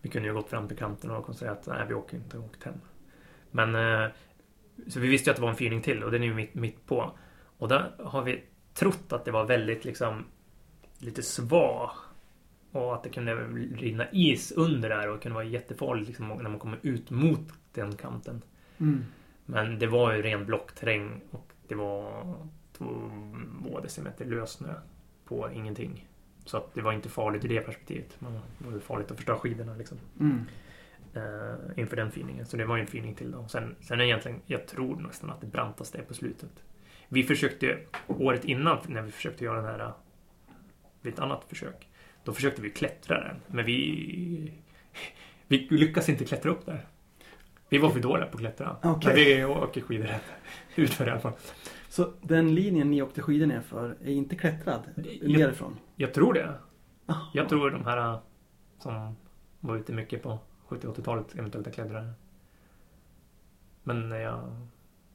Vi 0.00 0.08
kunde 0.08 0.28
ju 0.28 0.34
gått 0.34 0.48
fram 0.48 0.68
till 0.68 0.76
kanten 0.76 1.10
och 1.10 1.24
konstaterat 1.24 1.58
att 1.58 1.66
nej, 1.66 1.86
vi 1.88 1.94
åker 1.94 2.16
inte, 2.16 2.38
och 2.38 2.44
åkt 2.44 2.64
hem. 2.64 2.80
Men 3.50 3.74
eh, 3.74 4.10
så 4.88 5.00
vi 5.00 5.08
visste 5.08 5.30
ju 5.30 5.32
att 5.32 5.36
det 5.36 5.42
var 5.42 5.50
en 5.50 5.56
fyrning 5.56 5.82
till 5.82 6.02
och 6.02 6.10
den 6.10 6.22
är 6.22 6.26
ju 6.26 6.34
mitt, 6.34 6.54
mitt 6.54 6.86
på. 6.86 7.18
Och 7.58 7.68
där 7.68 7.92
har 7.98 8.22
vi 8.22 8.42
trott 8.74 9.12
att 9.12 9.24
det 9.24 9.30
var 9.30 9.44
väldigt 9.44 9.84
liksom 9.84 10.24
lite 10.98 11.22
svag 11.22 11.90
och 12.72 12.94
att 12.94 13.02
det 13.02 13.10
kunde 13.10 13.34
rinna 13.76 14.10
is 14.12 14.52
under 14.52 14.88
där 14.88 15.08
och 15.08 15.22
kunde 15.22 15.34
vara 15.34 15.44
jättefarligt 15.44 16.08
liksom, 16.08 16.28
när 16.28 16.50
man 16.50 16.58
kommer 16.58 16.78
ut 16.82 17.10
mot 17.10 17.48
den 17.72 17.96
kanten. 17.96 18.42
Mm. 18.78 19.04
Men 19.46 19.78
det 19.78 19.86
var 19.86 20.12
ju 20.12 20.22
ren 20.22 20.46
blockterräng 20.46 21.20
och 21.30 21.52
det 21.68 21.74
var 21.74 22.34
två 22.72 23.80
decimeter 23.82 24.24
lössnö 24.24 24.74
på 25.24 25.50
ingenting. 25.54 26.08
Så 26.44 26.56
att 26.56 26.74
det 26.74 26.82
var 26.82 26.92
inte 26.92 27.08
farligt 27.08 27.44
ur 27.44 27.48
det 27.48 27.60
perspektivet. 27.60 28.16
Men 28.18 28.40
det 28.58 28.70
var 28.70 28.78
farligt 28.78 29.10
att 29.10 29.16
förstöra 29.16 29.38
skidorna 29.38 29.74
liksom. 29.74 29.98
Mm. 30.20 30.44
Eh, 31.14 31.54
inför 31.76 31.96
den 31.96 32.10
fyrningen. 32.10 32.46
Så 32.46 32.56
det 32.56 32.64
var 32.64 32.76
ju 32.76 32.80
en 32.80 32.86
fyrning 32.86 33.14
till 33.14 33.30
då. 33.30 33.48
Sen, 33.48 33.76
sen 33.80 34.00
är 34.00 34.04
egentligen, 34.04 34.40
jag 34.46 34.66
tror 34.66 34.96
nästan 34.96 35.30
att 35.30 35.40
det 35.40 35.46
brantaste 35.46 35.98
är 35.98 36.02
på 36.02 36.14
slutet. 36.14 36.50
Vi 37.08 37.22
försökte 37.22 37.78
året 38.06 38.44
innan 38.44 38.78
när 38.88 39.02
vi 39.02 39.10
försökte 39.10 39.44
göra 39.44 39.56
den 39.56 39.66
här 39.80 39.92
vid 41.02 41.12
ett 41.12 41.18
annat 41.18 41.44
försök. 41.48 41.88
Då 42.24 42.32
försökte 42.32 42.62
vi 42.62 42.70
klättra 42.70 43.20
den. 43.20 43.36
Men 43.46 43.64
vi, 43.64 44.52
vi 45.46 45.58
lyckas 45.70 46.08
inte 46.08 46.24
klättra 46.24 46.50
upp 46.50 46.66
där. 46.66 46.86
Vi 47.68 47.78
var 47.78 47.90
för 47.90 48.00
dåliga 48.00 48.26
på 48.26 48.34
att 48.36 48.40
klättra. 48.40 48.76
Okej. 48.82 49.06
Men 49.06 49.14
vi 49.16 49.44
åker 49.44 49.80
skidor 49.80 50.08
utför 50.76 51.06
i 51.06 51.10
alla 51.10 51.20
fall. 51.20 51.32
Så 51.88 52.12
den 52.22 52.54
linjen 52.54 52.90
ni 52.90 53.02
åkte 53.02 53.22
skidor 53.22 53.46
ner 53.46 53.60
för 53.60 53.96
är 54.04 54.12
inte 54.12 54.36
klättrad 54.36 54.80
Jag- 54.96 55.38
nerifrån? 55.38 55.78
Jag 55.96 56.14
tror 56.14 56.34
det. 56.34 56.54
Aha. 57.06 57.30
Jag 57.34 57.48
tror 57.48 57.70
de 57.70 57.84
här 57.84 58.18
som 58.78 59.16
var 59.60 59.76
ute 59.76 59.92
mycket 59.92 60.22
på 60.22 60.38
70-80-talet 60.74 61.34
eventuellt 61.38 61.66
har 61.66 61.72
klättrat. 61.72 62.04
Men 63.82 64.10
jag 64.10 64.56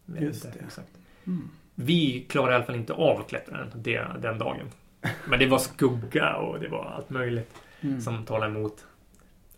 vet 0.06 0.22
Just 0.24 0.46
inte 0.46 0.60
det. 0.60 0.66
exakt. 0.66 0.92
Mm. 1.28 1.50
Vi 1.76 2.26
klarade 2.30 2.52
i 2.52 2.56
alla 2.56 2.66
fall 2.66 2.76
inte 2.76 2.94
av 2.94 3.20
att 3.22 3.28
klättra 3.30 3.58
den, 3.58 3.84
det, 3.84 4.08
den 4.22 4.38
dagen. 4.38 4.68
Men 5.30 5.40
det 5.40 5.48
var 5.48 5.60
skugga 5.60 6.36
och 6.36 6.60
det 6.60 6.68
var 6.68 6.86
allt 6.86 7.10
möjligt 7.10 7.54
Mm. 7.82 8.02
som 8.02 8.26
talade 8.26 8.52
emot. 8.52 8.86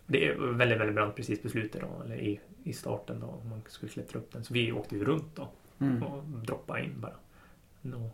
Det 0.06 0.28
är 0.28 0.34
väldigt, 0.36 0.78
väldigt 0.80 0.94
brant 0.94 1.16
precis 1.16 1.42
på 1.42 1.48
slutet 1.48 1.80
då, 1.80 2.02
eller 2.04 2.16
i, 2.16 2.40
i 2.64 2.72
starten 2.72 3.20
då, 3.20 3.26
om 3.26 3.48
man 3.48 3.62
skulle 3.68 3.92
klättra 3.92 4.18
upp 4.18 4.32
den. 4.32 4.44
Så 4.44 4.54
vi 4.54 4.72
åkte 4.72 4.96
ju 4.96 5.04
runt 5.04 5.36
då 5.36 5.48
Mm. 5.78 6.02
och 6.02 6.24
droppade 6.24 6.84
in 6.84 7.00
bara. 7.00 7.14
Nå. 7.82 8.10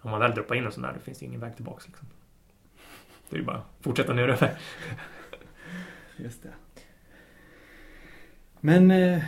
Om 0.00 0.10
man 0.10 0.20
väl 0.20 0.34
droppar 0.34 0.54
in 0.54 0.64
en 0.64 0.72
sån 0.72 0.82
där, 0.82 0.92
då 0.92 1.00
finns 1.00 1.18
det 1.18 1.26
ingen 1.26 1.40
väg 1.40 1.56
tillbaks 1.56 1.86
liksom. 1.86 2.08
Det 3.30 3.36
är 3.36 3.40
ju 3.40 3.44
bara 3.46 3.56
att 3.56 3.64
fortsätta 3.80 4.12
neröver. 4.14 4.58
Just 6.16 6.42
det. 6.42 6.52
Men 8.66 8.90
eh, 8.90 9.22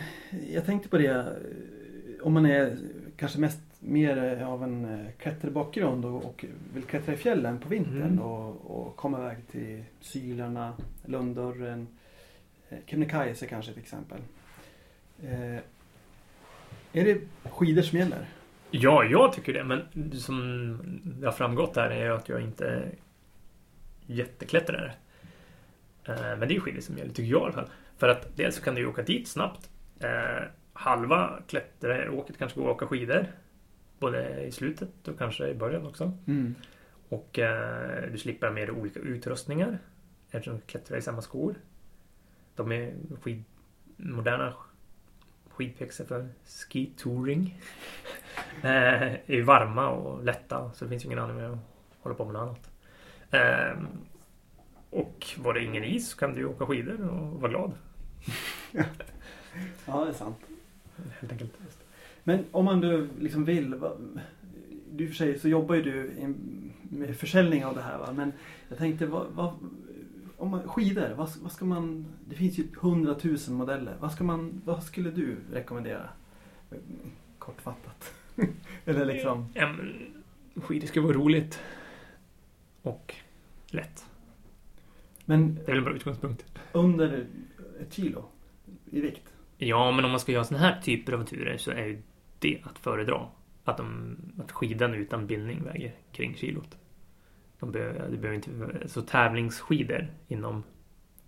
jag 0.53 0.65
tänkte 0.65 0.89
på 0.89 0.97
det. 0.97 1.35
Om 2.21 2.33
man 2.33 2.45
är 2.45 2.77
kanske 3.17 3.39
mest 3.39 3.59
mer 3.79 4.39
eh, 4.39 4.49
av 4.49 4.63
en 4.63 4.85
eh, 4.85 5.11
klätterbakgrund 5.17 6.05
och, 6.05 6.25
och 6.25 6.45
vill 6.73 6.83
klättra 6.83 7.13
i 7.13 7.17
fjällen 7.17 7.59
på 7.59 7.69
vintern 7.69 8.01
Mm. 8.01 8.19
och, 8.19 8.79
och 8.79 8.95
komma 8.95 9.17
iväg 9.17 9.37
till 9.51 9.83
Sylarna, 9.99 10.73
Lönndörren, 11.05 11.87
eh, 12.69 12.77
Kebnekaise 12.85 13.47
kanske 13.47 13.71
till 13.71 13.81
exempel. 13.81 14.19
Eh, 15.23 15.55
är 16.93 17.05
det 17.05 17.21
skidor 17.43 17.81
som 17.81 17.97
gäller? 17.97 18.25
Ja, 18.71 19.03
jag 19.03 19.33
tycker 19.33 19.53
det. 19.53 19.63
Men 19.63 20.11
som 20.13 20.79
det 21.03 21.27
har 21.27 21.33
framgått 21.33 21.75
här 21.75 21.89
är 21.89 22.09
att 22.09 22.29
jag 22.29 22.41
inte 22.41 22.67
är 22.67 22.91
jätteklättrare. 24.05 24.93
Men 26.05 26.47
det 26.47 26.55
är 26.55 26.59
skidor 26.59 26.81
som 26.81 26.97
gäller, 26.97 27.13
tycker 27.13 27.31
jag 27.31 27.41
i 27.41 27.43
alla 27.43 27.53
fall. 27.53 27.69
För 27.99 28.09
att 28.09 28.37
dels 28.37 28.55
så 28.55 28.61
kan 28.61 28.75
du 28.75 28.81
ju 28.81 28.87
åka 28.87 29.01
dit 29.01 29.27
snabbt. 29.27 29.69
Eh, 29.99 30.43
Halva 30.73 31.39
klätteråket 31.47 32.37
kanske 32.37 32.59
går 32.59 32.69
att 32.69 32.75
åka 32.75 32.87
skidor. 32.87 33.25
Både 33.99 34.43
i 34.43 34.51
slutet 34.51 35.07
och 35.07 35.17
kanske 35.17 35.47
i 35.47 35.55
början 35.55 35.87
också. 35.87 36.11
Mm. 36.27 36.55
Och 37.09 37.39
eh, 37.39 38.11
du 38.11 38.17
slipper 38.17 38.51
med 38.51 38.69
olika 38.69 38.99
utrustningar. 38.99 39.79
Eftersom 40.31 40.55
du 40.55 40.61
klättrar 40.61 40.97
i 40.97 41.01
samma 41.01 41.21
skor. 41.21 41.55
De 42.55 42.71
är 42.71 42.93
skid, 43.21 43.43
moderna 43.97 44.53
skidpjäxor 45.49 46.05
för 46.05 46.29
ski 46.69 46.91
touring. 46.97 47.61
eh, 48.61 49.13
är 49.25 49.41
varma 49.41 49.89
och 49.89 50.23
lätta 50.23 50.71
så 50.73 50.85
det 50.85 50.89
finns 50.89 51.03
ju 51.03 51.07
ingen 51.07 51.19
anledning 51.19 51.45
att 51.45 51.59
hålla 51.99 52.15
på 52.15 52.25
med 52.25 52.33
något 52.33 52.41
annat. 52.41 52.71
Eh, 53.31 53.83
och 54.89 55.27
var 55.37 55.53
det 55.53 55.63
ingen 55.63 55.83
is 55.83 56.09
så 56.09 56.17
kan 56.17 56.33
du 56.33 56.45
åka 56.45 56.65
skidor 56.65 57.09
och 57.09 57.41
vara 57.41 57.51
glad. 57.51 57.73
Ja, 59.85 60.03
det 60.05 60.09
är 60.09 60.13
sant. 60.13 60.37
Helt 61.19 61.31
enkelt. 61.31 61.53
Men 62.23 62.45
om 62.51 62.65
man 62.65 62.79
nu 62.79 63.09
liksom 63.19 63.45
vill. 63.45 63.75
Du 64.91 65.07
för 65.07 65.15
sig 65.15 65.39
så 65.39 65.47
jobbar 65.49 65.75
ju 65.75 65.81
du 65.81 66.11
med 66.81 67.17
försäljning 67.17 67.65
av 67.65 67.75
det 67.75 67.81
här 67.81 67.97
va. 67.97 68.11
Men 68.13 68.31
jag 68.69 68.77
tänkte 68.77 69.05
vad, 69.05 69.27
vad, 69.27 69.53
om 70.37 70.49
man, 70.49 70.67
skidor, 70.67 71.13
vad, 71.17 71.29
vad 71.41 71.51
ska 71.51 71.65
man, 71.65 72.05
det 72.29 72.35
finns 72.35 72.57
ju 72.57 72.67
hundratusen 72.79 73.53
modeller. 73.55 73.95
Vad, 73.99 74.11
ska 74.11 74.23
man, 74.23 74.61
vad 74.65 74.83
skulle 74.83 75.11
du 75.11 75.35
rekommendera? 75.53 76.09
Kortfattat. 77.39 78.13
Eller 78.85 79.05
liksom. 79.05 79.45
Ja, 79.53 79.73
men 79.73 79.95
skidor 80.63 80.87
ska 80.87 81.01
vara 81.01 81.13
roligt. 81.13 81.59
Och 82.81 83.15
lätt. 83.67 84.05
Men 85.25 85.55
Det 85.55 85.61
är 85.61 85.65
väl 85.65 85.77
en 85.77 85.83
bra 85.83 85.93
utgångspunkt. 85.95 86.45
under 86.71 87.25
ett 87.81 87.93
kilo 87.93 88.25
i 88.91 89.01
vikt. 89.01 89.33
Ja, 89.57 89.91
men 89.91 90.05
om 90.05 90.11
man 90.11 90.19
ska 90.19 90.31
göra 90.31 90.43
såna 90.43 90.59
här 90.59 90.81
typer 90.81 91.13
av 91.13 91.25
turer 91.25 91.57
så 91.57 91.71
är 91.71 91.85
ju 91.85 92.01
det 92.39 92.61
att 92.63 92.79
föredra. 92.79 93.27
Att, 93.63 93.77
de, 93.77 94.17
att 94.37 94.51
skidan 94.51 94.93
utan 94.93 95.27
bindning 95.27 95.63
väger 95.63 95.93
kring 96.11 96.35
kilot. 96.35 96.77
De 97.59 97.71
behöver, 97.71 98.09
det 98.09 98.17
behöver 98.17 98.35
inte, 98.35 98.87
så 98.89 99.01
tävlingsskidor 99.01 100.07
inom 100.27 100.63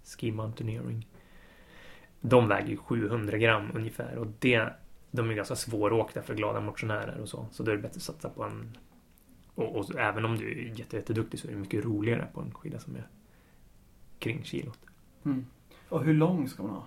ski 0.04 0.32
mountaineering. 0.32 1.08
De 2.22 2.48
väger 2.48 2.70
ju 2.70 2.78
700 2.78 3.38
gram 3.38 3.72
ungefär 3.74 4.18
och 4.18 4.28
det, 4.40 4.74
de 5.12 5.30
är 5.30 5.34
ganska 5.34 5.56
svåråkta 5.56 6.22
för 6.22 6.36
glada 6.36 6.60
motionärer 6.60 7.20
och 7.22 7.30
så. 7.30 7.48
Så 7.52 7.64
då 7.64 7.72
är 7.72 7.76
det 7.76 7.82
bättre 7.82 7.98
att 7.98 8.04
satsa 8.04 8.30
på 8.30 8.44
en... 8.44 8.78
Och, 9.56 9.76
och 9.76 10.00
även 10.00 10.26
om 10.26 10.38
du 10.38 10.52
är 10.52 10.80
jätte, 10.80 10.96
jätteduktig 10.96 11.40
så 11.40 11.48
är 11.48 11.52
det 11.52 11.58
mycket 11.58 11.86
roligare 11.86 12.28
på 12.34 12.42
en 12.42 12.54
skida 12.54 12.80
som 12.80 12.96
är 12.96 13.08
kring 14.20 14.44
kilot. 14.44 14.80
Mm. 15.26 15.46
Och 15.90 16.04
hur 16.04 16.14
lång 16.14 16.48
ska 16.48 16.64
man 16.64 16.72
ha? 16.72 16.84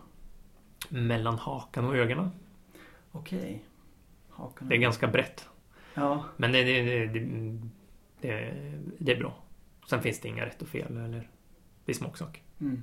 Mellan 0.88 1.38
hakan 1.38 1.84
och 1.84 1.96
ögonen. 1.96 2.30
Okej. 3.12 3.64
Hakan. 4.30 4.68
Det 4.68 4.74
är 4.74 4.78
ganska 4.78 5.06
brett. 5.08 5.48
Ja. 5.94 6.24
Men 6.36 6.52
det, 6.52 6.62
det, 6.62 7.06
det, 7.06 8.54
det, 8.98 9.12
är 9.12 9.18
bra. 9.18 9.34
Sen 9.90 10.02
finns 10.02 10.20
det 10.20 10.28
inga 10.28 10.46
rätt 10.46 10.62
och 10.62 10.68
fel 10.68 10.96
eller 10.96 11.28
det 11.84 11.92
är 11.92 11.96
smaksak. 11.96 12.42
Mm. 12.60 12.82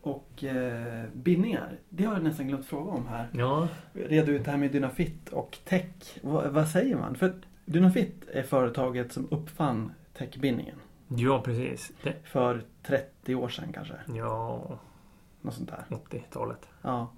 Och 0.00 0.44
eh, 0.44 1.04
bindningar, 1.12 1.78
det 1.88 2.04
har 2.04 2.14
jag 2.14 2.22
nästan 2.22 2.48
glömt 2.48 2.66
fråga 2.66 2.90
om 2.90 3.06
här. 3.06 3.28
Ja, 3.32 3.68
Reda 3.92 4.32
ut 4.32 4.44
det 4.44 4.50
här 4.50 4.58
med 4.58 4.72
Dynafit 4.72 5.28
och 5.28 5.58
tech. 5.64 6.18
Vad, 6.22 6.50
vad 6.50 6.68
säger 6.68 6.96
man? 6.96 7.14
För 7.14 7.34
Dynafit 7.64 8.28
är 8.32 8.42
företaget 8.42 9.12
som 9.12 9.28
uppfann 9.30 9.92
techbindningen. 10.12 10.76
ja 11.08 11.42
precis. 11.42 11.92
Det, 12.02 12.14
För 12.24 12.62
30 12.82 13.34
år 13.34 13.48
sedan 13.48 13.72
kanske. 13.72 13.94
ja, 14.14 14.78
Något 15.46 15.54
sånt 15.54 15.70
där. 15.70 15.84
80-talet. 15.88 16.68
Ja. 16.82 17.12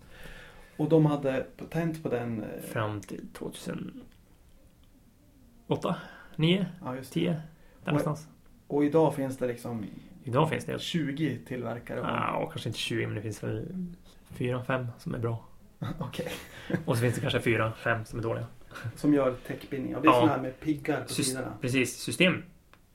Och 0.77 0.89
de 0.89 1.07
hade 1.07 1.47
patent 1.57 2.03
på 2.03 2.09
den. 2.09 2.43
eh, 2.43 2.61
Fram 2.63 3.01
till 3.01 3.27
2008, 3.33 5.97
9, 6.37 6.67
Ja, 6.85 6.97
just 6.97 7.15
det. 7.15 7.21
10. 7.21 7.31
Där 7.33 7.41
Och- 7.81 7.87
någonstans. 7.87 8.29
Och 8.67 8.85
idag 8.85 9.15
finns 9.15 9.39
det 9.39 9.47
liksom 9.47 9.85
Idag 10.25 10.51
finns 10.51 10.65
det 10.65 10.81
20 10.81 11.39
tillverkare. 11.47 11.99
Ja, 12.01 12.47
kanske 12.51 12.69
inte 12.69 12.79
20 12.79 13.07
men 13.07 13.17
det 13.17 13.23
finns 13.23 13.43
väl 13.43 13.87
4-5 14.37 14.87
som 14.99 15.15
är 15.15 15.19
bra. 15.19 15.45
Okej. 15.99 16.29
Och 16.87 16.97
så 16.97 17.01
finns 17.03 17.15
det 17.15 17.21
kanske 17.21 17.39
4-5 17.39 18.05
som 18.05 18.19
är 18.19 18.23
dåliga. 18.23 18.47
Som 18.97 19.15
gör 19.15 19.35
techbindningar. 19.47 19.97
Och 19.97 20.03
det 20.03 20.09
är 20.09 20.13
Ja. 20.13 20.21
sådana 20.21 20.33
här 20.33 20.43
med 20.43 20.61
piggar 20.61 21.01
på 21.03 21.09
Sys- 21.09 21.23
sidorna. 21.23 21.53
precis, 21.61 21.97
system 21.99 22.43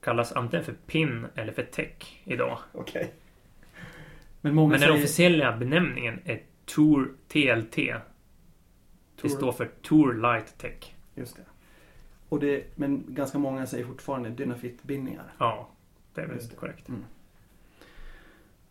kallas 0.01 0.31
antingen 0.31 0.65
för 0.65 0.73
PIN 0.73 1.25
eller 1.35 1.53
för 1.53 1.63
tech 1.63 2.21
idag. 2.23 2.57
Okej. 2.71 3.13
Men 4.43 4.55
många 4.55 4.69
Men 4.69 4.79
den 4.79 4.87
säger... 4.89 4.93
officiella 5.03 5.57
benämningen 5.57 6.19
är 6.25 6.41
Tour 6.65 7.11
TLT. 7.27 7.75
Det 9.21 9.29
står 9.29 9.51
för 9.51 9.69
Tour 9.81 10.13
Light 10.13 10.57
Tech. 10.57 10.93
Just 11.15 11.35
det. 11.35 11.41
Och 12.29 12.39
det. 12.39 12.63
Men 12.75 13.03
ganska 13.07 13.37
många 13.37 13.67
säger 13.67 13.85
fortfarande 13.85 14.29
Dynafit-bindningar. 14.29 15.23
Ja, 15.37 15.69
det 16.13 16.21
är 16.21 16.25
väl 16.27 16.35
Just 16.35 16.49
det. 16.49 16.55
korrekt. 16.55 16.89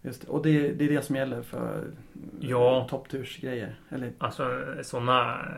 Just 0.03 0.23
det. 0.23 0.28
Och 0.28 0.43
det, 0.43 0.73
det 0.73 0.85
är 0.85 0.89
det 0.89 1.03
som 1.03 1.16
gäller 1.16 1.43
för 1.43 1.90
Ja. 2.40 2.86
topptursgrejer. 2.90 3.81
Eller 3.89 4.12
Alltså 4.19 4.65
sådana 4.82 5.49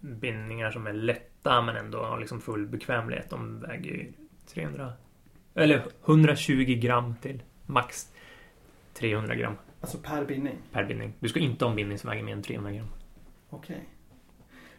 bindningar 0.00 0.70
som 0.70 0.86
är 0.86 0.92
lätta 0.92 1.62
men 1.62 1.76
ändå 1.76 2.02
har 2.04 2.20
liksom 2.20 2.40
full 2.40 2.66
bekvämlighet. 2.66 3.30
De 3.30 3.60
väger 3.60 3.90
ju 3.90 4.12
300 4.46 4.92
eller 5.54 5.82
120 6.04 6.78
gram 6.80 7.14
till 7.22 7.42
max 7.66 8.12
300 8.94 9.34
gram 9.34 9.54
alltså 9.80 9.98
per 9.98 10.24
bindning. 10.24 10.58
per 10.72 10.84
bindning. 10.84 11.12
Du 11.20 11.28
ska 11.28 11.40
inte 11.40 11.64
ha 11.64 11.70
en 11.70 11.76
bindning 11.76 11.98
som 11.98 12.10
väger 12.10 12.22
mer 12.22 12.32
än 12.32 12.42
300 12.42 12.72
gram. 12.72 12.86
Okej. 13.50 13.84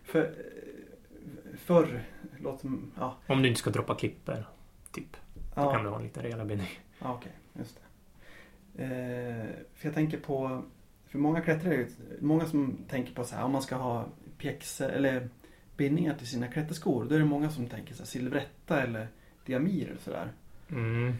För 0.04 0.20
eh, 0.24 1.58
förr, 1.58 2.04
låt 2.40 2.60
som, 2.62 2.92
ja. 3.00 3.18
Om 3.28 3.42
du 3.42 3.48
inte 3.48 3.60
ska 3.60 3.70
droppa 3.70 3.96
klipper, 3.96 4.46
typ. 4.92 5.14
Då 5.34 5.42
Ja, 5.62 5.72
kan 5.74 5.84
du 5.84 5.90
ha 5.90 5.98
en 5.98 6.04
lite 6.04 6.24
rejälare 6.24 6.48
bindning. 6.48 6.70
ja 7.02 7.14
okej. 7.14 7.32
Just 7.54 7.76
det. 7.76 8.84
Eh, 8.84 9.46
för 9.76 9.88
jag 9.88 9.94
tänker 9.96 10.18
på, 10.20 10.64
för 11.08 11.18
många 11.18 11.42
klättrare, 11.42 11.88
många 12.22 12.46
som 12.46 12.78
tänker 12.90 13.14
på 13.14 13.24
så 13.24 13.36
här, 13.36 13.44
om 13.44 13.52
man 13.52 13.62
ska 13.62 13.76
ha 13.76 14.06
pjäxor 14.38 14.90
eller 14.90 15.30
bindningar 15.78 16.16
till 16.18 16.28
sina 16.28 16.48
klätterskor. 16.48 17.06
Då 17.06 17.16
är 17.16 17.20
det 17.20 17.26
många 17.26 17.50
som 17.50 17.68
tänker 17.68 17.94
så 17.94 18.04
här, 18.04 18.08
silvretta 18.08 18.82
eller 18.82 19.08
diamir 19.46 19.88
eller 19.90 20.00
sådär. 20.02 20.32
Mm. 20.70 21.14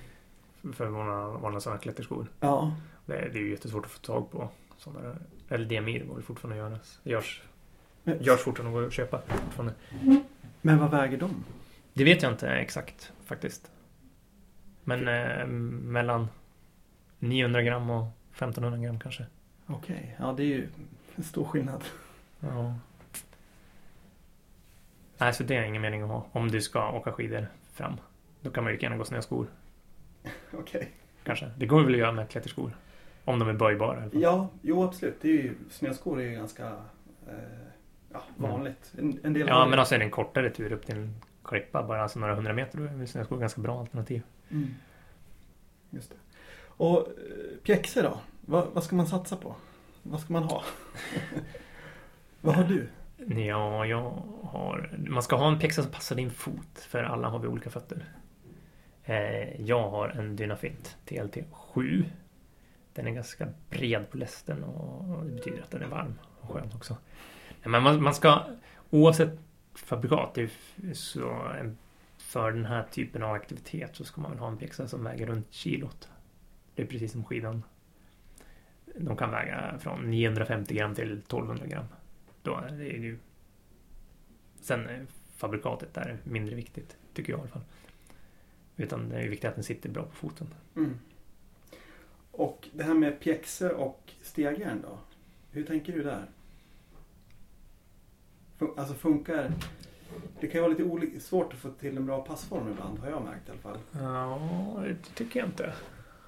För 0.74 0.88
vanliga, 0.88 1.28
vanliga 1.28 1.60
sådana 1.60 1.80
klätterskor. 1.82 2.28
Ja. 2.40 2.76
Det 3.06 3.14
är, 3.14 3.30
det 3.30 3.40
är 3.40 3.42
ju 3.44 3.50
jättesvårt 3.50 3.86
att 3.86 3.92
få 3.92 4.00
tag 4.00 4.32
på. 4.32 4.50
Sådana, 4.78 5.16
eller 5.50 5.66
diamir 5.66 6.04
går 6.06 6.22
fortfarande 6.22 6.64
att 6.66 6.72
göras. 6.72 7.00
Görs, 7.04 7.44
Men, 8.04 8.24
görs 8.24 8.40
fortfarande 8.40 8.80
går 8.80 8.88
att 8.88 8.94
köpa 8.94 9.22
fortfarande. 9.22 9.74
men 10.62 10.80
vad 10.80 10.92
väger 10.92 11.18
de? 11.18 11.44
Det 11.94 12.04
vet 12.04 12.24
jag 12.24 12.32
inte 12.32 12.50
exakt 12.50 13.12
faktiskt. 13.26 13.72
Men 14.84 15.08
eh, 15.08 15.46
mellan 15.48 16.28
900 17.20 17.62
gram 17.62 17.90
och 17.90 18.08
1500 18.34 18.80
gram 18.80 19.00
kanske. 19.00 19.26
Okej, 19.68 20.16
ja 20.20 20.34
det 20.38 20.44
är 20.44 20.48
ju 20.48 20.68
en 21.16 21.24
stor 21.24 21.46
skillnad. 21.46 21.84
Ja. 22.40 22.76
Nej, 25.18 25.34
så 25.34 25.44
det 25.44 25.56
är 25.56 25.64
ingen 25.64 25.82
mening 25.82 26.02
att 26.02 26.10
ha. 26.10 26.26
Om 26.32 26.52
du 26.52 26.62
ska 26.62 26.92
åka 26.92 27.12
skidor 27.12 27.48
fram. 27.74 27.94
Då 28.42 28.50
kan 28.52 28.64
man 28.64 28.72
ju 28.72 28.78
lika 28.78 28.86
gärna 28.86 28.98
gå 28.98 29.06
snöskor. 29.06 29.48
Okej. 30.60 30.92
Kanske. 31.24 31.52
Det 31.58 31.66
går 31.66 31.84
väl 31.84 31.94
att 31.94 32.00
göra 32.00 32.12
med 32.12 32.30
klätterskor. 32.30 32.78
Om 33.26 33.40
de 33.40 33.50
är 33.50 33.54
böjbara 33.54 34.02
fall. 34.02 34.10
Ja, 34.14 34.50
jo 34.62 34.84
absolut. 34.84 35.16
Det 35.22 35.30
är 35.30 35.34
ju, 35.34 35.56
snöskor 35.72 36.22
är 36.22 36.26
ju 36.26 36.32
ganska 36.36 36.66
eh, 37.28 37.34
ja, 38.14 38.22
vanligt. 38.36 38.94
En, 38.98 39.20
en 39.24 39.34
del 39.34 39.48
Ja, 39.48 39.54
har- 39.54 39.68
men 39.68 39.80
alltså 39.80 39.96
är 39.96 40.00
det 40.00 40.06
en 40.06 40.12
kortare 40.12 40.50
tur 40.50 40.72
upp 40.72 40.86
till 40.86 40.96
en 40.96 41.16
klippa, 41.44 41.84
bara 41.84 42.04
alltså 42.04 42.20
några 42.20 42.36
hundra 42.36 42.54
meter, 42.54 42.78
då 42.78 42.84
är 43.02 43.06
snöskor 43.06 43.38
ganska 43.38 43.62
bra 43.62 43.80
alternativ. 43.80 44.22
Mm. 44.52 44.68
Just 45.90 46.10
det. 46.10 46.16
Och 46.68 46.98
eh, 46.98 47.58
pjäxor 47.64 48.04
då? 48.04 48.20
Vad, 48.42 48.68
vad 48.74 48.84
ska 48.84 48.96
man 48.96 49.08
satsa 49.08 49.36
på? 49.36 49.56
Vad 50.04 50.20
ska 50.20 50.34
man 50.34 50.44
ha? 50.44 50.64
vad 52.42 52.56
har 52.56 52.64
du? 52.64 52.88
Ja, 53.42 53.86
jag 53.86 54.24
har... 54.44 54.90
Man 54.98 55.24
ska 55.24 55.36
ha 55.36 55.48
en 55.48 55.60
pjäxa 55.60 55.82
som 55.84 55.92
passar 55.92 56.16
din 56.16 56.32
fot, 56.32 56.80
för 56.80 57.04
alla 57.04 57.28
har 57.30 57.40
vi 57.40 57.48
olika 57.48 57.70
fötter. 57.70 58.06
Eh, 59.06 59.62
jag 59.62 59.90
har 59.90 60.10
en 60.10 60.36
Dynafit 60.36 60.98
TLT 61.06 61.38
7. 61.52 62.06
Den 62.94 63.08
är 63.08 63.12
ganska 63.12 63.48
bred 63.70 64.10
på 64.10 64.18
lästen 64.18 64.64
och 64.64 65.26
det 65.26 65.32
betyder 65.32 65.62
att 65.62 65.72
den 65.72 65.82
är 65.82 65.88
varm 65.88 66.20
och 66.42 66.50
skön 66.50 66.72
också. 66.76 66.98
Men 67.64 67.84
man, 67.84 68.04
man 68.04 68.16
ska, 68.16 68.44
oavsett 68.90 69.40
fabrikat, 69.74 70.38
så 70.94 71.52
för 72.18 72.52
den 72.52 72.66
här 72.66 72.84
typen 72.92 73.24
av 73.24 73.34
aktivitet 73.34 73.96
så 73.96 74.04
ska 74.04 74.22
man 74.22 74.32
väl 74.32 74.40
ha 74.40 74.48
en 74.48 74.58
pjäxa 74.58 74.88
som 74.88 75.04
väger 75.04 75.26
runt 75.26 75.54
kilot. 75.54 76.10
Det 76.76 76.82
är 76.82 76.88
precis 76.88 77.12
som 77.12 77.24
skidan. 77.24 77.64
De 78.86 79.18
kan 79.18 79.32
väga 79.32 79.80
från 79.80 80.10
950 80.10 80.76
gram 80.76 80.96
till 80.96 81.18
1200 81.18 81.66
gram. 81.66 81.86
Då 82.42 82.56
är 82.56 82.72
det 82.72 82.84
ju... 82.84 83.20
Sen 84.62 84.88
eh, 84.88 84.96
är 84.96 85.06
fabrikatet 85.36 85.94
där 85.94 86.18
mindre 86.24 86.56
viktigt, 86.56 86.98
tycker 87.14 87.34
jag 87.34 87.40
i 87.40 87.42
alla 87.42 87.52
fall. 87.52 87.64
Utan 88.78 89.10
det 89.10 89.16
är 89.16 89.28
viktigt 89.30 89.50
att 89.50 89.56
den 89.56 89.64
sitter 89.64 89.90
bra 89.90 90.04
på 90.04 90.16
foten. 90.16 90.48
Mm. 90.76 91.00
Och 92.32 92.68
det 92.74 92.84
här 92.84 92.94
med 92.94 93.20
pjäxor 93.20 93.72
och 93.74 94.14
stegjärn 94.22 94.82
då? 94.82 94.98
Hur 95.52 95.64
tänker 95.64 95.94
du 95.94 96.04
där? 96.04 96.26
Fun- 98.60 98.74
Alltså 98.80 98.94
funkar... 98.94 99.52
Det 100.40 100.48
kan 100.48 100.64
ju 100.78 100.84
vara 100.84 101.00
lite 101.02 101.20
svårt 101.20 101.54
att 101.54 101.60
få 101.60 101.70
till 101.72 101.98
en 101.98 102.06
bra 102.06 102.22
passform 102.26 102.68
ibland, 102.72 103.00
har 103.00 103.10
jag 103.10 103.24
märkt 103.24 103.48
i 103.48 103.52
alla 103.52 103.60
fall. 103.62 103.78
Ja, 103.92 104.84
det 104.84 104.96
tycker 105.16 105.40
jag 105.40 105.50
inte. 105.50 105.74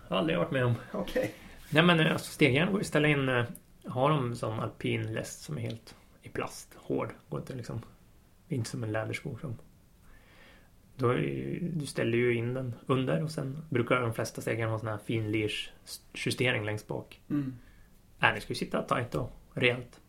Har 0.07 0.17
aldrig 0.17 0.37
varit 0.37 0.51
med 0.51 0.65
om. 0.65 0.73
Okej. 0.91 1.33
Nej 1.69 1.83
men 1.83 1.99
eh, 1.99 2.11
alltså 2.11 2.31
stegjärn 2.31 2.67
går 2.67 2.75
ju 2.75 2.81
att 2.81 2.87
ställa 2.87 3.07
in. 3.07 3.29
eh, 3.29 3.45
Har 3.85 4.09
de 4.09 4.35
sån 4.35 4.59
alpin 4.59 5.13
läst 5.13 5.41
som 5.41 5.57
är 5.57 5.61
helt 5.61 5.95
i 6.21 6.29
plast, 6.29 6.73
hård. 6.75 7.13
Går 7.29 7.39
inte 7.39 7.55
liksom. 7.55 7.81
Inte 8.47 8.69
som 8.69 8.83
en 8.83 8.91
lädersko 8.91 9.37
som. 9.41 9.55
Då 10.99 11.09
är 11.09 11.59
du 11.61 11.85
ställer 11.85 12.17
ju 12.17 12.35
in 12.35 12.53
den 12.53 12.73
under 12.85 13.23
och 13.23 13.31
sen 13.31 13.63
brukar 13.69 14.01
de 14.01 14.13
flesta 14.13 14.41
stegjärn 14.41 14.69
ha 14.69 14.79
sån 14.79 14.87
här 14.87 14.97
fin 14.97 15.49
justering 16.15 16.65
längst 16.65 16.87
bak. 16.87 17.21
Mm. 17.29 17.55
Nej, 18.19 18.35
det 18.35 18.41
ska 18.41 18.51
ju 18.51 18.55
sitta 18.55 18.81
tajt 18.81 19.15
och 19.15 19.31
rejält. 19.53 19.99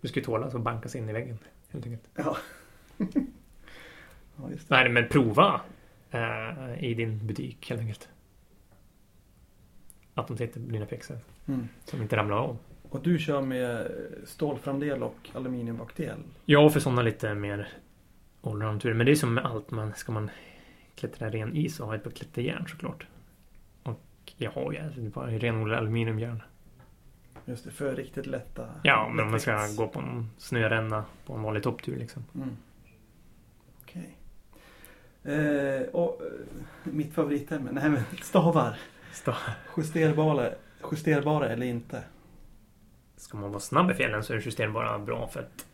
Du 0.00 0.08
ska 0.08 0.20
ju 0.20 0.24
tåla 0.24 0.46
att 0.46 0.60
bankas 0.60 0.94
in 0.94 1.08
i 1.08 1.12
väggen. 1.12 1.38
Helt 1.68 1.86
enkelt. 1.86 2.04
Ja. 2.14 2.36
ja, 4.36 4.50
just 4.50 4.68
det. 4.68 4.74
Nej, 4.74 4.88
men 4.88 5.08
prova 5.08 5.60
eh, 6.10 6.84
i 6.84 6.94
din 6.94 7.26
butik 7.26 7.70
helt 7.70 7.80
enkelt. 7.80 8.08
Att 10.14 10.28
de 10.28 10.36
sitter 10.36 10.60
på 10.60 10.66
dina 10.66 10.86
pjäxor. 10.86 11.18
Mm. 11.46 11.68
Som 11.84 12.02
inte 12.02 12.16
ramlar 12.16 12.36
av. 12.36 12.58
Och 12.90 13.02
du 13.02 13.18
kör 13.18 13.40
med 13.40 13.92
stålframdel 14.24 15.02
och 15.02 15.30
aluminiumbakdel? 15.32 16.18
Ja, 16.44 16.70
för 16.70 16.80
sådana 16.80 17.02
lite 17.02 17.34
mer 17.34 17.68
allround-turer. 18.46 18.94
Men 18.94 19.06
det 19.06 19.12
är 19.12 19.16
som 19.16 19.34
med 19.34 19.44
allt. 19.44 19.70
Man, 19.70 19.94
ska 19.94 20.12
man 20.12 20.30
klättra 20.94 21.30
ren 21.30 21.56
is 21.56 21.76
så 21.76 21.84
har 21.84 21.92
jag 21.92 21.98
ett 21.98 22.04
par 22.04 22.10
klätterjärn 22.10 22.66
såklart. 22.68 23.06
Och 23.82 24.00
jag 24.36 24.50
har 24.50 24.72
ju 24.72 25.10
bara 25.10 25.26
renodlade 25.26 25.78
aluminiumjärn. 25.78 26.42
Just 27.44 27.64
det, 27.64 27.70
för 27.70 27.96
riktigt 27.96 28.26
lätta. 28.26 28.68
Ja, 28.82 29.10
men 29.14 29.24
om 29.24 29.30
man 29.30 29.40
ska 29.40 29.66
gå 29.76 29.88
på 29.88 29.98
en 29.98 30.30
snöränna 30.38 31.04
på 31.26 31.34
en 31.34 31.42
vanlig 31.42 31.62
topptur 31.62 31.96
liksom. 31.96 32.24
Mm. 32.34 32.56
Okej. 33.82 34.16
Eh, 35.22 35.82
och 35.82 36.20
eh, 36.22 36.92
mitt 36.92 37.14
favoritämne, 37.14 37.72
nej 37.72 37.90
men 37.90 38.02
stavar. 38.22 38.76
Så 39.12 39.34
Justerbara, 39.76 40.50
justerbara 40.90 41.48
eller 41.48 41.66
inte? 41.66 42.02
ska 43.24 43.36
man 43.36 43.50
vara 43.50 43.60
snabb 43.60 43.90
i 43.90 43.94
fjällen 43.94 44.22
så 44.24 44.32
är 44.32 44.40
justerbara 44.40 44.98
bra 44.98 45.28
för 45.28 45.40
att 45.40 45.66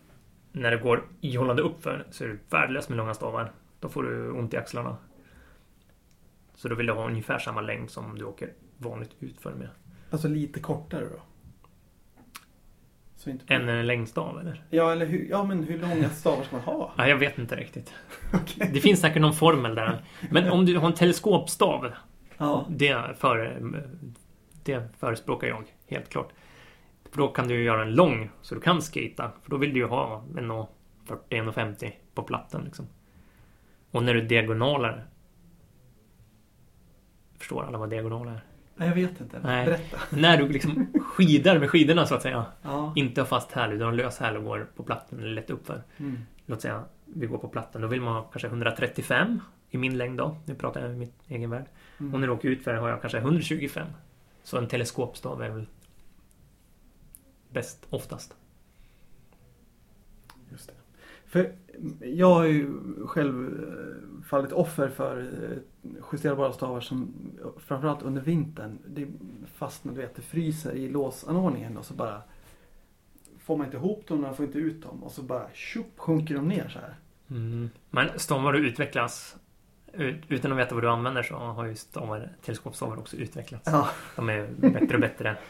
när 0.52 0.70
det 0.70 0.76
går 0.76 1.04
ihållande 1.20 1.62
uppför 1.62 2.06
så 2.10 2.24
är 2.24 2.28
det 2.28 2.38
värdelöst 2.50 2.88
med 2.88 2.98
långa 2.98 3.14
stavar. 3.14 3.52
Då 3.80 3.88
får 3.88 4.02
du 4.02 4.30
ont 4.30 4.54
i 4.54 4.56
axlarna. 4.56 4.96
Så 6.54 6.68
då 6.68 6.74
vill 6.74 6.86
du 6.86 6.92
ha 6.92 7.06
ungefär 7.06 7.38
samma 7.38 7.60
längd 7.60 7.90
som 7.90 8.18
du 8.18 8.24
åker 8.24 8.52
vanligt 8.78 9.10
utför 9.20 9.54
med. 9.54 9.68
Alltså 10.10 10.28
lite 10.28 10.60
kortare 10.60 11.04
då? 11.04 11.22
Så 13.16 13.30
inte 13.30 13.54
En 13.54 13.86
längdstav 13.86 14.40
eller? 14.40 14.64
Ja, 14.70 14.92
eller 14.92 15.06
hur, 15.06 15.26
ja, 15.30 15.44
men 15.44 15.64
hur 15.64 15.78
långa 15.78 16.08
stavar 16.08 16.44
ska 16.44 16.56
man 16.56 16.64
ha? 16.64 16.92
Ja, 16.96 17.08
jag 17.08 17.16
vet 17.16 17.38
inte 17.38 17.56
riktigt. 17.56 17.94
Okej. 18.34 18.70
Det 18.74 18.80
finsk 18.80 19.02
säkert 19.02 19.22
någon 19.22 19.34
formel 19.34 19.74
där. 19.74 20.04
Men 20.30 20.50
om 20.50 20.66
du 20.66 20.78
har 20.78 20.86
en 20.86 20.94
teleskopstav. 20.94 21.92
Ja. 22.36 22.66
Det, 22.68 23.18
för, 23.18 23.60
det 24.64 24.88
förespråkar 24.98 25.48
jag 25.48 25.64
helt 25.86 26.08
klart. 26.08 26.32
För 27.10 27.18
då 27.18 27.28
kan 27.28 27.48
du 27.48 27.54
ju 27.54 27.62
göra 27.62 27.82
en 27.82 27.94
lång 27.94 28.30
så 28.42 28.54
du 28.54 28.60
kan 28.60 28.82
skata. 28.82 29.32
För 29.42 29.50
då 29.50 29.56
vill 29.56 29.74
du 29.74 29.80
ju 29.80 29.86
ha 29.86 30.24
1,40-1,50 30.34 31.92
på 32.14 32.22
plattan 32.22 32.64
liksom. 32.64 32.86
Och 33.90 34.02
när 34.02 34.14
du 34.14 34.20
diagonaler. 34.20 35.06
Förstår 37.38 37.64
alla 37.64 37.78
vad 37.78 37.90
diagonal 37.90 38.28
är? 38.28 38.40
Nej, 38.76 38.88
jag 38.88 38.94
vet 38.94 39.20
inte. 39.20 39.40
Nej. 39.44 39.66
Berätta. 39.66 39.98
När 40.16 40.38
du 40.38 40.48
liksom 40.48 40.86
skidar 41.04 41.58
med 41.58 41.70
skidorna 41.70 42.06
så 42.06 42.14
att 42.14 42.22
säga. 42.22 42.44
Ja. 42.62 42.92
Inte 42.96 43.20
har 43.20 43.26
fast 43.26 43.52
häl 43.52 43.72
utan 43.72 43.86
har 43.86 43.92
lös 43.92 44.18
häl 44.18 44.36
och 44.36 44.44
går 44.44 44.68
på 44.76 44.82
plattan 44.82 45.18
eller 45.18 45.30
lätt 45.30 45.50
uppför. 45.50 45.82
Mm. 45.96 46.18
Låt 46.46 46.60
säga 46.60 46.84
vi 47.04 47.26
går 47.26 47.38
på 47.38 47.48
plattan. 47.48 47.82
Då 47.82 47.88
vill 47.88 48.00
man 48.00 48.14
ha 48.14 48.22
kanske 48.22 48.48
135 48.48 49.40
i 49.70 49.78
min 49.78 49.98
längd 49.98 50.18
då. 50.18 50.36
Nu 50.46 50.54
pratar 50.54 50.80
jag 50.80 50.90
i 50.90 50.96
mitt 50.96 51.14
egen 51.28 51.50
värld. 51.50 51.66
Mm. 52.00 52.14
Och 52.14 52.20
när 52.20 52.26
du 52.26 52.32
åker 52.32 52.48
utför 52.48 52.74
har 52.74 52.88
jag 52.88 53.00
kanske 53.00 53.18
125. 53.18 53.86
Så 54.42 54.58
en 54.58 54.68
teleskopstav 54.68 55.42
är 55.42 55.50
väl 55.50 55.66
bäst 57.50 57.86
oftast. 57.90 58.34
Just 60.50 60.68
det. 60.68 60.74
För 61.26 61.52
jag 62.00 62.34
har 62.34 62.44
ju 62.44 62.70
själv 63.06 63.62
eh, 63.62 64.24
fallit 64.24 64.52
offer 64.52 64.88
för 64.88 65.18
eh, 65.20 65.58
justerbara 66.12 66.52
stavar 66.52 66.80
som 66.80 67.14
framförallt 67.56 68.02
under 68.02 68.22
vintern. 68.22 68.78
Det 68.86 69.06
fastnar, 69.54 69.92
du 69.92 70.00
vet, 70.00 70.14
det 70.16 70.22
fryser 70.22 70.72
i 70.72 70.88
låsanordningen 70.88 71.76
och 71.76 71.84
så 71.84 71.94
bara 71.94 72.22
får 73.38 73.56
man 73.56 73.66
inte 73.66 73.76
ihop 73.76 74.06
dem, 74.08 74.20
man 74.20 74.36
får 74.36 74.46
inte 74.46 74.58
ut 74.58 74.82
dem 74.82 75.02
och 75.02 75.12
så 75.12 75.22
bara 75.22 75.46
tjopp 75.52 75.98
sjunker 75.98 76.34
de 76.34 76.48
ner 76.48 76.68
så 76.68 76.78
här. 76.78 76.94
Mm. 77.30 77.70
Men 77.90 78.18
stavar 78.18 78.52
du 78.52 78.68
utvecklas 78.68 79.36
ut- 79.92 80.24
utan 80.28 80.52
att 80.52 80.58
veta 80.58 80.74
vad 80.74 80.84
du 80.84 80.88
använder 80.88 81.22
så 81.22 81.34
har 81.34 81.66
ju 81.66 81.74
stavar, 81.76 82.32
teleskopstavar 82.44 82.96
också 82.96 83.16
utvecklats. 83.16 83.68
Ja. 83.72 83.88
De 84.16 84.28
är 84.28 84.48
bättre 84.56 84.94
och 84.94 85.00
bättre. 85.00 85.36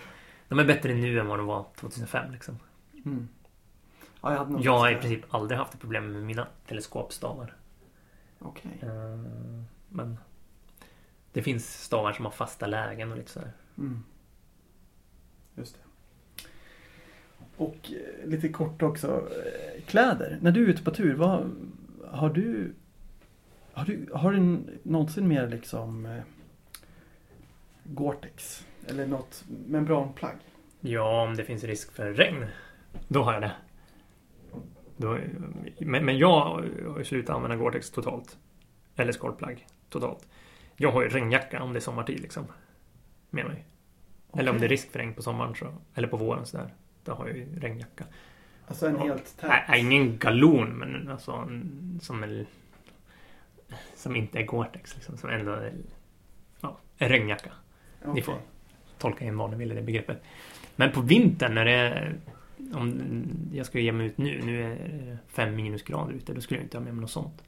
De 0.51 0.59
är 0.59 0.65
bättre 0.65 0.95
nu 0.95 1.21
än 1.21 1.27
vad 1.27 1.39
de 1.39 1.47
var 1.47 1.67
2005 1.77 2.33
liksom. 2.33 2.59
Mm. 3.05 3.29
ja 4.23 4.35
jag 4.35 4.61
Jag 4.63 4.79
har 4.79 4.91
i 4.91 4.95
princip 4.95 5.35
aldrig 5.35 5.59
haft 5.59 5.81
problem 5.81 6.13
med 6.13 6.23
mina 6.23 6.47
teleskopstavar. 6.67 7.55
Okej. 8.39 8.79
Eh, 8.83 9.19
Men 9.89 10.19
det 11.33 11.43
finns 11.43 11.83
stavar 11.83 12.13
som 12.13 12.25
har 12.25 12.33
fasta 12.33 12.67
lägen 12.67 13.11
och 13.11 13.17
lite 13.19 13.31
sådär. 13.31 13.53
Mm. 13.79 14.03
Just 15.55 15.75
det. 15.75 16.45
Och 17.57 17.93
eh, 17.93 18.29
lite 18.29 18.49
kort 18.49 18.83
också, 18.83 19.09
eh, 19.17 19.83
kläder. 19.83 20.39
När 20.43 20.53
du 20.53 20.65
är 20.65 20.69
ute 20.69 20.83
på 20.83 20.91
tur, 20.91 21.15
vad, 21.15 21.51
har 22.11 22.31
du 22.31 22.75
har 23.73 23.85
du, 23.85 24.09
har 24.15 24.33
du 24.33 24.61
någonsin 24.83 25.29
mer 25.29 25.49
liksom 25.49 26.07
eh, 26.07 26.23
Gore-Tex? 27.85 28.65
Eller 28.89 29.07
något 29.07 29.45
membranplagg? 29.67 30.37
Ja, 30.81 31.23
om 31.23 31.37
det 31.37 31.45
finns 31.45 31.65
risk 31.65 31.93
för 31.93 32.13
regn. 32.13 32.47
Då 33.09 33.23
har 33.23 33.33
jag 33.33 33.43
det. 33.43 33.53
Då, 34.97 35.19
men, 35.79 36.05
men 36.05 36.19
jag 36.19 36.41
har 36.41 36.99
ju 36.99 37.05
slutat 37.05 37.37
använda 37.37 37.57
Gore-Tex 37.57 37.91
totalt. 37.91 38.39
Eller 38.97 39.13
skorplagg 39.13 39.67
totalt. 39.89 40.29
Jag 40.77 40.93
har 40.93 41.03
ju 41.03 41.09
regnjacka 41.09 41.63
om 41.63 41.73
det 41.73 41.79
är 41.79 41.81
sommartid 41.81 42.21
liksom. 42.21 42.47
Med 43.31 43.47
mig. 43.47 43.65
Eller 44.33 44.51
om 44.51 44.59
det 44.59 44.65
är 44.67 44.69
risk 44.69 44.93
för 44.93 44.99
regn 44.99 45.15
på 45.15 45.23
sommaren 45.23 45.55
så, 45.55 45.75
eller 45.95 46.09
på 46.09 46.17
våren 46.17 46.47
sådär. 46.47 46.75
Då 47.05 47.13
har 47.13 47.27
jag 47.27 47.37
ju 47.37 47.61
regnjacka. 47.61 48.05
Alltså 48.67 48.87
en 48.87 48.99
helt 48.99 49.37
tät? 49.39 49.51
Nej, 49.69 49.81
ingen 49.81 50.19
galon 50.19 50.79
men 50.79 51.09
alltså 51.09 51.33
en, 51.33 51.99
som 52.03 52.23
är, 52.23 52.47
Som 53.97 54.17
inte 54.17 54.39
är 54.39 54.47
Gore-Tex 54.47 54.95
liksom. 54.95 55.17
Som 55.17 55.31
ändå 55.31 55.53
är 55.53 55.75
ja, 56.61 56.79
en 56.99 57.09
regnjacka. 57.09 57.53
Okej. 58.01 58.15
Ni 58.15 58.23
får 58.23 58.39
tolka 59.01 59.25
in 59.25 59.37
vad 59.37 59.51
ni 59.51 59.57
vill 59.57 59.73
i 59.73 59.75
det 59.75 59.83
begreppet. 59.83 60.23
Men 60.77 60.93
på 60.93 61.01
vintern 61.01 61.55
när 61.55 61.65
det 61.65 61.73
är... 61.73 62.17
Om 62.75 63.03
jag 63.53 63.67
skulle 63.67 63.85
ge 63.85 63.93
mig 63.93 64.07
ut 64.07 64.19
nu, 64.19 64.43
nu 64.45 64.63
är 64.63 64.69
det 64.69 65.19
fem 65.29 65.57
minusgrader 65.57 66.15
ute, 66.15 66.35
då 66.35 66.41
skulle 66.41 66.61
jag 66.61 66.65
inte 66.65 66.77
ha 66.77 66.85
med 66.85 66.95
mig 66.95 67.01
något 67.01 67.11
sånt. 67.11 67.45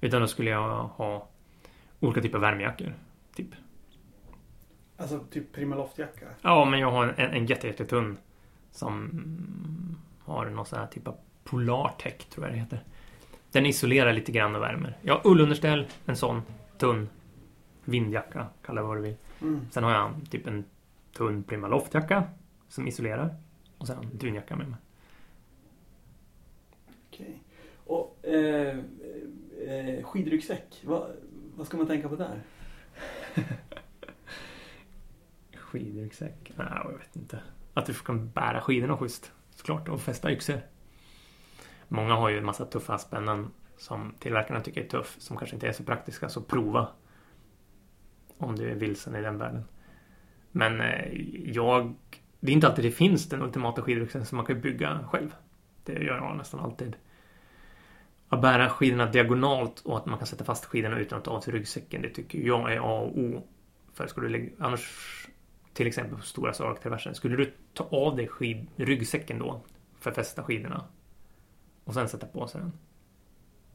Utan 0.00 0.20
då 0.20 0.26
skulle 0.26 0.50
jag 0.50 0.82
ha 0.82 1.28
olika 2.00 2.20
typer 2.22 2.36
av 2.36 2.42
värmejackor. 2.42 2.94
Typ. 3.34 3.48
Alltså 4.96 5.18
typ 5.30 5.52
Primaloftjacka? 5.52 6.26
Ja, 6.42 6.64
men 6.64 6.80
jag 6.80 6.90
har 6.90 7.14
en, 7.16 7.30
en 7.30 7.46
jätte, 7.46 7.66
jättetunn 7.66 8.18
som 8.70 9.10
har 10.24 10.46
någon 10.46 10.66
sån 10.66 10.78
här 10.78 10.86
typ 10.86 11.08
av 11.08 11.16
Polartech, 11.44 12.28
tror 12.30 12.46
jag 12.46 12.54
det 12.54 12.58
heter. 12.58 12.80
Den 13.52 13.66
isolerar 13.66 14.12
lite 14.12 14.32
grann 14.32 14.56
och 14.56 14.62
värmer. 14.62 14.96
Jag 15.02 15.14
har 15.14 15.30
ullunderställ, 15.30 15.86
en 16.06 16.16
sån 16.16 16.42
tunn 16.78 17.08
vindjacka, 17.84 18.46
kalla 18.62 18.80
det 18.80 18.86
vad 18.86 18.96
du 18.96 19.02
vill. 19.02 19.16
Mm. 19.42 19.60
Sen 19.70 19.84
har 19.84 19.90
jag 19.90 20.12
typ 20.30 20.46
en 20.46 20.64
tunn 21.16 21.42
Primaloftjacka 21.42 22.24
som 22.68 22.88
isolerar. 22.88 23.36
Och 23.78 23.86
sen 23.86 23.98
en 23.98 24.18
dunjacka 24.18 24.56
med 24.56 24.68
mig. 24.68 24.78
Okej. 27.08 27.42
Och 27.84 28.24
eh, 28.24 28.78
eh, 29.68 30.04
skidryggsäck, 30.04 30.82
vad, 30.84 31.10
vad 31.56 31.66
ska 31.66 31.76
man 31.76 31.86
tänka 31.86 32.08
på 32.08 32.16
där? 32.16 32.42
Skidryggsäck? 35.54 36.52
Nej, 36.56 36.66
jag 36.84 36.98
vet 36.98 37.16
inte. 37.16 37.40
Att 37.74 37.86
du 37.86 37.94
kan 37.94 38.30
bära 38.30 38.60
skidorna 38.60 38.96
schysst. 38.96 39.32
Såklart. 39.50 39.88
Och 39.88 40.00
fästa 40.00 40.32
yxor. 40.32 40.60
Många 41.88 42.14
har 42.14 42.28
ju 42.28 42.38
en 42.38 42.44
massa 42.44 42.64
tuffa 42.64 42.98
spännen 42.98 43.50
som 43.76 44.14
tillverkarna 44.18 44.60
tycker 44.60 44.84
är 44.84 44.88
tuff. 44.88 45.16
Som 45.18 45.36
kanske 45.36 45.56
inte 45.56 45.68
är 45.68 45.72
så 45.72 45.84
praktiska. 45.84 46.28
Så 46.28 46.42
prova. 46.42 46.88
Om 48.38 48.56
du 48.56 48.70
är 48.70 48.74
vilsen 48.74 49.16
i 49.16 49.22
den 49.22 49.38
världen. 49.38 49.64
Men 50.56 50.80
eh, 50.80 51.20
jag... 51.44 51.94
Det 52.40 52.52
är 52.52 52.54
inte 52.54 52.66
alltid 52.66 52.84
det 52.84 52.90
finns 52.90 53.28
den 53.28 53.42
ultimata 53.42 53.82
skidryggsäcken 53.82 54.26
som 54.26 54.36
man 54.36 54.46
kan 54.46 54.60
bygga 54.60 55.00
själv. 55.10 55.34
Det 55.84 55.92
gör 55.92 56.16
jag 56.16 56.36
nästan 56.36 56.60
alltid. 56.60 56.96
Att 58.28 58.40
bära 58.40 58.68
skidorna 58.68 59.06
diagonalt 59.06 59.80
och 59.80 59.96
att 59.96 60.06
man 60.06 60.18
kan 60.18 60.26
sätta 60.26 60.44
fast 60.44 60.64
skidorna 60.64 60.98
utan 60.98 61.18
att 61.18 61.24
ta 61.24 61.30
av 61.30 61.40
sig 61.40 61.54
ryggsäcken. 61.54 62.02
Det 62.02 62.08
tycker 62.08 62.38
jag 62.38 62.72
är 62.72 62.76
A 62.76 63.00
och 63.00 63.18
O. 63.18 63.42
För 63.94 64.06
skulle 64.06 64.26
du 64.26 64.32
lägga, 64.32 64.50
annars 64.58 64.90
till 65.72 65.86
exempel 65.86 66.16
på 66.18 66.22
stora 66.22 66.52
Sark-traversen. 66.52 67.14
Skulle 67.14 67.36
du 67.36 67.52
ta 67.74 67.84
av 67.84 68.16
dig 68.16 68.28
skid, 68.28 68.66
ryggsäcken 68.76 69.38
då 69.38 69.60
för 70.00 70.10
att 70.10 70.16
fästa 70.16 70.42
skidorna 70.42 70.84
och 71.84 71.94
sen 71.94 72.08
sätta 72.08 72.26
på 72.26 72.46
sig 72.46 72.60
den. 72.60 72.72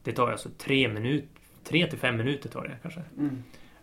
Det 0.02 0.12
tar 0.12 0.30
alltså 0.30 0.48
tre 0.58 0.88
minuter, 0.88 1.28
tre 1.64 1.86
till 1.86 1.98
fem 1.98 2.16
minuter 2.16 2.48
tar 2.48 2.62
det 2.62 2.76
kanske. 2.82 3.02
Mm. 3.18 3.42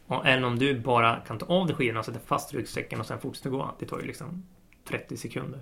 Och, 0.09 0.27
eller 0.27 0.47
om 0.47 0.59
du 0.59 0.79
bara 0.79 1.19
kan 1.19 1.37
ta 1.37 1.45
av 1.45 1.67
dig 1.67 1.75
skidorna 1.75 1.99
och 1.99 2.05
sätta 2.05 2.19
fast 2.19 2.53
ryggsäcken 2.53 2.99
och 2.99 3.05
sen 3.05 3.19
fortsätta 3.19 3.49
gå. 3.49 3.75
Det 3.79 3.85
tar 3.85 3.99
ju 3.99 4.05
liksom 4.05 4.43
30 4.83 5.17
sekunder. 5.17 5.61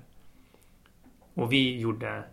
Och 1.34 1.52
vi 1.52 1.80
gjorde, 1.80 2.24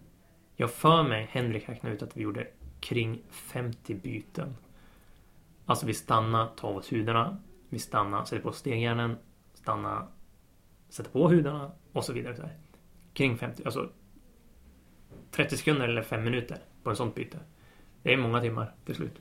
jag 0.57 0.71
för 0.71 1.03
mig, 1.03 1.29
Henrik 1.31 1.69
räknade 1.69 1.95
ut 1.95 2.03
att 2.03 2.17
vi 2.17 2.23
gjorde 2.23 2.47
kring 2.81 3.23
50 3.31 3.95
byten. 3.95 4.57
Alltså 5.67 5.87
vi 5.87 5.95
stannar, 5.95 6.47
tar 6.47 6.69
av 6.69 6.77
oss 6.77 6.93
hudarna, 6.93 7.39
vi 7.69 7.79
stannar, 7.79 8.25
sätter 8.25 8.43
på 8.43 8.53
stegjärnen, 8.53 9.17
stanna, 9.55 10.09
sätta 10.89 11.11
på 11.11 11.29
hudarna 11.29 11.73
och 11.93 12.05
så 12.05 12.13
vidare. 12.13 12.37
Så 12.37 12.43
här. 12.43 12.57
Kring 13.13 13.39
50, 13.39 13.63
alltså 13.65 13.91
30 15.31 15.57
sekunder 15.57 15.89
eller 15.89 16.03
5 16.03 16.25
minuter 16.25 16.59
på 16.83 16.91
en 16.91 16.97
sånt 16.97 17.15
byte. 17.15 17.39
Det 18.03 18.13
är 18.13 18.17
många 18.17 18.41
timmar 18.41 18.75
till 18.85 18.95
slut. 18.95 19.21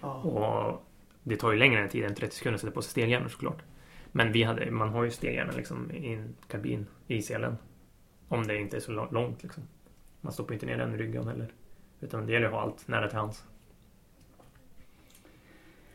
Ja. 0.00 0.14
Och 0.14 0.89
det 1.30 1.36
tar 1.36 1.52
ju 1.52 1.58
längre 1.58 1.88
tid 1.88 2.04
än 2.04 2.14
30 2.14 2.36
sekunder 2.36 2.54
att 2.54 2.60
sätta 2.60 2.72
på 2.72 2.82
sig 2.82 2.90
steghjärnor 2.90 3.28
såklart. 3.28 3.62
Men 4.12 4.32
vi 4.32 4.42
hade, 4.42 4.70
man 4.70 4.88
har 4.88 5.04
ju 5.04 5.10
steghjärnor 5.10 5.52
liksom 5.52 5.90
i 5.90 6.12
en 6.12 6.34
kabin 6.48 6.86
i 7.06 7.22
selen. 7.22 7.56
Om 8.28 8.46
det 8.46 8.56
inte 8.58 8.76
är 8.76 8.80
så 8.80 8.92
lång- 8.92 9.12
långt 9.12 9.42
liksom. 9.42 9.62
Man 10.20 10.32
stoppar 10.32 10.54
inte 10.54 10.66
ner 10.66 10.76
den 10.78 10.94
i 10.94 10.96
ryggen 10.96 11.28
heller. 11.28 11.48
Utan 12.00 12.26
det 12.26 12.32
gäller 12.32 12.46
att 12.46 12.52
ha 12.52 12.60
allt 12.60 12.88
nära 12.88 13.08
till 13.08 13.18
hands. 13.18 13.44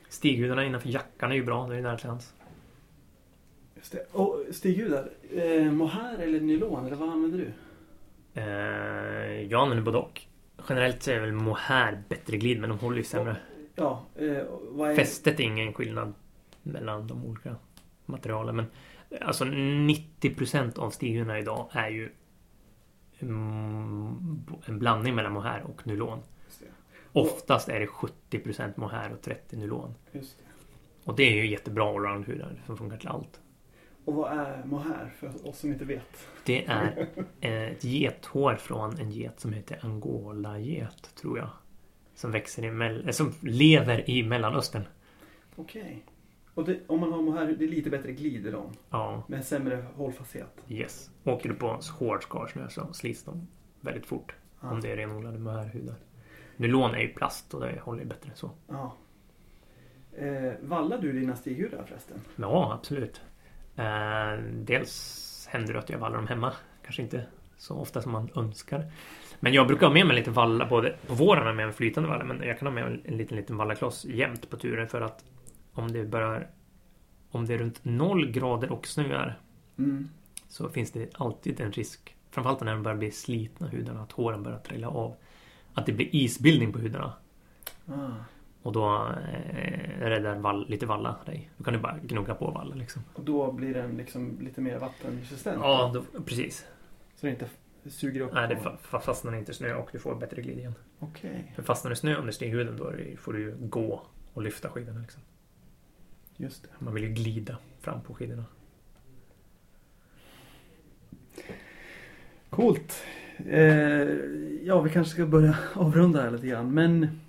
Stighudarna 0.10 0.66
innanför 0.66 0.90
jackan 0.90 1.32
är 1.32 1.36
ju 1.36 1.44
bra, 1.44 1.68
det 1.68 1.76
är 1.76 1.82
nära 1.82 1.98
till 1.98 2.10
hands. 2.10 2.34
Just 3.76 3.91
det. 3.91 4.06
Och 4.12 4.44
stighudar, 4.52 5.10
eh, 5.32 5.72
mohair 5.72 6.20
eller 6.20 6.40
nylon, 6.41 6.86
eller 6.86 6.95
vad 6.95 7.10
använder 7.10 7.38
du? 7.38 7.52
Eh, 8.41 9.41
jag 9.52 9.62
använder 9.62 9.84
både 9.86 9.98
och. 9.98 10.22
Generellt 10.70 11.03
så 11.03 11.12
är 11.12 11.20
väl 11.20 11.32
mohair 11.32 12.03
bättre 12.10 12.38
glid, 12.38 12.60
men 12.62 12.70
de 12.70 12.80
håller 12.80 12.98
ju 12.98 13.03
sämre. 13.03 13.38
Ja, 13.76 14.06
eh, 14.15 14.26
är... 14.26 14.95
Fästet 14.95 15.39
är 15.39 15.43
ingen 15.43 15.73
skillnad 15.73 16.14
mellan 16.64 17.07
de 17.07 17.26
olika 17.26 17.56
materialen. 18.06 18.56
Men 18.56 18.65
alltså 19.22 19.45
90% 19.45 20.80
av 20.80 20.89
stighudarna 20.89 21.39
idag 21.39 21.69
är 21.72 21.89
ju 21.89 22.10
mm, 23.19 24.43
en 24.65 24.80
blandning 24.80 25.15
mellan 25.15 25.34
mohair 25.34 25.64
och 25.64 25.88
nylon. 25.88 26.19
Oftast 27.11 27.69
är 27.69 27.80
det 27.80 27.85
70% 27.85 28.73
mohair 28.76 29.14
och 29.14 29.22
30 29.22 29.57
nylon. 29.57 29.93
Just 30.11 30.38
det. 30.38 30.43
Och 31.03 31.15
det 31.15 31.23
är 31.23 31.35
ju 31.35 31.52
jättebra 31.52 31.84
allround-hudar 31.84 32.61
som 32.65 32.77
funkar 32.77 32.97
till 32.97 33.07
allt. 33.07 33.39
Och 34.06 34.14
vad 34.14 34.31
är 34.39 34.64
mohair 34.65 35.14
för 35.19 35.47
oss 35.47 35.60
som 35.60 35.72
inte 35.72 35.85
vet? 35.85 36.27
Det 36.45 36.65
är 36.65 37.07
ett 37.41 37.84
gethår 37.84 38.56
från 38.56 38.99
en 38.99 39.11
get 39.11 39.39
som 39.39 39.53
heter 39.53 39.80
Angola-get, 39.81 41.15
tror 41.15 41.38
jag. 41.38 41.49
Som 42.15 42.31
växer 42.31 42.63
i 42.65 42.69
mell- 42.71 43.05
eh, 43.07 43.11
som 43.11 43.33
lever 43.41 44.09
i 44.09 44.23
Mellanöstern. 44.23 44.83
Okej. 45.55 46.05
Och 46.53 46.65
det, 46.65 46.79
om 46.87 46.99
man 46.99 47.11
har 47.13 47.21
mohair, 47.21 47.55
det 47.59 47.65
är 47.65 47.69
lite 47.69 47.89
bättre 47.89 48.11
glid 48.11 48.47
i 48.47 48.51
dem. 48.51 48.71
Ja, 48.89 49.23
Med 49.27 49.45
sämre 49.45 49.85
hållfasthet. 49.95 50.65
yes. 50.67 51.09
Åker 51.23 51.49
du 51.49 51.55
på 51.55 51.79
hård 51.99 52.23
skarsnö 52.23 52.69
så 52.69 52.93
slits 52.93 53.23
de 53.23 53.47
väldigt 53.81 54.05
fort. 54.05 54.35
Ja. 54.61 54.69
Om 54.71 54.81
det 54.81 54.91
är 54.91 54.95
renodlade 54.97 55.39
mohairhudar. 55.39 55.95
Nylon 56.57 56.95
är 56.95 56.99
ju 56.99 57.07
plast 57.07 57.53
och 57.53 57.61
det 57.61 57.79
håller 57.79 58.05
bättre 58.05 58.31
så. 58.35 58.51
Ja. 58.67 58.95
Eh, 60.17 60.53
vallar 60.61 60.97
du 60.97 61.11
dina 61.11 61.35
stighudar 61.35 61.83
förresten? 61.87 62.17
Ja, 62.35 62.73
absolut. 62.73 63.21
Eh, 63.75 64.43
dels 64.53 65.47
händer 65.51 65.73
det 65.73 65.79
att 65.79 65.89
jag 65.89 65.99
vallar 65.99 66.17
dem 66.17 66.27
hemma. 66.27 66.53
Kanske 66.83 67.01
inte 67.01 67.25
så 67.57 67.75
ofta 67.75 68.01
som 68.01 68.11
man 68.11 68.29
önskar. 68.35 68.91
Men 69.40 69.53
jag 69.53 69.68
brukar 69.68 69.86
ha 69.88 69.94
med 69.94 70.06
mig 70.07 70.16
lite 70.16 70.32
valla 70.32 70.66
både 70.66 70.95
på 71.07 71.14
våren 71.14 71.40
har 71.41 71.48
jag 71.48 71.56
med 71.56 71.66
mig 71.66 71.76
flytande 71.76 72.10
valla 72.10 72.24
men 72.24 72.44
jag 72.44 72.60
kan 72.60 72.68
ha 72.68 72.74
med 72.74 72.86
mig 72.91 73.02
en 73.06 73.18
liten, 73.18 73.38
liten 73.38 73.57
vallakloss 73.57 74.06
jämt 74.06 74.49
på 74.49 74.57
turen 74.57 74.88
för 74.88 75.02
att 75.02 75.24
om 75.74 75.91
det 75.91 76.06
börjar 76.06 76.48
om 77.32 77.45
det 77.45 77.53
är 77.53 77.57
runt 77.57 77.86
noll 77.86 78.32
grader 78.32 78.72
och 78.72 78.88
snöar 78.88 79.40
Mm. 79.78 80.10
så 80.48 80.70
finns 80.70 80.91
det 80.91 81.10
alltid 81.14 81.60
en 81.62 81.72
risk 81.72 82.16
framförallt 82.32 82.62
när 82.62 82.74
de 82.74 82.84
börjar 82.84 82.98
bli 82.98 83.12
slitna 83.12 83.68
hudarna 83.68 84.02
att 84.02 84.12
håren 84.12 84.44
börjar 84.44 84.60
trilla 84.60 84.88
av 84.90 85.16
att 85.74 85.86
det 85.86 85.91
blir 85.94 86.16
isbildning 86.16 86.74
på 86.74 86.80
hudarna 86.80 87.14
Ah. 87.88 88.10
och 88.62 88.72
då 88.72 89.07
eh, 89.49 89.99
räddar 89.99 90.36
vall, 90.36 90.66
lite 90.70 90.86
valla 90.86 91.16
dig. 91.26 91.49
Då 91.57 91.64
kan 91.64 91.74
du 91.74 91.80
bara 91.80 91.98
gnugga 92.03 92.36
på 92.36 92.52
valla 92.52 92.76
liksom. 92.76 93.02
Och 93.14 93.24
då 93.24 93.52
blir 93.52 93.74
den 93.74 93.98
liksom 93.98 94.38
lite 94.41 94.62
mer 94.62 94.80
vattenresistent? 94.80 95.57
Ja, 95.62 95.91
då, 95.94 96.22
precis. 96.22 96.66
Så 97.16 97.26
det 97.26 97.32
inte 97.32 97.49
suger 97.90 98.22
upp? 98.22 98.34
Nej, 98.34 98.48
det 98.48 98.56
fa- 98.56 98.78
fa- 98.91 98.99
fastnar 98.99 99.36
inte 99.36 99.52
i 99.52 99.56
snö 99.56 99.74
och 99.74 99.90
du 99.91 99.99
får 99.99 100.16
bättre 100.16 100.41
glid 100.41 100.57
igen. 100.57 100.74
Okej, 100.99 101.52
För 101.56 101.64
fastnar 101.64 101.90
det 101.90 101.95
snö 101.95 102.16
under 102.16 102.32
stighuden 102.32 102.78
då 102.78 102.94
får 103.18 103.34
du 103.34 103.40
ju 103.40 103.56
gå 103.60 104.02
och 104.34 104.41
lyfta 104.41 104.70
skidorna. 104.70 104.99
Liksom. 104.99 105.22
just 106.38 106.64
det. 106.64 106.70
Man 106.80 106.94
vill 106.94 107.03
ju 107.03 107.10
glida 107.10 107.57
fram 107.82 108.02
på 108.02 108.14
skidorna. 108.14 108.45
Coolt. 112.49 113.03
Eh, 113.49 113.62
ja, 114.64 114.82
vi 114.82 114.90
kanske 114.90 115.14
ska 115.14 115.26
börja 115.26 115.57
avrunda 115.74 116.22
här 116.22 116.32
lite 116.32 116.48
grann. 116.48 116.74
Men 116.74 117.20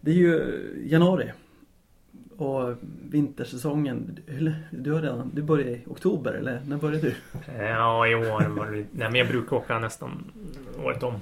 det 0.00 0.10
är 0.10 0.14
ju 0.14 0.72
januari. 0.86 1.32
Och 2.42 2.76
vintersäsongen, 3.10 4.18
du 4.70 4.92
har 4.92 5.02
redan, 5.02 5.30
du 5.34 5.42
börjar 5.42 5.66
i 5.66 5.84
oktober 5.86 6.32
eller 6.32 6.60
när 6.66 6.76
började 6.76 7.08
du? 7.08 7.14
Ja, 7.58 8.06
i 8.06 8.14
år 8.14 8.48
var 8.48 8.66
det... 8.70 8.76
Nej, 8.76 8.86
men 8.92 9.14
jag 9.14 9.28
brukar 9.28 9.56
åka 9.56 9.78
nästan 9.78 10.32
året 10.84 11.02
om. 11.02 11.20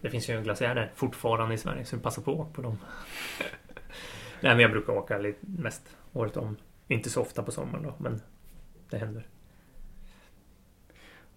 Det 0.00 0.10
finns 0.10 0.28
ju 0.28 0.42
glaciärer 0.42 0.92
fortfarande 0.94 1.54
i 1.54 1.58
Sverige 1.58 1.84
så 1.84 1.98
passa 1.98 2.20
på 2.20 2.32
att 2.32 2.38
åka 2.38 2.50
på 2.50 2.62
dem. 2.62 2.78
Nej, 4.40 4.52
men 4.52 4.58
jag 4.58 4.70
brukar 4.70 4.92
åka 4.92 5.18
lite 5.18 5.38
mest 5.40 5.96
året 6.12 6.36
om. 6.36 6.56
Inte 6.88 7.10
så 7.10 7.20
ofta 7.22 7.42
på 7.42 7.50
sommaren 7.50 7.82
då, 7.82 7.94
men 7.98 8.20
det 8.90 8.98
händer. 8.98 9.26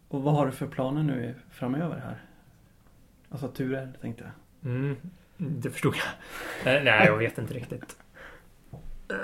Och 0.08 0.24
vad 0.24 0.34
har 0.34 0.46
du 0.46 0.52
för 0.52 0.68
planer 0.68 1.04
nu 1.04 1.36
framöver 1.52 1.98
här? 1.98 2.24
Alltså 3.30 3.48
turer 3.48 3.92
tänkte 4.02 4.24
jag. 4.24 4.72
Mm, 4.72 4.96
det 5.38 5.70
förstod 5.70 5.96
jag. 5.96 6.76
Eh, 6.76 6.84
Nej, 6.84 7.06
jag 7.06 7.18
vet 7.18 7.38
inte 7.38 7.54
riktigt. 7.54 7.98
Eh, 9.10 9.18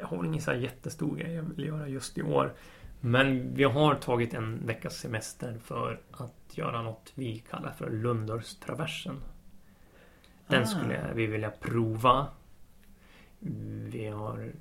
Jag 0.00 0.06
har 0.06 0.24
ingen 0.24 0.42
så 0.42 0.50
här 0.50 0.58
jättestor 0.58 1.16
grej 1.16 1.34
jag 1.34 1.42
vill 1.42 1.66
göra 1.66 1.88
just 1.88 2.18
i 2.18 2.22
år. 2.22 2.52
Men 3.00 3.54
vi 3.54 3.64
har 3.64 3.94
tagit 3.94 4.34
en 4.34 4.66
veckas 4.66 4.96
semester 4.96 5.58
för 5.64 6.00
att 6.12 6.34
göra 6.50 6.82
något 6.82 7.12
vi 7.14 7.38
kallar 7.50 7.72
för 7.72 7.90
Lundorstraversen. 7.90 9.16
Den 10.46 10.62
Ah. 10.62 10.66
skulle 10.66 11.12
vi 11.14 11.26
vilja 11.26 11.50
prova. 11.50 12.26
Vi 13.92 14.06
har 14.06 14.52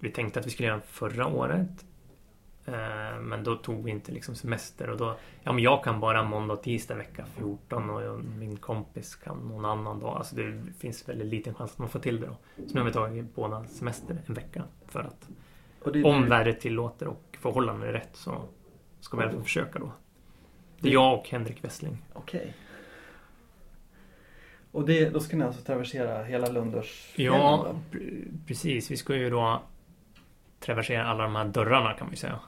Vi 0.00 0.10
tänkte 0.10 0.40
att 0.40 0.46
vi 0.46 0.50
skulle 0.50 0.66
göra 0.66 0.78
den 0.78 0.86
förra 0.86 1.26
året. 1.26 1.84
Eh, 2.68 3.20
Men 3.20 3.44
då 3.44 3.56
tog 3.56 3.84
vi 3.84 3.90
inte 3.90 4.12
liksom 4.12 4.34
semester 4.34 4.90
och 4.90 4.96
då 4.98 5.16
Ja 5.42 5.52
men 5.52 5.62
jag 5.62 5.84
kan 5.84 6.00
bara 6.00 6.22
måndag 6.22 6.54
och 6.54 6.62
tisdag 6.62 6.94
vecka 6.94 7.24
14 7.36 7.90
och 7.90 8.02
jag, 8.02 8.24
min 8.24 8.56
kompis 8.56 9.14
kan 9.14 9.36
någon 9.38 9.64
annan 9.64 10.00
dag. 10.00 10.16
Alltså 10.16 10.36
det 10.36 10.62
finns 10.78 11.08
väldigt 11.08 11.26
liten 11.26 11.54
chans 11.54 11.72
att 11.72 11.78
man 11.78 11.88
får 11.88 12.00
till 12.00 12.20
det 12.20 12.26
då. 12.26 12.36
Så 12.66 12.74
nu 12.74 12.80
har 12.80 12.86
vi 12.86 12.92
tagit 12.92 13.34
båda 13.34 13.64
semester 13.64 14.22
en 14.26 14.34
vecka 14.34 14.64
för 14.86 15.00
att 15.00 15.28
det, 15.92 16.04
om 16.04 16.28
vädret 16.28 16.60
tillåter 16.60 17.08
och 17.08 17.38
förhållandena 17.40 17.86
är 17.86 17.92
rätt 17.92 18.16
så 18.16 18.42
ska 19.00 19.16
vi 19.16 19.22
i 19.22 19.24
alla 19.26 19.32
fall 19.34 19.42
försöka 19.42 19.78
då. 19.78 19.92
Det 20.80 20.88
är 20.88 20.92
jag 20.92 21.18
och 21.18 21.28
Henrik 21.28 21.64
Wessling. 21.64 21.98
Okej. 22.12 22.54
Och 24.72 24.86
det, 24.86 25.10
då 25.10 25.20
ska 25.20 25.36
ni 25.36 25.44
alltså 25.44 25.62
traversera 25.62 26.22
hela 26.24 26.48
Lundors 26.48 27.12
Ja, 27.16 27.74
pre- 27.90 28.28
precis. 28.46 28.90
Vi 28.90 28.96
ska 28.96 29.16
ju 29.16 29.30
då 29.30 29.62
traversera 30.60 31.06
alla 31.06 31.22
de 31.22 31.36
här 31.36 31.44
dörrarna 31.44 31.92
kan 31.92 32.10
vi 32.10 32.16
säga. 32.16 32.40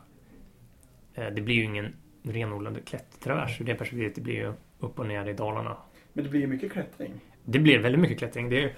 Eh, 1.20 1.30
Det 1.34 1.40
blir 1.40 1.54
ju 1.54 1.64
ingen 1.64 1.92
renodlad 2.22 2.84
klättertravers 2.84 3.60
ur 3.60 3.64
det 3.64 3.74
perspektivet. 3.74 4.14
Det 4.14 4.20
blir 4.20 4.34
ju 4.34 4.52
upp 4.78 4.98
och 4.98 5.06
ner 5.06 5.26
i 5.28 5.32
Dalarna. 5.32 5.76
Men 6.12 6.24
det 6.24 6.30
blir 6.30 6.40
ju 6.40 6.46
mycket 6.46 6.72
klättring. 6.72 7.12
Det 7.44 7.58
blir 7.58 7.78
väldigt 7.78 8.00
mycket 8.00 8.18
klättring. 8.18 8.48
Det 8.48 8.62
är 8.64 8.74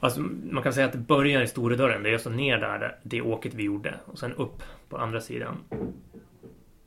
alltså, 0.00 0.20
man 0.50 0.62
kan 0.62 0.72
säga 0.72 0.86
att 0.86 0.92
det 0.92 0.98
börjar 0.98 1.42
i 1.42 1.46
stora 1.46 1.76
dörren. 1.76 2.02
Det 2.02 2.08
är 2.08 2.12
alltså 2.12 2.30
ner 2.30 2.58
där, 2.58 2.98
det 3.02 3.20
åket 3.22 3.54
vi 3.54 3.62
gjorde. 3.62 3.94
Och 4.04 4.18
sen 4.18 4.32
upp 4.32 4.62
på 4.88 4.96
andra 4.98 5.20
sidan. 5.20 5.56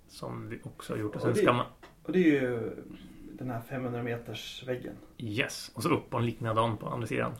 Som 0.08 0.50
vi 0.50 0.60
också 0.64 0.94
har 0.94 1.00
gjort. 1.00 1.16
Och 1.16 1.22
sen 1.22 1.30
Och 1.30 1.36
det- 1.36 1.42
ska 1.42 1.54
man... 1.54 1.66
Och 2.04 2.12
det 2.12 2.20
är 2.20 2.42
ju 2.42 2.72
den 3.34 3.50
här 3.50 3.62
500 3.62 4.04
meters 4.04 4.64
väggen. 4.68 4.94
Yes. 5.18 5.72
Och 5.76 5.84
så 5.84 5.90
upp 5.90 6.10
på 6.10 6.18
en 6.18 6.26
likadan 6.26 6.78
på 6.78 6.88
andra 6.88 7.08
sidan. 7.08 7.32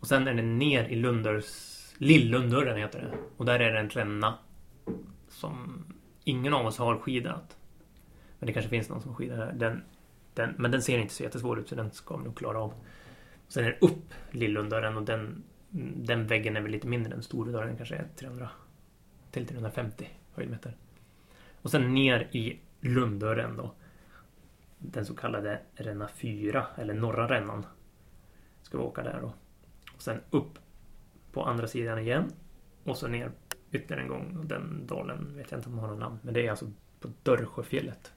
Och 0.00 0.06
sen 0.06 0.28
är 0.28 0.34
det 0.34 0.42
ner 0.42 0.84
i 0.84 0.96
Lunders... 0.96 1.78
Lillundörren 1.98 2.78
heter 2.78 3.00
det. 3.00 3.18
Och 3.36 3.44
där 3.44 3.60
är 3.60 3.72
det 3.72 3.78
en 3.78 3.88
klänna. 3.88 4.34
Som 5.28 5.84
ingen 6.24 6.54
av 6.54 6.66
oss 6.66 6.78
har 6.78 6.98
skidat. 6.98 7.56
Men 8.38 8.46
det 8.46 8.52
kanske 8.52 8.68
finns 8.68 8.88
någon 8.88 9.02
som 9.02 9.14
skidar 9.14 9.36
här. 9.36 9.46
där. 9.46 9.52
Den, 9.52 9.82
den, 10.34 10.54
men 10.58 10.70
den 10.70 10.82
ser 10.82 10.98
inte 10.98 11.14
så 11.14 11.22
jättesvår 11.22 11.58
ut 11.58 11.68
så 11.68 11.74
den 11.74 11.90
ska 11.90 12.16
vi 12.16 12.24
nog 12.24 12.36
klara 12.36 12.60
av. 12.60 12.74
Sen 13.48 13.64
är 13.64 13.70
det 13.70 13.86
upp 13.86 14.14
Lillundaren 14.30 14.96
och 14.96 15.02
den, 15.02 15.42
den 15.96 16.26
väggen 16.26 16.56
är 16.56 16.60
väl 16.60 16.70
lite 16.70 16.86
mindre 16.86 17.14
än 17.14 17.22
Storudaren. 17.22 17.76
Kanske 17.76 17.96
är 17.96 18.08
300 18.16 18.50
till 19.30 19.46
350 19.46 20.08
höjdmeter. 20.34 20.76
Och 21.62 21.70
sen 21.70 21.94
ner 21.94 22.28
i 22.32 22.60
Lunddörren 22.80 23.56
då 23.56 23.74
den 24.82 25.06
så 25.06 25.14
kallade 25.14 25.60
Ränna 25.74 26.08
4, 26.08 26.66
eller 26.76 26.94
Norra 26.94 27.28
Rännan. 27.28 27.66
Ska 28.62 28.78
vi 28.78 28.84
åka 28.84 29.02
där 29.02 29.20
då. 29.20 29.32
Och 29.94 30.02
sen 30.02 30.20
upp 30.30 30.58
på 31.32 31.44
andra 31.44 31.66
sidan 31.66 31.98
igen. 31.98 32.32
Och 32.84 32.96
så 32.96 33.08
ner 33.08 33.32
ytterligare 33.72 34.02
en 34.02 34.08
gång. 34.08 34.36
Och 34.36 34.46
den 34.46 34.86
dalen 34.86 35.36
vet 35.36 35.50
jag 35.50 35.58
inte 35.58 35.68
om 35.68 35.74
den 35.74 35.84
har 35.84 35.90
något 35.90 36.00
namn. 36.00 36.18
Men 36.22 36.34
det 36.34 36.46
är 36.46 36.50
alltså 36.50 36.70
på 37.00 37.08
Dörrsjöfjället. 37.22 38.12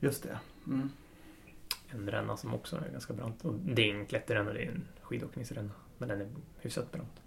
Just 0.00 0.22
det. 0.22 0.38
Mm. 0.66 0.90
En 1.90 2.10
ränna 2.10 2.36
som 2.36 2.54
också 2.54 2.76
är 2.76 2.90
ganska 2.92 3.12
brant. 3.12 3.44
Och 3.44 3.54
det 3.54 3.82
är 3.82 3.86
ingen 3.86 4.06
klätterränna, 4.06 4.52
det 4.52 4.64
är 4.64 4.70
en 4.70 4.88
skidåkningsränna. 5.02 5.70
Men 5.98 6.08
den 6.08 6.20
är 6.20 6.28
hyfsat 6.60 6.92
brant. 6.92 7.22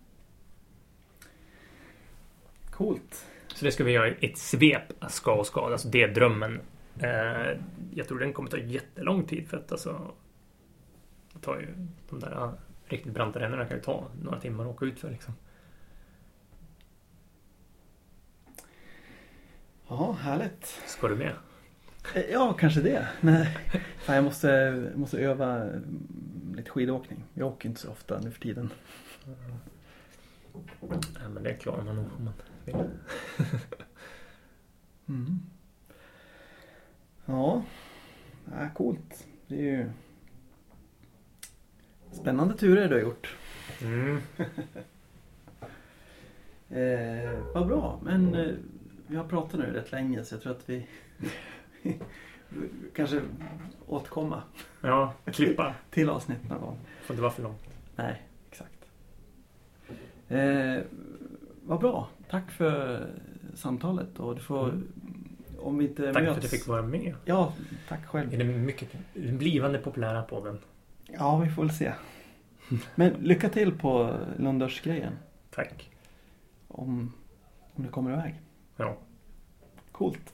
Coolt. 2.72 3.26
Så 3.48 3.66
det 3.66 3.72
ska 3.72 3.84
vi 3.84 3.92
göra 3.92 4.10
i 4.10 4.32
ett 4.32 4.38
svep, 4.38 4.94
ska 5.10 5.34
och 5.34 5.48
ska. 5.48 5.62
Alltså 5.62 5.88
det 5.88 6.04
är 6.04 6.14
drömmen 6.14 6.62
Eh, 7.00 7.60
jag 7.94 8.08
tror 8.08 8.20
den 8.20 8.34
kommer 8.34 8.50
ta 8.50 8.58
jättelång 8.58 9.26
tid 9.26 9.48
för 9.48 9.58
att 9.58 9.72
alltså 9.72 10.14
det 11.34 11.40
tar 11.40 11.60
ju 11.60 11.68
de 12.10 12.20
där 12.20 12.52
riktigt 12.86 13.14
branta 13.14 13.40
rännorna 13.40 13.66
kan 13.66 13.78
ju 13.78 13.84
ta 13.84 14.08
några 14.22 14.40
timmar 14.40 14.64
att 14.64 14.70
åka 14.70 14.86
ut 14.86 15.00
för 15.00 15.12
liksom. 15.12 15.34
Ja, 19.88 20.12
härligt. 20.12 20.66
Ska 20.88 21.08
du 21.08 21.16
med? 21.16 21.34
Eh, 22.16 22.22
Ja, 22.32 22.54
kanske 22.54 22.82
det. 22.82 23.08
Nej, 23.22 23.58
fan, 23.98 24.16
jag 24.16 24.24
måste, 24.24 24.92
måste 24.96 25.18
öva 25.18 25.56
mm, 25.64 26.54
lite 26.58 26.70
skidåkning. 26.70 27.24
Jag 27.34 27.48
åker 27.48 27.70
inte 27.70 27.82
så 27.82 27.92
ofta 27.92 28.20
nu 28.20 28.32
för 28.32 28.40
tiden. 28.42 28.70
Nej, 30.82 31.30
men 31.34 31.44
det 31.44 31.54
klarar 31.54 31.84
man 31.84 31.96
nog 31.96 32.06
om 32.18 32.24
man 32.26 32.34
vill. 32.66 32.76
Mm. 35.08 35.40
Ja, 37.26 37.64
ja, 38.52 38.70
coolt. 38.76 39.28
Det 39.48 39.56
är 39.56 39.62
ju 39.78 39.90
spännande 42.12 42.54
turer 42.58 42.90
du 42.90 42.96
har 42.96 43.02
gjort. 43.02 43.36
Mm. 43.82 44.18
Eh, 46.70 47.40
vad 47.54 47.68
bra, 47.68 48.00
men 48.04 48.36
eh, 48.36 48.52
vi 49.08 49.16
har 49.16 49.24
pratat 49.24 49.60
nu 49.60 49.66
rätt 49.66 49.92
länge 49.92 50.24
så 50.24 50.36
jag 50.36 50.42
tror 50.42 50.52
att 50.54 50.70
vi 50.70 50.86
kanske 52.96 53.22
återkomma 53.88 54.44
Ja, 54.82 55.14
klippa. 55.26 55.74
till 55.90 56.10
avsnitt 56.10 56.50
någon 56.50 56.62
gång. 56.62 56.78
Får 57.04 57.14
inte 57.14 57.22
vara 57.22 57.32
för 57.34 57.44
långt. 57.44 57.64
Nej, 57.96 58.22
exakt. 58.52 58.90
Eh, 60.28 60.84
vad 61.66 61.80
bra. 61.80 62.10
Tack 62.30 62.52
för 62.52 63.08
samtalet 63.56 64.20
och 64.20 64.36
du 64.36 64.42
får 64.42 64.70
Mm. 64.70 64.88
om 65.60 65.78
vi 65.78 65.88
inte 65.88 66.14
Tack 66.14 66.24
möts. 66.24 66.26
för 66.30 66.36
att 66.36 66.42
du 66.42 66.48
fick 66.58 66.68
vara 66.68 66.82
med 66.82 67.16
Ja, 67.26 67.54
tack 67.88 68.06
själv. 68.06 68.30
den 68.38 68.66
mycket 68.66 68.90
den 69.14 69.38
blivande 69.38 69.80
populära 69.80 70.22
podden. 70.24 70.60
Ja, 71.06 71.38
vi 71.38 71.50
får 71.50 71.62
väl 71.64 71.72
se. 71.76 71.94
Men 72.96 73.14
lycka 73.14 73.50
till 73.50 73.72
på 73.78 74.18
Lundarsgrejen 74.38 75.14
Tack. 75.50 75.90
om, 76.68 77.14
om 77.74 77.84
det 77.84 77.90
kommer 77.90 78.12
iväg. 78.14 78.42
Ja. 78.78 78.98
Coolt. 79.92 80.34